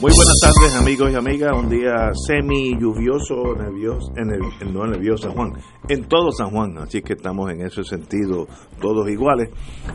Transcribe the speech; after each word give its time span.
Muy 0.00 0.12
buenas 0.16 0.36
tardes 0.40 0.74
amigos 0.76 1.12
y 1.12 1.14
amigas, 1.14 1.52
un 1.54 1.68
día 1.68 2.10
semi 2.26 2.74
lluvioso, 2.80 3.54
nervioso, 3.54 4.10
en 4.16 4.30
el, 4.30 4.72
no 4.72 4.86
nervioso 4.86 5.24
San 5.24 5.32
Juan, 5.32 5.52
en 5.90 6.08
todo 6.08 6.32
San 6.32 6.48
Juan, 6.48 6.78
así 6.78 7.02
que 7.02 7.12
estamos 7.12 7.50
en 7.52 7.60
ese 7.60 7.84
sentido 7.84 8.46
todos 8.80 9.10
iguales. 9.10 9.50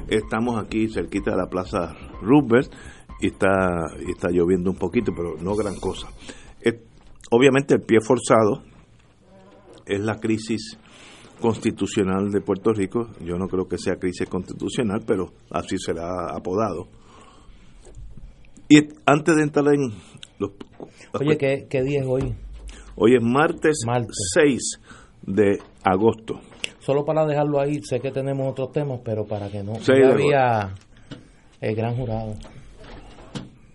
Estamos 0.07 0.63
aquí 0.63 0.89
cerquita 0.89 1.31
de 1.31 1.37
la 1.37 1.47
Plaza 1.47 1.95
Roosevelt 2.21 2.71
y 3.19 3.29
está, 3.29 3.47
y 4.05 4.11
está 4.11 4.29
lloviendo 4.29 4.69
un 4.69 4.77
poquito, 4.77 5.11
pero 5.15 5.37
no 5.41 5.55
gran 5.55 5.75
cosa. 5.79 6.07
obviamente 7.31 7.73
el 7.73 7.81
pie 7.81 7.97
forzado 7.99 8.61
es 9.87 9.99
la 10.01 10.19
crisis 10.19 10.77
constitucional 11.41 12.29
de 12.29 12.41
Puerto 12.41 12.73
Rico, 12.73 13.09
yo 13.21 13.39
no 13.39 13.47
creo 13.47 13.67
que 13.67 13.79
sea 13.79 13.95
crisis 13.95 14.29
constitucional, 14.29 14.99
pero 15.03 15.31
así 15.49 15.79
será 15.79 16.27
apodado 16.31 16.89
y 18.69 18.87
antes 19.05 19.35
de 19.35 19.43
entrar 19.43 19.65
en 19.73 19.91
los... 20.39 20.51
Oye, 21.13 21.37
¿qué, 21.37 21.83
día 21.83 22.01
es 22.01 22.07
hoy? 22.07 22.33
Hoy 22.95 23.15
es 23.15 23.21
martes, 23.21 23.77
6 24.33 24.81
de 25.23 25.59
agosto. 25.83 26.39
Solo 26.79 27.05
para 27.05 27.25
dejarlo 27.25 27.59
ahí, 27.59 27.79
sé 27.83 27.99
que 27.99 28.11
tenemos 28.11 28.51
otros 28.51 28.71
temas, 28.71 28.99
pero 29.03 29.25
para 29.25 29.49
que 29.49 29.63
no... 29.63 29.73
Ya 29.79 30.09
había 30.09 30.73
el 31.61 31.75
gran 31.75 31.95
jurado. 31.95 32.35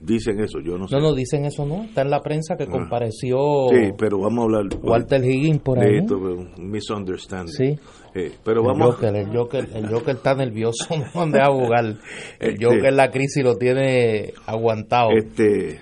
Dicen 0.01 0.41
eso, 0.41 0.61
yo 0.61 0.79
no 0.79 0.89
sé. 0.89 0.97
No, 0.97 1.03
no, 1.03 1.15
dicen 1.15 1.45
eso, 1.45 1.67
¿no? 1.67 1.85
Está 1.85 2.01
en 2.01 2.09
la 2.09 2.23
prensa 2.23 2.57
que 2.57 2.65
ah. 2.65 2.71
compareció. 2.71 3.69
Sí, 3.69 3.93
pero 3.99 4.19
vamos 4.19 4.39
a 4.39 4.43
hablar. 4.45 4.81
Walter 4.83 5.23
Higgins 5.23 5.61
por 5.61 5.79
ahí. 5.79 6.01
De 6.07 6.15
un 6.15 6.71
misunderstanding. 6.71 7.53
Sí. 7.53 7.79
Eh, 8.15 8.33
pero 8.43 8.63
vamos. 8.63 8.97
El 9.03 9.27
Joker, 9.27 9.69
el 9.75 9.89
Joker, 9.89 10.17
está 10.17 10.35
nervioso, 10.35 10.87
no 10.97 11.05
dónde 11.13 11.41
a 11.43 11.49
jugar. 11.49 11.85
El 11.85 12.53
este, 12.53 12.65
Joker, 12.65 12.93
la 12.95 13.11
crisis 13.11 13.45
lo 13.45 13.57
tiene 13.57 14.33
aguantado. 14.47 15.11
Este. 15.11 15.81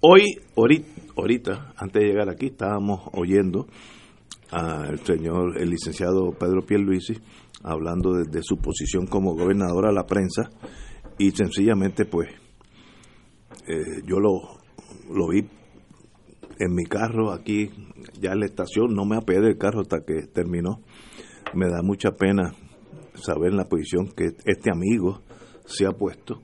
Hoy, 0.00 0.22
ahorita, 0.56 0.88
ahorita, 1.14 1.72
antes 1.76 2.02
de 2.02 2.08
llegar 2.08 2.30
aquí, 2.30 2.46
estábamos 2.46 3.02
oyendo 3.12 3.66
al 4.50 4.98
señor, 5.00 5.60
el 5.60 5.68
licenciado 5.68 6.32
Pedro 6.38 6.64
Pierluisi, 6.64 7.18
hablando 7.62 8.14
de 8.14 8.42
su 8.42 8.56
posición 8.56 9.06
como 9.06 9.34
gobernador 9.34 9.86
a 9.86 9.92
la 9.92 10.04
prensa 10.04 10.50
y 11.18 11.30
sencillamente, 11.30 12.04
pues 12.04 12.28
eh, 13.66 14.02
yo 14.06 14.20
lo, 14.20 14.58
lo 15.12 15.28
vi 15.28 15.46
en 16.58 16.74
mi 16.74 16.84
carro 16.84 17.32
aquí, 17.32 17.70
ya 18.20 18.32
en 18.32 18.40
la 18.40 18.46
estación, 18.46 18.94
no 18.94 19.04
me 19.04 19.16
apeé 19.16 19.40
del 19.40 19.58
carro 19.58 19.80
hasta 19.80 20.04
que 20.04 20.26
terminó. 20.32 20.80
Me 21.54 21.68
da 21.68 21.82
mucha 21.82 22.12
pena 22.12 22.54
saber 23.14 23.52
la 23.52 23.64
posición 23.64 24.08
que 24.08 24.36
este 24.44 24.70
amigo 24.70 25.22
se 25.66 25.86
ha 25.86 25.92
puesto. 25.92 26.42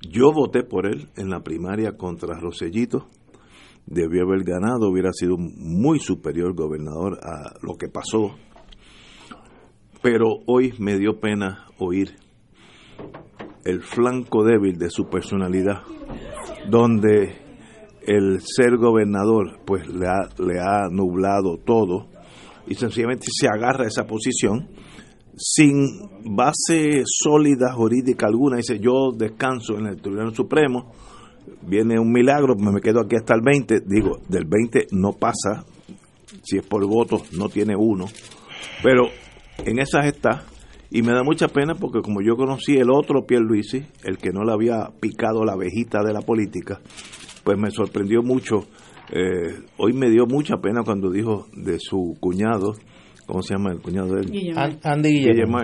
Yo 0.00 0.32
voté 0.32 0.62
por 0.62 0.86
él 0.86 1.08
en 1.16 1.30
la 1.30 1.40
primaria 1.40 1.96
contra 1.96 2.38
Rosellito. 2.38 3.08
Debió 3.86 4.24
haber 4.24 4.44
ganado, 4.44 4.90
hubiera 4.90 5.12
sido 5.12 5.36
muy 5.38 5.98
superior 5.98 6.54
gobernador 6.54 7.18
a 7.22 7.54
lo 7.62 7.74
que 7.76 7.88
pasó. 7.88 8.36
Pero 10.02 10.26
hoy 10.46 10.74
me 10.78 10.98
dio 10.98 11.18
pena 11.18 11.66
oír 11.78 12.16
el 13.68 13.82
flanco 13.82 14.44
débil 14.44 14.78
de 14.78 14.88
su 14.88 15.10
personalidad, 15.10 15.82
donde 16.70 17.36
el 18.00 18.40
ser 18.40 18.78
gobernador 18.78 19.60
pues 19.66 19.86
le 19.86 20.06
ha, 20.06 20.26
le 20.38 20.58
ha 20.58 20.88
nublado 20.90 21.58
todo 21.58 22.06
y 22.66 22.74
sencillamente 22.74 23.26
se 23.30 23.46
agarra 23.46 23.84
a 23.84 23.88
esa 23.88 24.06
posición 24.06 24.70
sin 25.36 25.86
base 26.34 27.02
sólida 27.04 27.74
jurídica 27.74 28.26
alguna. 28.26 28.56
Dice, 28.56 28.78
yo 28.78 29.12
descanso 29.14 29.76
en 29.78 29.86
el 29.88 30.00
Tribunal 30.00 30.34
Supremo, 30.34 30.90
viene 31.60 32.00
un 32.00 32.10
milagro, 32.10 32.56
me 32.56 32.80
quedo 32.80 33.00
aquí 33.00 33.16
hasta 33.16 33.34
el 33.34 33.42
20, 33.42 33.80
digo, 33.86 34.20
del 34.28 34.46
20 34.46 34.86
no 34.92 35.12
pasa, 35.12 35.66
si 36.42 36.56
es 36.56 36.66
por 36.66 36.86
voto 36.86 37.20
no 37.32 37.50
tiene 37.50 37.76
uno, 37.76 38.06
pero 38.82 39.08
en 39.58 39.78
esas 39.78 40.06
está 40.06 40.46
y 40.90 41.02
me 41.02 41.12
da 41.12 41.22
mucha 41.22 41.48
pena 41.48 41.74
porque 41.74 42.00
como 42.00 42.20
yo 42.22 42.36
conocí 42.36 42.76
el 42.76 42.90
otro 42.90 43.26
Pierluisi, 43.26 43.84
el 44.04 44.18
que 44.18 44.30
no 44.30 44.44
le 44.44 44.52
había 44.52 44.88
picado 45.00 45.44
la 45.44 45.52
abejita 45.52 46.02
de 46.02 46.12
la 46.12 46.22
política, 46.22 46.80
pues 47.44 47.58
me 47.58 47.70
sorprendió 47.70 48.22
mucho. 48.22 48.64
Eh, 49.12 49.60
hoy 49.78 49.92
me 49.92 50.10
dio 50.10 50.26
mucha 50.26 50.56
pena 50.56 50.82
cuando 50.84 51.10
dijo 51.10 51.46
de 51.54 51.78
su 51.78 52.16
cuñado, 52.20 52.72
¿cómo 53.26 53.42
se 53.42 53.54
llama 53.54 53.72
el 53.72 53.80
cuñado 53.80 54.14
de 54.14 54.20
él? 54.20 54.54
Andy 54.82 55.08
Guillermo. 55.08 55.58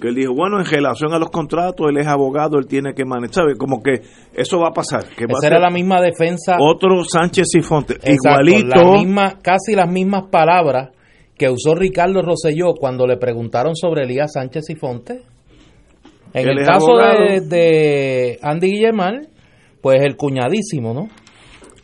Que 0.00 0.08
él 0.08 0.14
dijo, 0.16 0.32
bueno, 0.34 0.58
en 0.58 0.64
relación 0.64 1.12
a 1.12 1.18
los 1.18 1.30
contratos, 1.30 1.86
él 1.88 1.98
es 1.98 2.08
abogado, 2.08 2.58
él 2.58 2.66
tiene 2.66 2.92
que 2.92 3.04
manejar, 3.04 3.34
¿sabe? 3.34 3.56
Como 3.56 3.82
que 3.82 4.00
eso 4.32 4.58
va 4.58 4.68
a 4.68 4.72
pasar. 4.72 5.04
Que 5.16 5.26
Esa 5.28 5.46
era 5.46 5.60
la 5.60 5.70
misma 5.70 6.00
defensa. 6.00 6.56
Otro 6.58 7.04
Sánchez 7.04 7.46
y 7.54 7.62
Fonte, 7.62 7.98
igualito. 8.04 8.74
La 8.74 8.92
misma, 8.98 9.38
casi 9.40 9.76
las 9.76 9.88
mismas 9.88 10.24
palabras 10.28 10.90
que 11.36 11.48
usó 11.48 11.74
Ricardo 11.74 12.22
Rosselló 12.22 12.74
cuando 12.74 13.06
le 13.06 13.16
preguntaron 13.16 13.74
sobre 13.74 14.04
Elías 14.04 14.32
Sánchez 14.32 14.70
y 14.70 14.74
Fonte. 14.74 15.22
En 16.34 16.48
el 16.48 16.64
caso 16.64 16.96
de, 16.96 18.38
Andy 18.40 18.70
Guillemar, 18.70 19.26
pues 19.80 20.00
el 20.02 20.16
cuñadísimo, 20.16 20.94
¿no? 20.94 21.08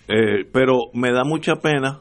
Eh, 0.08 0.46
pero 0.52 0.74
me 0.94 1.12
da 1.12 1.24
mucha 1.24 1.56
pena 1.56 1.98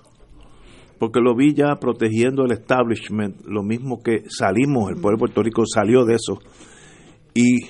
porque 0.97 1.19
lo 1.19 1.35
vi 1.35 1.53
ya 1.53 1.75
protegiendo 1.79 2.45
el 2.45 2.51
establishment, 2.51 3.45
lo 3.45 3.63
mismo 3.63 4.01
que 4.01 4.23
salimos, 4.29 4.89
el 4.89 4.95
pueblo 4.95 5.17
de 5.17 5.19
Puerto 5.19 5.43
Rico 5.43 5.63
salió 5.65 6.05
de 6.05 6.15
eso. 6.15 6.39
Y 7.33 7.65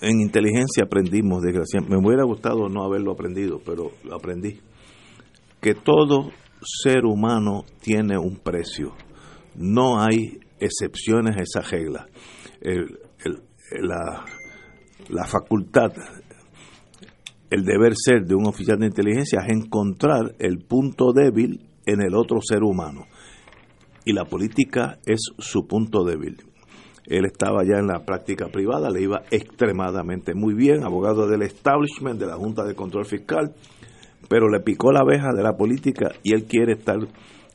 en 0.00 0.20
inteligencia 0.20 0.84
aprendimos, 0.84 1.42
desgraciadamente. 1.42 1.96
Me 1.96 2.06
hubiera 2.06 2.24
gustado 2.24 2.68
no 2.68 2.84
haberlo 2.84 3.12
aprendido, 3.12 3.60
pero 3.64 3.92
lo 4.04 4.16
aprendí. 4.16 4.58
Que 5.60 5.74
todo 5.74 6.30
ser 6.64 7.04
humano 7.04 7.64
tiene 7.80 8.18
un 8.18 8.36
precio. 8.36 8.94
No 9.56 10.00
hay 10.00 10.40
excepciones 10.58 11.36
a 11.36 11.42
esa 11.42 11.60
regla. 11.60 12.06
la, 13.80 14.24
la 15.08 15.26
facultad, 15.26 15.92
el 17.50 17.64
deber 17.64 17.94
ser 17.96 18.24
de 18.24 18.34
un 18.34 18.46
oficial 18.46 18.78
de 18.78 18.86
inteligencia 18.86 19.40
es 19.40 19.52
encontrar 19.52 20.34
el 20.38 20.58
punto 20.58 21.12
débil 21.12 21.60
en 21.86 22.00
el 22.00 22.14
otro 22.14 22.40
ser 22.40 22.62
humano. 22.62 23.06
Y 24.04 24.12
la 24.12 24.24
política 24.24 24.98
es 25.06 25.20
su 25.38 25.66
punto 25.66 26.04
débil. 26.04 26.42
Él 27.06 27.26
estaba 27.26 27.64
ya 27.64 27.78
en 27.78 27.86
la 27.86 28.04
práctica 28.04 28.48
privada, 28.48 28.90
le 28.90 29.02
iba 29.02 29.22
extremadamente 29.30 30.34
muy 30.34 30.54
bien, 30.54 30.84
abogado 30.84 31.28
del 31.28 31.42
establishment, 31.42 32.18
de 32.18 32.26
la 32.26 32.36
Junta 32.36 32.64
de 32.64 32.74
Control 32.74 33.04
Fiscal, 33.04 33.54
pero 34.28 34.48
le 34.48 34.60
picó 34.60 34.92
la 34.92 35.00
abeja 35.00 35.32
de 35.34 35.42
la 35.42 35.56
política 35.56 36.12
y 36.22 36.34
él 36.34 36.44
quiere 36.44 36.72
estar 36.72 36.98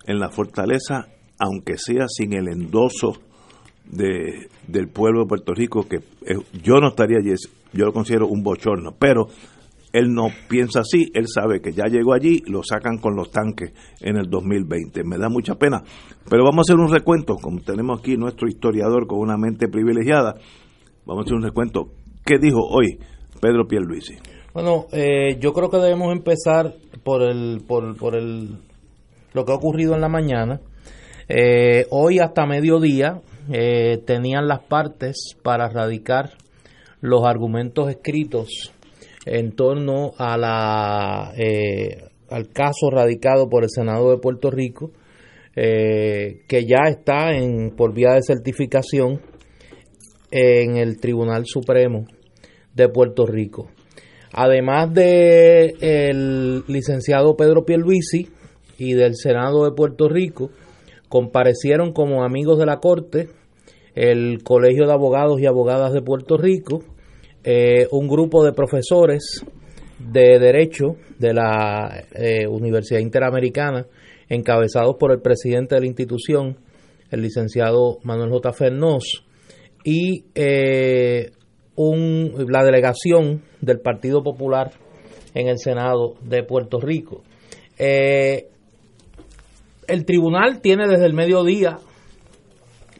en 0.05 0.19
la 0.19 0.29
fortaleza, 0.29 1.07
aunque 1.39 1.77
sea 1.77 2.07
sin 2.07 2.33
el 2.33 2.47
endoso 2.47 3.13
de, 3.85 4.47
del 4.67 4.89
pueblo 4.89 5.21
de 5.21 5.27
Puerto 5.27 5.53
Rico, 5.53 5.87
que 5.87 5.99
yo 6.63 6.79
no 6.79 6.89
estaría 6.89 7.17
allí, 7.17 7.33
yo 7.73 7.85
lo 7.85 7.93
considero 7.93 8.27
un 8.27 8.43
bochorno, 8.43 8.95
pero 8.97 9.27
él 9.91 10.13
no 10.13 10.27
piensa 10.47 10.81
así, 10.81 11.09
él 11.13 11.25
sabe 11.27 11.61
que 11.61 11.71
ya 11.71 11.85
llegó 11.85 12.13
allí, 12.13 12.43
lo 12.45 12.61
sacan 12.63 12.97
con 12.97 13.15
los 13.15 13.31
tanques 13.31 13.73
en 14.01 14.17
el 14.17 14.29
2020. 14.29 15.03
Me 15.03 15.17
da 15.17 15.29
mucha 15.29 15.55
pena, 15.55 15.83
pero 16.29 16.43
vamos 16.43 16.59
a 16.59 16.73
hacer 16.73 16.79
un 16.79 16.91
recuento, 16.91 17.35
como 17.35 17.61
tenemos 17.61 17.99
aquí 17.99 18.15
nuestro 18.15 18.47
historiador 18.47 19.07
con 19.07 19.19
una 19.19 19.37
mente 19.37 19.67
privilegiada, 19.67 20.35
vamos 21.05 21.23
a 21.23 21.25
hacer 21.25 21.35
un 21.35 21.43
recuento. 21.43 21.89
¿Qué 22.25 22.37
dijo 22.39 22.59
hoy 22.59 22.99
Pedro 23.41 23.67
Pierluisi? 23.67 24.15
Bueno, 24.51 24.87
eh, 24.91 25.37
yo 25.39 25.53
creo 25.53 25.69
que 25.69 25.77
debemos 25.77 26.11
empezar 26.11 26.73
por 27.03 27.21
el, 27.21 27.61
por, 27.67 27.95
por 27.97 28.15
el, 28.15 28.57
lo 29.33 29.45
que 29.45 29.51
ha 29.51 29.55
ocurrido 29.55 29.93
en 29.93 30.01
la 30.01 30.09
mañana. 30.09 30.59
Eh, 31.27 31.85
hoy 31.91 32.17
hasta 32.17 32.47
mediodía 32.47 33.21
eh, 33.51 34.01
tenían 34.07 34.47
las 34.47 34.61
partes 34.61 35.35
para 35.43 35.69
radicar 35.69 36.31
los 36.99 37.25
argumentos 37.25 37.89
escritos 37.89 38.73
en 39.25 39.51
torno 39.51 40.13
a 40.17 40.35
la 40.37 41.31
al 42.29 42.49
caso 42.49 42.89
radicado 42.91 43.49
por 43.49 43.63
el 43.63 43.69
Senado 43.69 44.09
de 44.09 44.17
Puerto 44.17 44.49
Rico, 44.49 44.91
que 45.53 46.65
ya 46.67 46.89
está 46.89 47.31
en 47.31 47.71
por 47.75 47.93
vía 47.93 48.13
de 48.13 48.23
certificación 48.23 49.21
en 50.31 50.77
el 50.77 50.99
Tribunal 50.99 51.45
Supremo 51.45 52.05
de 52.73 52.89
Puerto 52.89 53.25
Rico. 53.25 53.69
Además 54.33 54.93
de 54.93 55.75
el 55.79 56.63
licenciado 56.67 57.35
Pedro 57.35 57.65
Pierluisi, 57.65 58.29
y 58.79 58.93
del 58.93 59.15
Senado 59.15 59.65
de 59.65 59.75
Puerto 59.75 60.07
Rico 60.07 60.49
comparecieron 61.09 61.91
como 61.91 62.23
amigos 62.23 62.57
de 62.57 62.65
la 62.65 62.79
Corte 62.79 63.27
el 63.95 64.43
Colegio 64.43 64.85
de 64.87 64.93
Abogados 64.93 65.41
y 65.41 65.45
Abogadas 65.45 65.91
de 65.91 66.01
Puerto 66.01 66.37
Rico, 66.37 66.83
eh, 67.43 67.87
un 67.91 68.07
grupo 68.07 68.45
de 68.45 68.53
profesores 68.53 69.43
de 69.99 70.39
Derecho 70.39 70.95
de 71.17 71.33
la 71.33 72.05
eh, 72.13 72.47
Universidad 72.47 73.01
Interamericana, 73.01 73.87
encabezados 74.29 74.95
por 74.97 75.11
el 75.11 75.21
presidente 75.21 75.75
de 75.75 75.81
la 75.81 75.87
institución, 75.87 76.57
el 77.11 77.23
licenciado 77.23 77.97
Manuel 78.03 78.29
J. 78.29 78.53
Fernós, 78.53 79.25
y 79.83 80.25
eh, 80.33 81.31
un, 81.81 82.33
la 82.49 82.63
delegación 82.63 83.41
del 83.61 83.79
Partido 83.79 84.21
Popular 84.21 84.71
en 85.33 85.47
el 85.47 85.59
Senado 85.59 86.15
de 86.21 86.43
Puerto 86.43 86.79
Rico. 86.81 87.23
el 87.77 88.45
tribunal 90.05 90.59
tiene 90.61 90.87
desde 90.87 91.05
el 91.05 91.13
mediodía 91.13 91.77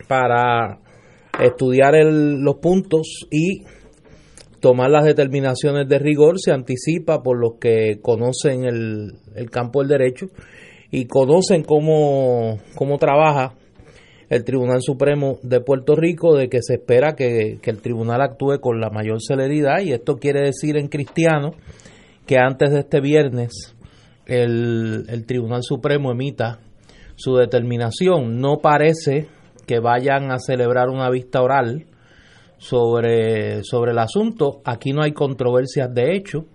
para 0.07 0.79
estudiar 1.39 1.93
los 2.03 2.55
puntos 2.55 3.27
y 3.29 3.63
tomar 4.61 4.89
las 4.89 5.03
determinaciones 5.03 5.87
de 5.89 5.99
rigor, 5.99 6.39
se 6.39 6.51
anticipa 6.53 7.21
por 7.21 7.37
los 7.37 7.59
que 7.59 7.99
conocen 8.01 8.63
el, 8.63 9.49
campo 9.51 9.79
del 9.79 9.89
derecho 9.89 10.27
y 10.89 11.05
conocen 11.05 11.63
cómo, 11.63 12.59
cómo 12.75 12.97
trabaja 12.97 13.55
el 14.29 14.43
Tribunal 14.43 14.81
Supremo 14.81 15.39
de 15.41 15.59
Puerto 15.59 15.95
Rico, 15.95 16.35
de 16.35 16.49
que 16.49 16.61
se 16.61 16.75
espera 16.75 17.15
que, 17.15 17.59
el 17.61 17.81
tribunal 17.81 18.21
actúe 18.21 18.59
con 18.61 18.79
la 18.79 18.89
mayor 18.89 19.19
celeridad 19.21 19.81
y 19.81 19.91
esto 19.91 20.17
quiere 20.17 20.41
decir 20.41 20.77
en 20.77 20.87
cristiano 20.87 21.51
que 22.25 22.37
antes 22.37 22.71
de 22.71 22.79
este 22.79 23.01
viernes 23.01 23.75
el, 24.25 25.05
el 25.09 25.25
Tribunal 25.25 25.63
Supremo 25.63 26.11
emita 26.11 26.59
su 27.15 27.35
determinación. 27.35 28.39
No 28.39 28.59
parece 28.59 29.27
que 29.65 29.79
vayan 29.79 30.31
a 30.31 30.39
celebrar 30.39 30.89
una 30.89 31.09
vista 31.09 31.41
oral 31.41 31.85
sobre, 32.59 33.63
sobre 33.63 33.91
el 33.91 33.99
asunto. 33.99 34.61
Aquí 34.63 34.93
no 34.93 35.01
hay 35.01 35.13
controversias 35.13 35.93
de 35.93 36.15
hecho. 36.15 36.45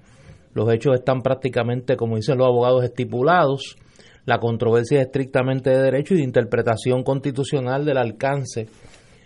Los 0.52 0.72
hechos 0.72 0.94
están 0.94 1.22
prácticamente, 1.22 1.96
como 1.96 2.16
dicen 2.16 2.38
los 2.38 2.46
abogados, 2.46 2.84
estipulados. 2.84 3.76
La 4.26 4.38
controversia 4.38 5.00
es 5.00 5.06
estrictamente 5.06 5.70
de 5.70 5.82
derecho 5.82 6.14
y 6.14 6.18
de 6.18 6.24
interpretación 6.24 7.02
constitucional 7.02 7.84
del 7.84 7.98
alcance 7.98 8.66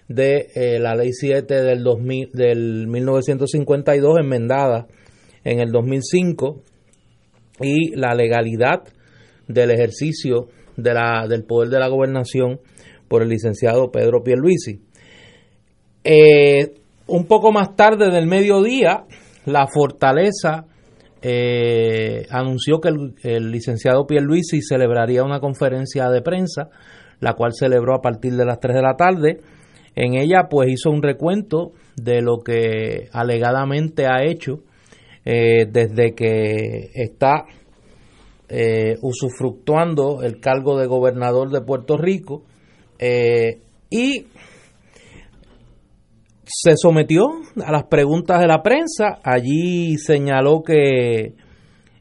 de 0.09 0.49
eh, 0.55 0.79
la 0.81 0.95
Ley 0.95 1.13
7 1.13 1.63
del, 1.63 1.83
2000, 1.83 2.31
del 2.33 2.87
1952, 2.89 4.19
enmendada 4.21 4.87
en 5.45 5.61
el 5.61 5.71
2005, 5.71 6.63
y 7.61 7.95
la 7.95 8.15
legalidad 8.15 8.83
del 9.47 9.71
ejercicio 9.71 10.49
de 10.77 10.95
la, 10.95 11.27
del 11.29 11.45
poder 11.45 11.71
de 11.71 11.79
la 11.79 11.89
gobernación 11.89 12.61
por 13.09 13.23
el 13.23 13.29
licenciado 13.29 13.91
Pedro 13.91 14.23
Pierluisi. 14.23 14.81
Eh, 16.05 16.75
un 17.07 17.27
poco 17.27 17.53
más 17.53 17.75
tarde 17.75 18.11
del 18.11 18.27
mediodía, 18.27 19.05
la 19.45 19.67
Fortaleza 19.67 20.67
eh, 21.23 22.27
anunció 22.31 22.81
que 22.81 22.91
el, 23.23 23.51
licenciado 23.51 24.07
Pierluisi 24.07 24.63
celebraría 24.63 25.25
una 25.25 25.41
conferencia 25.41 26.09
de 26.11 26.23
prensa, 26.23 26.71
la 27.21 27.35
cual 27.35 27.53
celebró 27.53 27.95
a 27.95 28.01
partir 28.01 28.35
de 28.35 28.45
las 28.45 28.61
3 28.61 28.77
de 28.77 28.83
la 28.83 28.97
tarde. 28.97 29.41
En 29.97 30.15
ella, 30.15 30.49
pues, 30.49 30.71
hizo 30.71 30.91
un 30.91 31.03
recuento 31.03 31.73
de 31.97 32.23
lo 32.23 32.39
que 32.39 33.09
alegadamente 33.13 34.07
ha 34.07 34.25
hecho 34.25 34.61
eh, 35.25 35.67
desde 35.71 36.15
que 36.15 36.91
está 36.95 37.45
usufructuando 39.03 40.23
el 40.23 40.41
cargo 40.41 40.79
de 40.79 40.87
gobernador 40.87 41.51
de 41.51 41.61
Puerto 41.61 41.99
Rico 41.99 42.45
eh, 42.99 43.61
y 43.91 44.27
se 46.49 46.73
sometió 46.77 47.27
a 47.65 47.71
las 47.71 47.85
preguntas 47.85 48.41
de 48.41 48.47
la 48.47 48.63
prensa. 48.63 49.19
Allí 49.23 49.99
señaló 49.99 50.63
que 50.63 51.35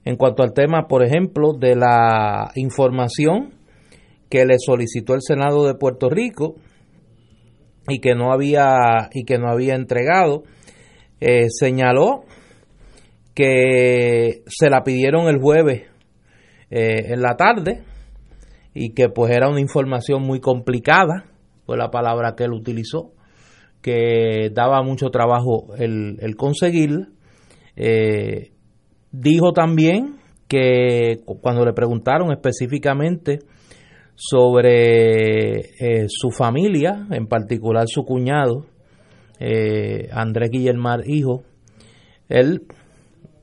en 0.06 0.16
cuanto 0.16 0.42
al 0.42 0.54
tema, 0.54 0.88
por 0.88 1.04
ejemplo, 1.04 1.54
de 1.54 1.76
la 1.76 2.52
información 2.56 3.54
que 4.30 4.46
le 4.46 4.56
solicitó 4.58 5.14
el 5.14 5.22
Senado 5.22 5.66
de 5.68 5.76
Puerto 5.76 6.10
Rico 6.10 6.56
y 7.90 8.00
que 8.00 8.16
no 8.16 8.32
había 8.32 9.10
y 9.12 9.26
que 9.26 9.38
no 9.38 9.50
había 9.50 9.76
entregado, 9.76 10.44
eh, 11.20 11.48
señaló 11.50 12.24
que 13.34 14.44
se 14.48 14.70
la 14.70 14.84
pidieron 14.84 15.28
el 15.28 15.40
jueves 15.40 15.84
eh, 16.70 17.14
en 17.14 17.22
la 17.22 17.36
tarde 17.36 17.84
y 18.74 18.94
que 18.94 19.10
pues 19.10 19.32
era 19.36 19.50
una 19.50 19.60
información 19.60 20.22
muy 20.22 20.40
complicada, 20.40 21.26
fue 21.66 21.78
la 21.78 21.90
palabra 21.90 22.36
que 22.36 22.46
él 22.46 22.54
utilizó, 22.54 23.12
que 23.82 24.50
daba 24.54 24.82
mucho 24.84 25.10
trabajo 25.10 25.76
el, 25.78 26.18
el 26.20 26.36
conseguirla. 26.36 27.08
Eh, 27.76 28.52
dijo 29.12 29.54
también 29.54 30.18
que 30.48 31.22
cuando 31.42 31.66
le 31.66 31.74
preguntaron 31.74 32.32
específicamente 32.32 33.40
sobre 34.16 35.60
eh, 35.80 36.06
su 36.08 36.32
familia, 36.32 37.06
en 37.12 37.28
particular 37.28 37.86
su 37.88 38.04
cuñado, 38.04 38.66
eh, 39.40 40.10
Andrés 40.12 40.50
Guillermar, 40.52 41.02
hijo, 41.06 41.44
él 42.28 42.64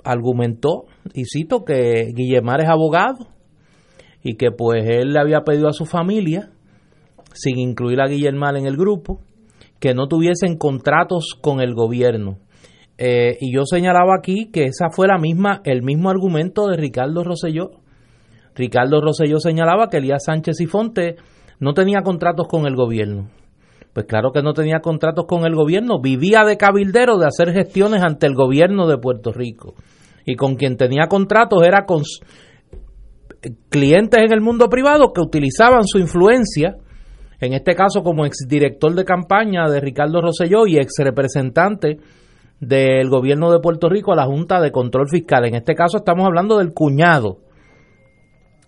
argumentó, 0.02 0.86
y 1.14 1.24
cito, 1.24 1.64
que 1.64 2.10
Guillermar 2.14 2.60
es 2.60 2.68
abogado 2.68 3.28
y 4.22 4.36
que 4.36 4.50
pues 4.50 4.84
él 4.88 5.12
le 5.12 5.20
había 5.20 5.42
pedido 5.42 5.68
a 5.68 5.72
su 5.72 5.84
familia, 5.86 6.50
sin 7.34 7.58
incluir 7.58 8.00
a 8.00 8.08
Guillermal 8.08 8.56
en 8.56 8.66
el 8.66 8.76
grupo, 8.76 9.20
que 9.84 9.92
no 9.92 10.08
tuviesen 10.08 10.56
contratos 10.56 11.38
con 11.38 11.60
el 11.60 11.74
gobierno. 11.74 12.38
Eh, 12.96 13.36
y 13.38 13.54
yo 13.54 13.66
señalaba 13.66 14.14
aquí 14.16 14.50
que 14.50 14.64
esa 14.64 14.88
fue 14.88 15.06
la 15.06 15.18
misma, 15.18 15.60
el 15.64 15.82
mismo 15.82 16.08
argumento 16.08 16.68
de 16.68 16.78
Ricardo 16.78 17.22
Rosselló. 17.22 17.72
Ricardo 18.54 19.02
Rosselló 19.02 19.40
señalaba 19.40 19.90
que 19.90 19.98
Elías 19.98 20.24
Sánchez 20.24 20.58
y 20.62 20.66
Fonte 20.66 21.16
no 21.60 21.74
tenía 21.74 22.00
contratos 22.00 22.46
con 22.48 22.66
el 22.66 22.74
gobierno. 22.76 23.28
Pues 23.92 24.06
claro 24.06 24.32
que 24.32 24.40
no 24.40 24.54
tenía 24.54 24.80
contratos 24.80 25.26
con 25.28 25.44
el 25.44 25.54
gobierno, 25.54 26.00
vivía 26.00 26.44
de 26.44 26.56
cabildero 26.56 27.18
de 27.18 27.26
hacer 27.26 27.52
gestiones 27.52 28.02
ante 28.02 28.26
el 28.26 28.34
gobierno 28.34 28.86
de 28.86 28.96
Puerto 28.96 29.32
Rico. 29.32 29.74
Y 30.24 30.36
con 30.36 30.56
quien 30.56 30.78
tenía 30.78 31.08
contratos 31.08 31.62
era 31.62 31.84
con, 31.84 32.04
clientes 33.68 34.18
en 34.18 34.32
el 34.32 34.40
mundo 34.40 34.70
privado 34.70 35.12
que 35.12 35.20
utilizaban 35.20 35.84
su 35.84 35.98
influencia, 35.98 36.76
en 37.46 37.52
este 37.52 37.74
caso 37.74 38.02
como 38.02 38.26
exdirector 38.26 38.94
de 38.94 39.04
campaña 39.04 39.68
de 39.68 39.80
Ricardo 39.80 40.20
Rosselló 40.20 40.66
y 40.66 40.78
ex 40.78 40.94
representante 40.98 41.98
del 42.60 43.08
gobierno 43.08 43.52
de 43.52 43.60
Puerto 43.60 43.88
Rico 43.88 44.12
a 44.12 44.16
la 44.16 44.26
Junta 44.26 44.60
de 44.60 44.70
Control 44.70 45.08
Fiscal. 45.08 45.44
En 45.46 45.54
este 45.54 45.74
caso 45.74 45.98
estamos 45.98 46.26
hablando 46.26 46.58
del 46.58 46.72
cuñado 46.72 47.38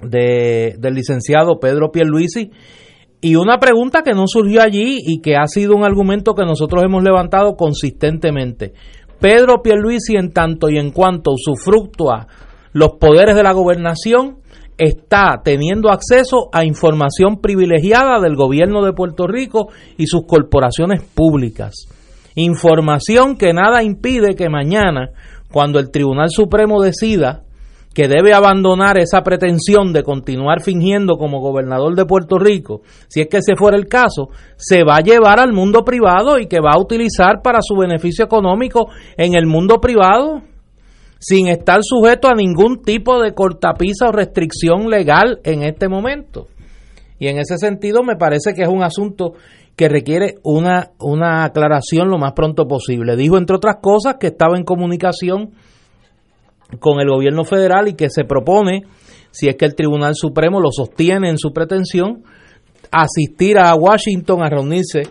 de, 0.01 0.77
del 0.79 0.95
licenciado 0.95 1.59
Pedro 1.59 1.91
Pierluisi. 1.91 2.51
Y 3.21 3.37
una 3.37 3.59
pregunta 3.59 4.03
que 4.03 4.13
no 4.13 4.25
surgió 4.27 4.63
allí 4.63 4.99
y 5.05 5.21
que 5.21 5.37
ha 5.37 5.47
sido 5.47 5.75
un 5.75 5.85
argumento 5.85 6.35
que 6.35 6.45
nosotros 6.45 6.85
hemos 6.85 7.03
levantado 7.03 7.57
consistentemente. 7.57 8.75
Pedro 9.21 9.63
Pierluisi 9.63 10.17
en 10.17 10.33
tanto 10.33 10.69
y 10.69 10.79
en 10.79 10.91
cuanto 10.91 11.33
usufructúa 11.33 12.27
los 12.73 12.93
poderes 13.01 13.35
de 13.35 13.43
la 13.43 13.53
gobernación, 13.53 14.41
está 14.79 15.41
teniendo 15.43 15.91
acceso 15.91 16.49
a 16.53 16.65
información 16.65 17.41
privilegiada 17.41 18.21
del 18.21 18.37
gobierno 18.37 18.85
de 18.85 18.93
Puerto 18.93 19.27
Rico 19.27 19.69
y 19.97 20.07
sus 20.07 20.27
corporaciones 20.27 21.03
públicas. 21.03 21.75
Información 22.35 23.37
que 23.37 23.53
nada 23.53 23.83
impide 23.83 24.35
que 24.35 24.51
mañana, 24.51 25.11
cuando 25.51 25.79
el 25.79 25.91
Tribunal 25.91 26.29
Supremo 26.31 26.83
decida 26.83 27.43
que 27.95 28.09
debe 28.09 28.35
abandonar 28.35 28.99
esa 28.99 29.23
pretensión 29.23 29.95
de 29.95 30.03
continuar 30.03 30.61
fingiendo 30.61 31.17
como 31.17 31.41
gobernador 31.41 31.95
de 31.95 32.05
Puerto 32.05 32.39
Rico, 32.39 32.83
si 33.09 33.23
es 33.23 33.29
que 33.29 33.39
ese 33.39 33.57
fuera 33.57 33.79
el 33.79 33.89
caso, 33.89 34.29
se 34.57 34.85
va 34.85 34.97
a 34.97 35.01
llevar 35.01 35.41
al 35.41 35.55
mundo 35.55 35.83
privado 35.83 36.39
y 36.39 36.47
que 36.47 36.61
va 36.61 36.73
a 36.75 36.79
utilizar 36.79 37.41
para 37.43 37.61
su 37.63 37.75
beneficio 37.75 38.27
económico 38.27 38.89
en 39.17 39.35
el 39.35 39.47
mundo 39.47 39.81
privado 39.81 40.43
sin 41.19 41.49
estar 41.49 41.81
sujeto 41.83 42.29
a 42.29 42.35
ningún 42.35 42.83
tipo 42.83 43.21
de 43.21 43.33
cortapisa 43.33 44.09
o 44.09 44.13
restricción 44.13 44.89
legal 44.91 45.41
en 45.45 45.63
este 45.63 45.89
momento. 45.89 46.49
Y 47.19 47.29
en 47.29 47.39
ese 47.39 47.57
sentido 47.59 48.03
me 48.03 48.17
parece 48.17 48.53
que 48.55 48.63
es 48.63 48.69
un 48.69 48.83
asunto 48.83 49.33
que 49.77 49.89
requiere 49.89 50.37
una, 50.43 50.91
una 50.99 51.45
aclaración 51.45 52.09
lo 52.09 52.19
más 52.19 52.33
pronto 52.33 52.67
posible. 52.67 53.17
Dijo, 53.17 53.37
entre 53.37 53.57
otras 53.57 53.77
cosas, 53.81 54.17
que 54.19 54.29
estaba 54.29 54.57
en 54.57 54.65
comunicación 54.65 55.53
con 56.81 57.01
el 57.01 57.09
gobierno 57.09 57.45
federal 57.45 57.89
y 57.89 57.95
que 57.95 58.11
se 58.11 58.25
propone, 58.25 58.83
si 59.31 59.49
es 59.49 59.57
que 59.57 59.67
el 59.67 59.75
Tribunal 59.75 60.15
Supremo 60.15 60.61
lo 60.61 60.71
sostiene 60.71 61.29
en 61.29 61.39
su 61.39 61.53
pretensión, 61.53 62.25
asistir 62.91 63.59
a 63.59 63.75
Washington 63.75 64.43
a 64.43 64.49
reunirse 64.49 65.03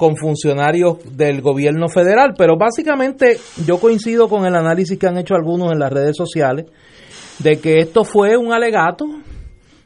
con 0.00 0.16
funcionarios 0.16 0.96
del 1.14 1.42
gobierno 1.42 1.90
federal, 1.90 2.32
pero 2.34 2.56
básicamente 2.56 3.36
yo 3.66 3.76
coincido 3.76 4.30
con 4.30 4.46
el 4.46 4.56
análisis 4.56 4.98
que 4.98 5.06
han 5.06 5.18
hecho 5.18 5.34
algunos 5.34 5.70
en 5.72 5.78
las 5.78 5.92
redes 5.92 6.16
sociales 6.16 6.64
de 7.38 7.60
que 7.60 7.80
esto 7.80 8.04
fue 8.04 8.38
un 8.38 8.50
alegato 8.50 9.04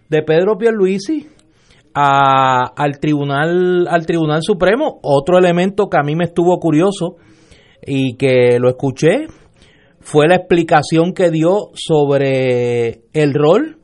de 0.08 0.22
Pedro 0.22 0.56
Pierluisi 0.56 1.26
a, 1.94 2.62
al 2.76 3.00
tribunal 3.00 3.88
al 3.88 4.06
Tribunal 4.06 4.42
Supremo. 4.44 5.00
Otro 5.02 5.36
elemento 5.36 5.88
que 5.88 5.98
a 5.98 6.04
mí 6.04 6.14
me 6.14 6.26
estuvo 6.26 6.60
curioso 6.60 7.16
y 7.84 8.16
que 8.16 8.60
lo 8.60 8.68
escuché 8.68 9.26
fue 9.98 10.28
la 10.28 10.36
explicación 10.36 11.12
que 11.12 11.32
dio 11.32 11.70
sobre 11.74 13.00
el 13.14 13.34
rol 13.34 13.78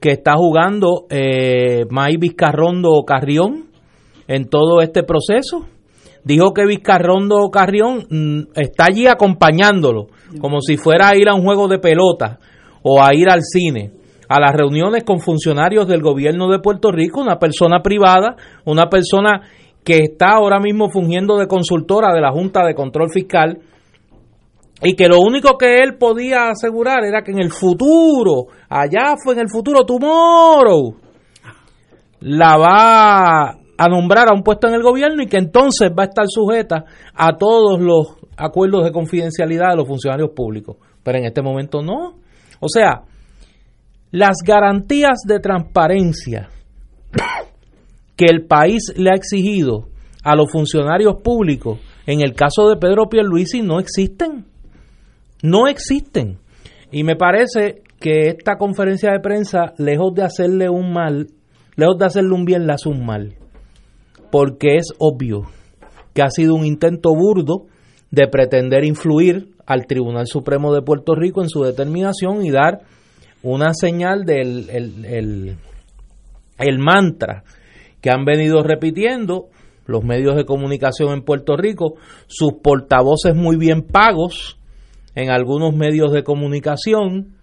que 0.00 0.10
está 0.10 0.34
jugando 0.36 1.06
eh, 1.08 1.86
May 1.88 2.18
Vizcarrondo 2.18 2.90
Carrión 3.06 3.71
en 4.28 4.48
todo 4.48 4.80
este 4.80 5.02
proceso. 5.02 5.66
Dijo 6.24 6.52
que 6.52 6.66
Vizcarrondo 6.66 7.50
Carrión 7.50 8.06
mm, 8.08 8.52
está 8.54 8.86
allí 8.88 9.06
acompañándolo, 9.06 10.06
como 10.40 10.60
si 10.60 10.76
fuera 10.76 11.08
a 11.08 11.16
ir 11.16 11.28
a 11.28 11.34
un 11.34 11.42
juego 11.42 11.66
de 11.66 11.78
pelota 11.78 12.38
o 12.82 13.02
a 13.02 13.14
ir 13.14 13.28
al 13.28 13.42
cine, 13.42 13.92
a 14.28 14.40
las 14.40 14.52
reuniones 14.54 15.04
con 15.04 15.20
funcionarios 15.20 15.88
del 15.88 16.00
gobierno 16.00 16.48
de 16.48 16.60
Puerto 16.60 16.92
Rico, 16.92 17.20
una 17.20 17.38
persona 17.38 17.82
privada, 17.82 18.36
una 18.64 18.88
persona 18.88 19.42
que 19.84 19.98
está 19.98 20.34
ahora 20.34 20.60
mismo 20.60 20.90
fungiendo 20.90 21.38
de 21.38 21.48
consultora 21.48 22.14
de 22.14 22.20
la 22.20 22.30
Junta 22.30 22.64
de 22.64 22.74
Control 22.74 23.10
Fiscal 23.10 23.58
y 24.80 24.94
que 24.94 25.06
lo 25.06 25.20
único 25.20 25.56
que 25.58 25.78
él 25.78 25.96
podía 25.96 26.50
asegurar 26.50 27.04
era 27.04 27.22
que 27.22 27.32
en 27.32 27.40
el 27.40 27.52
futuro, 27.52 28.46
allá 28.68 29.14
fue 29.22 29.34
en 29.34 29.40
el 29.40 29.48
futuro, 29.48 29.84
tomorrow, 29.84 30.96
la 32.20 32.56
va 32.56 33.58
a 33.76 33.88
nombrar 33.88 34.28
a 34.28 34.34
un 34.34 34.42
puesto 34.42 34.68
en 34.68 34.74
el 34.74 34.82
gobierno 34.82 35.22
y 35.22 35.26
que 35.26 35.38
entonces 35.38 35.90
va 35.90 36.04
a 36.04 36.06
estar 36.06 36.26
sujeta 36.28 36.84
a 37.14 37.36
todos 37.36 37.80
los 37.80 38.16
acuerdos 38.36 38.84
de 38.84 38.92
confidencialidad 38.92 39.70
de 39.70 39.76
los 39.76 39.88
funcionarios 39.88 40.30
públicos. 40.30 40.76
Pero 41.02 41.18
en 41.18 41.24
este 41.24 41.42
momento 41.42 41.82
no. 41.82 42.18
O 42.60 42.68
sea, 42.68 43.02
las 44.10 44.36
garantías 44.44 45.20
de 45.26 45.40
transparencia 45.40 46.48
que 48.16 48.26
el 48.26 48.46
país 48.46 48.92
le 48.96 49.10
ha 49.10 49.16
exigido 49.16 49.88
a 50.22 50.36
los 50.36 50.50
funcionarios 50.52 51.16
públicos, 51.22 51.80
en 52.06 52.20
el 52.20 52.34
caso 52.34 52.68
de 52.68 52.76
Pedro 52.76 53.08
Pierluisi, 53.08 53.62
no 53.62 53.80
existen 53.80 54.52
no 55.42 55.66
existen. 55.66 56.38
Y 56.90 57.04
me 57.04 57.16
parece 57.16 57.82
que 58.00 58.28
esta 58.28 58.56
conferencia 58.56 59.12
de 59.12 59.20
prensa, 59.20 59.74
lejos 59.76 60.14
de 60.14 60.22
hacerle 60.22 60.68
un 60.68 60.92
mal, 60.92 61.28
lejos 61.76 61.98
de 61.98 62.06
hacerle 62.06 62.34
un 62.34 62.44
bien, 62.44 62.66
le 62.66 62.72
hace 62.72 62.88
un 62.88 63.04
mal. 63.04 63.34
Porque 64.32 64.78
es 64.78 64.88
obvio 64.98 65.42
que 66.12 66.22
ha 66.22 66.30
sido 66.30 66.56
un 66.56 66.66
intento 66.66 67.14
burdo 67.14 67.66
de 68.10 68.26
pretender 68.26 68.84
influir 68.84 69.50
al 69.64 69.86
Tribunal 69.86 70.26
Supremo 70.26 70.74
de 70.74 70.82
Puerto 70.82 71.14
Rico 71.14 71.40
en 71.40 71.48
su 71.48 71.62
determinación 71.62 72.44
y 72.44 72.50
dar 72.50 72.80
una 73.44 73.74
señal 73.74 74.24
del 74.24 74.68
el, 74.70 75.56
el 76.58 76.78
mantra 76.78 77.44
que 78.00 78.10
han 78.10 78.24
venido 78.24 78.64
repitiendo 78.64 79.46
los 79.86 80.04
medios 80.04 80.36
de 80.36 80.44
comunicación 80.44 81.12
en 81.12 81.22
Puerto 81.22 81.56
Rico, 81.56 81.94
sus 82.26 82.54
portavoces 82.62 83.34
muy 83.34 83.56
bien 83.56 83.82
pagos, 83.82 84.58
en 85.14 85.30
algunos 85.30 85.74
medios 85.74 86.12
de 86.12 86.22
comunicación 86.22 87.34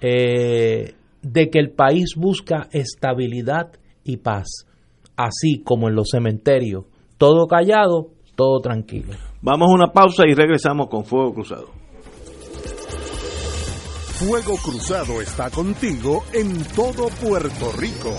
eh, 0.00 0.94
de 1.22 1.50
que 1.50 1.58
el 1.58 1.70
país 1.70 2.14
busca 2.16 2.68
estabilidad 2.72 3.72
y 4.04 4.18
paz, 4.18 4.66
así 5.16 5.62
como 5.64 5.88
en 5.88 5.94
los 5.94 6.08
cementerios, 6.10 6.84
todo 7.18 7.46
callado, 7.46 8.10
todo 8.34 8.60
tranquilo. 8.60 9.12
Vamos 9.42 9.70
a 9.70 9.74
una 9.74 9.92
pausa 9.92 10.24
y 10.26 10.34
regresamos 10.34 10.88
con 10.88 11.04
Fuego 11.04 11.34
Cruzado. 11.34 11.68
Fuego 14.18 14.56
Cruzado 14.56 15.20
está 15.20 15.50
contigo 15.50 16.24
en 16.32 16.62
todo 16.74 17.08
Puerto 17.20 17.72
Rico. 17.78 18.12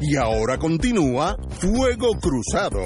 Y 0.00 0.16
ahora 0.16 0.58
continúa 0.58 1.36
Fuego 1.60 2.12
Cruzado 2.20 2.80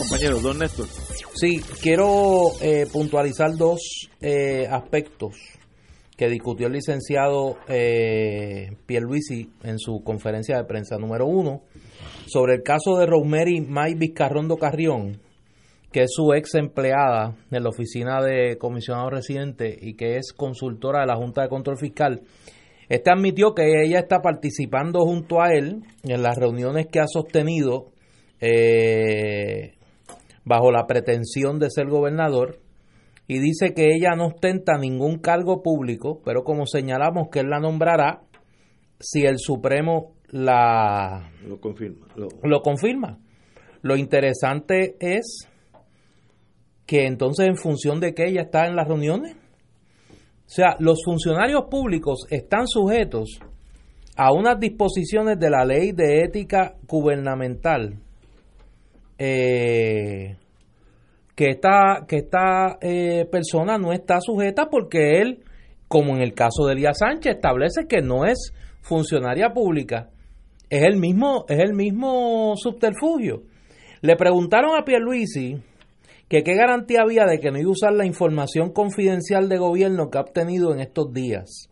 compañero, 0.00 0.40
don 0.40 0.58
Néstor. 0.58 0.88
Sí, 1.34 1.60
quiero 1.80 2.52
eh, 2.60 2.86
puntualizar 2.92 3.56
dos 3.56 4.08
eh, 4.20 4.66
aspectos 4.68 5.36
que 6.20 6.28
discutió 6.28 6.66
el 6.66 6.74
licenciado 6.74 7.56
eh, 7.66 8.76
Pierluisi 8.84 9.52
en 9.62 9.78
su 9.78 10.04
conferencia 10.04 10.58
de 10.58 10.64
prensa. 10.64 10.98
Número 10.98 11.24
uno, 11.24 11.62
sobre 12.26 12.56
el 12.56 12.62
caso 12.62 12.98
de 12.98 13.06
Rosemary 13.06 13.62
May 13.62 13.94
Vizcarrondo 13.94 14.58
Carrión, 14.58 15.18
que 15.90 16.02
es 16.02 16.10
su 16.12 16.34
ex 16.34 16.56
empleada 16.56 17.38
en 17.50 17.62
la 17.62 17.70
oficina 17.70 18.22
de 18.22 18.58
comisionado 18.58 19.08
residente 19.08 19.74
y 19.80 19.94
que 19.94 20.18
es 20.18 20.34
consultora 20.34 21.00
de 21.00 21.06
la 21.06 21.16
Junta 21.16 21.40
de 21.40 21.48
Control 21.48 21.78
Fiscal. 21.78 22.20
Este 22.90 23.10
admitió 23.10 23.54
que 23.54 23.82
ella 23.82 24.00
está 24.00 24.20
participando 24.20 25.00
junto 25.06 25.40
a 25.40 25.54
él 25.54 25.84
en 26.02 26.22
las 26.22 26.36
reuniones 26.36 26.88
que 26.88 27.00
ha 27.00 27.06
sostenido 27.06 27.92
eh, 28.42 29.72
bajo 30.44 30.70
la 30.70 30.86
pretensión 30.86 31.58
de 31.58 31.70
ser 31.70 31.86
gobernador 31.86 32.58
y 33.30 33.38
dice 33.38 33.74
que 33.74 33.94
ella 33.94 34.16
no 34.16 34.26
ostenta 34.26 34.76
ningún 34.76 35.20
cargo 35.20 35.62
público, 35.62 36.20
pero 36.24 36.42
como 36.42 36.66
señalamos 36.66 37.28
que 37.30 37.38
él 37.38 37.50
la 37.50 37.60
nombrará 37.60 38.22
si 38.98 39.24
el 39.24 39.38
Supremo 39.38 40.14
la 40.30 41.30
lo 41.46 41.60
confirma. 41.60 42.08
Lo, 42.16 42.60
confirma. 42.60 43.20
Lo 43.82 43.96
interesante 43.96 44.96
es 44.98 45.48
que 46.86 47.06
entonces 47.06 47.46
en 47.46 47.54
función 47.54 48.00
de 48.00 48.14
que 48.14 48.26
ella 48.26 48.40
está 48.42 48.66
en 48.66 48.74
las 48.74 48.88
reuniones, 48.88 49.36
o 49.36 50.48
sea, 50.48 50.74
los 50.80 50.98
funcionarios 51.04 51.66
públicos 51.70 52.26
están 52.30 52.66
sujetos 52.66 53.38
a 54.16 54.32
unas 54.32 54.58
disposiciones 54.58 55.38
de 55.38 55.50
la 55.50 55.64
ley 55.64 55.92
de 55.92 56.24
ética 56.24 56.74
gubernamental 56.88 57.96
eh, 59.18 60.36
que 61.40 61.48
esta, 61.48 62.04
que 62.06 62.16
esta 62.16 62.76
eh, 62.82 63.24
persona 63.32 63.78
no 63.78 63.94
está 63.94 64.20
sujeta 64.20 64.68
porque 64.70 65.22
él, 65.22 65.42
como 65.88 66.14
en 66.14 66.20
el 66.20 66.34
caso 66.34 66.66
de 66.66 66.74
Elías 66.74 66.98
Sánchez, 66.98 67.36
establece 67.36 67.86
que 67.88 68.02
no 68.02 68.26
es 68.26 68.52
funcionaria 68.82 69.54
pública. 69.54 70.10
Es 70.68 70.82
el 70.82 70.98
mismo, 70.98 71.46
es 71.48 71.60
el 71.60 71.72
mismo 71.72 72.52
subterfugio. 72.56 73.44
Le 74.02 74.16
preguntaron 74.16 74.76
a 74.76 74.84
Pierluisi 74.84 75.62
que 76.28 76.42
qué 76.42 76.56
garantía 76.56 77.00
había 77.04 77.24
de 77.24 77.40
que 77.40 77.50
no 77.50 77.58
iba 77.58 77.70
a 77.70 77.72
usar 77.72 77.94
la 77.94 78.04
información 78.04 78.70
confidencial 78.74 79.48
de 79.48 79.56
gobierno 79.56 80.10
que 80.10 80.18
ha 80.18 80.20
obtenido 80.20 80.74
en 80.74 80.80
estos 80.80 81.10
días 81.10 81.70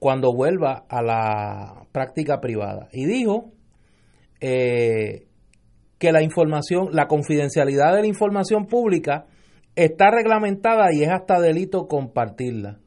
cuando 0.00 0.34
vuelva 0.34 0.84
a 0.88 1.00
la 1.00 1.86
práctica 1.92 2.40
privada. 2.40 2.88
Y 2.90 3.04
dijo 3.04 3.52
eh, 4.40 5.28
que 6.00 6.12
la 6.12 6.22
información, 6.22 6.88
la 6.92 7.06
confidencialidad 7.06 7.94
de 7.94 8.00
la 8.00 8.06
información 8.06 8.66
pública 8.66 9.26
está 9.76 10.10
reglamentada 10.10 10.86
y 10.92 11.02
es 11.02 11.10
hasta 11.10 11.38
delito 11.38 11.86
compartirla. 11.86 12.78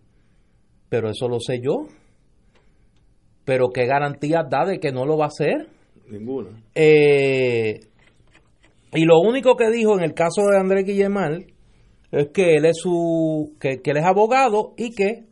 Pero 0.90 1.12
eso 1.12 1.30
lo 1.30 1.40
sé 1.40 1.60
yo. 1.62 1.88
Pero 3.46 3.70
¿qué 3.70 3.86
garantías 3.86 4.50
da 4.50 4.66
de 4.66 4.80
que 4.80 4.92
no 4.92 5.06
lo 5.06 5.16
va 5.16 5.26
a 5.26 5.28
hacer? 5.28 5.70
Ninguna. 6.10 6.64
Eh, 6.74 7.82
y 8.94 9.06
lo 9.06 9.20
único 9.20 9.56
que 9.58 9.70
dijo 9.70 9.96
en 9.96 10.04
el 10.04 10.16
caso 10.16 10.42
de 10.50 10.58
Andrés 10.58 10.84
Guillemal 10.84 11.46
es 12.12 12.30
que 12.34 12.56
él 12.56 12.66
es 12.66 12.78
su 12.78 13.56
que, 13.60 13.82
que 13.84 13.92
él 13.92 13.98
es 13.98 14.06
abogado 14.06 14.74
y 14.76 14.96
que 14.96 15.28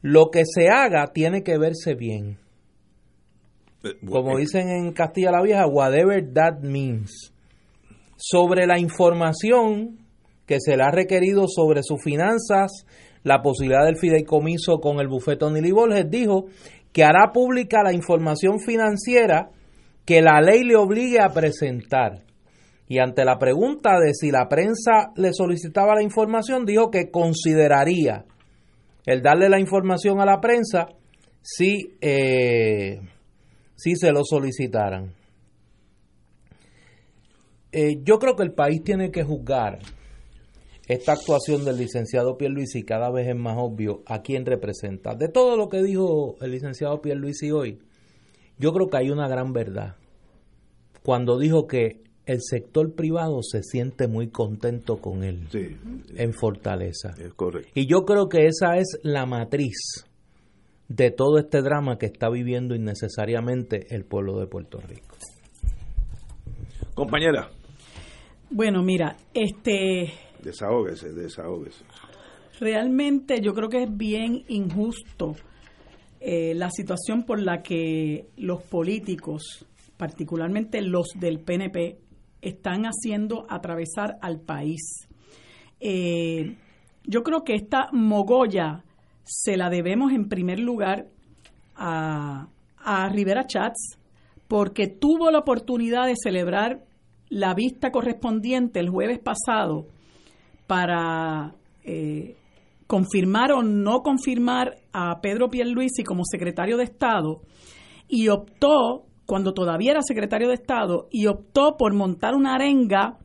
lo 0.00 0.30
que 0.30 0.44
se 0.46 0.68
haga 0.68 1.08
tiene 1.12 1.42
que 1.42 1.58
verse 1.58 1.94
bien. 1.94 2.38
Eh, 3.86 3.96
como 4.08 4.36
dicen 4.36 4.68
en 4.68 4.92
Castilla 4.92 5.30
la 5.30 5.42
Vieja, 5.42 5.66
whatever 5.66 6.22
that 6.32 6.60
means, 6.62 7.32
sobre 8.16 8.66
la 8.66 8.78
información 8.78 9.98
que 10.46 10.60
se 10.60 10.76
le 10.76 10.84
ha 10.84 10.90
requerido 10.90 11.46
sobre 11.48 11.82
sus 11.82 12.02
finanzas, 12.02 12.86
la 13.22 13.42
posibilidad 13.42 13.84
del 13.84 13.96
fideicomiso 13.96 14.78
con 14.78 15.00
el 15.00 15.08
bufete 15.08 15.44
Onili 15.44 15.72
Borges, 15.72 16.08
dijo 16.08 16.46
que 16.92 17.04
hará 17.04 17.32
pública 17.32 17.82
la 17.82 17.92
información 17.92 18.60
financiera 18.60 19.50
que 20.04 20.22
la 20.22 20.40
ley 20.40 20.62
le 20.62 20.76
obligue 20.76 21.20
a 21.20 21.30
presentar. 21.30 22.22
Y 22.88 23.00
ante 23.00 23.24
la 23.24 23.38
pregunta 23.38 23.98
de 23.98 24.14
si 24.14 24.30
la 24.30 24.48
prensa 24.48 25.10
le 25.16 25.32
solicitaba 25.32 25.96
la 25.96 26.04
información, 26.04 26.64
dijo 26.64 26.90
que 26.90 27.10
consideraría 27.10 28.24
el 29.04 29.22
darle 29.22 29.48
la 29.48 29.58
información 29.58 30.20
a 30.20 30.24
la 30.24 30.40
prensa 30.40 30.86
si 31.42 31.96
eh, 32.00 33.00
si 33.76 33.94
se 33.94 34.10
lo 34.10 34.24
solicitaran. 34.24 35.14
Eh, 37.72 38.00
yo 38.02 38.18
creo 38.18 38.34
que 38.34 38.42
el 38.42 38.52
país 38.52 38.82
tiene 38.82 39.10
que 39.10 39.22
juzgar 39.22 39.78
esta 40.88 41.12
actuación 41.12 41.64
del 41.64 41.78
licenciado 41.78 42.38
Pierluisi 42.38 42.84
cada 42.84 43.10
vez 43.10 43.28
es 43.28 43.36
más 43.36 43.56
obvio 43.58 44.02
a 44.06 44.22
quién 44.22 44.46
representa. 44.46 45.14
De 45.14 45.28
todo 45.28 45.56
lo 45.56 45.68
que 45.68 45.82
dijo 45.82 46.36
el 46.40 46.52
licenciado 46.52 47.02
Pierluisi 47.02 47.50
hoy, 47.50 47.78
yo 48.58 48.72
creo 48.72 48.88
que 48.88 48.96
hay 48.98 49.10
una 49.10 49.28
gran 49.28 49.52
verdad. 49.52 49.96
Cuando 51.02 51.38
dijo 51.38 51.66
que 51.66 52.02
el 52.24 52.40
sector 52.40 52.94
privado 52.94 53.42
se 53.42 53.62
siente 53.62 54.08
muy 54.08 54.28
contento 54.28 54.98
con 54.98 55.22
él 55.22 55.48
en 56.16 56.32
Fortaleza. 56.32 57.14
Es 57.18 57.34
correcto. 57.34 57.70
Y 57.74 57.86
yo 57.86 58.04
creo 58.04 58.28
que 58.28 58.46
esa 58.46 58.76
es 58.76 58.98
la 59.02 59.26
matriz 59.26 60.05
de 60.88 61.10
todo 61.10 61.38
este 61.38 61.62
drama 61.62 61.98
que 61.98 62.06
está 62.06 62.28
viviendo 62.28 62.74
innecesariamente 62.74 63.94
el 63.94 64.04
pueblo 64.04 64.38
de 64.38 64.46
Puerto 64.46 64.78
Rico. 64.80 65.16
Compañera. 66.94 67.50
Bueno, 68.50 68.82
mira, 68.82 69.16
este... 69.34 70.12
Desahógese, 70.42 71.12
desahógese. 71.12 71.84
Realmente 72.60 73.40
yo 73.42 73.52
creo 73.52 73.68
que 73.68 73.82
es 73.82 73.96
bien 73.96 74.44
injusto 74.48 75.34
eh, 76.20 76.54
la 76.54 76.70
situación 76.70 77.24
por 77.24 77.42
la 77.42 77.62
que 77.62 78.28
los 78.36 78.62
políticos, 78.62 79.66
particularmente 79.96 80.80
los 80.80 81.08
del 81.18 81.40
PNP, 81.40 81.98
están 82.40 82.84
haciendo 82.84 83.44
atravesar 83.50 84.16
al 84.22 84.40
país. 84.40 85.06
Eh, 85.80 86.56
yo 87.04 87.22
creo 87.22 87.44
que 87.44 87.54
esta 87.54 87.88
mogolla 87.92 88.85
se 89.26 89.56
la 89.56 89.68
debemos 89.68 90.12
en 90.12 90.28
primer 90.28 90.60
lugar 90.60 91.08
a, 91.74 92.48
a 92.78 93.08
Rivera 93.08 93.46
Chats, 93.46 93.98
porque 94.48 94.86
tuvo 94.86 95.30
la 95.30 95.40
oportunidad 95.40 96.06
de 96.06 96.14
celebrar 96.16 96.84
la 97.28 97.54
vista 97.54 97.90
correspondiente 97.90 98.78
el 98.78 98.88
jueves 98.88 99.18
pasado 99.18 99.88
para 100.66 101.54
eh, 101.84 102.36
confirmar 102.86 103.52
o 103.52 103.62
no 103.62 104.02
confirmar 104.02 104.76
a 104.92 105.20
Pedro 105.20 105.48
Pierluisi 105.48 106.04
como 106.04 106.22
secretario 106.24 106.76
de 106.76 106.84
Estado 106.84 107.42
y 108.08 108.28
optó, 108.28 109.06
cuando 109.26 109.52
todavía 109.52 109.90
era 109.90 110.02
secretario 110.02 110.48
de 110.48 110.54
Estado, 110.54 111.08
y 111.10 111.26
optó 111.26 111.76
por 111.76 111.92
montar 111.94 112.36
una 112.36 112.54
arenga 112.54 113.18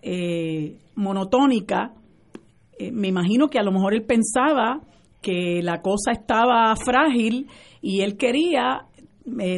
eh, 0.00 0.78
monotónica. 0.94 1.94
Eh, 2.78 2.92
me 2.92 3.08
imagino 3.08 3.48
que 3.48 3.58
a 3.58 3.64
lo 3.64 3.72
mejor 3.72 3.94
él 3.94 4.04
pensaba 4.04 4.80
que 5.20 5.60
la 5.62 5.80
cosa 5.82 6.12
estaba 6.12 6.74
frágil 6.76 7.48
y 7.80 8.00
él 8.00 8.16
quería 8.16 8.86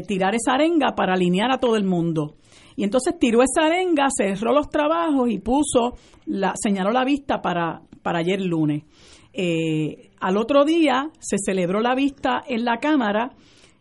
tirar 0.09 0.35
esa 0.35 0.55
arenga 0.55 0.95
para 0.97 1.15
alinear 1.15 1.53
a 1.53 1.59
todo 1.59 1.77
el 1.77 1.85
mundo. 1.85 2.35
Y 2.77 2.85
entonces 2.85 3.15
tiró 3.19 3.43
esa 3.43 3.67
arenga, 3.67 4.09
cerró 4.11 4.53
los 4.53 4.69
trabajos 4.69 5.31
y 5.31 5.39
puso, 5.39 5.97
la, 6.27 6.55
señaló 6.57 6.91
la 6.91 7.05
vista 7.05 7.41
para, 7.43 7.83
para 8.03 8.21
ayer 8.21 8.41
lunes. 8.41 8.85
Eh, 9.33 10.11
al 10.21 10.37
otro 10.37 10.65
día 10.65 11.11
se 11.19 11.37
celebró 11.39 11.81
la 11.81 11.95
vista 11.95 12.43
en 12.47 12.65
la 12.65 12.79
Cámara 12.79 13.33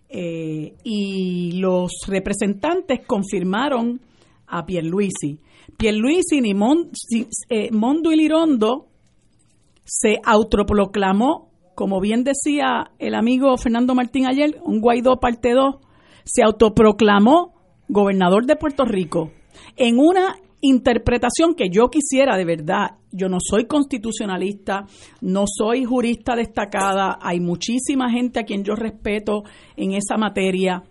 eh, 0.09 0.75
y 0.83 1.53
los 1.53 1.91
representantes 2.07 3.05
confirmaron 3.05 4.01
a 4.47 4.65
Pierluisi. 4.65 5.39
Pierluisi 5.77 6.41
ni 6.41 6.51
eh, 6.51 7.71
Mondo 7.71 8.11
y 8.11 8.15
Lirondo 8.15 8.87
se 9.83 10.19
autoproclamó, 10.23 11.48
como 11.79 12.01
bien 12.01 12.25
decía 12.25 12.91
el 12.99 13.15
amigo 13.15 13.55
Fernando 13.55 13.95
Martín 13.95 14.27
ayer, 14.27 14.59
un 14.65 14.81
Guaidó 14.81 15.21
parte 15.21 15.53
2, 15.53 15.75
se 16.25 16.43
autoproclamó 16.43 17.53
gobernador 17.87 18.45
de 18.45 18.57
Puerto 18.57 18.83
Rico, 18.83 19.31
en 19.77 19.97
una 19.97 20.35
interpretación 20.59 21.55
que 21.55 21.69
yo 21.69 21.87
quisiera 21.89 22.35
de 22.35 22.43
verdad, 22.43 22.97
yo 23.13 23.29
no 23.29 23.37
soy 23.39 23.65
constitucionalista, 23.65 24.87
no 25.21 25.45
soy 25.47 25.85
jurista 25.85 26.35
destacada, 26.35 27.17
hay 27.21 27.39
muchísima 27.39 28.11
gente 28.11 28.41
a 28.41 28.43
quien 28.43 28.65
yo 28.65 28.75
respeto 28.75 29.43
en 29.77 29.93
esa 29.93 30.17
materia 30.17 30.83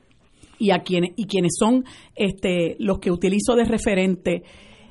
y 0.59 0.71
a 0.71 0.79
quienes 0.79 1.11
y 1.17 1.27
quienes 1.27 1.53
son 1.59 1.85
este 2.15 2.77
los 2.79 2.99
que 2.99 3.11
utilizo 3.11 3.57
de 3.57 3.65
referente, 3.67 4.43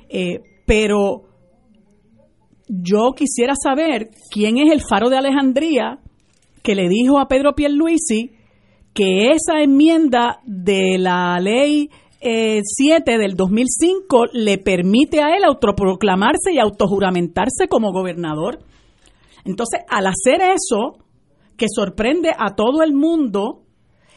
eh, 0.08 0.42
pero 0.64 1.24
yo 2.68 3.12
quisiera 3.16 3.54
saber 3.60 4.10
quién 4.30 4.58
es 4.58 4.72
el 4.72 4.82
faro 4.82 5.10
de 5.10 5.16
Alejandría 5.16 6.00
que 6.62 6.74
le 6.74 6.88
dijo 6.88 7.18
a 7.18 7.28
Pedro 7.28 7.54
Pierluisi 7.54 8.32
que 8.92 9.30
esa 9.30 9.62
enmienda 9.62 10.40
de 10.44 10.98
la 10.98 11.38
ley 11.40 11.88
7 12.20 12.62
eh, 13.06 13.18
del 13.18 13.34
2005 13.34 14.26
le 14.32 14.58
permite 14.58 15.22
a 15.22 15.36
él 15.36 15.44
autoproclamarse 15.44 16.52
y 16.52 16.58
autojuramentarse 16.58 17.68
como 17.68 17.92
gobernador. 17.92 18.58
Entonces, 19.44 19.80
al 19.88 20.06
hacer 20.06 20.40
eso, 20.42 20.98
que 21.56 21.66
sorprende 21.68 22.32
a 22.36 22.54
todo 22.54 22.82
el 22.82 22.92
mundo, 22.92 23.62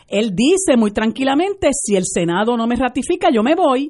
él 0.08 0.36
dice 0.36 0.78
muy 0.78 0.92
tranquilamente, 0.92 1.70
si 1.74 1.96
el 1.96 2.06
Senado 2.06 2.58
no 2.58 2.68
me 2.68 2.76
ratifica, 2.76 3.30
yo 3.32 3.44
me 3.44 3.56
voy. 3.56 3.90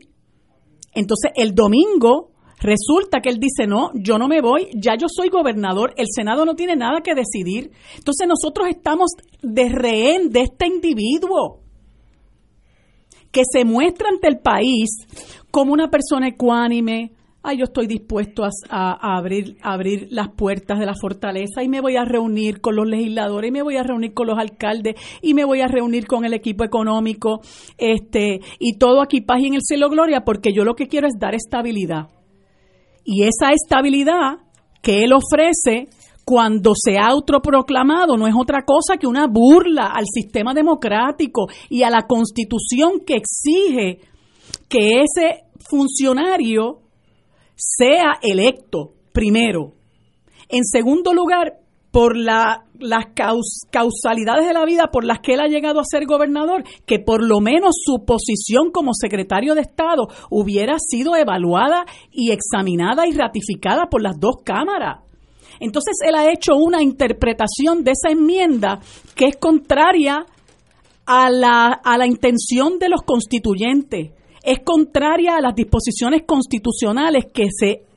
Entonces, 0.94 1.32
el 1.36 1.56
domingo 1.56 2.31
resulta 2.62 3.20
que 3.20 3.30
él 3.30 3.40
dice, 3.40 3.68
no, 3.68 3.92
yo 3.96 4.18
no 4.18 4.28
me 4.28 4.40
voy, 4.42 4.70
ya 4.74 4.96
yo 4.96 5.08
soy 5.10 5.30
gobernador, 5.30 5.94
el 5.98 6.06
Senado 6.10 6.46
no 6.46 6.56
tiene 6.56 6.76
nada 6.76 7.02
que 7.02 7.16
decidir. 7.16 7.72
Entonces, 7.98 8.28
nosotros 8.28 8.68
estamos 8.70 9.12
de 9.42 9.70
rehén 9.70 10.30
de 10.30 10.42
este 10.42 10.68
individuo 10.68 11.60
que 13.32 13.42
se 13.52 13.66
muestra 13.66 14.10
ante 14.10 14.28
el 14.28 14.40
país 14.40 14.90
como 15.50 15.74
una 15.74 15.90
persona 15.90 16.28
ecuánime, 16.28 17.12
ay, 17.44 17.58
yo 17.58 17.64
estoy 17.66 17.88
dispuesto 17.88 18.44
a, 18.70 19.18
abrir, 19.18 19.58
abrir 19.62 20.08
las 20.12 20.30
puertas 20.30 20.80
de 20.80 20.86
la 20.86 20.94
fortaleza 20.94 21.64
y 21.64 21.70
me 21.70 21.82
voy 21.82 21.96
a 21.96 22.06
reunir 22.06 22.62
con 22.62 22.76
los 22.76 22.88
legisladores 22.88 23.50
y 23.50 23.52
me 23.52 23.62
voy 23.62 23.78
a 23.78 23.84
reunir 23.84 24.14
con 24.14 24.28
los 24.28 24.38
alcaldes 24.38 24.96
y 25.22 25.34
me 25.34 25.46
voy 25.46 25.62
a 25.62 25.68
reunir 25.68 26.08
con 26.08 26.26
el 26.26 26.34
equipo 26.34 26.64
económico 26.64 27.42
este 27.78 28.42
y 28.60 28.78
todo 28.78 29.02
aquí 29.02 29.22
paz 29.22 29.40
y 29.42 29.48
en 29.48 29.56
el 29.56 29.62
cielo 29.62 29.90
gloria 29.90 30.22
porque 30.24 30.54
yo 30.54 30.64
lo 30.64 30.76
que 30.76 30.88
quiero 30.88 31.08
es 31.08 31.14
dar 31.20 31.34
estabilidad. 31.34 32.10
Y 33.04 33.24
esa 33.24 33.52
estabilidad 33.52 34.40
que 34.82 35.04
él 35.04 35.14
ofrece 35.14 35.90
cuando 36.26 36.74
se 36.76 36.98
ha 36.98 37.08
autoproclamado 37.08 38.16
no 38.18 38.28
es 38.28 38.34
otra 38.38 38.64
cosa 38.64 38.98
que 38.98 39.08
una 39.08 39.28
burla 39.28 39.88
al 39.88 40.06
sistema 40.06 40.54
democrático 40.54 41.48
y 41.70 41.84
a 41.84 41.90
la 41.90 42.08
constitución 42.08 43.02
que 43.06 43.16
exige 43.16 44.00
que 44.70 45.02
ese 45.02 45.44
funcionario 45.70 46.82
sea 47.56 48.20
electo 48.22 48.94
primero. 49.14 49.74
En 50.50 50.64
segundo 50.64 51.14
lugar, 51.14 51.61
por 51.92 52.18
la, 52.18 52.64
las 52.80 53.08
causalidades 53.70 54.48
de 54.48 54.54
la 54.54 54.66
vida 54.66 54.88
por 54.92 55.04
las 55.04 55.20
que 55.20 55.34
él 55.34 55.42
ha 55.42 55.48
llegado 55.48 55.80
a 55.80 55.86
ser 55.86 56.06
gobernador, 56.06 56.64
que 56.86 57.00
por 57.00 57.24
lo 57.24 57.42
menos 57.42 57.76
su 57.84 58.06
posición 58.06 58.72
como 58.72 58.94
secretario 58.94 59.56
de 59.56 59.62
Estado 59.62 60.08
hubiera 60.30 60.78
sido 60.80 61.16
evaluada 61.16 61.86
y 62.12 62.32
examinada 62.32 63.08
y 63.08 63.12
ratificada 63.12 63.88
por 63.90 64.02
las 64.02 64.20
dos 64.20 64.38
cámaras. 64.44 65.04
Entonces 65.60 65.98
él 66.08 66.16
ha 66.16 66.32
hecho 66.32 66.54
una 66.56 66.82
interpretación 66.82 67.84
de 67.84 67.92
esa 67.92 68.10
enmienda 68.10 68.80
que 69.14 69.26
es 69.26 69.38
contraria 69.38 70.26
a 71.06 71.30
la, 71.30 71.68
a 71.84 71.98
la 71.98 72.08
intención 72.08 72.80
de 72.80 72.90
los 72.90 73.02
constituyentes, 73.04 74.12
es 74.44 74.60
contraria 74.64 75.36
a 75.36 75.42
las 75.42 75.54
disposiciones 75.54 76.24
constitucionales 76.26 77.26
que 77.32 77.48
se 77.52 77.91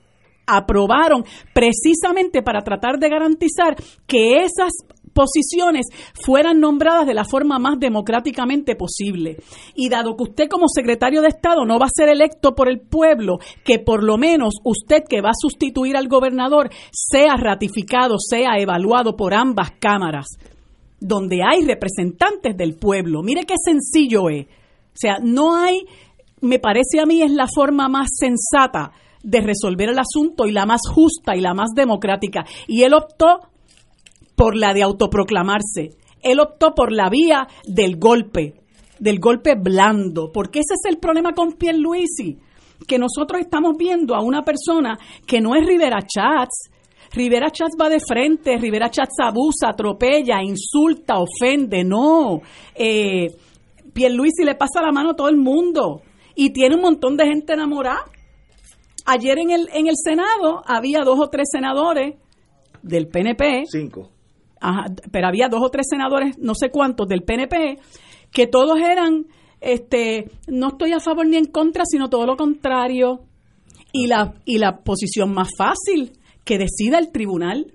aprobaron 0.46 1.24
precisamente 1.52 2.42
para 2.42 2.62
tratar 2.62 2.98
de 2.98 3.09
garantizar 3.09 3.76
que 4.07 4.44
esas 4.44 4.72
posiciones 5.14 5.87
fueran 6.24 6.61
nombradas 6.61 7.07
de 7.07 7.14
la 7.14 7.24
forma 7.24 7.59
más 7.59 7.78
democráticamente 7.78 8.74
posible. 8.74 9.37
Y 9.74 9.88
dado 9.88 10.16
que 10.16 10.24
usted 10.24 10.48
como 10.48 10.66
secretario 10.68 11.22
de 11.22 11.28
Estado 11.28 11.64
no 11.64 11.78
va 11.78 11.87
a 11.87 11.94
ser 11.94 12.09
electo 12.09 12.54
por 12.54 12.68
el 12.68 12.80
pueblo, 12.80 13.38
que 13.64 13.78
por 13.78 14.02
lo 14.02 14.18
menos 14.18 14.54
usted 14.64 15.04
que 15.09 15.22
va 15.22 15.30
a 15.30 15.40
sustituir 15.40 15.96
al 15.96 16.09
gobernador 16.09 16.68
sea 16.90 17.37
ratificado, 17.37 18.16
sea 18.18 18.59
evaluado 18.59 19.16
por 19.16 19.33
ambas 19.33 19.70
cámaras, 19.78 20.26
donde 21.00 21.40
hay 21.42 21.64
representantes 21.64 22.57
del 22.57 22.74
pueblo. 22.74 23.22
Mire 23.22 23.44
qué 23.44 23.54
sencillo 23.64 24.28
es. 24.28 24.46
O 24.46 24.96
sea, 24.96 25.18
no 25.22 25.57
hay, 25.57 25.87
me 26.40 26.59
parece 26.59 27.00
a 27.00 27.07
mí 27.07 27.22
es 27.22 27.30
la 27.30 27.46
forma 27.52 27.88
más 27.88 28.09
sensata 28.18 28.92
de 29.24 29.40
resolver 29.40 29.88
el 29.88 29.98
asunto 29.98 30.46
y 30.46 30.52
la 30.52 30.66
más 30.66 30.82
justa 30.88 31.34
y 31.34 31.40
la 31.40 31.54
más 31.54 31.70
democrática. 31.74 32.44
Y 32.68 32.82
él 32.82 32.94
optó 32.94 33.40
por 34.37 34.54
la 34.56 34.74
de 34.74 34.82
autoproclamarse. 34.82 35.90
Él 36.22 36.40
optó 36.40 36.74
por 36.74 36.92
la 36.92 37.08
vía 37.08 37.48
del 37.66 37.96
golpe, 37.96 38.54
del 38.98 39.18
golpe 39.18 39.54
blando, 39.56 40.30
porque 40.32 40.60
ese 40.60 40.74
es 40.74 40.90
el 40.90 40.98
problema 40.98 41.32
con 41.32 41.52
Pierluisi, 41.52 42.38
que 42.87 42.98
nosotros 42.98 43.40
estamos 43.40 43.76
viendo 43.78 44.14
a 44.14 44.22
una 44.22 44.42
persona 44.42 44.98
que 45.26 45.40
no 45.40 45.54
es 45.54 45.66
Rivera 45.66 46.00
Chats. 46.02 46.70
Rivera 47.12 47.50
Chats 47.50 47.76
va 47.80 47.88
de 47.88 48.00
frente, 48.00 48.58
Rivera 48.58 48.90
Chats 48.90 49.20
abusa, 49.20 49.70
atropella, 49.70 50.42
insulta, 50.42 51.16
ofende, 51.18 51.84
no. 51.84 52.40
Eh, 52.74 53.28
Pierluisi 53.92 54.44
le 54.44 54.56
pasa 54.56 54.82
la 54.82 54.92
mano 54.92 55.10
a 55.10 55.16
todo 55.16 55.28
el 55.28 55.37
mundo 55.37 56.02
y 56.34 56.50
tiene 56.50 56.74
un 56.74 56.82
montón 56.82 57.16
de 57.16 57.26
gente 57.26 57.52
enamorada. 57.52 58.04
Ayer 59.05 59.38
en 59.38 59.51
el, 59.51 59.69
en 59.73 59.87
el 59.87 59.95
Senado 59.97 60.62
había 60.67 61.01
dos 61.05 61.19
o 61.21 61.29
tres 61.29 61.49
senadores 61.51 62.17
del 62.83 63.09
PNP. 63.09 63.64
Cinco 63.67 64.11
pero 65.11 65.27
había 65.27 65.49
dos 65.49 65.61
o 65.62 65.71
tres 65.71 65.87
senadores, 65.88 66.38
no 66.38 66.55
sé 66.55 66.71
cuántos, 66.71 67.09
del 67.09 67.23
PNP, 67.23 67.79
que 68.31 68.47
todos 68.47 68.79
eran 68.81 69.27
este, 69.61 70.31
no 70.47 70.69
estoy 70.69 70.93
a 70.93 71.01
favor 71.01 71.27
ni 71.27 71.37
en 71.37 71.47
contra, 71.47 71.85
sino 71.87 72.09
todo 72.09 72.27
lo 72.27 72.37
contrario. 72.37 73.25
Y 73.93 74.09
la, 74.09 74.35
y 74.45 74.59
la 74.59 74.79
posición 74.79 75.33
más 75.33 75.51
fácil, 75.57 76.19
que 76.45 76.59
decida 76.59 76.99
el 76.99 77.12
tribunal. 77.12 77.73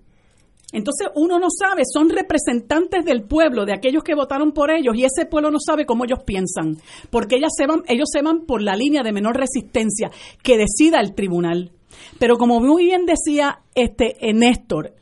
Entonces 0.72 1.08
uno 1.16 1.40
no 1.40 1.48
sabe, 1.50 1.82
son 1.92 2.10
representantes 2.10 3.04
del 3.04 3.24
pueblo, 3.24 3.66
de 3.66 3.74
aquellos 3.74 4.04
que 4.04 4.14
votaron 4.14 4.52
por 4.52 4.70
ellos, 4.70 4.96
y 4.96 5.04
ese 5.04 5.26
pueblo 5.26 5.50
no 5.50 5.58
sabe 5.60 5.86
cómo 5.86 6.06
ellos 6.06 6.20
piensan, 6.24 6.78
porque 7.10 7.38
ellas 7.38 7.52
se 7.58 7.66
van, 7.66 7.82
ellos 7.88 8.08
se 8.12 8.22
van 8.22 8.46
por 8.46 8.62
la 8.62 8.76
línea 8.76 9.02
de 9.02 9.12
menor 9.12 9.36
resistencia, 9.36 10.12
que 10.44 10.58
decida 10.58 11.00
el 11.00 11.16
tribunal. 11.16 11.72
Pero 12.20 12.38
como 12.38 12.60
muy 12.60 12.86
bien 12.86 13.06
decía 13.06 13.62
este 13.74 14.16
eh, 14.22 14.34
Néstor, 14.34 14.94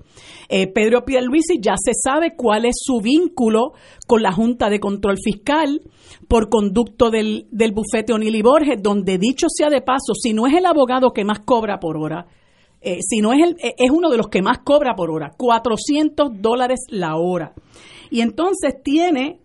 Eh, 0.50 0.68
Pedro 0.68 1.06
Pierluisi 1.06 1.60
ya 1.62 1.76
se 1.78 1.92
sabe 1.94 2.36
cuál 2.36 2.66
es 2.66 2.76
su 2.78 3.00
vínculo 3.02 3.74
con 4.08 4.22
la 4.22 4.32
Junta 4.32 4.70
de 4.70 4.80
Control 4.80 5.18
Fiscal 5.24 5.82
por 6.28 6.50
conducto 6.50 7.10
del, 7.10 7.48
del 7.52 7.72
bufete 7.72 8.14
O'Neill 8.14 8.36
y 8.36 8.42
Borges, 8.42 8.82
donde 8.82 9.18
dicho 9.18 9.48
sea 9.50 9.70
de 9.70 9.82
paso, 9.82 10.14
si 10.14 10.34
no 10.34 10.48
es 10.48 10.54
el 10.54 10.66
abogado 10.66 11.12
que 11.12 11.24
más 11.24 11.40
cobra 11.40 11.80
por 11.80 11.98
hora, 11.98 12.28
eh, 12.86 13.00
si 13.02 13.20
no 13.20 13.34
es, 13.34 13.42
el, 13.42 13.56
eh, 13.64 13.74
es 13.78 13.90
uno 13.90 14.10
de 14.12 14.18
los 14.18 14.28
que 14.28 14.44
más 14.44 14.60
cobra 14.60 14.94
por 14.96 15.10
hora, 15.10 15.32
400 15.36 16.40
dólares 16.40 16.82
la 16.90 17.16
hora. 17.16 17.54
Y 18.12 18.22
entonces 18.22 18.76
tiene, 18.84 19.40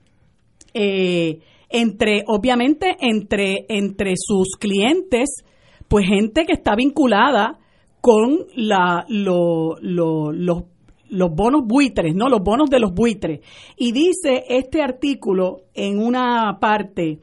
eh, 0.74 1.40
entre, 1.68 2.24
obviamente, 2.26 2.96
entre, 3.00 3.66
entre 3.68 4.14
sus 4.16 4.56
clientes, 4.59 5.44
pues 5.88 6.06
gente 6.06 6.44
que 6.44 6.52
está 6.52 6.74
vinculada 6.74 7.59
con 8.00 8.46
la, 8.56 9.04
los, 9.09 9.78
los 9.83 11.30
bonos 11.35 11.62
buitres, 11.66 12.14
¿no? 12.14 12.28
Los 12.28 12.40
bonos 12.40 12.70
de 12.70 12.80
los 12.80 12.92
buitres. 12.92 13.40
Y 13.76 13.92
dice 13.92 14.44
este 14.48 14.83
artículo 14.83 15.62
en 15.74 15.98
una 15.98 16.59
parte, 16.61 17.18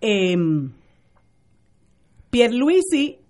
eh, 0.00 0.36
Pierluisi 2.30 3.20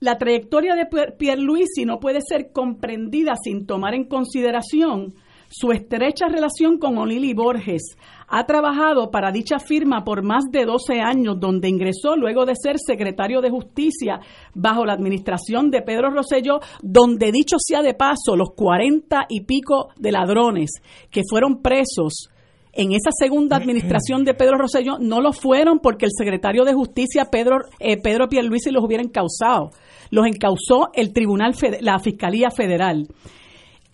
la 0.00 0.18
trayectoria 0.18 0.74
de 0.74 0.86
Pierluisi 1.18 1.84
no 1.84 1.98
puede 1.98 2.20
ser 2.20 2.52
comprendida 2.52 3.34
sin 3.42 3.66
tomar 3.66 3.94
en 3.94 4.04
consideración 4.04 5.14
su 5.48 5.72
estrecha 5.72 6.26
relación 6.28 6.78
con 6.78 6.98
O'Neill 6.98 7.34
Borges. 7.34 7.96
Ha 8.28 8.44
trabajado 8.44 9.10
para 9.10 9.30
dicha 9.30 9.58
firma 9.58 10.04
por 10.04 10.22
más 10.22 10.44
de 10.50 10.64
12 10.64 11.00
años, 11.00 11.38
donde 11.38 11.68
ingresó 11.68 12.16
luego 12.16 12.44
de 12.44 12.54
ser 12.56 12.76
secretario 12.78 13.40
de 13.40 13.50
Justicia 13.50 14.20
bajo 14.54 14.84
la 14.84 14.94
administración 14.94 15.70
de 15.70 15.82
Pedro 15.82 16.10
Rosselló, 16.10 16.60
donde 16.82 17.32
dicho 17.32 17.56
sea 17.58 17.82
de 17.82 17.94
paso, 17.94 18.36
los 18.36 18.50
cuarenta 18.54 19.26
y 19.28 19.44
pico 19.44 19.88
de 19.96 20.12
ladrones 20.12 20.70
que 21.10 21.22
fueron 21.28 21.62
presos 21.62 22.30
en 22.72 22.92
esa 22.92 23.10
segunda 23.18 23.56
administración 23.56 24.24
de 24.24 24.34
Pedro 24.34 24.58
Rosselló 24.58 24.98
no 24.98 25.22
lo 25.22 25.32
fueron 25.32 25.78
porque 25.78 26.04
el 26.04 26.12
secretario 26.12 26.64
de 26.64 26.74
Justicia 26.74 27.28
Pedro 27.30 27.60
eh, 27.78 27.96
Pedro 27.96 28.28
Pierluisi 28.28 28.70
los 28.70 28.84
hubiera 28.84 29.02
encausado 29.02 29.70
los 30.10 30.26
encausó 30.26 30.90
el 30.94 31.12
Tribunal, 31.12 31.54
la 31.80 31.98
Fiscalía 31.98 32.50
Federal. 32.50 33.08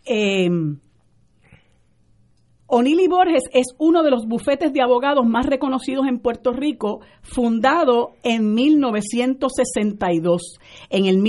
Eh, 0.05 0.49
O'Neill 2.75 3.07
Borges 3.07 3.43
es 3.53 3.67
uno 3.77 4.03
de 4.03 4.11
los 4.11 4.25
bufetes 4.27 4.73
de 4.73 4.81
abogados 4.81 5.27
más 5.27 5.45
reconocidos 5.45 6.07
en 6.09 6.21
Puerto 6.21 6.55
Rico, 6.55 7.01
fundado 7.21 8.13
en 8.23 8.55
1962. 8.55 10.41
En 10.89 11.05
el, 11.05 11.23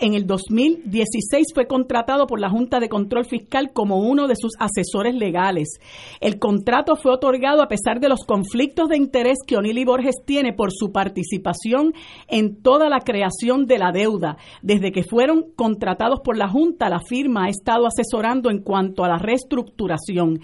en 0.00 0.14
el 0.14 0.26
2016 0.26 1.52
fue 1.54 1.68
contratado 1.68 2.26
por 2.26 2.40
la 2.40 2.50
Junta 2.50 2.80
de 2.80 2.88
Control 2.88 3.24
Fiscal 3.24 3.70
como 3.72 3.98
uno 3.98 4.26
de 4.26 4.34
sus 4.34 4.54
asesores 4.58 5.14
legales. 5.14 5.68
El 6.20 6.40
contrato 6.40 6.96
fue 6.96 7.12
otorgado 7.12 7.62
a 7.62 7.68
pesar 7.68 8.00
de 8.00 8.08
los 8.08 8.24
conflictos 8.24 8.88
de 8.88 8.96
interés 8.96 9.38
que 9.46 9.56
O'Neill 9.56 9.86
Borges 9.86 10.16
tiene 10.26 10.52
por 10.52 10.72
su 10.72 10.90
participación 10.90 11.94
en 12.26 12.60
toda 12.60 12.88
la 12.88 13.02
creación 13.02 13.66
de 13.66 13.78
la 13.78 13.92
deuda. 13.92 14.36
Desde 14.62 14.90
que 14.90 15.04
fueron 15.04 15.44
contratados 15.54 16.18
por 16.24 16.36
la 16.36 16.48
Junta, 16.48 16.88
la 16.88 16.98
firma 16.98 17.44
ha 17.44 17.50
estado 17.50 17.86
asesorando 17.86 18.50
en 18.50 18.62
cuanto 18.64 19.04
a 19.04 19.08
la 19.08 19.18
reestructuración 19.18 20.40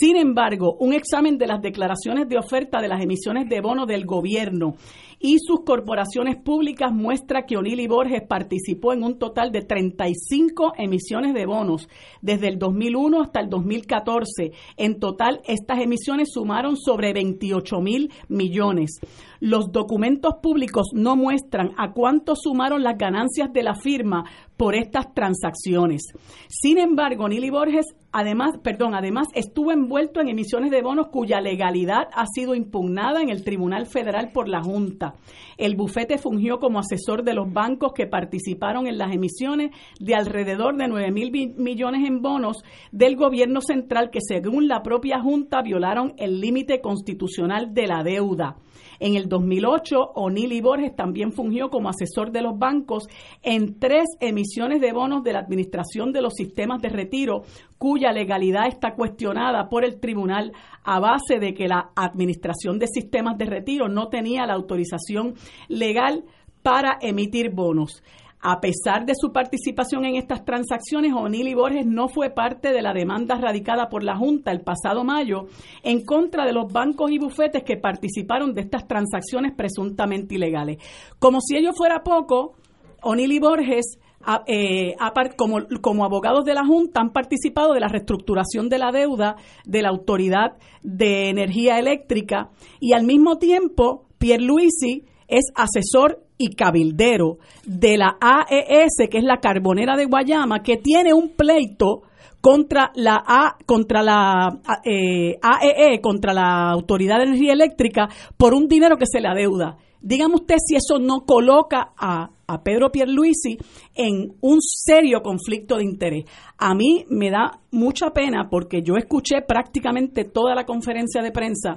sin 0.00 0.16
embargo, 0.16 0.76
un 0.78 0.92
examen 0.92 1.38
de 1.38 1.48
las 1.48 1.60
declaraciones 1.60 2.28
de 2.28 2.38
oferta 2.38 2.80
de 2.80 2.86
las 2.86 3.02
emisiones 3.02 3.48
de 3.48 3.60
bono 3.60 3.84
del 3.84 4.06
gobierno 4.06 4.76
y 5.18 5.38
sus 5.40 5.64
corporaciones 5.64 6.36
públicas 6.36 6.92
muestra 6.92 7.46
que 7.46 7.56
O'Neill 7.56 7.80
y 7.80 7.88
Borges 7.88 8.22
participó 8.22 8.92
en 8.92 9.02
un 9.02 9.18
total 9.18 9.50
de 9.50 9.62
35 9.62 10.74
emisiones 10.78 11.34
de 11.34 11.46
bonos 11.46 11.88
desde 12.22 12.46
el 12.46 12.60
2001 12.60 13.22
hasta 13.22 13.40
el 13.40 13.48
2014. 13.50 14.52
En 14.76 15.00
total, 15.00 15.40
estas 15.48 15.80
emisiones 15.80 16.28
sumaron 16.32 16.76
sobre 16.76 17.12
28 17.12 17.80
mil 17.80 18.12
millones. 18.28 19.00
Los 19.40 19.72
documentos 19.72 20.34
públicos 20.40 20.90
no 20.92 21.16
muestran 21.16 21.72
a 21.76 21.92
cuánto 21.92 22.34
sumaron 22.36 22.84
las 22.84 22.96
ganancias 22.96 23.52
de 23.52 23.64
la 23.64 23.74
firma 23.74 24.24
por 24.58 24.74
estas 24.74 25.14
transacciones. 25.14 26.02
Sin 26.48 26.78
embargo, 26.78 27.28
Nili 27.28 27.48
Borges 27.48 27.86
además, 28.12 28.58
perdón, 28.62 28.94
además 28.94 29.28
estuvo 29.34 29.70
envuelto 29.70 30.20
en 30.20 30.28
emisiones 30.28 30.70
de 30.70 30.82
bonos 30.82 31.08
cuya 31.08 31.40
legalidad 31.40 32.08
ha 32.12 32.26
sido 32.26 32.54
impugnada 32.54 33.22
en 33.22 33.30
el 33.30 33.44
Tribunal 33.44 33.86
Federal 33.86 34.32
por 34.32 34.48
la 34.48 34.62
Junta. 34.62 35.14
El 35.56 35.76
bufete 35.76 36.18
fungió 36.18 36.58
como 36.58 36.80
asesor 36.80 37.22
de 37.22 37.34
los 37.34 37.52
bancos 37.52 37.92
que 37.94 38.06
participaron 38.06 38.86
en 38.88 38.98
las 38.98 39.14
emisiones 39.14 39.70
de 40.00 40.14
alrededor 40.14 40.76
de 40.76 40.88
9 40.88 41.10
mil 41.12 41.30
millones 41.56 42.06
en 42.06 42.20
bonos 42.20 42.58
del 42.90 43.16
gobierno 43.16 43.60
central 43.60 44.10
que 44.10 44.20
según 44.20 44.66
la 44.66 44.82
propia 44.82 45.20
Junta 45.20 45.62
violaron 45.62 46.14
el 46.18 46.40
límite 46.40 46.80
constitucional 46.80 47.72
de 47.74 47.86
la 47.86 48.02
deuda. 48.02 48.56
En 49.00 49.16
el 49.16 49.28
2008, 49.28 50.12
O'Neill 50.14 50.62
Borges 50.62 50.94
también 50.96 51.32
fungió 51.32 51.70
como 51.70 51.88
asesor 51.88 52.32
de 52.32 52.42
los 52.42 52.58
bancos 52.58 53.08
en 53.42 53.78
tres 53.78 54.04
emisiones 54.20 54.80
de 54.80 54.92
bonos 54.92 55.22
de 55.22 55.32
la 55.32 55.40
Administración 55.40 56.12
de 56.12 56.22
los 56.22 56.34
Sistemas 56.34 56.82
de 56.82 56.88
Retiro, 56.88 57.42
cuya 57.78 58.12
legalidad 58.12 58.66
está 58.66 58.94
cuestionada 58.94 59.68
por 59.68 59.84
el 59.84 60.00
tribunal 60.00 60.52
a 60.84 60.98
base 61.00 61.38
de 61.38 61.54
que 61.54 61.68
la 61.68 61.90
Administración 61.94 62.78
de 62.78 62.88
Sistemas 62.88 63.38
de 63.38 63.46
Retiro 63.46 63.88
no 63.88 64.08
tenía 64.08 64.46
la 64.46 64.54
autorización 64.54 65.34
legal 65.68 66.24
para 66.62 66.98
emitir 67.00 67.50
bonos. 67.50 68.02
A 68.40 68.60
pesar 68.60 69.04
de 69.04 69.14
su 69.16 69.32
participación 69.32 70.04
en 70.04 70.14
estas 70.14 70.44
transacciones, 70.44 71.12
O'Neill 71.12 71.48
y 71.48 71.54
Borges 71.54 71.86
no 71.86 72.08
fue 72.08 72.30
parte 72.30 72.72
de 72.72 72.82
la 72.82 72.92
demanda 72.92 73.36
radicada 73.36 73.88
por 73.88 74.04
la 74.04 74.16
Junta 74.16 74.52
el 74.52 74.60
pasado 74.60 75.02
mayo 75.02 75.46
en 75.82 76.04
contra 76.04 76.46
de 76.46 76.52
los 76.52 76.72
bancos 76.72 77.10
y 77.10 77.18
bufetes 77.18 77.64
que 77.64 77.76
participaron 77.76 78.54
de 78.54 78.60
estas 78.60 78.86
transacciones 78.86 79.52
presuntamente 79.56 80.36
ilegales. 80.36 80.78
Como 81.18 81.40
si 81.40 81.56
ello 81.56 81.72
fuera 81.72 82.04
poco, 82.04 82.54
O'Neill 83.02 83.32
y 83.32 83.38
Borges 83.40 83.98
eh, 84.46 84.94
como, 85.36 85.58
como, 85.80 86.04
abogados 86.04 86.44
de 86.44 86.54
la 86.54 86.66
Junta 86.66 87.00
han 87.00 87.12
participado 87.12 87.72
de 87.72 87.80
la 87.80 87.88
reestructuración 87.88 88.68
de 88.68 88.78
la 88.78 88.92
deuda 88.92 89.36
de 89.64 89.82
la 89.82 89.88
Autoridad 89.88 90.58
de 90.82 91.28
Energía 91.28 91.78
Eléctrica 91.78 92.50
y 92.80 92.92
al 92.92 93.04
mismo 93.04 93.38
tiempo 93.38 94.06
Pierre 94.18 94.42
Luisi 94.42 95.04
es 95.28 95.52
asesor 95.54 96.22
y 96.38 96.54
cabildero 96.54 97.38
de 97.64 97.98
la 97.98 98.16
AES, 98.20 99.08
que 99.10 99.18
es 99.18 99.24
la 99.24 99.38
carbonera 99.38 99.96
de 99.96 100.06
Guayama, 100.06 100.62
que 100.62 100.76
tiene 100.76 101.12
un 101.12 101.30
pleito 101.36 102.02
contra 102.40 102.92
la 102.94 103.22
A, 103.26 103.56
contra 103.66 104.02
la 104.02 104.48
AEE, 104.64 105.94
e, 105.94 106.00
contra 106.00 106.32
la 106.32 106.70
Autoridad 106.70 107.18
de 107.18 107.24
Energía 107.24 107.52
Eléctrica 107.52 108.08
por 108.36 108.54
un 108.54 108.68
dinero 108.68 108.96
que 108.96 109.06
se 109.06 109.20
le 109.20 109.28
adeuda. 109.28 109.76
Dígame 110.00 110.36
usted 110.36 110.56
si 110.64 110.76
eso 110.76 111.00
no 111.00 111.24
coloca 111.26 111.92
a 111.96 112.30
Pedro 112.62 112.90
Pierluisi 112.90 113.58
en 113.94 114.32
un 114.40 114.58
serio 114.60 115.20
conflicto 115.22 115.76
de 115.76 115.84
interés. 115.84 116.24
A 116.56 116.74
mí 116.74 117.04
me 117.10 117.30
da 117.30 117.60
mucha 117.72 118.10
pena 118.10 118.48
porque 118.48 118.80
yo 118.82 118.94
escuché 118.96 119.42
prácticamente 119.42 120.24
toda 120.24 120.54
la 120.54 120.64
conferencia 120.64 121.20
de 121.20 121.32
prensa 121.32 121.74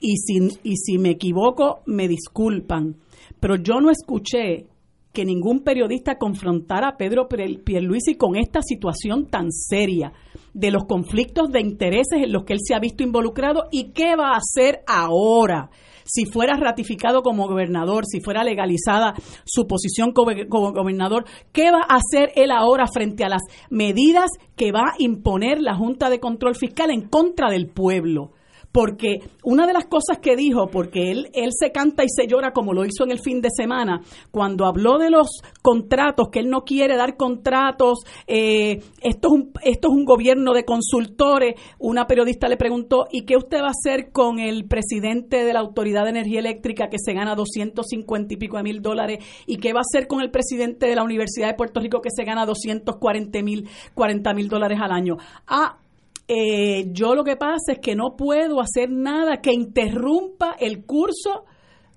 y 0.00 0.16
si, 0.16 0.38
y 0.62 0.76
si 0.76 0.98
me 0.98 1.10
equivoco 1.10 1.80
me 1.86 2.08
disculpan, 2.08 2.96
pero 3.40 3.56
yo 3.56 3.80
no 3.80 3.90
escuché 3.90 4.66
que 5.12 5.24
ningún 5.24 5.60
periodista 5.60 6.18
confrontara 6.18 6.88
a 6.88 6.96
Pedro 6.96 7.28
Pierluisi 7.28 8.16
con 8.16 8.36
esta 8.36 8.60
situación 8.62 9.26
tan 9.30 9.52
seria 9.52 10.12
de 10.52 10.72
los 10.72 10.84
conflictos 10.86 11.50
de 11.50 11.60
intereses 11.60 12.20
en 12.22 12.32
los 12.32 12.44
que 12.44 12.54
él 12.54 12.58
se 12.62 12.74
ha 12.74 12.80
visto 12.80 13.04
involucrado 13.04 13.68
y 13.70 13.92
qué 13.92 14.16
va 14.16 14.32
a 14.32 14.38
hacer 14.38 14.80
ahora 14.86 15.70
si 16.04 16.26
fuera 16.26 16.56
ratificado 16.56 17.22
como 17.22 17.48
gobernador, 17.48 18.04
si 18.06 18.20
fuera 18.20 18.44
legalizada 18.44 19.14
su 19.44 19.66
posición 19.66 20.12
como, 20.12 20.32
gobernador, 20.72 21.24
¿qué 21.52 21.70
va 21.70 21.80
a 21.88 21.96
hacer 21.96 22.30
él 22.36 22.50
ahora 22.50 22.86
frente 22.92 23.24
a 23.24 23.28
las 23.28 23.42
medidas 23.70 24.30
que 24.56 24.70
va 24.70 24.92
a 24.92 24.94
imponer 24.98 25.60
la 25.60 25.74
Junta 25.74 26.10
de 26.10 26.20
Control 26.20 26.54
Fiscal 26.56 26.90
en 26.90 27.08
contra 27.08 27.50
del 27.50 27.68
pueblo? 27.68 28.32
Porque 28.74 29.20
una 29.44 29.68
de 29.68 29.72
las 29.72 29.84
cosas 29.84 30.18
que 30.18 30.34
dijo, 30.34 30.66
porque 30.66 31.12
él, 31.12 31.30
él 31.32 31.50
se 31.56 31.70
canta 31.70 32.02
y 32.02 32.08
se 32.08 32.26
llora 32.26 32.50
como 32.50 32.72
lo 32.72 32.84
hizo 32.84 33.04
en 33.04 33.12
el 33.12 33.20
fin 33.20 33.40
de 33.40 33.50
semana, 33.56 34.00
cuando 34.32 34.66
habló 34.66 34.98
de 34.98 35.10
los 35.10 35.28
contratos, 35.62 36.28
que 36.32 36.40
él 36.40 36.50
no 36.50 36.64
quiere 36.64 36.96
dar 36.96 37.16
contratos, 37.16 38.00
eh, 38.26 38.82
esto, 39.00 39.28
es 39.28 39.32
un, 39.32 39.52
esto 39.62 39.88
es 39.88 39.94
un 39.94 40.04
gobierno 40.04 40.52
de 40.54 40.64
consultores, 40.64 41.54
una 41.78 42.08
periodista 42.08 42.48
le 42.48 42.56
preguntó, 42.56 43.06
¿y 43.12 43.24
qué 43.24 43.36
usted 43.36 43.58
va 43.58 43.68
a 43.68 43.70
hacer 43.70 44.10
con 44.10 44.40
el 44.40 44.66
presidente 44.66 45.44
de 45.44 45.52
la 45.52 45.60
Autoridad 45.60 46.02
de 46.02 46.10
Energía 46.10 46.40
Eléctrica 46.40 46.88
que 46.88 46.98
se 46.98 47.14
gana 47.14 47.36
250 47.36 48.34
y 48.34 48.36
pico 48.38 48.56
de 48.56 48.64
mil 48.64 48.82
dólares? 48.82 49.24
¿Y 49.46 49.58
qué 49.58 49.72
va 49.72 49.80
a 49.80 49.86
hacer 49.88 50.08
con 50.08 50.20
el 50.20 50.32
presidente 50.32 50.86
de 50.86 50.96
la 50.96 51.04
Universidad 51.04 51.46
de 51.46 51.54
Puerto 51.54 51.78
Rico 51.78 52.00
que 52.00 52.10
se 52.10 52.24
gana 52.24 52.44
240 52.44 53.40
mil 53.42 53.68
40 53.94 54.34
mil 54.34 54.48
dólares 54.48 54.80
al 54.82 54.90
año? 54.90 55.16
Ah, 55.46 55.78
eh, 56.26 56.86
yo 56.92 57.14
lo 57.14 57.24
que 57.24 57.36
pasa 57.36 57.72
es 57.72 57.78
que 57.80 57.94
no 57.94 58.16
puedo 58.16 58.60
hacer 58.60 58.90
nada 58.90 59.40
que 59.42 59.52
interrumpa 59.52 60.56
el 60.58 60.84
curso 60.84 61.44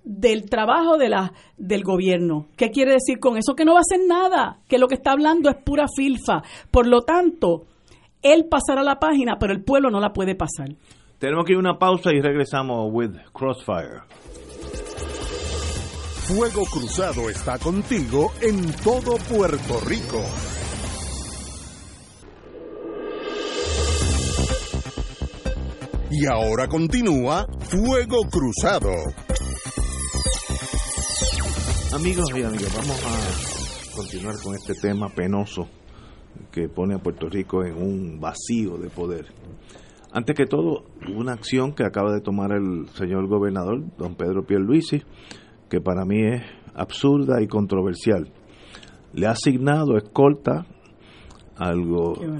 del 0.03 0.49
trabajo 0.49 0.97
de 0.97 1.09
la, 1.09 1.33
del 1.57 1.83
gobierno. 1.83 2.47
¿Qué 2.55 2.71
quiere 2.71 2.93
decir 2.93 3.19
con 3.19 3.37
eso? 3.37 3.55
Que 3.55 3.65
no 3.65 3.73
va 3.73 3.79
a 3.79 3.87
hacer 3.87 4.05
nada, 4.07 4.59
que 4.67 4.77
lo 4.77 4.87
que 4.87 4.95
está 4.95 5.11
hablando 5.11 5.49
es 5.49 5.57
pura 5.57 5.85
filfa. 5.93 6.43
Por 6.71 6.87
lo 6.87 7.01
tanto, 7.01 7.65
él 8.21 8.45
pasará 8.49 8.83
la 8.83 8.99
página, 8.99 9.37
pero 9.39 9.53
el 9.53 9.63
pueblo 9.63 9.89
no 9.89 9.99
la 9.99 10.13
puede 10.13 10.35
pasar. 10.35 10.69
Tenemos 11.19 11.45
que 11.45 11.53
ir 11.53 11.57
a 11.57 11.59
una 11.59 11.79
pausa 11.79 12.11
y 12.13 12.21
regresamos 12.21 12.89
with 12.91 13.15
Crossfire. 13.33 14.01
Fuego 16.27 16.63
Cruzado 16.65 17.29
está 17.29 17.57
contigo 17.57 18.31
en 18.41 18.73
todo 18.83 19.17
Puerto 19.29 19.79
Rico. 19.85 20.21
Y 26.09 26.25
ahora 26.25 26.67
continúa 26.67 27.45
Fuego 27.59 28.21
Cruzado. 28.31 28.91
Amigos 31.93 32.29
y 32.33 32.43
amigas, 32.43 32.73
vamos 32.77 33.03
a 33.05 33.95
continuar 33.95 34.35
con 34.41 34.55
este 34.55 34.73
tema 34.75 35.09
penoso 35.09 35.67
que 36.49 36.69
pone 36.69 36.95
a 36.95 36.99
Puerto 36.99 37.27
Rico 37.27 37.65
en 37.65 37.75
un 37.75 38.19
vacío 38.21 38.77
de 38.77 38.89
poder. 38.89 39.25
Antes 40.13 40.33
que 40.33 40.45
todo, 40.45 40.85
una 41.13 41.33
acción 41.33 41.73
que 41.73 41.83
acaba 41.83 42.13
de 42.13 42.21
tomar 42.21 42.53
el 42.53 42.87
señor 42.95 43.27
gobernador, 43.27 43.83
don 43.97 44.15
Pedro 44.15 44.45
Pierluisi, 44.45 45.03
que 45.69 45.81
para 45.81 46.05
mí 46.05 46.25
es 46.25 46.41
absurda 46.73 47.41
y 47.41 47.47
controversial. 47.47 48.31
Le 49.11 49.27
ha 49.27 49.31
asignado 49.31 49.97
escolta 49.97 50.65
al, 51.57 51.81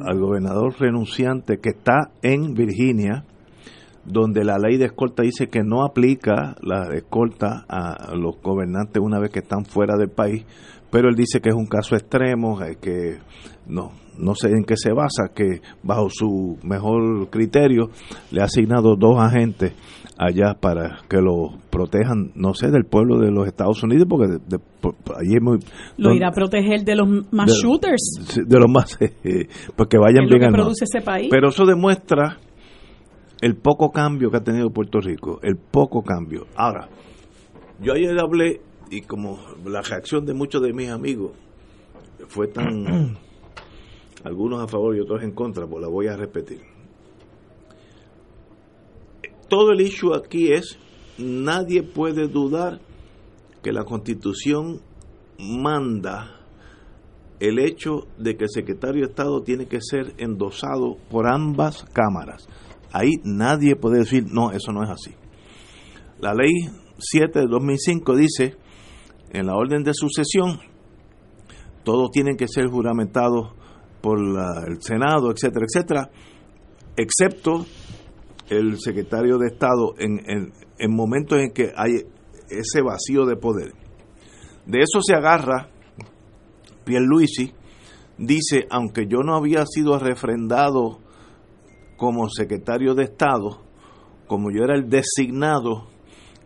al 0.05 0.19
gobernador 0.19 0.73
renunciante 0.79 1.57
que 1.57 1.69
está 1.69 2.11
en 2.21 2.53
Virginia, 2.53 3.25
donde 4.07 4.43
la 4.43 4.57
ley 4.57 4.77
de 4.77 4.85
escolta 4.85 5.23
dice 5.23 5.47
que 5.47 5.63
no 5.63 5.83
aplica 5.83 6.55
la 6.61 6.95
escolta 6.95 7.65
a 7.67 8.15
los 8.15 8.41
gobernantes 8.41 9.01
una 9.03 9.19
vez 9.19 9.31
que 9.31 9.39
están 9.39 9.65
fuera 9.65 9.95
del 9.97 10.09
país, 10.09 10.45
pero 10.89 11.09
él 11.09 11.15
dice 11.15 11.41
que 11.41 11.49
es 11.49 11.55
un 11.55 11.67
caso 11.67 11.95
extremo, 11.95 12.61
eh, 12.63 12.77
que 12.81 13.17
no, 13.67 13.91
no 14.17 14.33
sé 14.33 14.49
en 14.49 14.63
qué 14.63 14.75
se 14.77 14.93
basa, 14.93 15.33
que 15.35 15.61
bajo 15.83 16.09
su 16.09 16.57
mejor 16.63 17.29
criterio 17.29 17.89
le 18.31 18.41
ha 18.41 18.45
asignado 18.45 18.95
dos 18.95 19.19
agentes 19.19 19.73
allá 20.17 20.55
para 20.59 21.01
que 21.09 21.17
lo 21.17 21.59
protejan, 21.69 22.31
no 22.33 22.53
sé, 22.53 22.71
del 22.71 22.85
pueblo 22.85 23.19
de 23.19 23.29
los 23.29 23.45
Estados 23.45 23.83
Unidos, 23.83 24.07
porque 24.09 24.37
allí 25.15 25.35
es 25.35 25.43
muy... 25.43 25.59
Lo 25.97 26.13
irá 26.13 26.29
a 26.29 26.31
proteger 26.31 26.83
de 26.83 26.95
los 26.95 27.07
más 27.31 27.51
shooters. 27.51 28.41
De 28.47 28.59
los 28.59 28.69
más... 28.69 28.97
porque 29.75 29.97
vayan 29.97 30.25
bien 30.27 30.39
que 30.39 30.49
produce 30.49 30.85
ese 30.85 31.01
país. 31.01 31.27
Pero 31.29 31.49
eso 31.49 31.65
demuestra 31.65 32.37
el 33.41 33.55
poco 33.55 33.91
cambio 33.91 34.31
que 34.31 34.37
ha 34.37 34.43
tenido 34.43 34.69
Puerto 34.71 34.99
Rico, 34.99 35.39
el 35.43 35.57
poco 35.57 36.01
cambio. 36.03 36.47
Ahora, 36.55 36.89
yo 37.79 37.93
ayer 37.93 38.17
hablé 38.19 38.61
y 38.89 39.01
como 39.01 39.39
la 39.65 39.81
reacción 39.81 40.25
de 40.25 40.33
muchos 40.33 40.61
de 40.61 40.73
mis 40.73 40.89
amigos 40.89 41.31
fue 42.27 42.47
tan, 42.47 43.17
algunos 44.23 44.63
a 44.63 44.67
favor 44.67 44.95
y 44.95 45.01
otros 45.01 45.23
en 45.23 45.31
contra, 45.31 45.67
pues 45.67 45.81
la 45.81 45.87
voy 45.87 46.07
a 46.07 46.15
repetir. 46.15 46.61
Todo 49.47 49.71
el 49.71 49.81
issue 49.81 50.13
aquí 50.13 50.51
es, 50.51 50.77
nadie 51.17 51.83
puede 51.83 52.27
dudar 52.27 52.81
que 53.61 53.71
la 53.71 53.83
constitución 53.83 54.81
manda 55.39 56.33
el 57.39 57.59
hecho 57.59 58.07
de 58.17 58.35
que 58.35 58.45
el 58.45 58.49
secretario 58.49 59.03
de 59.03 59.09
Estado 59.09 59.43
tiene 59.43 59.67
que 59.67 59.79
ser 59.79 60.15
endosado 60.17 60.97
por 61.09 61.27
ambas 61.27 61.85
cámaras 61.93 62.47
Ahí 62.91 63.13
nadie 63.23 63.75
puede 63.75 63.99
decir, 63.99 64.25
no, 64.31 64.51
eso 64.51 64.71
no 64.71 64.83
es 64.83 64.89
así. 64.89 65.13
La 66.19 66.33
ley 66.33 66.53
7 66.97 67.39
de 67.39 67.47
2005 67.47 68.15
dice, 68.15 68.55
en 69.31 69.47
la 69.47 69.55
orden 69.55 69.83
de 69.83 69.91
sucesión, 69.93 70.59
todos 71.83 72.11
tienen 72.11 72.37
que 72.37 72.47
ser 72.47 72.67
juramentados 72.67 73.53
por 74.01 74.19
el 74.19 74.81
Senado, 74.81 75.31
etcétera, 75.31 75.65
etcétera, 75.67 76.09
excepto 76.95 77.65
el 78.49 78.79
secretario 78.79 79.37
de 79.37 79.47
Estado 79.47 79.93
en, 79.97 80.21
en 80.79 80.95
momentos 80.95 81.39
en 81.39 81.51
que 81.51 81.71
hay 81.75 82.03
ese 82.49 82.81
vacío 82.81 83.25
de 83.25 83.35
poder. 83.35 83.73
De 84.65 84.79
eso 84.79 85.01
se 85.01 85.15
agarra 85.15 85.69
Pierluisi, 86.83 87.53
dice, 88.17 88.65
aunque 88.69 89.07
yo 89.07 89.19
no 89.23 89.35
había 89.35 89.65
sido 89.65 89.99
refrendado 89.99 90.99
como 91.97 92.29
secretario 92.29 92.93
de 92.93 93.03
Estado, 93.03 93.57
como 94.27 94.51
yo 94.51 94.63
era 94.63 94.75
el 94.75 94.89
designado 94.89 95.87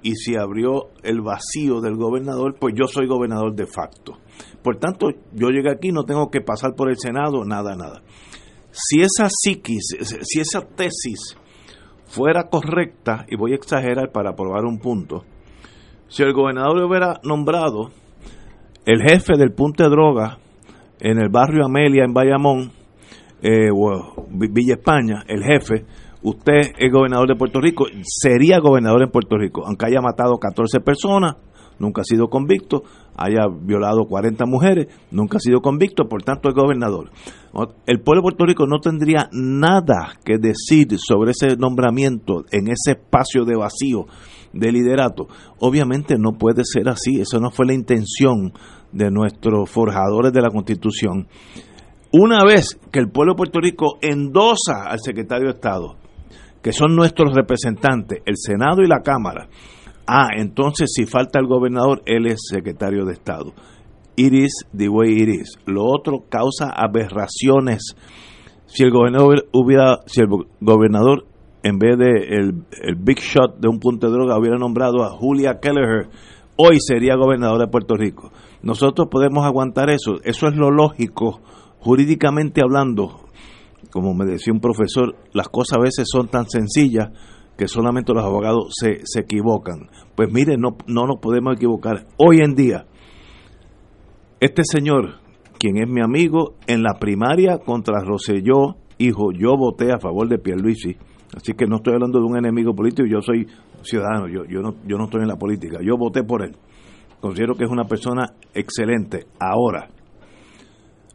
y 0.01 0.15
se 0.15 0.39
abrió 0.39 0.89
el 1.03 1.21
vacío 1.21 1.81
del 1.81 1.95
gobernador, 1.95 2.55
pues 2.59 2.73
yo 2.75 2.87
soy 2.87 3.07
gobernador 3.07 3.53
de 3.53 3.67
facto. 3.67 4.17
Por 4.63 4.77
tanto, 4.77 5.09
yo 5.33 5.49
llegué 5.49 5.71
aquí, 5.71 5.91
no 5.91 6.03
tengo 6.03 6.29
que 6.31 6.41
pasar 6.41 6.73
por 6.75 6.89
el 6.89 6.97
Senado, 6.97 7.45
nada, 7.45 7.75
nada. 7.75 8.01
Si 8.71 9.01
esa 9.01 9.27
psiquis, 9.29 9.95
si 10.21 10.39
esa 10.39 10.61
tesis 10.61 11.37
fuera 12.05 12.49
correcta, 12.49 13.25
y 13.29 13.35
voy 13.35 13.51
a 13.51 13.55
exagerar 13.55 14.11
para 14.11 14.33
probar 14.33 14.65
un 14.65 14.79
punto, 14.79 15.23
si 16.07 16.23
el 16.23 16.33
gobernador 16.33 16.83
hubiera 16.83 17.19
nombrado 17.23 17.89
el 18.85 19.01
jefe 19.01 19.37
del 19.37 19.53
punto 19.53 19.83
de 19.83 19.89
droga 19.89 20.37
en 20.99 21.19
el 21.19 21.29
barrio 21.29 21.65
Amelia 21.65 22.03
en 22.03 22.13
Bayamón, 22.13 22.71
eh, 23.41 23.69
Villa 24.29 24.75
España, 24.75 25.23
el 25.27 25.43
jefe, 25.43 25.85
usted 26.21 26.73
es 26.77 26.91
gobernador 26.91 27.27
de 27.27 27.35
Puerto 27.35 27.59
Rico, 27.59 27.85
sería 28.03 28.59
gobernador 28.59 29.03
en 29.03 29.11
Puerto 29.11 29.37
Rico, 29.37 29.63
aunque 29.65 29.85
haya 29.87 30.01
matado 30.01 30.37
14 30.37 30.79
personas, 30.79 31.37
nunca 31.79 32.01
ha 32.01 32.05
sido 32.05 32.27
convicto, 32.29 32.83
haya 33.17 33.47
violado 33.49 34.05
40 34.07 34.45
mujeres, 34.45 34.87
nunca 35.11 35.37
ha 35.37 35.39
sido 35.39 35.61
convicto, 35.61 36.07
por 36.07 36.23
tanto 36.23 36.49
es 36.49 36.55
gobernador. 36.55 37.09
El 37.85 37.99
pueblo 38.01 38.21
de 38.21 38.23
Puerto 38.23 38.45
Rico 38.45 38.67
no 38.67 38.79
tendría 38.79 39.27
nada 39.33 40.13
que 40.23 40.37
decir 40.37 40.87
sobre 40.97 41.31
ese 41.31 41.57
nombramiento 41.57 42.45
en 42.51 42.67
ese 42.67 42.91
espacio 42.91 43.43
de 43.43 43.57
vacío 43.57 44.05
de 44.53 44.71
liderato. 44.71 45.27
Obviamente 45.59 46.15
no 46.17 46.33
puede 46.33 46.63
ser 46.63 46.87
así, 46.89 47.19
eso 47.19 47.39
no 47.39 47.51
fue 47.51 47.65
la 47.65 47.73
intención 47.73 48.53
de 48.91 49.09
nuestros 49.09 49.69
forjadores 49.69 50.31
de 50.33 50.41
la 50.41 50.49
Constitución. 50.49 51.27
Una 52.13 52.43
vez 52.43 52.77
que 52.91 52.99
el 52.99 53.09
pueblo 53.09 53.33
de 53.33 53.37
Puerto 53.37 53.59
Rico 53.59 53.97
endosa 54.01 54.83
al 54.87 54.99
secretario 54.99 55.47
de 55.47 55.53
Estado, 55.53 55.95
que 56.61 56.73
son 56.73 56.95
nuestros 56.95 57.33
representantes, 57.33 58.21
el 58.25 58.35
Senado 58.37 58.81
y 58.81 58.87
la 58.87 59.01
Cámara, 59.01 59.47
Ah, 60.13 60.29
entonces 60.35 60.91
si 60.93 61.05
falta 61.05 61.39
el 61.39 61.47
gobernador, 61.47 62.01
él 62.05 62.25
es 62.25 62.41
secretario 62.49 63.05
de 63.05 63.13
Estado. 63.13 63.53
It 64.17 64.33
is 64.33 64.65
the 64.75 64.89
way 64.89 65.13
it 65.13 65.29
is. 65.29 65.57
Lo 65.65 65.85
otro 65.85 66.25
causa 66.27 66.69
aberraciones. 66.69 67.95
Si 68.65 68.83
el 68.83 68.91
gobernador 68.91 69.45
hubiera, 69.53 69.99
si 70.07 70.19
el 70.19 70.27
gobernador 70.59 71.25
en 71.63 71.77
vez 71.77 71.97
de 71.97 72.11
el, 72.29 72.95
big 72.97 73.19
shot 73.19 73.59
de 73.59 73.69
un 73.69 73.79
punto 73.79 74.07
de 74.07 74.13
droga 74.13 74.37
hubiera 74.37 74.57
nombrado 74.57 75.03
a 75.03 75.11
Julia 75.11 75.59
Kelleher, 75.61 76.09
hoy 76.57 76.79
sería 76.79 77.15
gobernador 77.15 77.59
de 77.59 77.67
Puerto 77.67 77.95
Rico. 77.95 78.31
Nosotros 78.63 79.07
podemos 79.09 79.45
aguantar 79.45 79.89
eso. 79.89 80.15
Eso 80.25 80.47
es 80.47 80.55
lo 80.55 80.71
lógico, 80.71 81.39
jurídicamente 81.81 82.61
hablando. 82.61 83.25
Como 83.91 84.13
me 84.13 84.25
decía 84.25 84.53
un 84.53 84.61
profesor, 84.61 85.15
las 85.33 85.49
cosas 85.49 85.77
a 85.77 85.81
veces 85.81 86.07
son 86.09 86.29
tan 86.29 86.49
sencillas 86.49 87.09
que 87.57 87.67
solamente 87.67 88.13
los 88.13 88.23
abogados 88.23 88.73
se, 88.79 89.01
se 89.03 89.21
equivocan. 89.21 89.89
Pues 90.15 90.31
mire, 90.31 90.55
no, 90.57 90.77
no 90.87 91.05
nos 91.05 91.19
podemos 91.19 91.55
equivocar. 91.55 92.07
Hoy 92.17 92.39
en 92.39 92.55
día, 92.55 92.85
este 94.39 94.63
señor, 94.63 95.19
quien 95.59 95.77
es 95.77 95.89
mi 95.89 96.01
amigo, 96.01 96.55
en 96.67 96.83
la 96.83 96.93
primaria 96.99 97.57
contra 97.57 98.03
Roselló, 98.03 98.77
hijo, 98.97 99.31
yo 99.31 99.57
voté 99.57 99.91
a 99.91 99.99
favor 99.99 100.27
de 100.29 100.37
Pierluisi. 100.37 100.95
Así 101.35 101.53
que 101.53 101.65
no 101.65 101.77
estoy 101.77 101.93
hablando 101.93 102.19
de 102.19 102.25
un 102.25 102.37
enemigo 102.37 102.73
político, 102.73 103.07
yo 103.07 103.21
soy 103.21 103.47
ciudadano, 103.83 104.27
yo, 104.27 104.43
yo, 104.45 104.61
no, 104.61 104.75
yo 104.85 104.97
no 104.97 105.05
estoy 105.05 105.21
en 105.21 105.27
la 105.27 105.37
política, 105.37 105.79
yo 105.81 105.97
voté 105.97 106.23
por 106.23 106.43
él. 106.43 106.55
Considero 107.19 107.55
que 107.55 107.63
es 107.63 107.69
una 107.69 107.85
persona 107.85 108.33
excelente. 108.53 109.27
Ahora, 109.39 109.89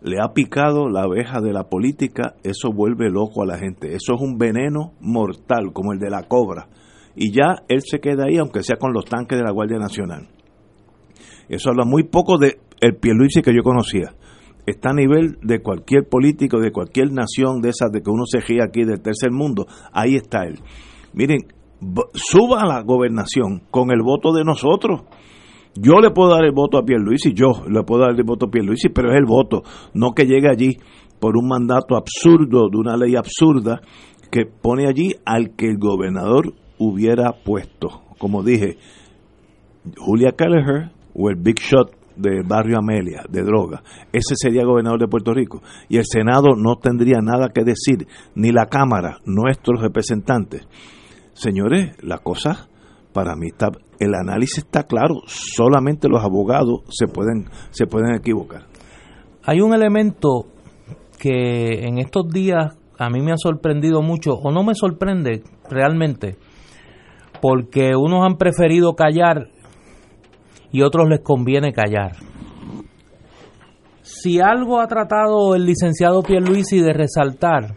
le 0.07 0.21
ha 0.21 0.33
picado 0.33 0.89
la 0.89 1.03
abeja 1.03 1.41
de 1.41 1.53
la 1.53 1.65
política, 1.65 2.37
eso 2.45 2.71
vuelve 2.73 3.11
loco 3.11 3.43
a 3.43 3.47
la 3.47 3.59
gente. 3.59 3.89
Eso 3.89 4.15
es 4.15 4.21
un 4.21 4.39
veneno 4.39 4.93
mortal, 5.01 5.73
como 5.73 5.93
el 5.93 5.99
de 5.99 6.11
la 6.11 6.23
cobra. 6.29 6.69
Y 7.17 7.33
ya 7.33 7.57
él 7.69 7.83
se 7.85 7.99
queda 7.99 8.27
ahí, 8.29 8.37
aunque 8.39 8.63
sea 8.63 8.77
con 8.77 8.93
los 8.93 9.05
tanques 9.05 9.37
de 9.37 9.43
la 9.43 9.51
Guardia 9.51 9.79
Nacional. 9.79 10.29
Eso 11.49 11.71
habla 11.71 11.85
muy 11.85 12.05
poco 12.05 12.39
de 12.39 12.61
el 12.81 12.95
Pierluisi 12.97 13.43
que 13.43 13.53
yo 13.53 13.65
conocía. 13.65 14.15
Está 14.65 14.91
a 14.91 14.95
nivel 14.95 15.39
de 15.43 15.61
cualquier 15.61 16.09
político, 16.09 16.61
de 16.61 16.71
cualquier 16.71 17.11
nación 17.13 17.61
de 17.61 17.71
esas 17.71 17.91
de 17.91 18.01
que 18.01 18.11
uno 18.11 18.27
se 18.27 18.41
gira 18.43 18.67
aquí 18.67 18.85
del 18.85 19.03
tercer 19.03 19.33
mundo. 19.33 19.67
Ahí 19.93 20.15
está 20.15 20.45
él. 20.45 20.61
Miren, 21.15 21.41
suba 22.15 22.61
a 22.61 22.67
la 22.67 22.83
gobernación 22.83 23.63
con 23.73 23.91
el 23.91 24.03
voto 24.03 24.33
de 24.33 24.45
nosotros. 24.45 25.03
Yo 25.79 26.01
le 26.01 26.11
puedo 26.11 26.31
dar 26.31 26.45
el 26.45 26.53
voto 26.53 26.79
a 26.79 26.85
Pierluisi, 26.85 27.33
yo 27.35 27.65
le 27.69 27.83
puedo 27.83 28.03
dar 28.03 28.15
el 28.17 28.25
voto 28.25 28.47
a 28.47 28.51
Pierluisi, 28.51 28.89
pero 28.89 29.11
es 29.11 29.17
el 29.17 29.27
voto, 29.27 29.63
no 29.95 30.13
que 30.13 30.25
llegue 30.25 30.49
allí 30.49 30.77
por 31.21 31.37
un 31.37 31.49
mandato 31.49 31.97
absurdo, 31.97 32.69
de 32.71 32.79
una 32.79 32.97
ley 32.97 33.17
absurda, 33.17 33.81
que 34.31 34.47
pone 34.47 34.87
allí 34.87 35.15
al 35.25 35.55
que 35.55 35.67
el 35.67 35.79
gobernador 35.79 36.55
hubiera 36.79 37.33
puesto. 37.45 38.03
Como 38.19 38.43
dije, 38.43 38.79
Julia 39.97 40.33
Kelleher 40.33 40.91
o 41.15 41.31
el 41.31 41.37
Big 41.37 41.59
Shot 41.59 41.91
del 42.17 42.43
barrio 42.45 42.79
Amelia, 42.79 43.25
de 43.29 43.43
droga. 43.43 43.83
Ese 44.13 44.35
sería 44.37 44.65
gobernador 44.65 45.01
de 45.01 45.09
Puerto 45.09 45.33
Rico. 45.33 45.63
Y 45.89 45.99
el 45.99 46.05
Senado 46.07 46.57
no 46.57 46.77
tendría 46.77 47.21
nada 47.21 47.51
que 47.55 47.63
decir, 47.63 48.07
ni 48.35 48.53
la 48.53 48.67
Cámara, 48.67 49.19
nuestros 49.25 49.81
representantes. 49.81 50.67
Señores, 51.35 51.95
la 52.03 52.19
cosa 52.19 52.69
para 53.17 53.35
mí 53.35 53.47
está, 53.47 53.69
el 53.99 54.15
análisis 54.15 54.59
está 54.59 54.83
claro, 54.83 55.23
solamente 55.25 56.07
los 56.07 56.23
abogados 56.23 56.81
se 56.91 57.07
pueden, 57.07 57.47
se 57.71 57.87
pueden 57.87 58.15
equivocar. 58.15 58.65
Hay 59.43 59.63
un 59.63 59.73
elemento 59.73 60.49
que 61.19 61.87
en 61.87 61.97
estos 61.97 62.29
días 62.29 62.77
a 62.99 63.09
mí 63.09 63.23
me 63.23 63.33
ha 63.33 63.39
sorprendido 63.39 64.03
mucho, 64.03 64.35
o 64.35 64.53
no 64.53 64.63
me 64.65 64.75
sorprende 64.75 65.45
realmente, 65.71 66.37
porque 67.41 67.97
unos 67.97 68.23
han 68.23 68.37
preferido 68.37 68.93
callar 68.93 69.49
y 70.71 70.83
otros 70.83 71.09
les 71.09 71.21
conviene 71.21 71.73
callar. 71.73 72.17
Si 74.03 74.41
algo 74.41 74.79
ha 74.79 74.89
tratado 74.89 75.55
el 75.55 75.65
licenciado 75.65 76.23
Pierluisi 76.23 76.81
de 76.81 76.93
resaltar, 76.93 77.77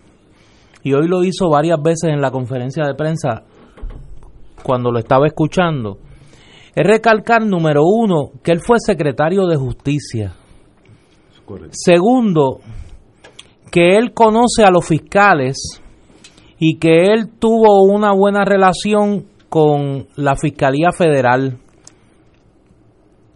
y 0.84 0.94
hoy 0.94 1.08
lo 1.08 1.24
hizo 1.24 1.50
varias 1.50 1.82
veces 1.82 2.10
en 2.12 2.20
la 2.20 2.30
conferencia 2.30 2.86
de 2.86 2.94
prensa 2.94 3.46
cuando 4.64 4.92
lo 4.92 5.00
estaba 5.00 5.28
escuchando, 5.28 5.98
es 6.76 6.86
recalcar, 6.86 7.46
número 7.46 7.84
uno, 7.84 8.32
que 8.44 8.52
él 8.52 8.62
fue 8.62 8.78
secretario 8.80 9.48
de 9.48 9.58
justicia. 9.58 10.36
Segundo, 11.72 12.60
que 13.72 13.98
él 13.98 14.14
conoce 14.14 14.64
a 14.64 14.72
los 14.72 14.86
fiscales 14.86 15.82
y 16.60 16.78
que 16.78 17.06
él 17.06 17.30
tuvo 17.40 17.84
una 17.84 18.14
buena 18.14 18.46
relación 18.46 19.26
con 19.48 20.08
la 20.16 20.36
Fiscalía 20.36 20.92
Federal. 20.92 21.58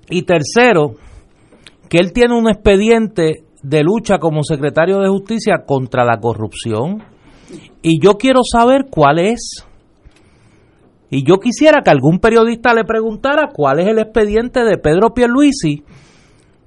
Y 0.09 0.23
tercero, 0.23 0.95
que 1.89 1.97
él 1.97 2.13
tiene 2.13 2.37
un 2.37 2.49
expediente 2.49 3.45
de 3.63 3.83
lucha 3.83 4.19
como 4.19 4.43
secretario 4.43 4.99
de 4.99 5.09
justicia 5.09 5.63
contra 5.65 6.03
la 6.05 6.19
corrupción. 6.19 7.03
Y 7.81 7.99
yo 7.99 8.17
quiero 8.17 8.41
saber 8.43 8.85
cuál 8.89 9.19
es. 9.19 9.65
Y 11.15 11.23
yo 11.23 11.37
quisiera 11.37 11.83
que 11.83 11.91
algún 11.91 12.17
periodista 12.17 12.73
le 12.73 12.85
preguntara 12.85 13.49
cuál 13.53 13.79
es 13.79 13.87
el 13.87 13.99
expediente 13.99 14.63
de 14.63 14.79
Pedro 14.79 15.13
Pierluisi 15.13 15.83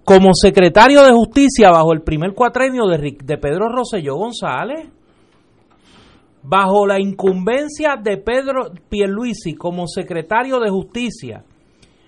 como 0.04 0.34
secretario 0.34 1.02
de 1.02 1.10
justicia 1.10 1.72
bajo 1.72 1.92
el 1.92 2.02
primer 2.02 2.32
cuatrenio 2.32 2.84
de, 2.86 3.38
Pedro 3.38 3.68
Rosselló 3.68 4.14
González, 4.14 4.88
bajo 6.44 6.86
la 6.86 7.00
incumbencia 7.00 7.96
de 8.00 8.18
Pedro 8.18 8.70
Pierluisi 8.88 9.54
como 9.54 9.88
secretario 9.88 10.60
de 10.60 10.70
justicia, 10.70 11.42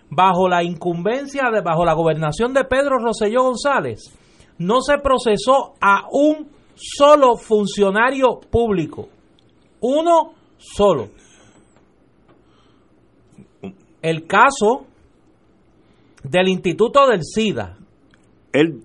bajo 0.08 0.48
la 0.48 0.62
incumbencia 0.62 1.50
de 1.52 1.60
bajo 1.60 1.84
la 1.84 1.94
gobernación 1.94 2.54
de 2.54 2.62
Pedro 2.62 2.98
Rosselló 3.00 3.42
González, 3.42 4.16
no 4.58 4.80
se 4.80 4.98
procesó 4.98 5.74
a 5.80 6.04
un 6.12 6.46
solo 6.76 7.34
funcionario 7.36 8.38
público, 8.48 9.08
uno 9.80 10.34
solo. 10.56 11.17
El 14.02 14.26
caso 14.26 14.86
del 16.22 16.48
Instituto 16.48 17.06
del 17.06 17.22
SIDA. 17.22 17.76
Él 18.52 18.82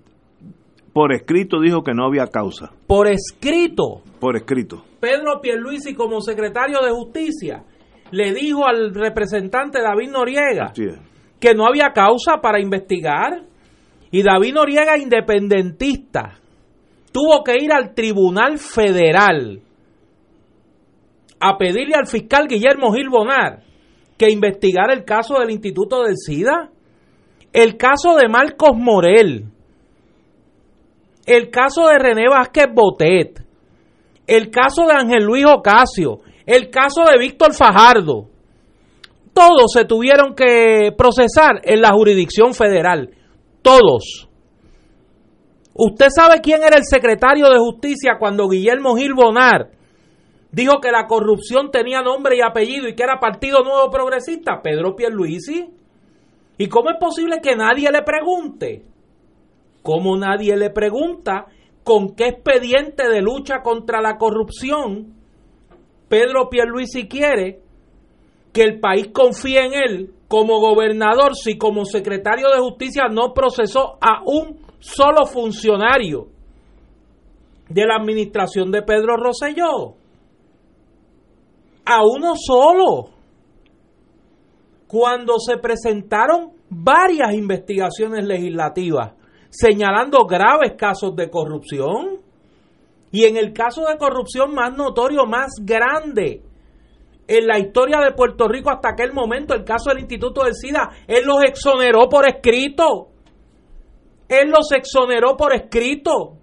por 0.94 1.12
escrito 1.12 1.60
dijo 1.60 1.82
que 1.82 1.92
no 1.92 2.06
había 2.06 2.28
causa. 2.28 2.70
Por 2.86 3.08
escrito. 3.08 4.02
Por 4.20 4.36
escrito. 4.36 4.84
Pedro 5.00 5.40
Pierluisi 5.42 5.92
como 5.94 6.20
secretario 6.20 6.78
de 6.82 6.92
Justicia 6.92 7.64
le 8.12 8.32
dijo 8.32 8.64
al 8.64 8.94
representante 8.94 9.82
David 9.82 10.10
Noriega 10.10 10.72
que 11.40 11.54
no 11.54 11.66
había 11.66 11.92
causa 11.92 12.40
para 12.40 12.60
investigar 12.60 13.42
y 14.12 14.22
David 14.22 14.54
Noriega 14.54 14.96
independentista 14.96 16.38
tuvo 17.10 17.42
que 17.42 17.56
ir 17.60 17.72
al 17.72 17.92
Tribunal 17.92 18.58
Federal 18.58 19.60
a 21.40 21.58
pedirle 21.58 21.96
al 21.96 22.06
fiscal 22.06 22.46
Guillermo 22.46 22.92
Gil 22.92 23.08
Bonar 23.08 23.64
que 24.24 24.32
investigara 24.32 24.94
el 24.94 25.04
caso 25.04 25.34
del 25.38 25.50
Instituto 25.50 26.02
del 26.02 26.16
SIDA, 26.16 26.70
el 27.52 27.76
caso 27.76 28.16
de 28.16 28.26
Marcos 28.26 28.70
Morel, 28.74 29.44
el 31.26 31.50
caso 31.50 31.86
de 31.88 31.98
René 31.98 32.24
Vázquez 32.28 32.66
Botet, 32.72 33.44
el 34.26 34.50
caso 34.50 34.86
de 34.86 34.94
Ángel 34.94 35.24
Luis 35.24 35.44
Ocasio, 35.44 36.20
el 36.46 36.70
caso 36.70 37.02
de 37.04 37.18
Víctor 37.18 37.52
Fajardo. 37.52 38.30
Todos 39.34 39.72
se 39.74 39.84
tuvieron 39.84 40.34
que 40.34 40.92
procesar 40.96 41.60
en 41.62 41.82
la 41.82 41.92
jurisdicción 41.92 42.54
federal. 42.54 43.10
Todos. 43.60 44.28
¿Usted 45.74 46.06
sabe 46.14 46.40
quién 46.40 46.62
era 46.62 46.76
el 46.76 46.84
secretario 46.84 47.50
de 47.50 47.58
justicia 47.58 48.12
cuando 48.18 48.48
Guillermo 48.48 48.96
Gil 48.96 49.12
Bonar 49.12 49.70
dijo 50.54 50.80
que 50.80 50.92
la 50.92 51.06
corrupción 51.06 51.70
tenía 51.70 52.00
nombre 52.00 52.36
y 52.36 52.40
apellido 52.40 52.88
y 52.88 52.94
que 52.94 53.02
era 53.02 53.18
Partido 53.18 53.64
Nuevo 53.64 53.90
Progresista? 53.90 54.62
Pedro 54.62 54.94
Pierluisi. 54.94 55.68
¿Y 56.56 56.68
cómo 56.68 56.90
es 56.90 56.96
posible 57.00 57.40
que 57.42 57.56
nadie 57.56 57.90
le 57.90 58.02
pregunte? 58.02 58.82
¿Cómo 59.82 60.16
nadie 60.16 60.56
le 60.56 60.70
pregunta 60.70 61.46
con 61.82 62.14
qué 62.14 62.28
expediente 62.28 63.08
de 63.08 63.20
lucha 63.20 63.60
contra 63.62 64.00
la 64.00 64.16
corrupción 64.16 65.12
Pedro 66.08 66.48
Pierluisi 66.48 67.08
quiere 67.08 67.60
que 68.52 68.62
el 68.62 68.78
país 68.78 69.08
confíe 69.12 69.58
en 69.58 69.72
él 69.74 70.10
como 70.28 70.60
gobernador 70.60 71.34
si 71.34 71.58
como 71.58 71.84
secretario 71.84 72.48
de 72.50 72.60
justicia 72.60 73.08
no 73.10 73.34
procesó 73.34 73.98
a 74.00 74.22
un 74.24 74.60
solo 74.78 75.26
funcionario 75.26 76.28
de 77.68 77.84
la 77.84 77.96
administración 77.96 78.70
de 78.70 78.82
Pedro 78.82 79.16
Rosselló? 79.16 80.03
A 81.84 82.02
uno 82.02 82.34
solo. 82.36 83.10
Cuando 84.86 85.38
se 85.38 85.58
presentaron 85.58 86.52
varias 86.68 87.34
investigaciones 87.34 88.24
legislativas 88.24 89.12
señalando 89.54 90.26
graves 90.26 90.72
casos 90.76 91.14
de 91.14 91.30
corrupción. 91.30 92.20
Y 93.12 93.24
en 93.24 93.36
el 93.36 93.52
caso 93.52 93.86
de 93.86 93.96
corrupción 93.96 94.52
más 94.54 94.76
notorio, 94.76 95.24
más 95.24 95.52
grande, 95.62 96.42
en 97.28 97.46
la 97.46 97.58
historia 97.58 98.00
de 98.00 98.12
Puerto 98.12 98.48
Rico 98.48 98.70
hasta 98.70 98.90
aquel 98.90 99.12
momento, 99.12 99.54
el 99.54 99.64
caso 99.64 99.90
del 99.90 100.00
Instituto 100.00 100.42
del 100.42 100.54
SIDA, 100.54 100.90
él 101.06 101.24
los 101.24 101.42
exoneró 101.44 102.08
por 102.08 102.28
escrito. 102.28 103.10
Él 104.28 104.50
los 104.50 104.72
exoneró 104.72 105.36
por 105.36 105.54
escrito. 105.54 106.38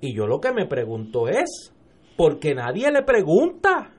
Y 0.00 0.14
yo 0.16 0.26
lo 0.26 0.40
que 0.40 0.52
me 0.52 0.66
pregunto 0.66 1.28
es, 1.28 1.71
¿por 2.22 2.38
qué 2.38 2.54
nadie 2.54 2.88
le 2.92 3.02
pregunta? 3.02 3.90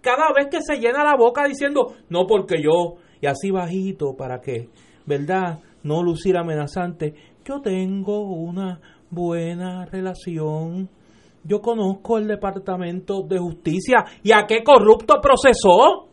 Cada 0.00 0.32
vez 0.32 0.46
que 0.48 0.60
se 0.62 0.76
llena 0.76 1.02
la 1.02 1.16
boca 1.16 1.48
diciendo, 1.48 1.96
no 2.08 2.28
porque 2.28 2.62
yo, 2.62 2.98
y 3.20 3.26
así 3.26 3.50
bajito, 3.50 4.14
para 4.16 4.40
que, 4.40 4.68
¿verdad? 5.04 5.58
No 5.82 6.04
lucir 6.04 6.36
amenazante. 6.36 7.12
Yo 7.44 7.60
tengo 7.60 8.20
una 8.20 8.80
buena 9.10 9.84
relación 9.86 10.88
yo 11.44 11.60
conozco 11.60 12.18
el 12.18 12.28
Departamento 12.28 13.22
de 13.22 13.36
Justicia. 13.36 14.04
¿Y 14.22 14.30
a 14.30 14.46
qué 14.46 14.62
corrupto 14.62 15.16
procesó? 15.20 16.08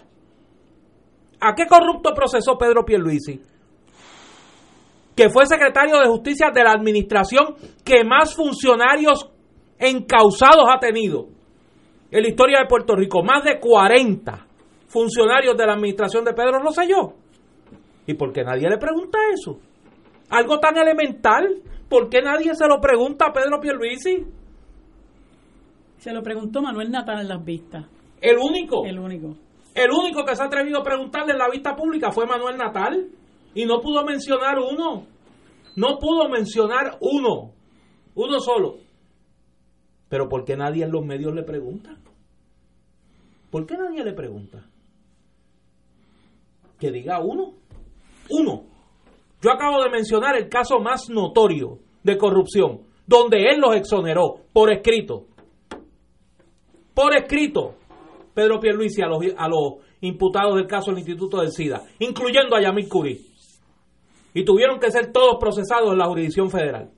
¿A 1.39 1.53
qué 1.53 1.67
corrupto 1.67 2.15
procesó 2.15 2.57
Pedro 2.57 2.83
Pierluisi? 2.83 3.39
Que 5.15 5.29
fue 5.29 5.45
secretario 5.45 5.99
de 5.99 6.07
Justicia 6.07 6.47
de 6.51 6.63
la 6.63 6.71
administración 6.71 7.53
que 7.85 8.03
más 8.03 8.35
funcionarios 8.35 9.29
encausados 9.79 10.65
ha 10.69 10.79
tenido 10.79 11.27
en 12.11 12.21
la 12.21 12.27
historia 12.27 12.59
de 12.59 12.65
Puerto 12.67 12.95
Rico. 12.95 13.23
Más 13.23 13.43
de 13.43 13.59
40 13.59 14.45
funcionarios 14.87 15.55
de 15.55 15.65
la 15.65 15.73
administración 15.73 16.25
de 16.25 16.33
Pedro 16.33 16.59
Rosselló. 16.59 17.13
¿Y 18.05 18.15
por 18.15 18.33
qué 18.33 18.43
nadie 18.43 18.69
le 18.69 18.77
pregunta 18.77 19.17
eso? 19.33 19.59
Algo 20.29 20.59
tan 20.59 20.77
elemental. 20.77 21.61
¿Por 21.87 22.09
qué 22.09 22.21
nadie 22.21 22.53
se 22.53 22.67
lo 22.67 22.79
pregunta 22.79 23.27
a 23.27 23.33
Pedro 23.33 23.59
Pierluisi? 23.59 24.25
Se 25.97 26.13
lo 26.13 26.21
preguntó 26.21 26.61
Manuel 26.61 26.91
Natal 26.91 27.19
en 27.21 27.27
las 27.27 27.43
vistas. 27.43 27.85
El 28.21 28.37
único. 28.37 28.85
El 28.85 28.99
único. 28.99 29.35
El 29.73 29.91
único 29.91 30.23
que 30.25 30.35
se 30.35 30.43
ha 30.43 30.45
atrevido 30.45 30.79
a 30.79 30.83
preguntarle 30.83 31.33
en 31.33 31.39
la 31.39 31.49
vista 31.49 31.75
pública 31.75 32.11
fue 32.11 32.25
Manuel 32.25 32.57
Natal. 32.57 33.07
Y 33.53 33.65
no 33.65 33.79
pudo 33.79 34.03
mencionar 34.03 34.59
uno. 34.59 35.05
No 35.75 35.97
pudo 35.99 36.29
mencionar 36.29 36.97
uno. 36.99 37.51
Uno 38.15 38.39
solo. 38.39 38.77
Pero 40.09 40.27
¿por 40.27 40.43
qué 40.43 40.57
nadie 40.57 40.83
en 40.83 40.91
los 40.91 41.05
medios 41.05 41.33
le 41.33 41.43
pregunta? 41.43 41.95
¿Por 43.51 43.65
qué 43.65 43.77
nadie 43.77 44.03
le 44.03 44.13
pregunta? 44.13 44.65
Que 46.79 46.91
diga 46.91 47.19
uno. 47.19 47.53
Uno. 48.29 48.63
Yo 49.41 49.51
acabo 49.51 49.83
de 49.83 49.89
mencionar 49.89 50.35
el 50.35 50.49
caso 50.49 50.79
más 50.79 51.09
notorio 51.09 51.79
de 52.03 52.17
corrupción, 52.17 52.81
donde 53.07 53.49
él 53.49 53.59
los 53.59 53.75
exoneró 53.75 54.41
por 54.51 54.71
escrito 54.71 55.25
por 56.99 57.15
escrito 57.15 57.75
Pedro 58.33 58.59
Pierluisi 58.59 59.01
a 59.01 59.07
los, 59.07 59.23
a 59.37 59.47
los 59.47 59.75
imputados 60.01 60.55
del 60.55 60.67
caso 60.67 60.91
del 60.91 60.99
Instituto 60.99 61.39
del 61.39 61.51
SIDA, 61.51 61.81
incluyendo 61.99 62.57
a 62.57 62.61
Yamil 62.61 62.89
Curí. 62.89 63.25
Y 64.33 64.43
tuvieron 64.43 64.81
que 64.81 64.91
ser 64.91 65.13
todos 65.13 65.37
procesados 65.39 65.93
en 65.93 65.97
la 65.97 66.07
jurisdicción 66.07 66.49
federal. 66.49 66.91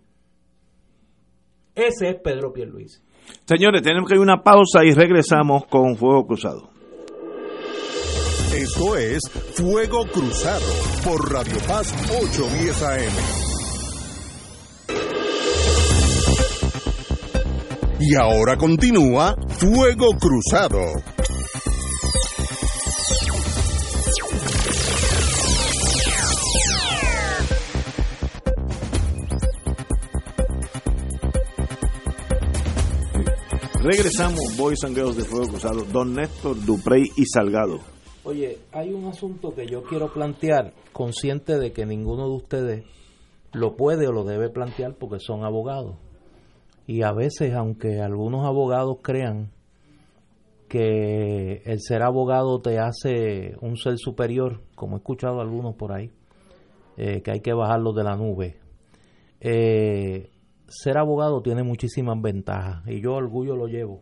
Ese 1.88 2.10
es 2.10 2.16
Pedro 2.22 2.54
Pierluisi. 2.54 3.00
Señores, 3.46 3.82
tenemos 3.82 4.08
que 4.08 4.14
ir 4.14 4.20
a 4.20 4.24
una 4.24 4.44
pausa 4.44 4.84
y 4.86 4.94
regresamos 4.94 5.66
con 5.66 5.96
Fuego 5.96 6.28
Cruzado. 6.28 6.70
Esto 8.56 8.98
es 8.98 9.20
Fuego 9.56 10.06
Cruzado 10.14 10.66
por 11.04 11.32
Radio 11.32 11.58
Paz 11.68 11.92
810 12.22 12.84
AM. 12.84 13.42
Y 18.00 18.16
ahora 18.16 18.58
continúa 18.58 19.36
Fuego 19.48 20.10
Cruzado. 20.20 20.82
Regresamos, 33.84 34.56
Boys 34.60 34.84
and 34.84 34.96
de 34.96 35.24
Fuego 35.24 35.48
Cruzado, 35.48 35.84
Don 35.92 36.14
Néstor 36.14 36.56
Duprey 36.64 37.02
y 37.18 37.26
Salgado. 37.26 37.80
Oye, 38.24 38.60
hay 38.72 38.94
un 38.94 39.06
asunto 39.06 39.56
que 39.56 39.66
yo 39.66 39.82
quiero 39.82 40.14
plantear, 40.14 40.74
consciente 40.94 41.58
de 41.58 41.74
que 41.74 41.88
ninguno 41.88 42.28
de 42.30 42.36
ustedes 42.36 42.86
lo 43.54 43.76
puede 43.76 44.08
o 44.08 44.12
lo 44.12 44.24
debe 44.24 44.52
plantear 44.52 44.94
porque 45.00 45.18
son 45.20 45.44
abogados. 45.44 45.96
Y 46.86 47.02
a 47.02 47.12
veces, 47.12 47.56
aunque 47.56 48.02
algunos 48.02 48.46
abogados 48.46 48.98
crean 49.02 49.50
que 50.70 51.64
el 51.66 51.80
ser 51.82 52.04
abogado 52.04 52.62
te 52.62 52.78
hace 52.78 53.56
un 53.62 53.78
ser 53.78 53.98
superior, 53.98 54.62
como 54.76 54.96
he 54.96 55.00
escuchado 55.00 55.42
algunos 55.42 55.76
por 55.76 55.92
ahí, 55.92 56.12
eh, 56.98 57.24
que 57.24 57.32
hay 57.32 57.40
que 57.40 57.54
bajarlo 57.54 57.94
de 57.94 58.04
la 58.04 58.16
nube, 58.16 58.58
eh, 59.40 60.30
ser 60.72 60.98
abogado 60.98 61.42
tiene 61.42 61.64
muchísimas 61.64 62.20
ventajas 62.22 62.82
y 62.88 63.02
yo 63.02 63.14
orgullo 63.14 63.56
lo 63.56 63.68
llevo 63.68 64.02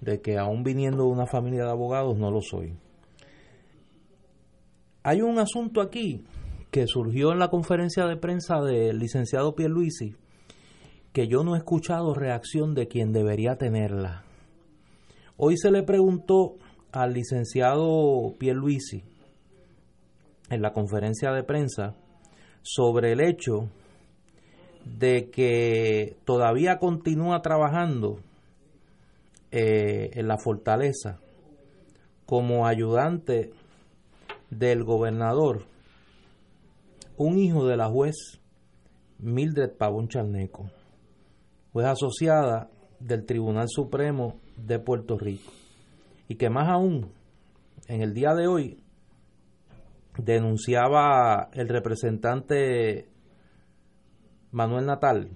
de 0.00 0.20
que 0.20 0.38
aún 0.38 0.64
viniendo 0.64 1.04
de 1.04 1.10
una 1.10 1.26
familia 1.26 1.64
de 1.64 1.70
abogados 1.70 2.18
no 2.18 2.30
lo 2.30 2.40
soy. 2.42 2.76
Hay 5.02 5.22
un 5.22 5.38
asunto 5.38 5.80
aquí 5.80 6.24
que 6.70 6.86
surgió 6.86 7.32
en 7.32 7.38
la 7.38 7.48
conferencia 7.48 8.06
de 8.06 8.16
prensa 8.16 8.60
del 8.60 8.98
licenciado 8.98 9.54
Pierluisi 9.54 10.16
que 11.12 11.28
yo 11.28 11.44
no 11.44 11.54
he 11.54 11.58
escuchado 11.58 12.12
reacción 12.12 12.74
de 12.74 12.88
quien 12.88 13.12
debería 13.12 13.56
tenerla. 13.56 14.24
Hoy 15.36 15.56
se 15.56 15.70
le 15.70 15.84
preguntó 15.84 16.56
al 16.90 17.12
licenciado 17.14 18.34
Pierluisi 18.36 19.04
en 20.50 20.60
la 20.60 20.72
conferencia 20.72 21.30
de 21.32 21.44
prensa 21.44 21.94
sobre 22.62 23.12
el 23.12 23.20
hecho 23.20 23.68
de 24.84 25.30
que 25.30 26.16
todavía 26.24 26.78
continúa 26.78 27.42
trabajando 27.42 28.20
eh, 29.50 30.10
en 30.14 30.28
la 30.28 30.38
fortaleza 30.38 31.20
como 32.26 32.66
ayudante 32.66 33.52
del 34.50 34.84
gobernador, 34.84 35.64
un 37.16 37.38
hijo 37.38 37.66
de 37.66 37.76
la 37.76 37.88
juez 37.88 38.40
Mildred 39.18 39.70
Pavón 39.76 40.08
Charneco 40.08 40.70
fue 41.72 41.86
asociada 41.86 42.68
del 43.00 43.26
Tribunal 43.26 43.68
Supremo 43.68 44.40
de 44.56 44.78
Puerto 44.78 45.18
Rico. 45.18 45.52
Y 46.28 46.36
que 46.36 46.48
más 46.48 46.68
aún, 46.68 47.10
en 47.88 48.00
el 48.00 48.14
día 48.14 48.34
de 48.34 48.46
hoy, 48.46 48.82
denunciaba 50.16 51.50
el 51.52 51.68
representante 51.68 53.08
Manuel 54.54 54.86
Natal 54.86 55.30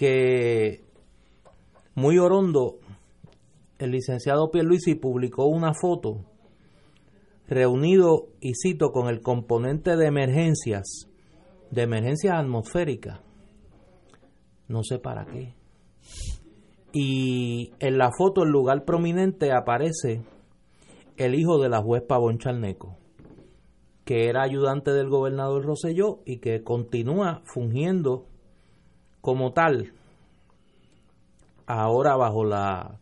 que 0.00 0.82
muy 1.94 2.16
orondo 2.16 2.78
el 3.78 3.90
licenciado 3.90 4.50
Pierluisi 4.50 4.94
publicó 4.94 5.44
una 5.44 5.74
foto 5.74 6.24
reunido, 7.46 8.28
y 8.40 8.52
cito, 8.54 8.92
con 8.92 9.08
el 9.08 9.20
componente 9.20 9.96
de 9.96 10.06
emergencias, 10.06 11.08
de 11.70 11.82
emergencias 11.82 12.34
atmosféricas, 12.34 13.20
no 14.68 14.84
sé 14.84 14.98
para 14.98 15.26
qué. 15.26 15.54
Y 16.92 17.72
en 17.80 17.98
la 17.98 18.10
foto, 18.16 18.44
en 18.44 18.50
lugar 18.52 18.84
prominente, 18.84 19.52
aparece 19.52 20.22
el 21.16 21.34
hijo 21.34 21.58
de 21.58 21.68
la 21.68 21.82
juez 21.82 22.02
Pavón 22.08 22.38
Charneco, 22.38 22.96
que 24.04 24.28
era 24.28 24.42
ayudante 24.42 24.92
del 24.92 25.08
gobernador 25.08 25.64
Roselló 25.64 26.20
y 26.24 26.38
que 26.38 26.62
continúa 26.62 27.42
fungiendo 27.44 28.26
como 29.20 29.52
tal, 29.52 29.92
ahora 31.66 32.16
bajo 32.16 32.44
la 32.44 33.00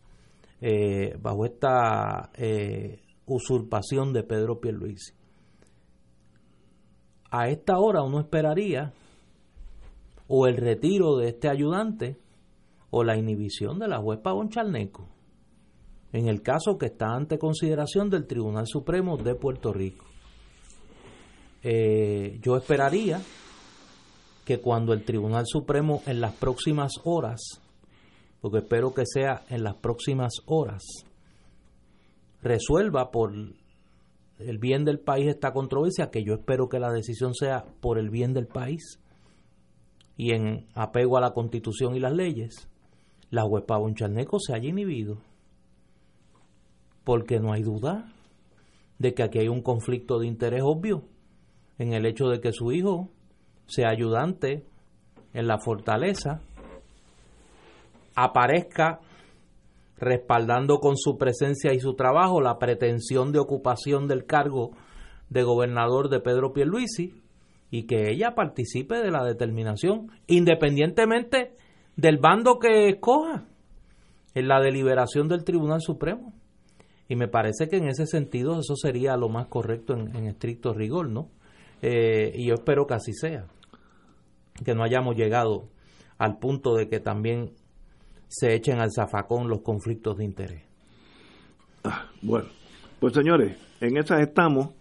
eh, 0.61 1.17
bajo 1.21 1.45
esta 1.45 2.31
eh, 2.35 3.01
usurpación 3.25 4.11
de 4.11 4.23
Pedro 4.23 4.59
Pierluisi. 4.59 5.13
A 7.31 7.47
esta 7.47 7.79
hora 7.79 8.03
uno 8.03 8.19
esperaría 8.19 8.91
o 10.27 10.47
el 10.47 10.57
retiro 10.57 11.15
de 11.17 11.29
este 11.29 11.47
ayudante 11.47 12.19
o 12.89 13.03
la 13.03 13.17
inhibición 13.17 13.79
de 13.79 13.87
la 13.87 13.99
juez 13.99 14.19
Pavón 14.19 14.49
Charneco, 14.49 15.07
en 16.11 16.27
el 16.27 16.41
caso 16.41 16.77
que 16.77 16.87
está 16.87 17.15
ante 17.15 17.37
consideración 17.37 18.09
del 18.09 18.27
Tribunal 18.27 18.65
Supremo 18.67 19.15
de 19.15 19.35
Puerto 19.35 19.71
Rico. 19.71 20.08
Eh, 21.61 22.39
yo 22.41 22.55
esperaría 22.55 23.21
que 24.45 24.59
cuando 24.59 24.93
el 24.93 25.03
Tribunal 25.03 25.45
Supremo 25.45 26.01
en 26.05 26.21
las 26.21 26.33
próximas 26.33 26.93
horas, 27.03 27.39
porque 28.41 28.59
espero 28.59 28.93
que 28.93 29.03
sea 29.05 29.43
en 29.49 29.63
las 29.63 29.75
próximas 29.75 30.33
horas, 30.45 30.83
resuelva 32.41 33.11
por 33.11 33.33
el 33.33 34.57
bien 34.57 34.85
del 34.85 34.99
país 34.99 35.27
esta 35.27 35.51
controversia, 35.51 36.09
que 36.09 36.23
yo 36.23 36.33
espero 36.33 36.69
que 36.69 36.79
la 36.79 36.91
decisión 36.91 37.33
sea 37.33 37.65
por 37.81 37.99
el 37.99 38.09
bien 38.09 38.33
del 38.33 38.47
país, 38.47 38.99
y 40.15 40.31
en 40.31 40.67
apego 40.73 41.17
a 41.17 41.21
la 41.21 41.31
constitución 41.31 41.95
y 41.95 41.99
las 41.99 42.13
leyes, 42.13 42.69
la 43.29 43.43
juez 43.43 43.65
Pavón 43.65 43.95
Charneco 43.95 44.39
se 44.39 44.53
haya 44.53 44.69
inhibido. 44.69 45.17
Porque 47.03 47.39
no 47.39 47.53
hay 47.53 47.63
duda 47.63 48.11
de 48.97 49.13
que 49.13 49.23
aquí 49.23 49.39
hay 49.39 49.47
un 49.47 49.61
conflicto 49.61 50.19
de 50.19 50.27
interés 50.27 50.61
obvio 50.63 51.03
en 51.79 51.93
el 51.93 52.05
hecho 52.05 52.27
de 52.27 52.39
que 52.39 52.51
su 52.51 52.71
hijo 52.71 53.09
sea 53.65 53.89
ayudante 53.89 54.63
en 55.33 55.47
la 55.47 55.57
fortaleza, 55.57 56.41
aparezca 58.15 58.99
respaldando 59.97 60.79
con 60.79 60.97
su 60.97 61.17
presencia 61.17 61.73
y 61.73 61.79
su 61.79 61.95
trabajo 61.95 62.41
la 62.41 62.57
pretensión 62.57 63.31
de 63.31 63.39
ocupación 63.39 64.07
del 64.07 64.25
cargo 64.25 64.71
de 65.29 65.43
gobernador 65.43 66.09
de 66.09 66.19
Pedro 66.19 66.53
Pierluisi 66.53 67.21
y 67.71 67.85
que 67.85 68.09
ella 68.11 68.33
participe 68.35 68.95
de 68.95 69.11
la 69.11 69.23
determinación 69.23 70.11
independientemente 70.27 71.53
del 71.95 72.17
bando 72.17 72.59
que 72.59 72.89
escoja 72.89 73.45
en 74.33 74.47
la 74.47 74.61
deliberación 74.61 75.27
del 75.27 75.43
Tribunal 75.43 75.81
Supremo. 75.81 76.33
Y 77.07 77.15
me 77.15 77.27
parece 77.27 77.67
que 77.67 77.77
en 77.77 77.87
ese 77.87 78.05
sentido 78.05 78.59
eso 78.59 78.75
sería 78.75 79.17
lo 79.17 79.29
más 79.29 79.47
correcto 79.47 79.93
en, 79.93 80.25
estricto 80.27 80.73
rigor, 80.73 81.09
¿no? 81.09 81.29
Eh, 81.81 82.31
y 82.35 82.47
yo 82.47 82.55
espero 82.55 82.85
que 82.85 82.93
así 82.95 83.13
sea, 83.13 83.45
que 84.63 84.73
no 84.73 84.83
hayamos 84.83 85.15
llegado 85.15 85.69
al 86.17 86.37
punto 86.37 86.75
de 86.75 86.89
que 86.89 86.99
también 86.99 87.51
se 88.27 88.53
echen 88.53 88.79
al 88.79 88.91
zafacón 88.91 89.49
los 89.49 89.61
conflictos 89.61 90.17
de 90.17 90.25
interés. 90.25 90.63
Ah, 91.83 92.09
bueno, 92.21 92.47
pues 92.99 93.13
señores, 93.13 93.57
en 93.79 93.97
esas 93.97 94.21
estamos. 94.21 94.71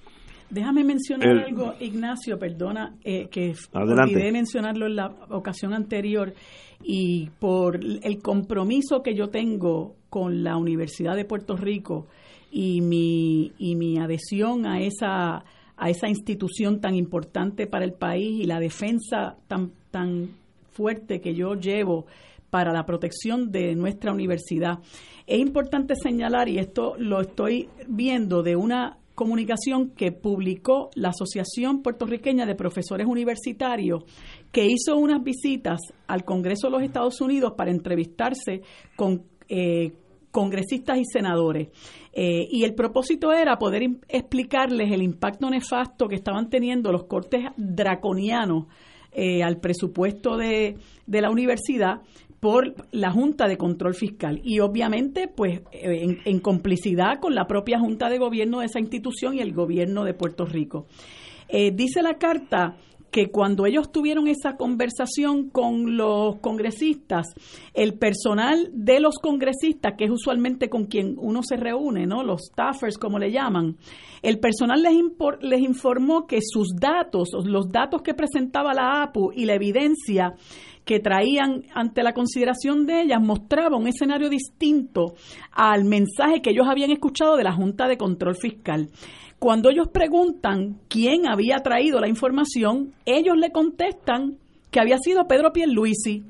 Déjame 0.51 0.83
mencionar 0.83 1.45
algo, 1.45 1.75
Ignacio, 1.79 2.39
perdona, 2.39 2.97
eh, 3.05 3.29
que 3.29 3.55
olvidé 3.73 4.33
mencionarlo 4.33 4.87
en 4.87 4.97
la 4.97 5.15
ocasión 5.29 5.75
anterior 5.75 6.33
y 6.83 7.29
por 7.39 7.77
el 7.77 8.23
compromiso 8.23 9.03
que 9.03 9.15
yo 9.15 9.29
tengo 9.29 9.95
con 10.09 10.43
la 10.43 10.57
Universidad 10.57 11.17
de 11.17 11.27
Puerto 11.27 11.57
Rico 11.57 12.07
y 12.51 12.81
mi, 12.81 13.53
y 13.59 13.77
mi 13.77 13.99
adhesión 13.99 14.65
a 14.67 14.81
esa, 14.81 15.45
a 15.79 15.91
esa 15.91 16.09
institución 16.09 16.81
tan 16.81 16.95
importante 16.95 17.67
para 17.67 17.85
el 17.85 17.93
país 17.93 18.41
y 18.41 18.45
la 18.45 18.61
defensa 18.61 19.37
tan, 19.47 19.73
tan 19.91 20.31
fuerte 20.71 21.21
que 21.21 21.35
yo 21.35 21.55
llevo 21.55 22.07
para 22.51 22.73
la 22.73 22.85
protección 22.85 23.51
de 23.51 23.75
nuestra 23.75 24.13
universidad. 24.13 24.79
Es 25.27 25.39
importante 25.39 25.95
señalar, 25.95 26.49
y 26.49 26.59
esto 26.59 26.95
lo 26.99 27.21
estoy 27.21 27.69
viendo 27.87 28.43
de 28.43 28.57
una 28.57 28.99
comunicación 29.15 29.91
que 29.91 30.13
publicó 30.13 30.91
la 30.95 31.09
Asociación 31.09 31.83
Puertorriqueña 31.83 32.47
de 32.47 32.55
Profesores 32.55 33.07
Universitarios, 33.07 34.05
que 34.53 34.67
hizo 34.67 34.97
unas 34.97 35.23
visitas 35.23 35.81
al 36.07 36.25
Congreso 36.25 36.69
de 36.69 36.71
los 36.71 36.83
Estados 36.83 37.21
Unidos 37.21 37.55
para 37.57 37.71
entrevistarse 37.71 38.63
con 38.97 39.25
eh, 39.49 39.93
congresistas 40.31 40.99
y 40.99 41.05
senadores. 41.05 41.69
Eh, 42.13 42.49
y 42.51 42.65
el 42.65 42.75
propósito 42.75 43.33
era 43.33 43.59
poder 43.59 43.83
explicarles 44.09 44.91
el 44.93 45.03
impacto 45.03 45.49
nefasto 45.51 46.09
que 46.09 46.17
estaban 46.17 46.51
teniendo 46.51 46.93
los 46.93 47.05
cortes 47.05 47.45
draconianos 47.57 48.67
eh, 49.13 49.43
al 49.43 49.59
presupuesto 49.59 50.37
de, 50.37 50.77
de 51.07 51.21
la 51.21 51.31
universidad 51.31 52.03
por 52.41 52.75
la 52.93 53.11
Junta 53.11 53.49
de 53.49 53.57
Control 53.57 53.95
Fiscal 53.95 54.41
y 54.45 54.61
obviamente 54.61 55.29
pues 55.29 55.61
en, 55.73 56.21
en, 56.25 56.41
complicidad 56.41 57.19
con 57.21 57.35
la 57.35 57.47
propia 57.47 57.81
Junta 57.81 58.09
de 58.09 58.19
Gobierno 58.19 58.61
de 58.61 58.67
esa 58.67 58.79
institución 58.79 59.35
y 59.35 59.41
el 59.41 59.53
gobierno 59.53 60.05
de 60.05 60.15
Puerto 60.15 60.45
Rico. 60.45 60.87
Eh, 61.49 61.73
dice 61.73 62.03
la 62.03 62.19
carta 62.19 62.77
que 63.11 63.31
cuando 63.31 63.67
ellos 63.67 63.91
tuvieron 63.91 64.29
esa 64.29 64.57
conversación 64.57 65.51
con 65.51 65.97
los 65.97 66.37
congresistas, 66.41 67.27
el 67.75 67.95
personal 67.95 68.71
de 68.73 69.01
los 69.01 69.17
congresistas, 69.17 69.95
que 69.97 70.05
es 70.05 70.11
usualmente 70.11 70.69
con 70.69 70.87
quien 70.87 71.15
uno 71.19 71.43
se 71.43 71.57
reúne, 71.57 72.07
¿no? 72.07 72.23
Los 72.23 72.43
staffers, 72.51 72.99
como 72.99 73.19
le 73.19 73.33
llaman, 73.33 73.77
el 74.23 74.39
personal 74.39 74.83
les, 74.83 74.95
les 75.41 75.61
informó 75.61 76.27
que 76.27 76.41
sus 76.43 76.69
datos, 76.79 77.31
los 77.45 77.71
datos 77.71 78.03
que 78.03 78.15
presentaba 78.15 78.75
la 78.75 79.03
APU 79.03 79.33
y 79.35 79.47
la 79.47 79.55
evidencia 79.55 80.35
que 80.89 81.01
traían 81.01 81.65
ante 81.75 82.03
la 82.03 82.15
consideración 82.15 82.87
de 82.87 83.03
ellas 83.03 83.21
mostraba 83.21 83.77
un 83.77 83.89
escenario 83.89 84.31
distinto 84.31 85.13
al 85.53 85.85
mensaje 85.85 86.41
que 86.41 86.49
ellos 86.49 86.67
habían 86.67 86.91
escuchado 86.91 87.37
de 87.37 87.45
la 87.45 87.53
Junta 87.53 87.87
de 87.89 87.99
Control 87.99 88.35
Fiscal. 88.35 88.89
Cuando 89.39 89.71
ellos 89.71 89.89
preguntan 89.89 90.81
quién 90.89 91.29
había 91.29 91.59
traído 91.59 92.01
la 92.01 92.09
información, 92.09 92.93
ellos 93.05 93.37
le 93.37 93.53
contestan 93.53 94.37
que 94.71 94.81
había 94.81 94.99
sido 94.99 95.29
Pedro 95.29 95.53
Pierluisi, 95.53 96.25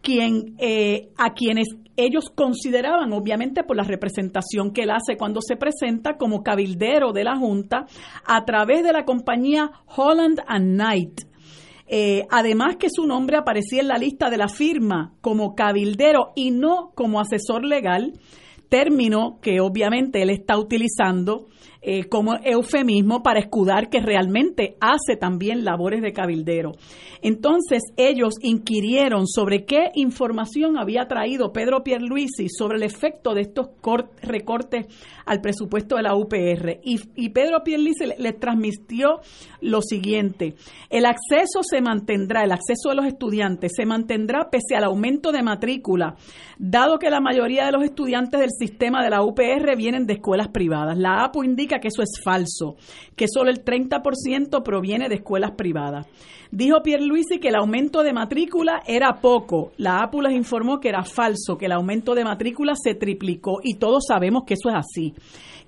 quien 0.00 0.54
eh, 0.58 1.08
a 1.16 1.34
quienes 1.34 1.68
ellos 1.96 2.30
consideraban, 2.34 3.12
obviamente 3.12 3.62
por 3.64 3.76
la 3.76 3.84
representación 3.84 4.72
que 4.72 4.82
él 4.82 4.90
hace 4.90 5.16
cuando 5.16 5.40
se 5.40 5.56
presenta 5.56 6.16
como 6.16 6.42
cabildero 6.42 7.12
de 7.12 7.24
la 7.24 7.36
Junta, 7.36 7.86
a 8.24 8.44
través 8.44 8.82
de 8.82 8.92
la 8.92 9.04
compañía 9.04 9.70
Holland 9.94 10.40
and 10.46 10.74
Knight, 10.74 11.20
eh, 11.86 12.26
además 12.30 12.76
que 12.76 12.88
su 12.90 13.06
nombre 13.06 13.36
aparecía 13.36 13.82
en 13.82 13.88
la 13.88 13.98
lista 13.98 14.30
de 14.30 14.38
la 14.38 14.48
firma 14.48 15.12
como 15.20 15.54
cabildero 15.54 16.32
y 16.34 16.50
no 16.50 16.92
como 16.94 17.20
asesor 17.20 17.64
legal, 17.64 18.14
término 18.68 19.38
que 19.40 19.60
obviamente 19.60 20.22
él 20.22 20.30
está 20.30 20.58
utilizando 20.58 21.46
eh, 21.86 22.04
como 22.08 22.32
eufemismo 22.42 23.22
para 23.22 23.40
escudar 23.40 23.90
que 23.90 24.00
realmente 24.00 24.76
hace 24.80 25.16
también 25.18 25.66
labores 25.66 26.00
de 26.00 26.14
cabildero. 26.14 26.72
Entonces 27.20 27.82
ellos 27.98 28.34
inquirieron 28.40 29.26
sobre 29.26 29.66
qué 29.66 29.90
información 29.94 30.78
había 30.78 31.06
traído 31.08 31.52
Pedro 31.52 31.82
Pierluisi 31.82 32.48
sobre 32.48 32.78
el 32.78 32.84
efecto 32.84 33.34
de 33.34 33.42
estos 33.42 33.68
recortes 34.22 34.86
al 35.26 35.40
presupuesto 35.40 35.96
de 35.96 36.02
la 36.02 36.16
UPR. 36.16 36.80
Y, 36.82 37.28
Pedro 37.30 37.62
Pierluisi 37.64 38.04
le, 38.18 38.32
transmitió 38.32 39.20
lo 39.60 39.80
siguiente, 39.80 40.54
el 40.90 41.06
acceso 41.06 41.62
se 41.62 41.80
mantendrá, 41.80 42.44
el 42.44 42.52
acceso 42.52 42.90
de 42.90 42.96
los 42.96 43.06
estudiantes 43.06 43.72
se 43.74 43.86
mantendrá 43.86 44.50
pese 44.50 44.76
al 44.76 44.84
aumento 44.84 45.32
de 45.32 45.42
matrícula, 45.42 46.16
dado 46.58 46.98
que 46.98 47.10
la 47.10 47.20
mayoría 47.20 47.66
de 47.66 47.72
los 47.72 47.84
estudiantes 47.84 48.40
del 48.40 48.50
sistema 48.50 49.02
de 49.02 49.10
la 49.10 49.22
UPR 49.22 49.76
vienen 49.76 50.06
de 50.06 50.14
escuelas 50.14 50.48
privadas. 50.48 50.98
La 50.98 51.24
APU 51.24 51.42
indica 51.42 51.73
que 51.80 51.88
eso 51.88 52.02
es 52.02 52.20
falso, 52.22 52.76
que 53.16 53.26
solo 53.28 53.50
el 53.50 53.64
30% 53.64 54.62
proviene 54.62 55.08
de 55.08 55.16
escuelas 55.16 55.52
privadas. 55.52 56.06
Dijo 56.50 56.82
Pierluisi 56.82 57.40
que 57.40 57.48
el 57.48 57.56
aumento 57.56 58.02
de 58.02 58.12
matrícula 58.12 58.82
era 58.86 59.20
poco. 59.20 59.72
La 59.76 60.02
APU 60.02 60.20
les 60.20 60.34
informó 60.34 60.78
que 60.78 60.88
era 60.88 61.02
falso, 61.02 61.58
que 61.58 61.66
el 61.66 61.72
aumento 61.72 62.14
de 62.14 62.24
matrícula 62.24 62.74
se 62.76 62.94
triplicó 62.94 63.58
y 63.62 63.74
todos 63.74 64.04
sabemos 64.06 64.44
que 64.44 64.54
eso 64.54 64.68
es 64.68 64.76
así 64.76 65.14